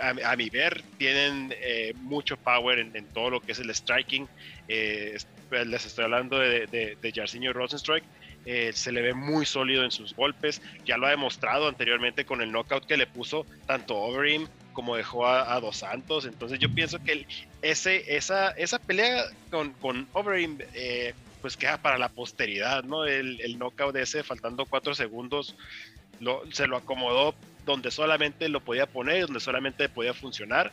a, 0.01 0.37
mi 0.37 0.51
ver 0.51 0.83
tienen 0.99 1.55
eh, 1.61 1.93
mucho 1.97 2.37
power 2.37 2.79
en, 2.79 3.07
todo 3.07 3.31
lo 3.31 3.41
que 3.41 3.53
es 3.53 3.59
el 3.59 3.75
striking. 3.75 4.29
Eh, 4.69 5.17
les 5.67 5.87
estoy 5.87 6.05
hablando 6.05 6.39
de, 6.39 6.67
de, 6.67 6.97
de 7.01 7.53
Rosenstrike. 7.53 8.07
se 8.73 8.93
le 8.93 9.03
ve 9.03 9.15
muy 9.15 9.47
sólido 9.47 9.85
en 9.85 9.91
sus 9.91 10.15
golpes. 10.15 10.63
Ya 10.85 10.97
lo 10.97 11.07
ha 11.07 11.11
demostrado 11.11 11.69
anteriormente 11.69 12.25
con 12.25 12.43
el 12.43 12.51
knockout 12.51 12.87
que 12.87 12.97
le 12.97 13.07
puso 13.07 13.47
tanto 13.67 13.97
Overeem 13.97 14.49
como 14.75 14.97
dejó 14.97 15.27
a, 15.27 15.59
Dos 15.61 15.79
Santos. 15.79 16.27
Entonces 16.27 16.59
yo 16.59 16.69
pienso 16.69 17.03
que 17.03 17.27
ese, 17.63 18.15
esa, 18.15 18.51
esa 18.51 18.79
pelea 18.79 19.25
con, 19.51 19.73
con 19.75 20.07
Overeem, 20.13 20.59
eh, 20.75 21.15
pues 21.41 21.57
queda 21.57 21.79
para 21.79 21.97
la 21.97 22.11
posteridad, 22.11 22.85
¿no? 22.85 23.07
El, 23.07 23.41
el 23.41 23.59
knockout 23.59 23.95
de 23.95 24.03
ese, 24.03 24.23
faltando 24.23 24.67
cuatro 24.67 24.95
segundos, 24.95 25.57
lo, 26.25 26.43
se 26.53 26.67
lo 26.67 26.77
acomodó 26.77 27.35
donde 27.65 27.91
solamente 27.91 28.49
lo 28.49 28.61
podía 28.61 28.87
poner, 28.87 29.27
donde 29.27 29.41
solamente 29.41 29.89
podía 29.89 30.15
funcionar. 30.15 30.73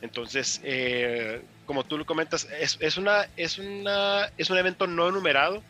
Entonces, 0.00 0.60
eh, 0.64 1.42
como 1.66 1.84
tú 1.84 1.96
lo 1.96 2.04
comentas, 2.04 2.48
es, 2.60 2.76
es, 2.80 2.96
una, 2.96 3.28
es, 3.36 3.58
una, 3.58 4.30
es 4.36 4.50
un 4.50 4.58
evento 4.58 4.86
no 4.86 5.10
numerado. 5.10 5.62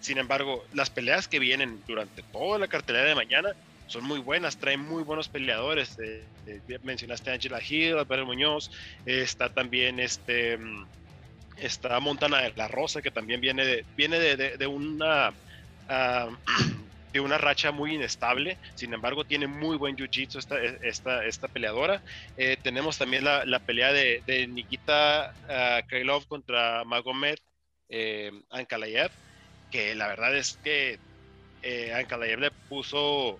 Sin 0.00 0.18
embargo, 0.18 0.64
las 0.72 0.90
peleas 0.90 1.28
que 1.28 1.38
vienen 1.38 1.82
durante 1.86 2.22
toda 2.22 2.58
la 2.58 2.68
cartelera 2.68 3.04
de 3.04 3.14
mañana 3.14 3.50
son 3.86 4.04
muy 4.04 4.18
buenas, 4.18 4.56
traen 4.56 4.80
muy 4.80 5.02
buenos 5.02 5.28
peleadores. 5.28 5.98
Eh, 5.98 6.24
eh, 6.46 6.78
mencionaste 6.82 7.30
a 7.30 7.34
Angela 7.34 7.60
Hill, 7.66 7.98
Alberto 7.98 8.26
Muñoz, 8.26 8.70
está 9.04 9.52
también 9.52 10.00
este, 10.00 10.58
está 11.56 12.00
Montana 12.00 12.38
de 12.38 12.52
la 12.56 12.68
Rosa, 12.68 13.02
que 13.02 13.10
también 13.10 13.40
viene 13.40 13.64
de, 13.64 13.84
viene 13.96 14.18
de, 14.18 14.56
de, 14.56 14.66
una... 14.66 15.32
Ah, 15.88 16.28
de 17.12 17.20
una 17.20 17.38
racha 17.38 17.72
muy 17.72 17.94
inestable, 17.94 18.56
sin 18.74 18.92
embargo 18.94 19.24
tiene 19.24 19.46
muy 19.46 19.76
buen 19.76 19.96
jiu-jitsu 19.96 20.38
esta, 20.38 20.62
esta, 20.62 21.24
esta, 21.24 21.48
peleadora. 21.48 22.02
Eh, 22.36 22.56
tenemos 22.62 22.98
también 22.98 23.24
la, 23.24 23.44
la 23.44 23.58
pelea 23.58 23.92
de, 23.92 24.22
de 24.26 24.46
Nikita 24.46 25.34
uh, 25.48 25.88
Krylov 25.88 26.26
contra 26.26 26.84
Magomed 26.84 27.38
eh, 27.88 28.30
Ankalaev, 28.50 29.10
que 29.70 29.94
la 29.94 30.08
verdad 30.08 30.36
es 30.36 30.58
que 30.62 30.98
eh, 31.62 31.92
Ankalaev 31.92 32.38
le 32.38 32.50
puso 32.68 33.38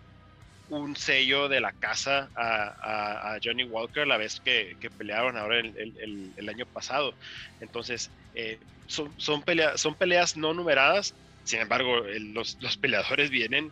un 0.68 0.96
sello 0.96 1.48
de 1.48 1.60
la 1.60 1.72
casa 1.72 2.30
a, 2.36 3.38
Johnny 3.42 3.64
Walker 3.64 4.06
la 4.06 4.16
vez 4.16 4.40
que, 4.40 4.76
pelearon 4.96 5.36
ahora 5.36 5.58
el, 5.58 6.32
el, 6.36 6.48
año 6.48 6.66
pasado. 6.66 7.14
Entonces, 7.60 8.10
eh, 8.34 8.58
son, 8.86 9.12
son, 9.18 9.42
son 9.76 9.94
peleas 9.94 10.36
no 10.36 10.54
numeradas, 10.54 11.14
sin 11.44 11.60
embargo, 11.60 12.02
los, 12.34 12.58
los, 12.60 12.76
peleadores 12.76 13.30
vienen 13.30 13.70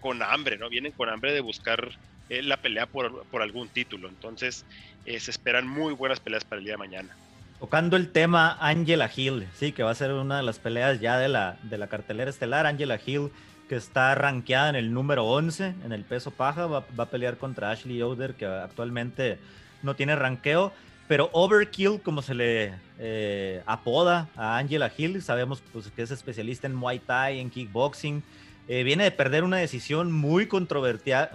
con 0.00 0.22
hambre, 0.22 0.58
¿no? 0.58 0.68
Vienen 0.68 0.92
con 0.92 1.08
hambre 1.08 1.32
de 1.32 1.40
buscar 1.40 1.98
eh, 2.28 2.42
la 2.42 2.58
pelea 2.58 2.86
por, 2.86 3.24
por, 3.24 3.42
algún 3.42 3.68
título. 3.68 4.08
Entonces, 4.08 4.64
eh, 5.06 5.18
se 5.20 5.30
esperan 5.30 5.66
muy 5.66 5.94
buenas 5.94 6.20
peleas 6.20 6.44
para 6.44 6.58
el 6.58 6.64
día 6.64 6.74
de 6.74 6.78
mañana. 6.78 7.16
Tocando 7.58 7.96
el 7.96 8.12
tema 8.12 8.56
Angela 8.60 9.10
Hill, 9.14 9.48
sí, 9.54 9.72
que 9.72 9.82
va 9.82 9.90
a 9.90 9.94
ser 9.94 10.12
una 10.12 10.36
de 10.36 10.42
las 10.44 10.58
peleas 10.58 11.00
ya 11.00 11.18
de 11.18 11.28
la, 11.28 11.58
de 11.64 11.78
la 11.78 11.88
cartelera 11.88 12.30
estelar. 12.30 12.66
Angela 12.66 13.00
Hill 13.04 13.30
que 13.68 13.76
está 13.76 14.14
rankeada 14.14 14.70
en 14.70 14.76
el 14.76 14.92
número 14.92 15.26
11 15.26 15.74
en 15.84 15.92
el 15.92 16.04
peso 16.04 16.30
paja, 16.30 16.66
va, 16.66 16.84
a 16.96 17.06
pelear 17.06 17.36
contra 17.36 17.70
Ashley 17.70 17.98
Yoder, 17.98 18.34
que 18.34 18.46
actualmente 18.46 19.38
no 19.82 19.94
tiene 19.94 20.16
ranqueo, 20.16 20.72
pero 21.08 21.30
Overkill, 21.32 22.00
como 22.02 22.20
se 22.20 22.34
le 22.34 22.74
eh, 22.98 23.62
apoda 23.64 24.28
a 24.36 24.58
Angela 24.58 24.92
Hill, 24.96 25.22
sabemos 25.22 25.62
pues, 25.72 25.90
que 25.90 26.02
es 26.02 26.10
especialista 26.10 26.66
en 26.66 26.74
Muay 26.74 26.98
Thai, 26.98 27.40
en 27.40 27.48
kickboxing, 27.48 28.22
eh, 28.68 28.82
viene 28.82 29.04
de 29.04 29.10
perder 29.10 29.42
una 29.42 29.56
decisión 29.56 30.12
muy 30.12 30.46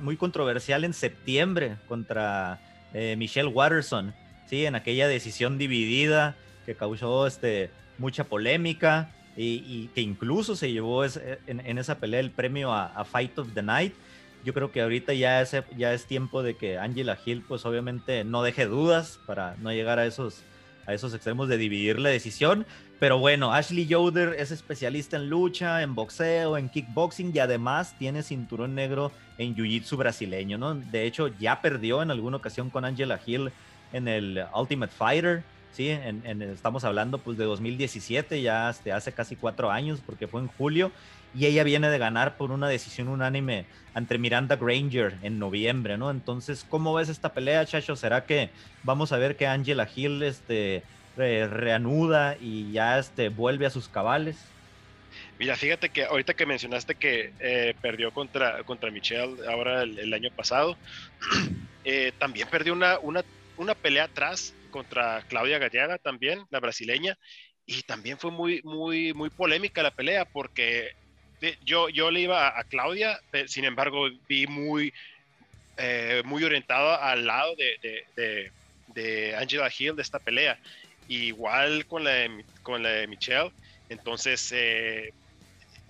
muy 0.02 0.18
controversial 0.18 0.84
en 0.84 0.94
septiembre 0.94 1.78
contra 1.88 2.62
eh, 2.94 3.16
Michelle 3.18 3.50
Watterson, 3.50 4.14
¿sí? 4.46 4.68
en 4.68 4.76
aquella 4.76 5.08
decisión 5.08 5.58
dividida 5.58 6.36
que 6.68 6.76
causó 6.76 7.26
este, 7.26 7.72
mucha 7.98 8.26
polémica 8.26 9.10
y, 9.36 9.88
que 9.96 10.02
incluso 10.02 10.56
se 10.56 10.72
llevó 10.72 11.04
en, 11.04 11.78
esa 11.80 11.98
pelea 11.98 12.20
el 12.20 12.30
premio 12.30 12.72
a, 12.72 13.04
Fight 13.04 13.40
of 13.40 13.56
the 13.56 13.64
Night. 13.64 13.96
Yo 14.44 14.54
creo 14.54 14.72
que 14.72 14.82
ahorita 14.82 15.14
ya 15.14 15.42
es, 15.42 15.56
ya 15.78 15.94
es 15.94 16.06
tiempo 16.06 16.44
de 16.44 16.56
que 16.56 16.78
Angela 16.78 17.18
Hill, 17.24 17.44
pues 17.48 17.66
obviamente 17.66 18.24
no 18.24 18.44
deje 18.44 18.66
dudas 18.66 19.20
para 19.26 19.56
no 19.58 19.72
llegar 19.72 20.00
a 20.00 20.06
esos, 20.06 20.42
a 20.86 20.94
esos 20.94 21.14
extremos 21.14 21.48
de 21.48 21.58
dividir 21.58 22.00
la 22.00 22.10
decisión. 22.10 22.66
Pero 23.00 23.20
bueno, 23.20 23.54
Ashley 23.54 23.86
Yoder 23.86 24.36
es 24.38 24.52
especialista 24.52 25.18
en 25.18 25.30
lucha, 25.30 25.82
en 25.82 25.96
boxeo, 25.96 26.58
en 26.58 26.70
kickboxing 26.70 27.32
y 27.36 27.40
además 27.40 27.96
tiene 27.98 28.24
cinturón 28.24 28.76
negro 28.76 29.12
en 29.38 29.56
jiu-jitsu 29.56 29.98
brasileño, 29.98 30.58
¿no? 30.58 30.76
De 30.76 31.06
hecho, 31.06 31.28
ya 31.28 31.62
perdió 31.62 32.02
en 32.02 32.12
alguna 32.12 32.38
ocasión 32.38 32.70
con 32.70 32.86
Angela 32.86 33.20
Hill 33.26 33.52
en 33.92 34.08
el 34.08 34.46
Ultimate 34.56 34.94
Fighter. 34.96 35.44
¿sí? 35.72 35.90
En, 35.90 36.42
estamos 36.42 36.84
hablando 36.84 37.18
pues 37.18 37.38
de 37.38 37.46
2017, 37.46 38.42
ya 38.42 38.70
este, 38.70 38.92
hace 38.92 39.12
casi 39.12 39.36
cuatro 39.36 39.72
años, 39.72 40.00
porque 40.06 40.28
fue 40.28 40.42
en 40.42 40.48
julio, 40.48 40.92
y 41.36 41.46
ella 41.46 41.64
viene 41.64 41.90
de 41.90 41.98
ganar 41.98 42.38
por 42.38 42.52
una 42.52 42.68
decisión 42.68 43.08
unánime 43.08 43.66
ante 43.94 44.18
Miranda 44.18 44.56
Granger 44.56 45.18
en 45.22 45.40
noviembre, 45.40 45.98
¿no? 45.98 46.12
Entonces, 46.12 46.66
¿cómo 46.68 46.94
ves 46.94 47.10
esta 47.10 47.34
pelea, 47.34 47.66
Chacho? 47.66 47.96
¿Será 47.96 48.26
que 48.26 48.50
vamos 48.84 49.12
a 49.12 49.18
ver 49.18 49.36
que 49.36 49.48
Angela 49.48 49.88
Hill 49.94 50.22
este, 50.24 50.84
reanuda 51.16 52.38
y 52.40 52.72
ya 52.72 53.00
este, 53.00 53.30
vuelve 53.30 53.66
a 53.66 53.70
sus 53.70 53.88
cabales? 53.88 54.38
Mira, 55.40 55.56
fíjate 55.56 55.90
que 55.90 56.06
ahorita 56.06 56.34
que 56.34 56.46
mencionaste 56.46 56.96
que 56.96 57.34
eh, 57.40 57.76
perdió 57.82 58.12
contra, 58.12 58.64
contra 58.64 58.92
Michelle 58.92 59.36
ahora 59.48 59.84
el, 59.84 60.14
año 60.14 60.30
pasado, 60.36 60.78
eh, 61.84 62.12
también 62.18 62.48
perdió 62.50 62.74
una, 62.74 63.00
una, 63.00 63.24
una 63.58 63.76
pelea 63.76 64.06
atrás 64.06 64.54
contra 64.72 65.22
Claudia 65.28 65.60
Gallega 65.60 65.98
también, 65.98 66.44
la 66.50 66.60
brasileña, 66.60 67.18
y 67.66 67.84
también 67.84 68.18
fue 68.18 68.32
muy, 68.32 68.62
muy, 68.64 69.14
muy 69.14 69.30
polémica 69.30 69.84
la 69.84 69.92
pelea 69.92 70.26
porque 70.26 70.92
yo, 71.66 71.90
yo 71.90 72.12
le 72.12 72.22
iba 72.22 72.58
a, 72.58 72.64
Claudia, 72.64 73.20
sin 73.48 73.66
embargo 73.66 74.10
vi 74.28 74.48
muy, 74.48 74.94
eh, 75.78 76.22
muy 76.26 76.44
orientado 76.44 77.00
al 77.02 77.26
lado 77.26 77.56
de, 77.56 78.06
de, 78.16 78.52
de, 78.88 79.36
Angela 79.36 79.72
Hill 79.76 79.96
de 79.96 80.02
esta 80.02 80.20
pelea. 80.20 80.58
Igual 81.08 81.86
con 81.86 82.04
la 82.04 82.12
de, 82.12 82.46
con 82.62 82.82
la 82.82 82.90
de 82.90 83.08
Michelle. 83.08 83.52
Entonces, 83.90 84.52
eh, 84.54 85.14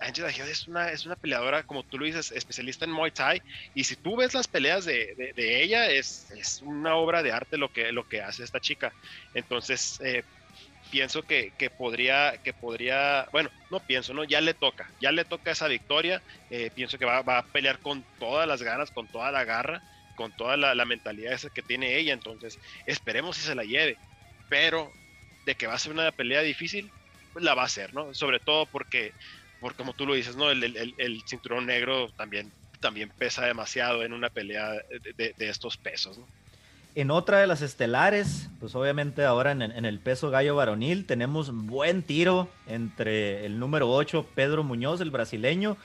Angela 0.00 0.30
Hill 0.30 0.48
es 0.50 0.66
una, 0.66 0.90
es 0.90 1.06
una 1.06 1.16
peleadora, 1.16 1.62
como 1.62 1.82
tú 1.82 1.98
lo 1.98 2.06
dices, 2.06 2.32
especialista 2.32 2.84
en 2.84 2.90
Muay 2.90 3.10
Thai. 3.10 3.40
Y 3.74 3.84
si 3.84 3.96
tú 3.96 4.16
ves 4.16 4.34
las 4.34 4.48
peleas 4.48 4.84
de, 4.84 5.32
de, 5.36 5.62
ella, 5.62 5.88
es, 5.88 6.30
es, 6.32 6.62
una 6.62 6.96
obra 6.96 7.22
de 7.22 7.32
arte 7.32 7.56
lo 7.56 7.72
que, 7.72 7.92
lo 7.92 8.08
que 8.08 8.20
hace 8.20 8.42
esta 8.42 8.60
chica. 8.60 8.92
Entonces, 9.34 10.00
eh, 10.02 10.24
pienso 10.90 11.22
que, 11.22 11.52
que, 11.58 11.70
podría, 11.70 12.38
que 12.42 12.52
podría, 12.52 13.26
bueno, 13.32 13.50
no 13.70 13.80
pienso, 13.80 14.14
¿no? 14.14 14.24
Ya 14.24 14.40
le 14.40 14.54
toca, 14.54 14.90
ya 15.00 15.12
le 15.12 15.24
toca 15.24 15.50
esa 15.50 15.68
victoria. 15.68 16.22
Eh, 16.50 16.70
pienso 16.74 16.98
que 16.98 17.04
va, 17.04 17.22
va, 17.22 17.38
a 17.38 17.46
pelear 17.46 17.78
con 17.78 18.04
todas 18.18 18.46
las 18.46 18.62
ganas, 18.62 18.90
con 18.90 19.06
toda 19.08 19.32
la 19.32 19.44
garra, 19.44 19.82
con 20.16 20.32
toda 20.32 20.56
la, 20.56 20.84
mentalidad 20.84 21.32
esa 21.32 21.50
que 21.50 21.62
tiene 21.62 21.98
ella. 21.98 22.12
Entonces, 22.12 22.58
esperemos 22.86 23.36
si 23.36 23.42
se 23.42 23.54
la 23.54 23.64
lleve. 23.64 23.96
Pero 24.48 24.92
de 25.44 25.54
que 25.54 25.66
va 25.66 25.74
a 25.74 25.78
ser 25.78 25.92
una 25.92 26.10
pelea 26.12 26.42
difícil, 26.42 26.90
la 27.34 27.54
va 27.54 27.64
a 27.64 27.68
ser, 27.68 27.92
¿no? 27.94 28.14
Sobre 28.14 28.38
todo 28.38 28.66
porque 28.66 29.12
porque 29.64 29.78
como 29.78 29.94
tú 29.94 30.04
lo 30.04 30.12
dices, 30.12 30.36
¿no? 30.36 30.50
El, 30.50 31.22
cinturón 31.26 31.64
negro 31.64 32.10
también, 32.10 32.52
también 32.80 33.08
pesa 33.08 33.46
demasiado 33.46 34.02
en 34.02 34.12
una 34.12 34.28
pelea 34.28 34.72
de, 35.16 35.34
estos 35.38 35.78
pesos, 35.78 36.20
En 36.96 37.10
otra 37.10 37.38
de 37.38 37.48
las 37.48 37.60
estelares, 37.60 38.50
pues 38.60 38.76
obviamente 38.76 39.24
ahora 39.24 39.50
en, 39.50 39.62
el 39.62 39.98
peso 39.98 40.30
gallo 40.30 40.54
varonil, 40.54 41.06
tenemos 41.06 41.52
buen 41.52 42.04
tiro 42.04 42.48
entre 42.68 43.44
el 43.46 43.58
número 43.58 43.90
8, 43.90 44.26
Pedro 44.36 44.62
Muñoz, 44.62 45.00
el 45.00 45.10
brasileño, 45.10 45.76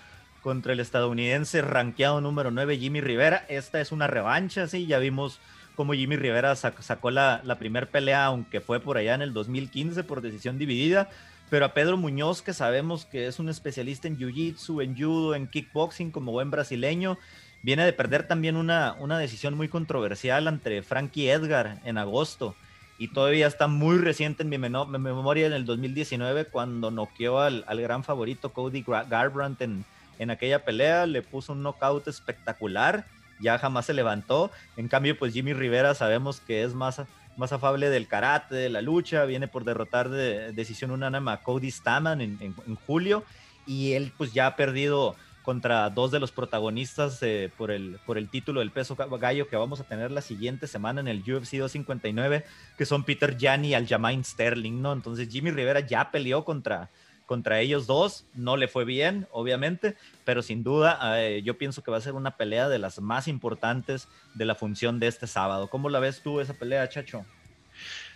contra 0.43 0.73
el 0.73 0.79
estadounidense 0.79 1.63
rankeado 1.63 2.21
número 2.21 2.51
9, 2.51 2.77
Jimmy 2.77 3.01
Rivera. 3.01 3.43
Esta 3.49 3.81
es 3.81 3.91
una 3.91 4.05
revancha, 4.05 4.67
sí, 4.67 4.85
ya 4.85 4.99
vimos 4.99 5.39
cómo 5.75 5.93
Jimmy 5.93 6.15
Rivera 6.15 6.55
sacó 6.55 7.09
la, 7.09 7.41
la 7.43 7.57
primera 7.57 7.87
pelea, 7.87 8.25
aunque 8.25 8.61
fue 8.61 8.79
por 8.79 8.97
allá 8.97 9.15
en 9.15 9.23
el 9.23 9.33
2015 9.33 10.03
por 10.03 10.21
decisión 10.21 10.59
dividida 10.59 11.09
pero 11.49 11.65
a 11.65 11.73
Pedro 11.73 11.97
Muñoz, 11.97 12.41
que 12.41 12.53
sabemos 12.53 13.05
que 13.05 13.27
es 13.27 13.39
un 13.39 13.49
especialista 13.49 14.07
en 14.07 14.17
jiu-jitsu, 14.17 14.83
en 14.83 14.95
judo, 14.95 15.33
en 15.33 15.47
kickboxing, 15.47 16.11
como 16.11 16.31
buen 16.31 16.51
brasileño, 16.51 17.17
viene 17.61 17.85
de 17.85 17.93
perder 17.93 18.27
también 18.27 18.55
una, 18.55 18.95
una 18.99 19.17
decisión 19.17 19.55
muy 19.55 19.67
controversial 19.67 20.47
ante 20.47 20.81
Frankie 20.81 21.29
Edgar 21.29 21.79
en 21.85 21.97
agosto. 21.97 22.55
Y 22.97 23.09
todavía 23.09 23.47
está 23.47 23.67
muy 23.67 23.97
reciente 23.97 24.43
en 24.43 24.49
mi, 24.49 24.57
memoria 24.57 25.47
en 25.47 25.53
el 25.53 25.65
2019 25.65 26.45
cuando 26.45 26.91
noqueó 26.91 27.39
al, 27.39 27.63
al 27.67 27.79
gran 27.81 28.03
favorito 28.03 28.51
Cody 28.51 28.83
Garbrandt 28.85 29.61
en, 29.61 29.85
en 30.19 30.31
aquella 30.31 30.65
pelea, 30.65 31.05
le 31.05 31.21
puso 31.21 31.53
un 31.53 31.63
knockout 31.63 32.07
espectacular, 32.09 33.05
ya 33.39 33.57
jamás 33.57 33.85
se 33.85 33.93
levantó. 33.93 34.51
En 34.75 34.89
cambio, 34.89 35.17
pues 35.17 35.33
Jimmy 35.33 35.53
Rivera 35.53 35.95
sabemos 35.95 36.41
que 36.41 36.63
es 36.63 36.73
más 36.73 37.01
más 37.39 37.53
afable 37.53 37.89
del 37.89 38.07
karate, 38.07 38.53
de 38.53 38.69
la 38.69 38.81
lucha, 38.81 39.23
viene 39.23 39.47
por 39.47 39.63
derrotar 39.63 40.09
de 40.09 40.51
decisión 40.51 40.91
unánime 40.91 41.31
a 41.31 41.37
Cody 41.37 41.71
Staman 41.71 42.19
en, 42.19 42.53
julio 42.85 43.23
y 43.65 43.93
él 43.93 44.11
pues 44.17 44.33
ya 44.33 44.45
ha 44.45 44.55
perdido 44.57 45.15
contra 45.49 45.89
dos 45.89 46.11
de 46.11 46.19
los 46.19 46.31
protagonistas 46.31 47.23
eh, 47.23 47.49
por, 47.57 47.71
el, 47.71 47.97
por 48.05 48.19
el 48.19 48.29
título 48.29 48.59
del 48.59 48.69
peso 48.69 48.95
gallo 48.95 49.47
que 49.47 49.55
vamos 49.55 49.79
a 49.79 49.83
tener 49.83 50.11
la 50.11 50.21
siguiente 50.21 50.67
semana 50.67 51.01
en 51.01 51.07
el 51.07 51.21
UFC 51.21 51.53
259, 51.57 52.45
que 52.77 52.85
son 52.85 53.03
Peter 53.03 53.35
Jan 53.35 53.65
y 53.65 53.73
Aljamain 53.73 54.23
Sterling, 54.23 54.79
¿no? 54.79 54.93
Entonces 54.93 55.27
Jimmy 55.27 55.49
Rivera 55.49 55.79
ya 55.79 56.11
peleó 56.11 56.45
contra, 56.45 56.91
contra 57.25 57.61
ellos 57.61 57.87
dos. 57.87 58.27
No 58.35 58.57
le 58.57 58.67
fue 58.67 58.85
bien, 58.85 59.27
obviamente, 59.31 59.95
pero 60.23 60.43
sin 60.43 60.61
duda 60.61 61.19
eh, 61.19 61.41
yo 61.41 61.57
pienso 61.57 61.81
que 61.81 61.89
va 61.89 61.97
a 61.97 62.01
ser 62.01 62.13
una 62.13 62.37
pelea 62.37 62.69
de 62.69 62.77
las 62.77 63.01
más 63.01 63.27
importantes 63.27 64.07
de 64.35 64.45
la 64.45 64.53
función 64.53 64.99
de 64.99 65.07
este 65.07 65.25
sábado. 65.25 65.67
¿Cómo 65.67 65.89
la 65.89 65.99
ves 65.99 66.21
tú 66.21 66.41
esa 66.41 66.53
pelea, 66.53 66.87
Chacho? 66.89 67.25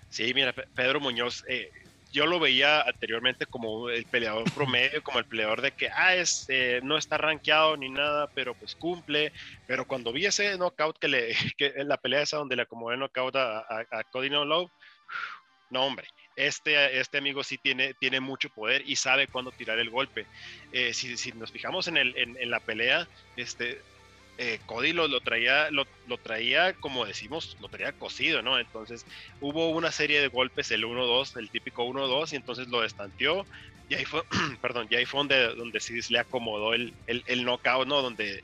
Sí, 0.10 0.36
mira, 0.36 0.54
Pedro 0.76 1.00
Muñoz, 1.00 1.44
eh, 1.48 1.72
yo 2.14 2.28
lo 2.28 2.40
veía 2.40 2.82
anteriormente 2.84 3.48
como 3.48 3.90
el 3.90 4.06
peleador 4.06 4.46
promedio, 4.54 5.04
como 5.04 5.20
el 5.20 5.26
peleador 5.26 5.62
de 5.62 5.72
que, 5.72 5.90
ah, 5.90 6.16
este, 6.16 6.80
no 6.82 6.98
está 6.98 7.18
rankeado 7.18 7.76
ni 7.76 7.90
nada, 7.90 8.30
pero 8.34 8.54
pues 8.54 8.76
cumple. 8.76 9.34
Pero 9.68 9.86
cuando 9.86 10.14
vi 10.14 10.26
ese 10.26 10.58
knockout 10.58 11.00
que 11.00 11.08
le, 11.10 11.36
que 11.58 11.74
en 11.76 11.90
la 11.90 11.98
pelea 11.98 12.22
esa 12.22 12.38
donde 12.38 12.56
le 12.56 12.62
acomodé 12.62 12.94
el 12.94 13.02
knockout 13.02 13.36
a, 13.36 13.60
a, 13.60 13.86
a 13.92 14.04
Cody 14.06 14.30
No 14.30 14.46
Low, 14.46 14.72
no, 15.72 15.86
hombre, 15.86 16.08
este, 16.36 17.00
este 17.00 17.18
amigo 17.18 17.44
sí 17.44 17.58
tiene, 17.58 17.96
tiene 17.96 18.20
mucho 18.20 18.50
poder 18.50 18.84
y 18.86 18.96
sabe 18.96 19.28
cuándo 19.28 19.52
tirar 19.52 19.80
el 19.80 19.90
golpe. 19.90 20.26
Eh, 20.72 20.94
si, 20.94 21.18
si, 21.18 21.32
nos 21.34 21.52
fijamos 21.52 21.88
en, 21.88 21.98
el, 21.98 22.16
en, 22.18 22.38
en, 22.38 22.50
la 22.50 22.60
pelea, 22.60 23.08
este, 23.36 23.82
eh, 24.38 24.60
Cody 24.66 24.94
lo, 24.94 25.08
lo 25.08 25.22
traía, 25.22 25.70
lo, 25.70 25.86
lo, 26.08 26.18
traía, 26.18 26.74
como 26.74 27.06
decimos, 27.06 27.58
lo 27.62 27.70
traía 27.70 27.92
cocido, 27.92 28.42
¿no? 28.42 28.60
Entonces 28.60 29.06
hubo 29.42 29.70
una 29.70 29.92
serie 29.92 30.22
de 30.22 30.28
golpes, 30.28 30.72
el 30.72 30.86
1-2, 30.86 31.38
el 31.38 31.50
típico 31.50 31.86
1-2, 31.86 32.34
y 32.34 32.36
entonces 32.38 32.68
lo 32.68 32.82
destanteó. 32.82 33.46
Y 33.90 33.96
ahí 33.96 34.06
fue, 34.06 34.24
perdón, 34.62 34.88
y 34.90 34.96
ahí 34.96 35.06
fue 35.06 35.20
donde, 35.20 35.56
donde 35.56 35.80
sí 35.80 36.00
le 36.10 36.20
acomodó 36.20 36.74
el, 36.74 36.94
el, 37.08 37.24
el 37.28 37.44
knockout, 37.44 37.88
¿no? 37.88 38.02
Donde 38.02 38.44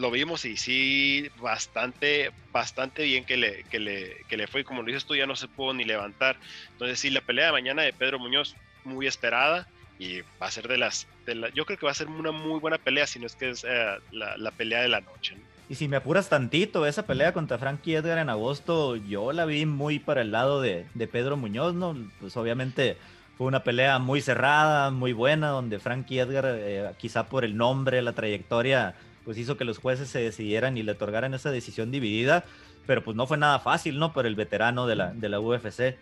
lo 0.00 0.10
vimos 0.10 0.44
y 0.46 0.56
sí, 0.56 1.30
bastante, 1.36 2.30
bastante 2.52 3.04
bien 3.04 3.24
que 3.24 3.36
le, 3.36 3.64
que 3.64 3.78
le, 3.78 4.16
que 4.28 4.36
le 4.36 4.46
fue. 4.46 4.64
Como 4.64 4.82
lo 4.82 4.86
dices 4.86 5.04
tú, 5.04 5.14
ya 5.14 5.26
no 5.26 5.36
se 5.36 5.46
pudo 5.46 5.74
ni 5.74 5.84
levantar. 5.84 6.38
Entonces, 6.72 6.98
sí, 6.98 7.10
la 7.10 7.20
pelea 7.20 7.46
de 7.46 7.52
mañana 7.52 7.82
de 7.82 7.92
Pedro 7.92 8.18
Muñoz, 8.18 8.56
muy 8.82 9.06
esperada 9.06 9.68
y 9.98 10.22
va 10.42 10.46
a 10.46 10.50
ser 10.50 10.66
de 10.66 10.78
las, 10.78 11.06
de 11.30 11.40
la, 11.40 11.48
yo 11.50 11.64
creo 11.64 11.78
que 11.78 11.86
va 11.86 11.92
a 11.92 11.94
ser 11.94 12.08
una 12.08 12.32
muy 12.32 12.58
buena 12.60 12.78
pelea, 12.78 13.06
si 13.06 13.18
no 13.18 13.26
es 13.26 13.36
que 13.36 13.50
es 13.50 13.64
eh, 13.64 13.98
la, 14.10 14.36
la, 14.36 14.50
pelea 14.50 14.82
de 14.82 14.88
la 14.88 15.00
noche. 15.00 15.36
¿no? 15.36 15.42
Y 15.68 15.76
si 15.76 15.86
me 15.86 15.96
apuras 15.96 16.28
tantito, 16.28 16.84
esa 16.84 17.06
pelea 17.06 17.32
contra 17.32 17.56
Frankie 17.56 17.94
Edgar 17.94 18.18
en 18.18 18.28
agosto, 18.28 18.96
yo 18.96 19.32
la 19.32 19.44
vi 19.44 19.66
muy 19.66 20.00
para 20.00 20.22
el 20.22 20.32
lado 20.32 20.60
de, 20.60 20.86
de 20.94 21.06
Pedro 21.06 21.36
Muñoz, 21.36 21.74
¿no? 21.74 21.96
Pues 22.18 22.36
obviamente 22.36 22.96
fue 23.38 23.46
una 23.46 23.62
pelea 23.62 24.00
muy 24.00 24.20
cerrada, 24.20 24.90
muy 24.90 25.12
buena, 25.12 25.48
donde 25.50 25.78
Frankie 25.78 26.18
Edgar, 26.18 26.44
eh, 26.46 26.90
quizá 26.98 27.28
por 27.28 27.44
el 27.44 27.56
nombre, 27.56 28.02
la 28.02 28.14
trayectoria, 28.14 28.96
pues 29.24 29.38
hizo 29.38 29.56
que 29.56 29.64
los 29.64 29.78
jueces 29.78 30.08
se 30.08 30.20
decidieran 30.20 30.76
y 30.76 30.82
le 30.82 30.90
otorgaran 30.90 31.34
esa 31.34 31.52
decisión 31.52 31.92
dividida, 31.92 32.44
pero 32.86 33.04
pues 33.04 33.16
no 33.16 33.28
fue 33.28 33.38
nada 33.38 33.60
fácil, 33.60 34.00
¿no? 34.00 34.12
Por 34.12 34.26
el 34.26 34.34
veterano 34.34 34.88
de 34.88 34.96
la, 34.96 35.12
de 35.12 35.28
la 35.28 35.38
UFC. 35.38 35.96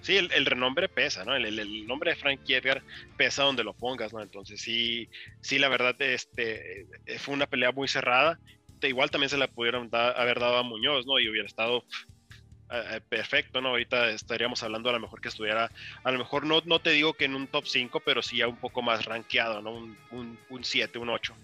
Sí, 0.00 0.16
el, 0.16 0.30
el, 0.32 0.46
renombre 0.46 0.88
pesa, 0.88 1.24
¿no? 1.24 1.34
El, 1.34 1.44
el, 1.46 1.58
el, 1.58 1.86
nombre 1.86 2.10
de 2.10 2.16
Frankie 2.16 2.54
Edgar 2.54 2.82
pesa 3.16 3.42
donde 3.42 3.64
lo 3.64 3.74
pongas, 3.74 4.12
¿no? 4.12 4.20
Entonces 4.22 4.60
sí, 4.60 5.08
sí, 5.40 5.58
la 5.58 5.68
verdad, 5.68 6.00
este, 6.00 6.86
fue 7.18 7.34
una 7.34 7.46
pelea 7.46 7.72
muy 7.72 7.88
cerrada. 7.88 8.38
Igual 8.82 9.10
también 9.10 9.30
se 9.30 9.36
la 9.36 9.48
pudieron 9.48 9.90
da, 9.90 10.12
haber 10.12 10.38
dado 10.38 10.56
a 10.56 10.62
Muñoz, 10.62 11.04
¿no? 11.06 11.18
Y 11.18 11.28
hubiera 11.28 11.46
estado 11.46 11.78
uh, 11.78 13.00
perfecto, 13.08 13.60
¿no? 13.60 13.70
Ahorita 13.70 14.10
estaríamos 14.10 14.62
hablando 14.62 14.88
a 14.88 14.92
lo 14.92 15.00
mejor 15.00 15.20
que 15.20 15.28
estuviera, 15.28 15.70
a 16.04 16.10
lo 16.12 16.18
mejor 16.18 16.46
no, 16.46 16.62
no 16.64 16.78
te 16.78 16.90
digo 16.90 17.14
que 17.14 17.24
en 17.24 17.34
un 17.34 17.48
top 17.48 17.66
5, 17.66 18.00
pero 18.04 18.22
sí 18.22 18.36
ya 18.38 18.46
un 18.46 18.56
poco 18.56 18.80
más 18.82 19.04
rankeado, 19.04 19.60
¿no? 19.62 19.72
Un, 19.74 19.98
un, 20.12 20.38
un 20.48 20.64
7, 20.64 20.96
un 20.98 21.08
8, 21.08 21.34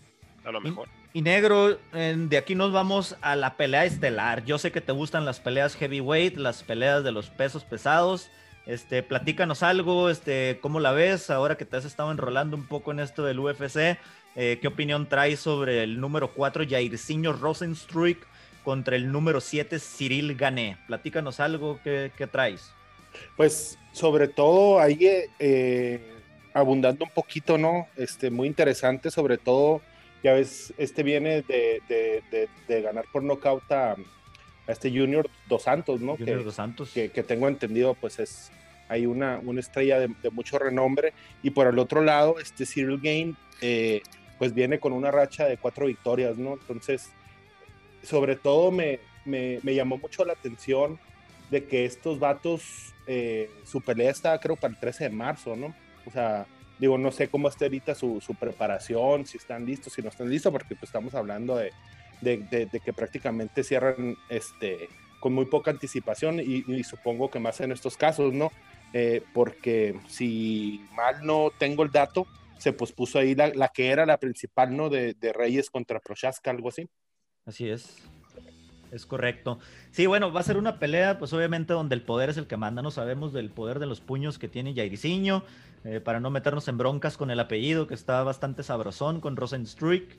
a 0.44 0.52
lo 0.52 0.60
mejor. 0.60 0.88
Y, 1.12 1.18
y 1.18 1.22
negro, 1.22 1.76
eh, 1.92 2.14
de 2.16 2.38
aquí 2.38 2.54
nos 2.54 2.70
vamos 2.70 3.16
a 3.20 3.34
la 3.34 3.56
pelea 3.56 3.84
estelar. 3.84 4.44
Yo 4.44 4.58
sé 4.58 4.70
que 4.70 4.80
te 4.80 4.92
gustan 4.92 5.24
las 5.24 5.40
peleas 5.40 5.74
heavyweight, 5.74 6.36
las 6.36 6.62
peleas 6.62 7.02
de 7.02 7.10
los 7.10 7.30
pesos 7.30 7.64
pesados. 7.64 8.30
Este, 8.66 9.02
platícanos 9.02 9.62
algo, 9.62 10.08
este, 10.08 10.58
¿cómo 10.62 10.80
la 10.80 10.92
ves 10.92 11.28
ahora 11.28 11.56
que 11.56 11.66
te 11.66 11.76
has 11.76 11.84
estado 11.84 12.10
enrolando 12.10 12.56
un 12.56 12.66
poco 12.66 12.92
en 12.92 13.00
esto 13.00 13.24
del 13.24 13.38
UFC? 13.38 13.98
Eh, 14.36 14.58
¿Qué 14.60 14.68
opinión 14.68 15.06
traes 15.06 15.40
sobre 15.40 15.82
el 15.82 16.00
número 16.00 16.32
4 16.32 16.64
Jairzinho 16.68 17.34
Rosenstruik 17.34 18.26
contra 18.64 18.96
el 18.96 19.12
número 19.12 19.42
7 19.42 19.78
Cyril 19.78 20.34
Gané? 20.34 20.78
Platícanos 20.86 21.40
algo, 21.40 21.78
¿qué, 21.84 22.10
traes? 22.32 22.72
Pues 23.36 23.78
sobre 23.92 24.28
todo 24.28 24.80
ahí 24.80 24.98
eh, 25.38 26.12
abundando 26.54 27.04
un 27.04 27.10
poquito, 27.10 27.58
¿no? 27.58 27.86
Este, 27.96 28.30
muy 28.30 28.48
interesante, 28.48 29.10
sobre 29.10 29.36
todo, 29.36 29.82
ya 30.22 30.32
ves, 30.32 30.72
este 30.78 31.02
viene 31.02 31.42
de 31.42 32.82
ganar 32.82 33.04
por 33.12 33.22
nocaut 33.22 33.70
a, 33.70 33.94
a 34.66 34.72
este 34.72 34.90
Junior 34.90 35.28
Dos 35.48 35.62
Santos, 35.62 36.00
¿no? 36.00 36.16
Junior 36.16 36.38
que, 36.38 36.44
Dos 36.44 36.54
Santos. 36.54 36.90
Que, 36.92 37.10
que, 37.10 37.22
tengo 37.22 37.48
entendido, 37.48 37.94
pues 37.94 38.18
es 38.18 38.50
hay 38.88 39.06
una, 39.06 39.40
una 39.44 39.60
estrella 39.60 39.98
de, 39.98 40.08
de, 40.22 40.30
mucho 40.30 40.58
renombre. 40.58 41.12
Y 41.42 41.50
por 41.50 41.66
el 41.66 41.78
otro 41.78 42.02
lado, 42.02 42.38
este 42.38 42.66
Cyril 42.66 43.00
Gain, 43.02 43.36
eh, 43.60 44.02
pues 44.38 44.54
viene 44.54 44.78
con 44.78 44.92
una 44.92 45.10
racha 45.10 45.46
de 45.46 45.56
cuatro 45.56 45.86
victorias, 45.86 46.36
¿no? 46.36 46.54
Entonces, 46.54 47.10
sobre 48.02 48.36
todo 48.36 48.70
me, 48.70 49.00
me, 49.24 49.60
me 49.62 49.74
llamó 49.74 49.98
mucho 49.98 50.24
la 50.24 50.34
atención 50.34 50.98
de 51.50 51.64
que 51.64 51.84
estos 51.84 52.18
vatos, 52.18 52.94
eh, 53.06 53.50
su 53.64 53.80
pelea 53.80 54.10
está 54.10 54.38
creo 54.38 54.56
para 54.56 54.74
el 54.74 54.80
13 54.80 55.04
de 55.04 55.10
marzo, 55.10 55.56
¿no? 55.56 55.74
O 56.06 56.10
sea, 56.10 56.46
digo, 56.78 56.98
no 56.98 57.12
sé 57.12 57.28
cómo 57.28 57.48
está 57.48 57.66
ahorita 57.66 57.94
su, 57.94 58.20
su 58.20 58.34
preparación, 58.34 59.26
si 59.26 59.38
están 59.38 59.64
listos, 59.64 59.92
si 59.92 60.02
no 60.02 60.08
están 60.08 60.28
listos, 60.28 60.52
porque 60.52 60.74
pues 60.74 60.88
estamos 60.88 61.14
hablando 61.14 61.56
de, 61.56 61.70
de, 62.24 62.80
que 62.84 62.92
prácticamente 62.92 63.62
cierran 63.62 64.16
este, 64.28 64.88
con 65.20 65.32
muy 65.32 65.44
poca 65.46 65.70
anticipación 65.70 66.40
y, 66.40 66.82
supongo 66.84 67.30
que 67.30 67.38
más 67.38 67.60
en 67.60 67.72
estos 67.72 67.96
casos, 67.96 68.32
¿no? 68.32 68.50
Eh, 68.92 69.22
porque 69.32 69.98
si 70.08 70.84
mal 70.94 71.24
no 71.26 71.50
tengo 71.58 71.82
el 71.82 71.90
dato, 71.90 72.26
se 72.58 72.72
pospuso 72.72 73.18
ahí 73.18 73.34
la, 73.34 73.68
que 73.68 73.88
era 73.88 74.06
la 74.06 74.18
principal, 74.18 74.76
¿no? 74.76 74.88
De, 74.88 75.14
de 75.14 75.32
Reyes 75.32 75.70
contra 75.70 76.00
Prochaska, 76.00 76.50
algo 76.50 76.68
así. 76.68 76.88
Así 77.44 77.68
es. 77.68 78.02
Es 78.94 79.06
correcto. 79.06 79.58
Sí, 79.90 80.06
bueno, 80.06 80.32
va 80.32 80.38
a 80.38 80.44
ser 80.44 80.56
una 80.56 80.78
pelea, 80.78 81.18
pues 81.18 81.32
obviamente 81.32 81.72
donde 81.72 81.96
el 81.96 82.02
poder 82.02 82.30
es 82.30 82.36
el 82.36 82.46
que 82.46 82.56
manda. 82.56 82.80
No 82.80 82.92
sabemos 82.92 83.32
del 83.32 83.50
poder 83.50 83.80
de 83.80 83.86
los 83.86 84.00
puños 84.00 84.38
que 84.38 84.46
tiene 84.46 84.72
Jairzinho, 84.72 85.42
eh, 85.82 85.98
para 85.98 86.20
no 86.20 86.30
meternos 86.30 86.68
en 86.68 86.78
broncas 86.78 87.16
con 87.16 87.32
el 87.32 87.40
apellido, 87.40 87.88
que 87.88 87.94
está 87.94 88.22
bastante 88.22 88.62
sabrosón 88.62 89.20
con 89.20 89.34
Rosenstruik. 89.34 90.16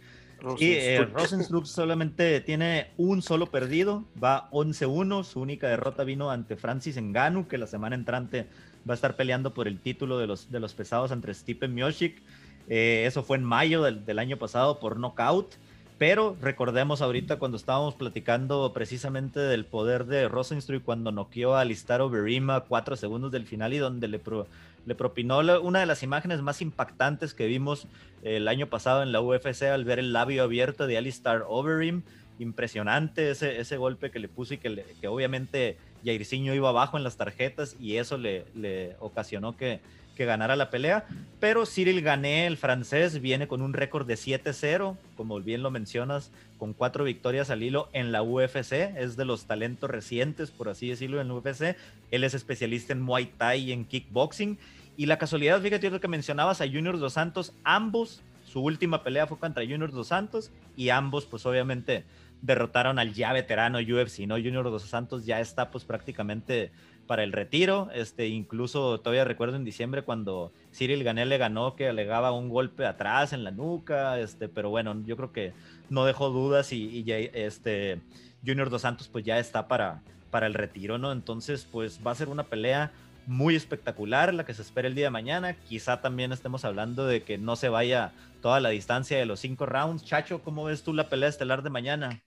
Y 0.59 0.73
eh, 0.73 1.05
Rosenstruck 1.05 1.65
solamente 1.65 2.39
tiene 2.41 2.91
un 2.97 3.21
solo 3.21 3.47
perdido, 3.47 4.03
va 4.21 4.49
11-1, 4.51 5.23
su 5.23 5.39
única 5.39 5.67
derrota 5.67 6.03
vino 6.03 6.29
ante 6.29 6.55
Francis 6.55 6.97
Ngannou, 7.01 7.47
que 7.47 7.57
la 7.57 7.67
semana 7.67 7.95
entrante 7.95 8.47
va 8.87 8.93
a 8.93 8.95
estar 8.95 9.15
peleando 9.15 9.53
por 9.53 9.67
el 9.67 9.79
título 9.79 10.19
de 10.19 10.27
los, 10.27 10.51
de 10.51 10.59
los 10.59 10.73
pesados 10.73 11.11
entre 11.11 11.33
Stipe 11.33 11.67
Miocic. 11.67 12.21
Eh, 12.67 13.03
eso 13.07 13.23
fue 13.23 13.37
en 13.37 13.43
mayo 13.43 13.81
del, 13.81 14.05
del, 14.05 14.19
año 14.19 14.37
pasado 14.37 14.79
por 14.79 14.97
knockout. 14.97 15.55
Pero 15.97 16.35
recordemos 16.41 17.01
ahorita 17.01 17.37
cuando 17.37 17.55
estábamos 17.55 17.95
platicando 17.95 18.73
precisamente 18.73 19.39
del 19.39 19.63
poder 19.63 20.05
de 20.05 20.27
Rosenstruck 20.27 20.83
cuando 20.83 21.13
noqueó 21.13 21.55
a 21.55 21.63
Listar 21.63 22.01
Overima 22.01 22.61
cuatro 22.61 22.97
segundos 22.97 23.31
del 23.31 23.45
final 23.45 23.73
y 23.73 23.77
donde 23.77 24.09
le, 24.09 24.19
pro, 24.19 24.45
le 24.85 24.95
propinó 24.95 25.39
una 25.61 25.79
de 25.79 25.85
las 25.85 26.03
imágenes 26.03 26.41
más 26.41 26.61
impactantes 26.61 27.33
que 27.33 27.47
vimos 27.47 27.87
el 28.23 28.47
año 28.47 28.67
pasado 28.67 29.03
en 29.03 29.11
la 29.11 29.21
UFC 29.21 29.63
al 29.63 29.85
ver 29.85 29.99
el 29.99 30.13
labio 30.13 30.43
abierto 30.43 30.87
de 30.87 30.97
Alistar 30.97 31.43
Overeem. 31.47 32.03
Impresionante 32.37 33.31
ese, 33.31 33.59
ese 33.61 33.77
golpe 33.77 34.11
que 34.11 34.19
le 34.19 34.27
puso 34.27 34.55
y 34.55 34.57
que, 34.57 34.69
le, 34.69 34.85
que 34.99 35.07
obviamente 35.07 35.77
Jairzinho 36.03 36.53
iba 36.53 36.69
abajo 36.69 36.97
en 36.97 37.03
las 37.03 37.15
tarjetas 37.15 37.77
y 37.79 37.95
eso 37.95 38.17
le, 38.17 38.45
le 38.55 38.95
ocasionó 38.99 39.55
que, 39.55 39.79
que 40.15 40.25
ganara 40.25 40.55
la 40.55 40.69
pelea. 40.69 41.05
Pero 41.39 41.65
Cyril 41.65 42.01
Gané, 42.01 42.47
el 42.47 42.57
francés, 42.57 43.21
viene 43.21 43.47
con 43.47 43.61
un 43.61 43.73
récord 43.73 44.07
de 44.07 44.15
7-0, 44.15 44.97
como 45.15 45.39
bien 45.41 45.61
lo 45.61 45.71
mencionas, 45.71 46.31
con 46.57 46.73
cuatro 46.73 47.03
victorias 47.03 47.49
al 47.49 47.61
hilo 47.61 47.89
en 47.93 48.11
la 48.11 48.23
UFC. 48.23 48.73
Es 48.97 49.17
de 49.17 49.25
los 49.25 49.45
talentos 49.45 49.89
recientes, 49.89 50.51
por 50.51 50.69
así 50.69 50.89
decirlo, 50.89 51.21
en 51.21 51.27
la 51.27 51.35
UFC. 51.35 51.75
Él 52.11 52.23
es 52.23 52.33
especialista 52.33 52.93
en 52.93 53.01
Muay 53.01 53.25
Thai 53.37 53.61
y 53.61 53.71
en 53.71 53.85
kickboxing. 53.85 54.57
Y 54.97 55.07
la 55.07 55.17
casualidad, 55.17 55.61
fíjate 55.61 55.89
lo 55.89 55.99
que 55.99 56.07
mencionabas 56.07 56.61
a 56.61 56.65
Junior 56.65 56.97
Dos 56.97 57.13
Santos, 57.13 57.53
ambos, 57.63 58.21
su 58.45 58.61
última 58.61 59.03
pelea 59.03 59.27
fue 59.27 59.37
contra 59.37 59.63
Junior 59.63 59.91
Dos 59.91 60.07
Santos 60.07 60.51
y 60.77 60.89
ambos, 60.89 61.25
pues 61.25 61.45
obviamente 61.45 62.05
derrotaron 62.41 62.99
al 62.99 63.13
ya 63.13 63.33
veterano 63.33 63.79
UFC, 63.79 64.19
¿no? 64.19 64.35
Junior 64.35 64.63
Dos 64.65 64.83
Santos 64.83 65.25
ya 65.25 65.41
está 65.41 65.71
pues 65.71 65.83
prácticamente 65.83 66.71
para 67.05 67.23
el 67.23 67.31
retiro. 67.31 67.89
Este, 67.93 68.27
incluso 68.27 68.99
todavía 68.99 69.23
recuerdo 69.23 69.55
en 69.55 69.63
diciembre 69.63 70.03
cuando 70.03 70.51
Cyril 70.73 71.03
Gané 71.03 71.25
le 71.25 71.37
ganó 71.37 71.75
que 71.75 71.87
alegaba 71.89 72.31
un 72.31 72.49
golpe 72.49 72.85
atrás 72.85 73.33
en 73.33 73.43
la 73.43 73.51
nuca, 73.51 74.19
este, 74.19 74.49
pero 74.49 74.69
bueno, 74.69 75.01
yo 75.05 75.15
creo 75.17 75.31
que 75.31 75.53
no 75.89 76.05
dejó 76.05 76.29
dudas 76.29 76.71
y, 76.73 77.05
este, 77.07 78.01
Junior 78.45 78.69
Dos 78.69 78.81
Santos 78.81 79.07
pues 79.07 79.23
ya 79.23 79.39
está 79.39 79.67
para, 79.67 80.01
para 80.31 80.47
el 80.47 80.53
retiro, 80.53 80.97
¿no? 80.97 81.11
Entonces 81.11 81.67
pues 81.71 81.99
va 82.05 82.11
a 82.11 82.15
ser 82.15 82.29
una 82.29 82.43
pelea 82.43 82.91
muy 83.27 83.55
espectacular 83.55 84.33
la 84.33 84.45
que 84.45 84.53
se 84.53 84.61
espera 84.61 84.87
el 84.87 84.95
día 84.95 85.05
de 85.05 85.11
mañana. 85.11 85.53
Quizá 85.53 86.01
también 86.01 86.31
estemos 86.31 86.65
hablando 86.65 87.05
de 87.05 87.23
que 87.23 87.37
no 87.37 87.55
se 87.55 87.69
vaya 87.69 88.11
toda 88.41 88.59
la 88.59 88.69
distancia 88.69 89.17
de 89.17 89.25
los 89.25 89.39
cinco 89.39 89.65
rounds. 89.65 90.05
Chacho, 90.05 90.41
¿cómo 90.43 90.65
ves 90.65 90.83
tú 90.83 90.93
la 90.93 91.09
pelea 91.09 91.29
estelar 91.29 91.63
de 91.63 91.69
mañana? 91.69 92.21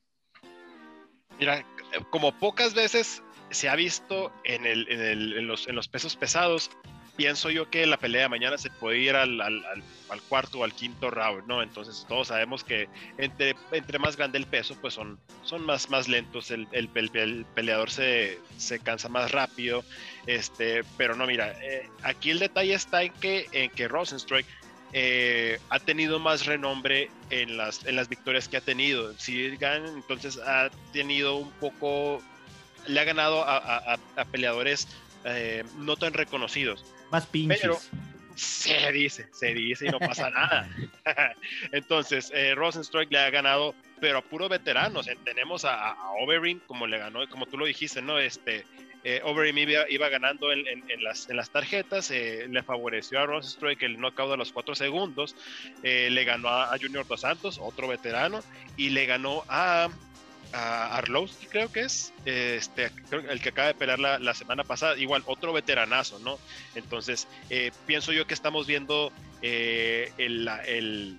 Mira, 1.39 1.65
como 2.11 2.33
pocas 2.33 2.75
veces 2.75 3.23
se 3.51 3.69
ha 3.69 3.77
visto 3.77 4.33
en, 4.45 4.67
el, 4.67 4.91
en, 4.91 5.01
el, 5.01 5.33
en, 5.39 5.47
los, 5.47 5.69
en 5.69 5.75
los, 5.75 5.89
pesos 5.89 6.17
pesados 6.17 6.71
pienso 7.17 7.51
yo 7.51 7.69
que 7.69 7.85
la 7.87 7.97
pelea 7.97 8.23
de 8.23 8.29
mañana 8.29 8.57
se 8.59 8.71
puede 8.71 8.99
ir 8.99 9.17
al, 9.17 9.41
al, 9.41 9.63
cuarto 10.29 10.61
o 10.61 10.65
al 10.65 10.73
quinto 10.73 11.11
round, 11.11 11.49
¿no? 11.49 11.63
Entonces 11.63 12.07
todos 12.09 12.29
sabemos 12.29 12.63
que 12.63 12.89
entre, 13.19 13.57
entre 13.73 13.99
más 13.99 14.17
grande 14.17 14.39
el 14.39 14.47
peso, 14.47 14.77
pues 14.81 14.95
son, 14.95 15.19
son 15.43 15.67
más, 15.67 15.91
más 15.91 16.07
lentos, 16.07 16.53
el, 16.53 16.69
el, 16.71 16.89
el 16.95 17.45
peleador 17.57 17.91
se, 17.91 18.39
se, 18.57 18.79
cansa 18.79 19.09
más 19.09 19.33
rápido, 19.33 19.85
este, 20.27 20.85
pero 20.97 21.17
no, 21.17 21.27
mira, 21.27 21.57
eh, 21.61 21.89
aquí 22.05 22.31
el 22.31 22.39
detalle 22.39 22.75
está 22.75 23.03
en 23.03 23.13
que, 23.15 23.49
en 23.51 23.71
que 23.71 23.89
Rosenstrike 23.89 24.49
eh, 24.93 25.59
ha 25.69 25.79
tenido 25.81 26.19
más 26.19 26.47
renombre 26.47 27.11
en 27.31 27.57
las, 27.57 27.85
en 27.85 27.97
las 27.97 28.09
victorias 28.09 28.49
que 28.49 28.57
ha 28.57 28.61
tenido. 28.61 29.13
Si 29.19 29.45
entonces 29.45 30.39
ha 30.39 30.71
tenido 30.93 31.37
un 31.37 31.51
poco, 31.53 32.23
le 32.89 33.01
ha 33.01 33.05
ganado 33.05 33.45
a, 33.47 33.99
a, 34.17 34.25
peleadores 34.25 34.89
eh, 35.25 35.65
no 35.77 35.97
tan 35.97 36.13
reconocidos. 36.15 36.85
Más 37.11 37.27
pinches. 37.27 37.61
Pero 37.61 37.79
se 38.35 38.93
dice, 38.93 39.29
se 39.33 39.55
dice 39.55 39.87
y 39.87 39.89
no 39.91 39.99
pasa 39.99 40.31
nada. 40.31 40.69
entonces, 41.73 42.31
eh, 42.35 42.55
Rosenstrike 42.55 43.13
le 43.13 43.19
ha 43.19 43.31
ganado, 43.31 43.75
pero 44.01 44.19
a 44.19 44.23
puros 44.23 44.49
veteranos. 44.49 45.07
Tenemos 45.25 45.65
a, 45.65 45.93
a 45.93 46.13
Overeem, 46.23 46.61
como 46.67 46.87
le 46.87 46.99
ganó, 46.99 47.29
como 47.29 47.47
tú 47.47 47.59
lo 47.59 47.67
dijiste, 47.67 48.03
¿no? 48.03 48.19
Este, 48.19 48.65
eh, 49.05 49.21
Overeem 49.25 49.57
iba, 49.59 50.09
ganando 50.09 50.53
en, 50.53 50.65
las, 51.03 51.31
en 51.31 51.37
las, 51.37 51.51
tarjetas, 51.51 52.11
eh, 52.11 52.47
le 52.49 52.63
favoreció 52.63 53.21
a 53.21 53.27
Rosenstruck 53.27 53.81
el 53.83 53.99
knockout 53.99 54.33
a 54.33 54.37
los 54.37 54.53
cuatro 54.53 54.75
segundos, 54.75 55.37
eh, 55.83 56.09
le 56.11 56.25
ganó 56.25 56.49
a, 56.49 56.77
Junior 56.81 57.07
Dos 57.07 57.21
Santos, 57.21 57.59
otro 57.59 57.87
veterano, 57.87 58.41
y 58.77 58.91
le 58.91 59.07
ganó 59.07 59.45
a, 59.49 59.89
a 60.53 60.97
Arlowski, 60.97 61.47
creo 61.47 61.71
que 61.71 61.81
es, 61.81 62.13
este, 62.25 62.91
el 63.11 63.41
que 63.41 63.51
acaba 63.51 63.69
de 63.69 63.75
pelear 63.75 63.99
la, 63.99 64.35
semana 64.35 64.65
pasada, 64.65 64.97
igual 64.97 65.23
otro 65.27 65.53
veteranazo, 65.53 66.19
¿no? 66.21 66.39
Entonces, 66.75 67.29
pienso 67.87 68.13
yo 68.13 68.27
que 68.27 68.35
estamos 68.35 68.67
viendo 68.67 69.13
el, 69.43 70.49
el 70.67 71.19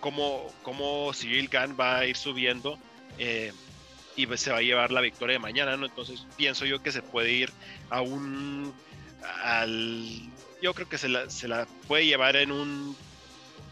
cómo, 0.00 0.52
cómo 0.62 1.12
Civil 1.12 1.48
Gunn 1.52 1.76
va 1.78 1.98
a 1.98 2.06
ir 2.06 2.16
subiendo 2.16 2.78
y 4.18 4.36
se 4.36 4.50
va 4.50 4.58
a 4.58 4.62
llevar 4.62 4.90
la 4.90 5.00
victoria 5.00 5.34
de 5.34 5.38
mañana, 5.38 5.76
¿no? 5.76 5.86
Entonces 5.86 6.26
pienso 6.36 6.66
yo 6.66 6.82
que 6.82 6.90
se 6.90 7.02
puede 7.02 7.30
ir 7.30 7.52
a 7.88 8.00
un 8.00 8.74
al 9.44 10.04
yo 10.60 10.74
creo 10.74 10.88
que 10.88 10.98
se 10.98 11.08
la, 11.08 11.30
se 11.30 11.46
la 11.46 11.66
puede 11.86 12.06
llevar 12.06 12.34
en 12.36 12.50
un 12.50 12.96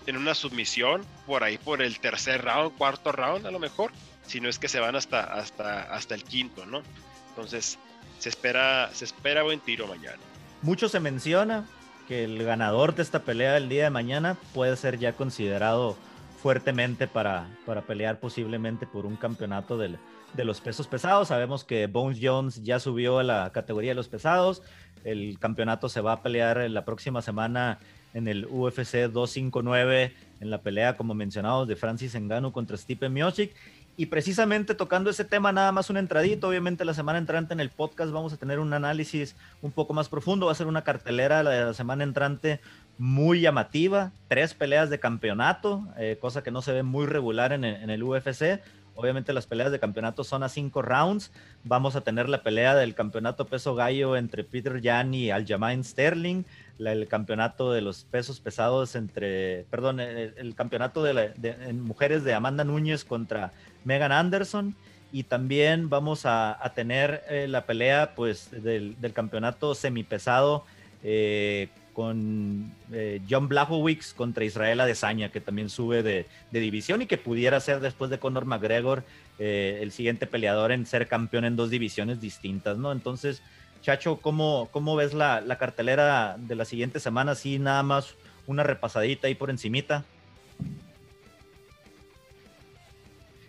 en 0.06 0.16
una 0.16 0.36
submisión 0.36 1.04
por 1.26 1.42
ahí 1.42 1.58
por 1.58 1.82
el 1.82 1.98
tercer 1.98 2.42
round, 2.42 2.76
cuarto 2.76 3.10
round 3.10 3.44
a 3.44 3.50
lo 3.50 3.58
mejor, 3.58 3.90
si 4.26 4.40
no 4.40 4.48
es 4.48 4.58
que 4.58 4.68
se 4.68 4.80
van 4.80 4.96
hasta 4.96 5.22
hasta 5.22 5.82
hasta 5.94 6.14
el 6.14 6.24
quinto, 6.24 6.66
¿no? 6.66 6.82
Entonces 7.30 7.78
se 8.18 8.28
espera 8.28 8.90
se 8.92 9.04
espera 9.04 9.42
buen 9.42 9.60
tiro 9.60 9.86
mañana. 9.86 10.18
Mucho 10.62 10.88
se 10.88 11.00
menciona 11.00 11.66
que 12.08 12.24
el 12.24 12.42
ganador 12.42 12.94
de 12.94 13.02
esta 13.02 13.20
pelea 13.20 13.54
del 13.54 13.68
día 13.68 13.84
de 13.84 13.90
mañana 13.90 14.36
puede 14.54 14.76
ser 14.76 14.98
ya 14.98 15.12
considerado 15.12 15.96
fuertemente 16.40 17.08
para, 17.08 17.48
para 17.64 17.82
pelear 17.82 18.20
posiblemente 18.20 18.86
por 18.86 19.06
un 19.06 19.16
campeonato 19.16 19.76
del, 19.76 19.98
de 20.34 20.44
los 20.44 20.60
pesos 20.60 20.86
pesados. 20.86 21.28
Sabemos 21.28 21.64
que 21.64 21.86
Bones 21.86 22.18
Jones 22.22 22.62
ya 22.62 22.78
subió 22.78 23.18
a 23.18 23.24
la 23.24 23.50
categoría 23.52 23.90
de 23.90 23.96
los 23.96 24.08
pesados. 24.08 24.62
El 25.04 25.38
campeonato 25.38 25.88
se 25.88 26.00
va 26.00 26.12
a 26.12 26.22
pelear 26.22 26.70
la 26.70 26.84
próxima 26.84 27.22
semana 27.22 27.78
en 28.14 28.28
el 28.28 28.46
UFC 28.46 29.10
259 29.10 30.14
en 30.40 30.50
la 30.50 30.62
pelea, 30.62 30.96
como 30.96 31.14
mencionados, 31.14 31.68
de 31.68 31.76
Francis 31.76 32.14
Ngannou 32.14 32.52
contra 32.52 32.76
Stipe 32.76 33.08
Miocic. 33.08 33.54
Y 33.98 34.06
precisamente 34.06 34.74
tocando 34.74 35.08
ese 35.08 35.24
tema, 35.24 35.52
nada 35.52 35.72
más 35.72 35.88
un 35.88 35.96
entradito. 35.96 36.48
Obviamente 36.48 36.84
la 36.84 36.92
semana 36.92 37.18
entrante 37.18 37.54
en 37.54 37.60
el 37.60 37.70
podcast 37.70 38.12
vamos 38.12 38.32
a 38.32 38.36
tener 38.36 38.58
un 38.58 38.72
análisis 38.74 39.36
un 39.62 39.72
poco 39.72 39.94
más 39.94 40.08
profundo. 40.08 40.46
Va 40.46 40.52
a 40.52 40.56
ser 40.56 40.66
una 40.66 40.84
cartelera 40.84 41.42
la 41.42 41.72
semana 41.72 42.04
entrante 42.04 42.60
muy 42.98 43.40
llamativa. 43.40 44.12
Tres 44.28 44.52
peleas 44.52 44.90
de 44.90 45.00
campeonato, 45.00 45.86
eh, 45.96 46.18
cosa 46.20 46.42
que 46.42 46.50
no 46.50 46.60
se 46.60 46.72
ve 46.72 46.82
muy 46.82 47.06
regular 47.06 47.52
en 47.52 47.64
en 47.64 47.88
el 47.88 48.02
UFC. 48.02 48.60
Obviamente 48.96 49.34
las 49.34 49.46
peleas 49.46 49.70
de 49.70 49.78
campeonato 49.78 50.24
son 50.24 50.42
a 50.42 50.48
cinco 50.48 50.80
rounds. 50.80 51.30
Vamos 51.64 51.96
a 51.96 52.00
tener 52.00 52.28
la 52.30 52.42
pelea 52.42 52.74
del 52.74 52.94
campeonato 52.94 53.46
peso 53.46 53.74
gallo 53.74 54.16
entre 54.16 54.42
Peter 54.42 54.80
Yan 54.80 55.12
y 55.14 55.30
Aljamain 55.30 55.84
Sterling. 55.84 56.44
El 56.78 57.08
campeonato 57.08 57.72
de 57.72 57.80
los 57.80 58.04
pesos 58.04 58.40
pesados 58.40 58.94
entre, 58.96 59.64
perdón, 59.70 60.00
el, 60.00 60.54
campeonato 60.54 61.02
de, 61.02 61.72
mujeres 61.72 62.24
de 62.24 62.34
Amanda 62.34 62.64
Núñez 62.64 63.04
contra 63.04 63.52
Megan 63.84 64.12
Anderson. 64.12 64.74
Y 65.12 65.22
también 65.22 65.88
vamos 65.88 66.22
a, 66.24 66.60
tener 66.74 67.22
eh, 67.30 67.46
la 67.48 67.64
pelea 67.64 68.12
pues, 68.14 68.50
del, 68.50 68.96
campeonato 69.14 69.74
semipesado 69.74 70.64
eh, 71.02 71.68
con 71.94 72.72
eh, 72.92 73.22
John 73.30 73.48
Blachowicz 73.48 74.12
contra 74.12 74.44
Israel 74.44 74.80
Adesanya, 74.80 75.30
que 75.30 75.40
también 75.40 75.70
sube 75.70 76.02
de, 76.02 76.26
división 76.50 77.00
y 77.00 77.06
que 77.06 77.16
pudiera 77.16 77.60
ser 77.60 77.80
después 77.80 78.10
de 78.10 78.18
Conor 78.18 78.44
McGregor 78.44 79.04
el 79.38 79.92
siguiente 79.92 80.26
peleador 80.26 80.72
en 80.72 80.86
ser 80.86 81.08
campeón 81.08 81.44
en 81.44 81.56
dos 81.56 81.68
divisiones 81.68 82.22
distintas, 82.22 82.78
¿no? 82.78 82.90
Entonces, 82.90 83.42
Chacho, 83.82 84.18
¿cómo, 84.20 84.68
cómo 84.72 84.96
ves 84.96 85.14
la, 85.14 85.40
la 85.40 85.58
cartelera 85.58 86.36
de 86.38 86.54
la 86.56 86.64
siguiente 86.64 87.00
semana? 87.00 87.32
Así 87.32 87.58
nada 87.58 87.82
más 87.82 88.16
una 88.46 88.62
repasadita 88.62 89.28
ahí 89.28 89.34
por 89.34 89.50
encimita. 89.50 90.04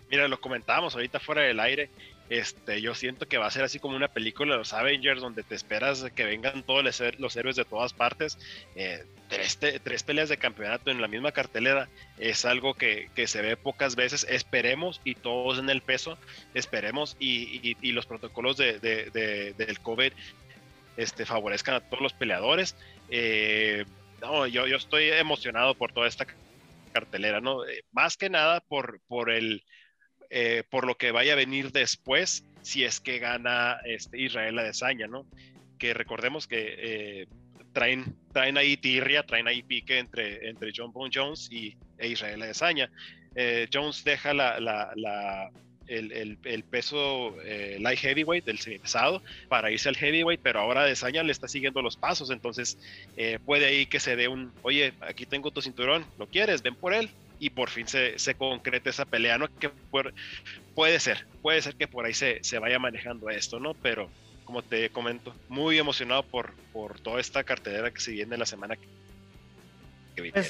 Mira, 0.10 0.28
lo 0.28 0.40
comentábamos 0.40 0.96
ahorita 0.96 1.20
fuera 1.20 1.42
del 1.42 1.60
aire. 1.60 1.90
Este, 2.30 2.82
yo 2.82 2.94
siento 2.94 3.28
que 3.28 3.38
va 3.38 3.48
a 3.48 3.52
ser 3.52 3.64
así 3.64 3.80
como 3.80 3.96
una 3.96 4.10
película 4.10 4.54
de 4.54 4.60
los 4.60 4.74
Avengers 4.74 5.22
donde 5.22 5.44
te 5.44 5.56
esperas 5.56 6.06
que 6.14 6.26
vengan 6.26 6.64
todos 6.64 6.84
los, 7.18 7.36
héroes 7.36 7.56
de 7.56 7.66
todas 7.66 7.94
partes. 7.94 8.38
Eh, 8.76 9.06
tres, 9.28 10.04
peleas 10.04 10.30
de 10.30 10.38
campeonato 10.38 10.92
en 10.92 11.02
la 11.02 11.08
misma 11.08 11.32
cartelera 11.32 11.90
es 12.18 12.46
algo 12.46 12.74
que, 12.74 13.10
se 13.26 13.42
ve 13.42 13.58
pocas 13.58 13.96
veces. 13.96 14.26
Esperemos 14.30 15.02
y 15.04 15.16
todos 15.16 15.60
en 15.60 15.70
el 15.70 15.82
peso, 15.82 16.18
esperemos 16.54 17.16
y, 17.20 17.76
los 17.92 18.06
protocolos 18.06 18.58
de, 18.58 18.80
del 19.58 19.80
COVID 19.80 20.14
este, 20.98 21.26
favorezcan 21.26 21.76
a 21.76 21.82
todos 21.82 22.02
los 22.02 22.14
peleadores. 22.14 22.76
Eh, 23.10 23.86
no, 24.22 24.48
yo, 24.48 24.68
yo 24.68 24.78
estoy 24.78 25.10
emocionado 25.10 25.76
por 25.76 25.94
toda 25.94 26.08
esta 26.08 26.26
cartelera, 26.92 27.40
¿no? 27.40 27.66
Eh, 27.68 27.84
más 27.92 28.18
que 28.18 28.30
nada 28.30 28.62
por, 28.62 29.00
por 29.08 29.30
el 29.30 29.64
eh, 30.30 30.64
por 30.70 30.86
lo 30.86 30.98
que 30.98 31.12
vaya 31.12 31.34
a 31.34 31.38
venir 31.38 31.72
después 31.72 32.44
si 32.62 32.84
es 32.84 33.00
que 33.00 33.20
gana 33.20 33.80
este, 33.86 34.20
Israel 34.20 34.60
Adesanya, 34.60 35.08
¿no? 35.08 35.26
Que 35.80 35.94
recordemos 35.94 36.48
que 36.48 36.76
eh, 36.78 37.28
traen, 37.78 38.16
traen 38.34 38.58
ahí 38.58 38.76
tirria, 38.76 39.22
traen 39.22 39.48
ahí 39.48 39.62
pique 39.62 40.00
entre, 40.00 40.50
entre 40.50 40.72
John 40.76 40.92
Bone 40.92 41.12
Jones 41.14 41.48
y 41.52 41.76
e 42.00 42.08
Israel 42.08 42.42
Adesanya. 42.42 42.90
Eh, 43.36 43.68
Jones 43.72 44.04
deja 44.04 44.34
la, 44.34 44.60
la, 44.60 45.52
el, 45.86 46.40
el, 46.44 46.64
peso 46.64 47.36
light 47.78 48.00
heavyweight 48.00 48.46
del 48.46 48.58
pesado 48.58 49.22
para 49.48 49.70
irse 49.70 49.90
al 49.90 49.96
heavyweight, 49.96 50.42
pero 50.42 50.60
ahora 50.60 50.82
Adesanya 50.82 51.22
le 51.22 51.32
está 51.32 51.48
siguiendo 51.48 51.84
los 51.84 51.98
pasos, 51.98 52.32
entonces 52.32 52.80
puede 53.46 53.68
ahí 53.68 53.86
que 53.86 54.00
se 54.00 54.16
dé 54.16 54.28
un, 54.28 54.52
oye, 54.64 54.94
aquí 55.02 55.28
tengo 55.28 55.52
tu 55.52 55.62
cinturón, 55.62 56.04
¿lo 56.18 56.26
quieres? 56.26 56.64
Ven 56.64 56.74
por 56.74 56.96
él, 56.96 57.12
y 57.40 57.52
por 57.52 57.70
fin 57.70 57.88
se, 57.88 58.18
se 58.18 58.36
concrete 58.36 58.90
esa 58.90 59.06
pelea, 59.06 59.38
¿no? 59.38 59.48
Que 59.60 59.70
puede 60.74 61.00
ser, 61.00 61.26
puede 61.44 61.62
ser 61.62 61.76
que 61.76 61.88
por 61.88 62.06
ahí 62.06 62.14
se, 62.14 62.44
se, 62.44 62.60
vaya 62.60 62.80
manejando 62.80 63.30
esto, 63.30 63.60
¿no? 63.60 63.74
Pero 63.76 64.10
como 64.48 64.64
te 64.64 64.90
comento, 64.90 65.36
muy 65.50 65.78
emocionado 65.78 66.24
por, 66.24 66.54
por 66.72 67.00
toda 67.02 67.20
esta 67.20 67.44
cartelera 67.44 67.92
que 67.92 68.00
se 68.00 68.12
viene 68.14 68.38
la 68.38 68.46
semana 68.46 68.78
que 68.78 70.22
viene. 70.22 70.42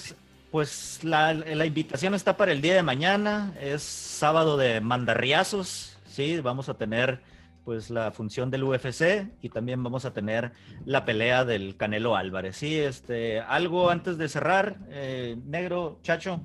Pues, 0.51 0.99
la, 1.03 1.33
la, 1.33 1.65
invitación 1.65 2.13
está 2.13 2.37
para 2.37 2.51
el 2.51 2.61
día 2.61 2.75
de 2.75 2.83
mañana, 2.83 3.53
es 3.59 3.81
sábado 3.81 4.55
de 4.55 4.79
mandarriazos, 4.81 5.97
¿sí? 6.05 6.39
Vamos 6.39 6.69
a 6.69 6.75
tener 6.75 7.21
pues 7.65 7.89
la 7.89 8.11
función 8.11 8.49
del 8.49 8.63
UFC 8.63 9.27
y 9.41 9.49
también 9.49 9.83
vamos 9.83 10.05
a 10.05 10.13
tener 10.13 10.53
la 10.85 11.03
pelea 11.03 11.43
del 11.43 11.75
Canelo 11.75 12.15
Álvarez. 12.15 12.55
Sí, 12.55 12.77
este, 12.77 13.41
algo 13.41 13.89
antes 13.89 14.17
de 14.17 14.29
cerrar, 14.29 14.77
eh, 14.89 15.35
negro, 15.43 15.99
chacho. 16.03 16.39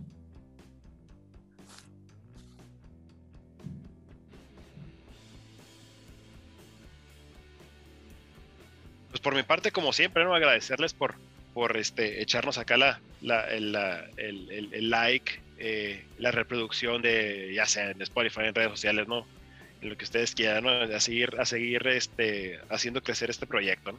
Por 9.23 9.35
mi 9.35 9.43
parte, 9.43 9.71
como 9.71 9.93
siempre, 9.93 10.25
¿no? 10.25 10.35
agradecerles 10.35 10.95
por, 10.95 11.15
por 11.55 11.77
este, 11.77 12.23
echarnos 12.23 12.59
acá 12.59 12.77
la, 12.77 13.01
el, 13.51 13.75
el, 14.17 14.91
like, 14.91 15.41
eh, 15.59 16.05
la 16.19 16.31
reproducción 16.31 17.03
de, 17.03 17.53
ya 17.55 17.67
sea 17.67 17.91
en 17.91 18.03
Spotify, 18.03 18.43
en 18.47 18.55
redes 18.55 18.71
sociales, 18.73 19.07
¿no? 19.07 19.27
En 19.81 19.91
lo 19.91 19.97
que 19.97 20.05
ustedes 20.05 20.35
quieran, 20.35 20.65
¿no? 20.65 20.71
A 20.71 21.01
seguir, 21.01 21.37
a 21.39 21.45
seguir 21.45 21.87
este, 21.87 22.59
haciendo 22.69 23.03
crecer 23.03 23.31
este 23.31 23.47
proyecto, 23.47 23.93
¿no? 23.93 23.99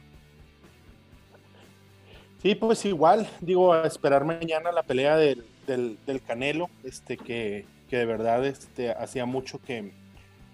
Sí, 2.42 2.54
pues 2.54 2.84
igual, 2.84 3.26
digo, 3.40 3.72
a 3.72 3.86
esperar 3.86 4.24
mañana 4.24 4.70
la 4.70 4.82
pelea 4.82 5.16
del, 5.16 5.44
del, 5.66 5.96
del 6.06 6.22
Canelo, 6.22 6.68
este, 6.84 7.16
que, 7.16 7.64
que 7.88 7.96
de 7.96 8.04
verdad 8.04 8.44
este, 8.44 8.90
hacía 8.90 9.24
mucho 9.24 9.62
que, 9.62 9.92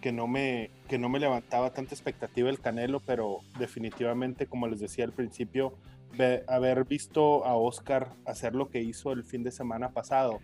que 0.01 0.13
no 0.13 0.27
me, 0.27 0.71
que 0.89 0.99
no 0.99 1.09
me 1.09 1.21
levantaba 1.21 1.73
tanta 1.73 1.95
expectativa 1.95 2.49
el 2.49 2.61
Canelo, 2.61 3.01
pero 3.01 3.41
definitivamente, 3.59 4.47
como 4.47 4.67
les 4.67 4.81
decía 4.81 5.05
al 5.05 5.13
principio, 5.13 5.75
haber 6.49 6.85
visto 6.85 7.45
a 7.45 7.55
Oscar 7.55 8.13
hacer 8.25 8.55
lo 8.55 8.69
que 8.69 8.81
hizo 8.81 9.13
el 9.13 9.25
fin 9.25 9.43
de 9.43 9.53
semana 9.53 9.91
pasado, 9.91 10.41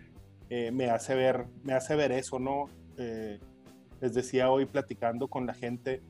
eh, 0.49 0.71
me, 0.71 0.89
hace 0.89 1.13
ver, 1.15 1.45
me 1.63 1.73
hace 1.73 1.95
ver 1.95 2.11
eso, 2.11 2.39
¿no? 2.39 2.69
Eh, 2.97 3.39
les 3.99 4.13
decía 4.13 4.49
hoy 4.49 4.65
platicando 4.65 5.27
con 5.27 5.45
la 5.45 5.53
gente, 5.53 6.01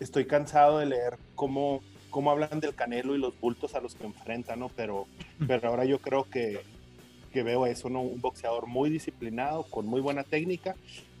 estoy 0.00 0.26
cansado 0.26 0.78
de 0.78 0.86
leer 0.86 1.18
cómo, 1.34 1.82
cómo 2.10 2.30
hablan 2.30 2.60
del 2.60 2.74
Canelo 2.74 3.14
y 3.14 3.18
los 3.18 3.38
bultos 3.38 3.74
a 3.74 3.80
los 3.80 3.94
que 3.94 4.06
enfrentan, 4.06 4.60
¿no? 4.60 4.70
Pero, 4.70 5.06
pero 5.46 5.68
ahora 5.68 5.84
yo 5.84 5.98
creo 5.98 6.24
que, 6.24 6.60
que 7.32 7.42
veo 7.42 7.66
eso, 7.66 7.90
¿no? 7.90 8.00
Un 8.00 8.20
boxeador 8.20 8.66
muy 8.66 8.90
disciplinado, 8.90 9.64
con 9.64 9.86
muy 9.86 10.00
buena 10.00 10.24
técnica, 10.24 10.74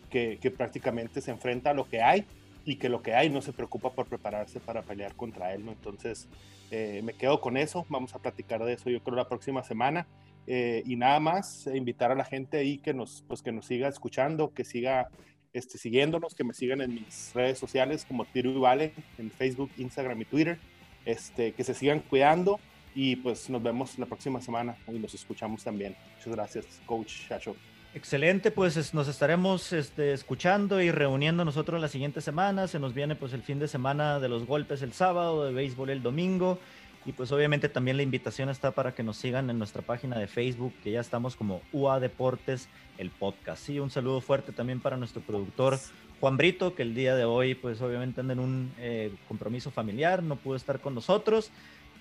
que, 0.06 0.38
prácticamente 0.56 1.20
se 1.20 1.30
enfrenta 1.30 1.70
a 1.70 1.74
lo 1.74 1.88
que 1.88 2.02
hay 2.02 2.24
y 2.64 2.76
que 2.76 2.88
lo 2.88 3.02
que 3.02 3.14
hay 3.14 3.30
no 3.30 3.42
se 3.42 3.52
preocupa 3.52 3.90
por 3.90 4.06
prepararse 4.06 4.60
para 4.60 4.82
pelear 4.82 5.14
contra 5.14 5.54
él, 5.54 5.64
¿no? 5.64 5.72
Entonces, 5.72 6.28
eh, 6.70 7.00
me 7.04 7.14
quedo 7.14 7.40
con 7.40 7.56
eso, 7.56 7.86
vamos 7.88 8.14
a 8.14 8.18
platicar 8.18 8.64
de 8.64 8.72
eso 8.72 8.90
yo 8.90 9.02
creo 9.02 9.16
la 9.16 9.28
próxima 9.28 9.62
semana. 9.62 10.06
Eh, 10.48 10.82
y 10.86 10.96
nada 10.96 11.18
más, 11.20 11.66
invitar 11.74 12.12
a 12.12 12.14
la 12.14 12.24
gente 12.24 12.56
ahí 12.58 12.78
que 12.78 12.94
nos, 12.94 13.24
pues, 13.26 13.42
que 13.42 13.52
nos 13.52 13.66
siga 13.66 13.88
escuchando, 13.88 14.52
que 14.54 14.64
siga 14.64 15.08
este, 15.52 15.78
siguiéndonos, 15.78 16.34
que 16.34 16.44
me 16.44 16.52
sigan 16.52 16.80
en 16.82 16.94
mis 16.94 17.32
redes 17.34 17.58
sociales 17.58 18.04
como 18.04 18.24
Tiro 18.26 18.50
y 18.50 18.58
Vale, 18.58 18.92
en 19.18 19.30
Facebook, 19.30 19.70
Instagram 19.78 20.20
y 20.20 20.24
Twitter, 20.24 20.58
este, 21.04 21.52
que 21.52 21.64
se 21.64 21.74
sigan 21.74 22.00
cuidando 22.00 22.60
y 22.94 23.16
pues 23.16 23.50
nos 23.50 23.62
vemos 23.62 23.98
la 23.98 24.06
próxima 24.06 24.40
semana 24.40 24.76
y 24.88 24.98
nos 24.98 25.14
escuchamos 25.14 25.64
también. 25.64 25.96
Muchas 26.16 26.34
gracias, 26.34 26.66
Coach 26.86 27.28
Chacho. 27.28 27.56
Excelente, 27.96 28.50
pues 28.50 28.92
nos 28.92 29.08
estaremos 29.08 29.72
este, 29.72 30.12
escuchando 30.12 30.82
y 30.82 30.90
reuniendo 30.90 31.46
nosotros 31.46 31.80
la 31.80 31.88
siguiente 31.88 32.20
semana. 32.20 32.68
Se 32.68 32.78
nos 32.78 32.92
viene 32.92 33.16
pues 33.16 33.32
el 33.32 33.42
fin 33.42 33.58
de 33.58 33.68
semana 33.68 34.20
de 34.20 34.28
los 34.28 34.44
golpes 34.44 34.82
el 34.82 34.92
sábado, 34.92 35.46
de 35.46 35.54
béisbol 35.54 35.88
el 35.88 36.02
domingo. 36.02 36.58
Y 37.06 37.12
pues 37.12 37.32
obviamente 37.32 37.70
también 37.70 37.96
la 37.96 38.02
invitación 38.02 38.50
está 38.50 38.72
para 38.72 38.94
que 38.94 39.02
nos 39.02 39.16
sigan 39.16 39.48
en 39.48 39.58
nuestra 39.58 39.80
página 39.80 40.18
de 40.18 40.26
Facebook, 40.26 40.74
que 40.84 40.90
ya 40.90 41.00
estamos 41.00 41.36
como 41.36 41.62
UA 41.72 42.00
Deportes, 42.00 42.68
el 42.98 43.08
podcast. 43.08 43.64
Sí, 43.64 43.80
un 43.80 43.88
saludo 43.88 44.20
fuerte 44.20 44.52
también 44.52 44.80
para 44.80 44.98
nuestro 44.98 45.22
productor 45.22 45.78
Juan 46.20 46.36
Brito, 46.36 46.74
que 46.74 46.82
el 46.82 46.94
día 46.94 47.16
de 47.16 47.24
hoy 47.24 47.54
pues 47.54 47.80
obviamente 47.80 48.20
anda 48.20 48.34
en 48.34 48.40
un 48.40 48.72
eh, 48.78 49.10
compromiso 49.26 49.70
familiar, 49.70 50.22
no 50.22 50.36
pudo 50.36 50.56
estar 50.56 50.80
con 50.80 50.94
nosotros, 50.94 51.50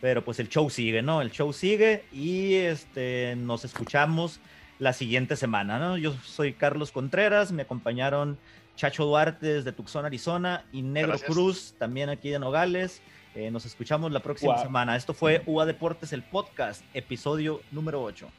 pero 0.01 0.25
pues 0.25 0.41
el 0.41 0.49
show 0.49 0.69
sigue, 0.69 1.01
¿no? 1.01 1.21
El 1.21 1.31
show 1.31 1.53
sigue 1.53 2.03
y 2.11 2.55
este, 2.55 3.37
nos 3.37 3.63
escuchamos 3.63 4.41
la 4.79 4.93
siguiente 4.93 5.35
semana, 5.35 5.79
¿no? 5.79 5.97
Yo 5.97 6.13
soy 6.23 6.53
Carlos 6.53 6.91
Contreras, 6.91 7.51
me 7.51 7.63
acompañaron 7.63 8.37
Chacho 8.75 9.05
Duarte 9.05 9.45
desde 9.47 9.71
Tucson, 9.71 10.05
Arizona 10.05 10.65
y 10.71 10.81
Negro 10.81 11.17
Cruz 11.19 11.75
también 11.77 12.09
aquí 12.09 12.29
de 12.29 12.39
Nogales. 12.39 13.01
Eh, 13.35 13.51
nos 13.51 13.65
escuchamos 13.65 14.11
la 14.11 14.21
próxima 14.21 14.57
semana. 14.57 14.95
Esto 14.95 15.13
fue 15.13 15.43
UA 15.45 15.65
Deportes, 15.65 16.13
el 16.13 16.23
podcast, 16.23 16.83
episodio 16.93 17.61
número 17.71 18.01
8. 18.01 18.29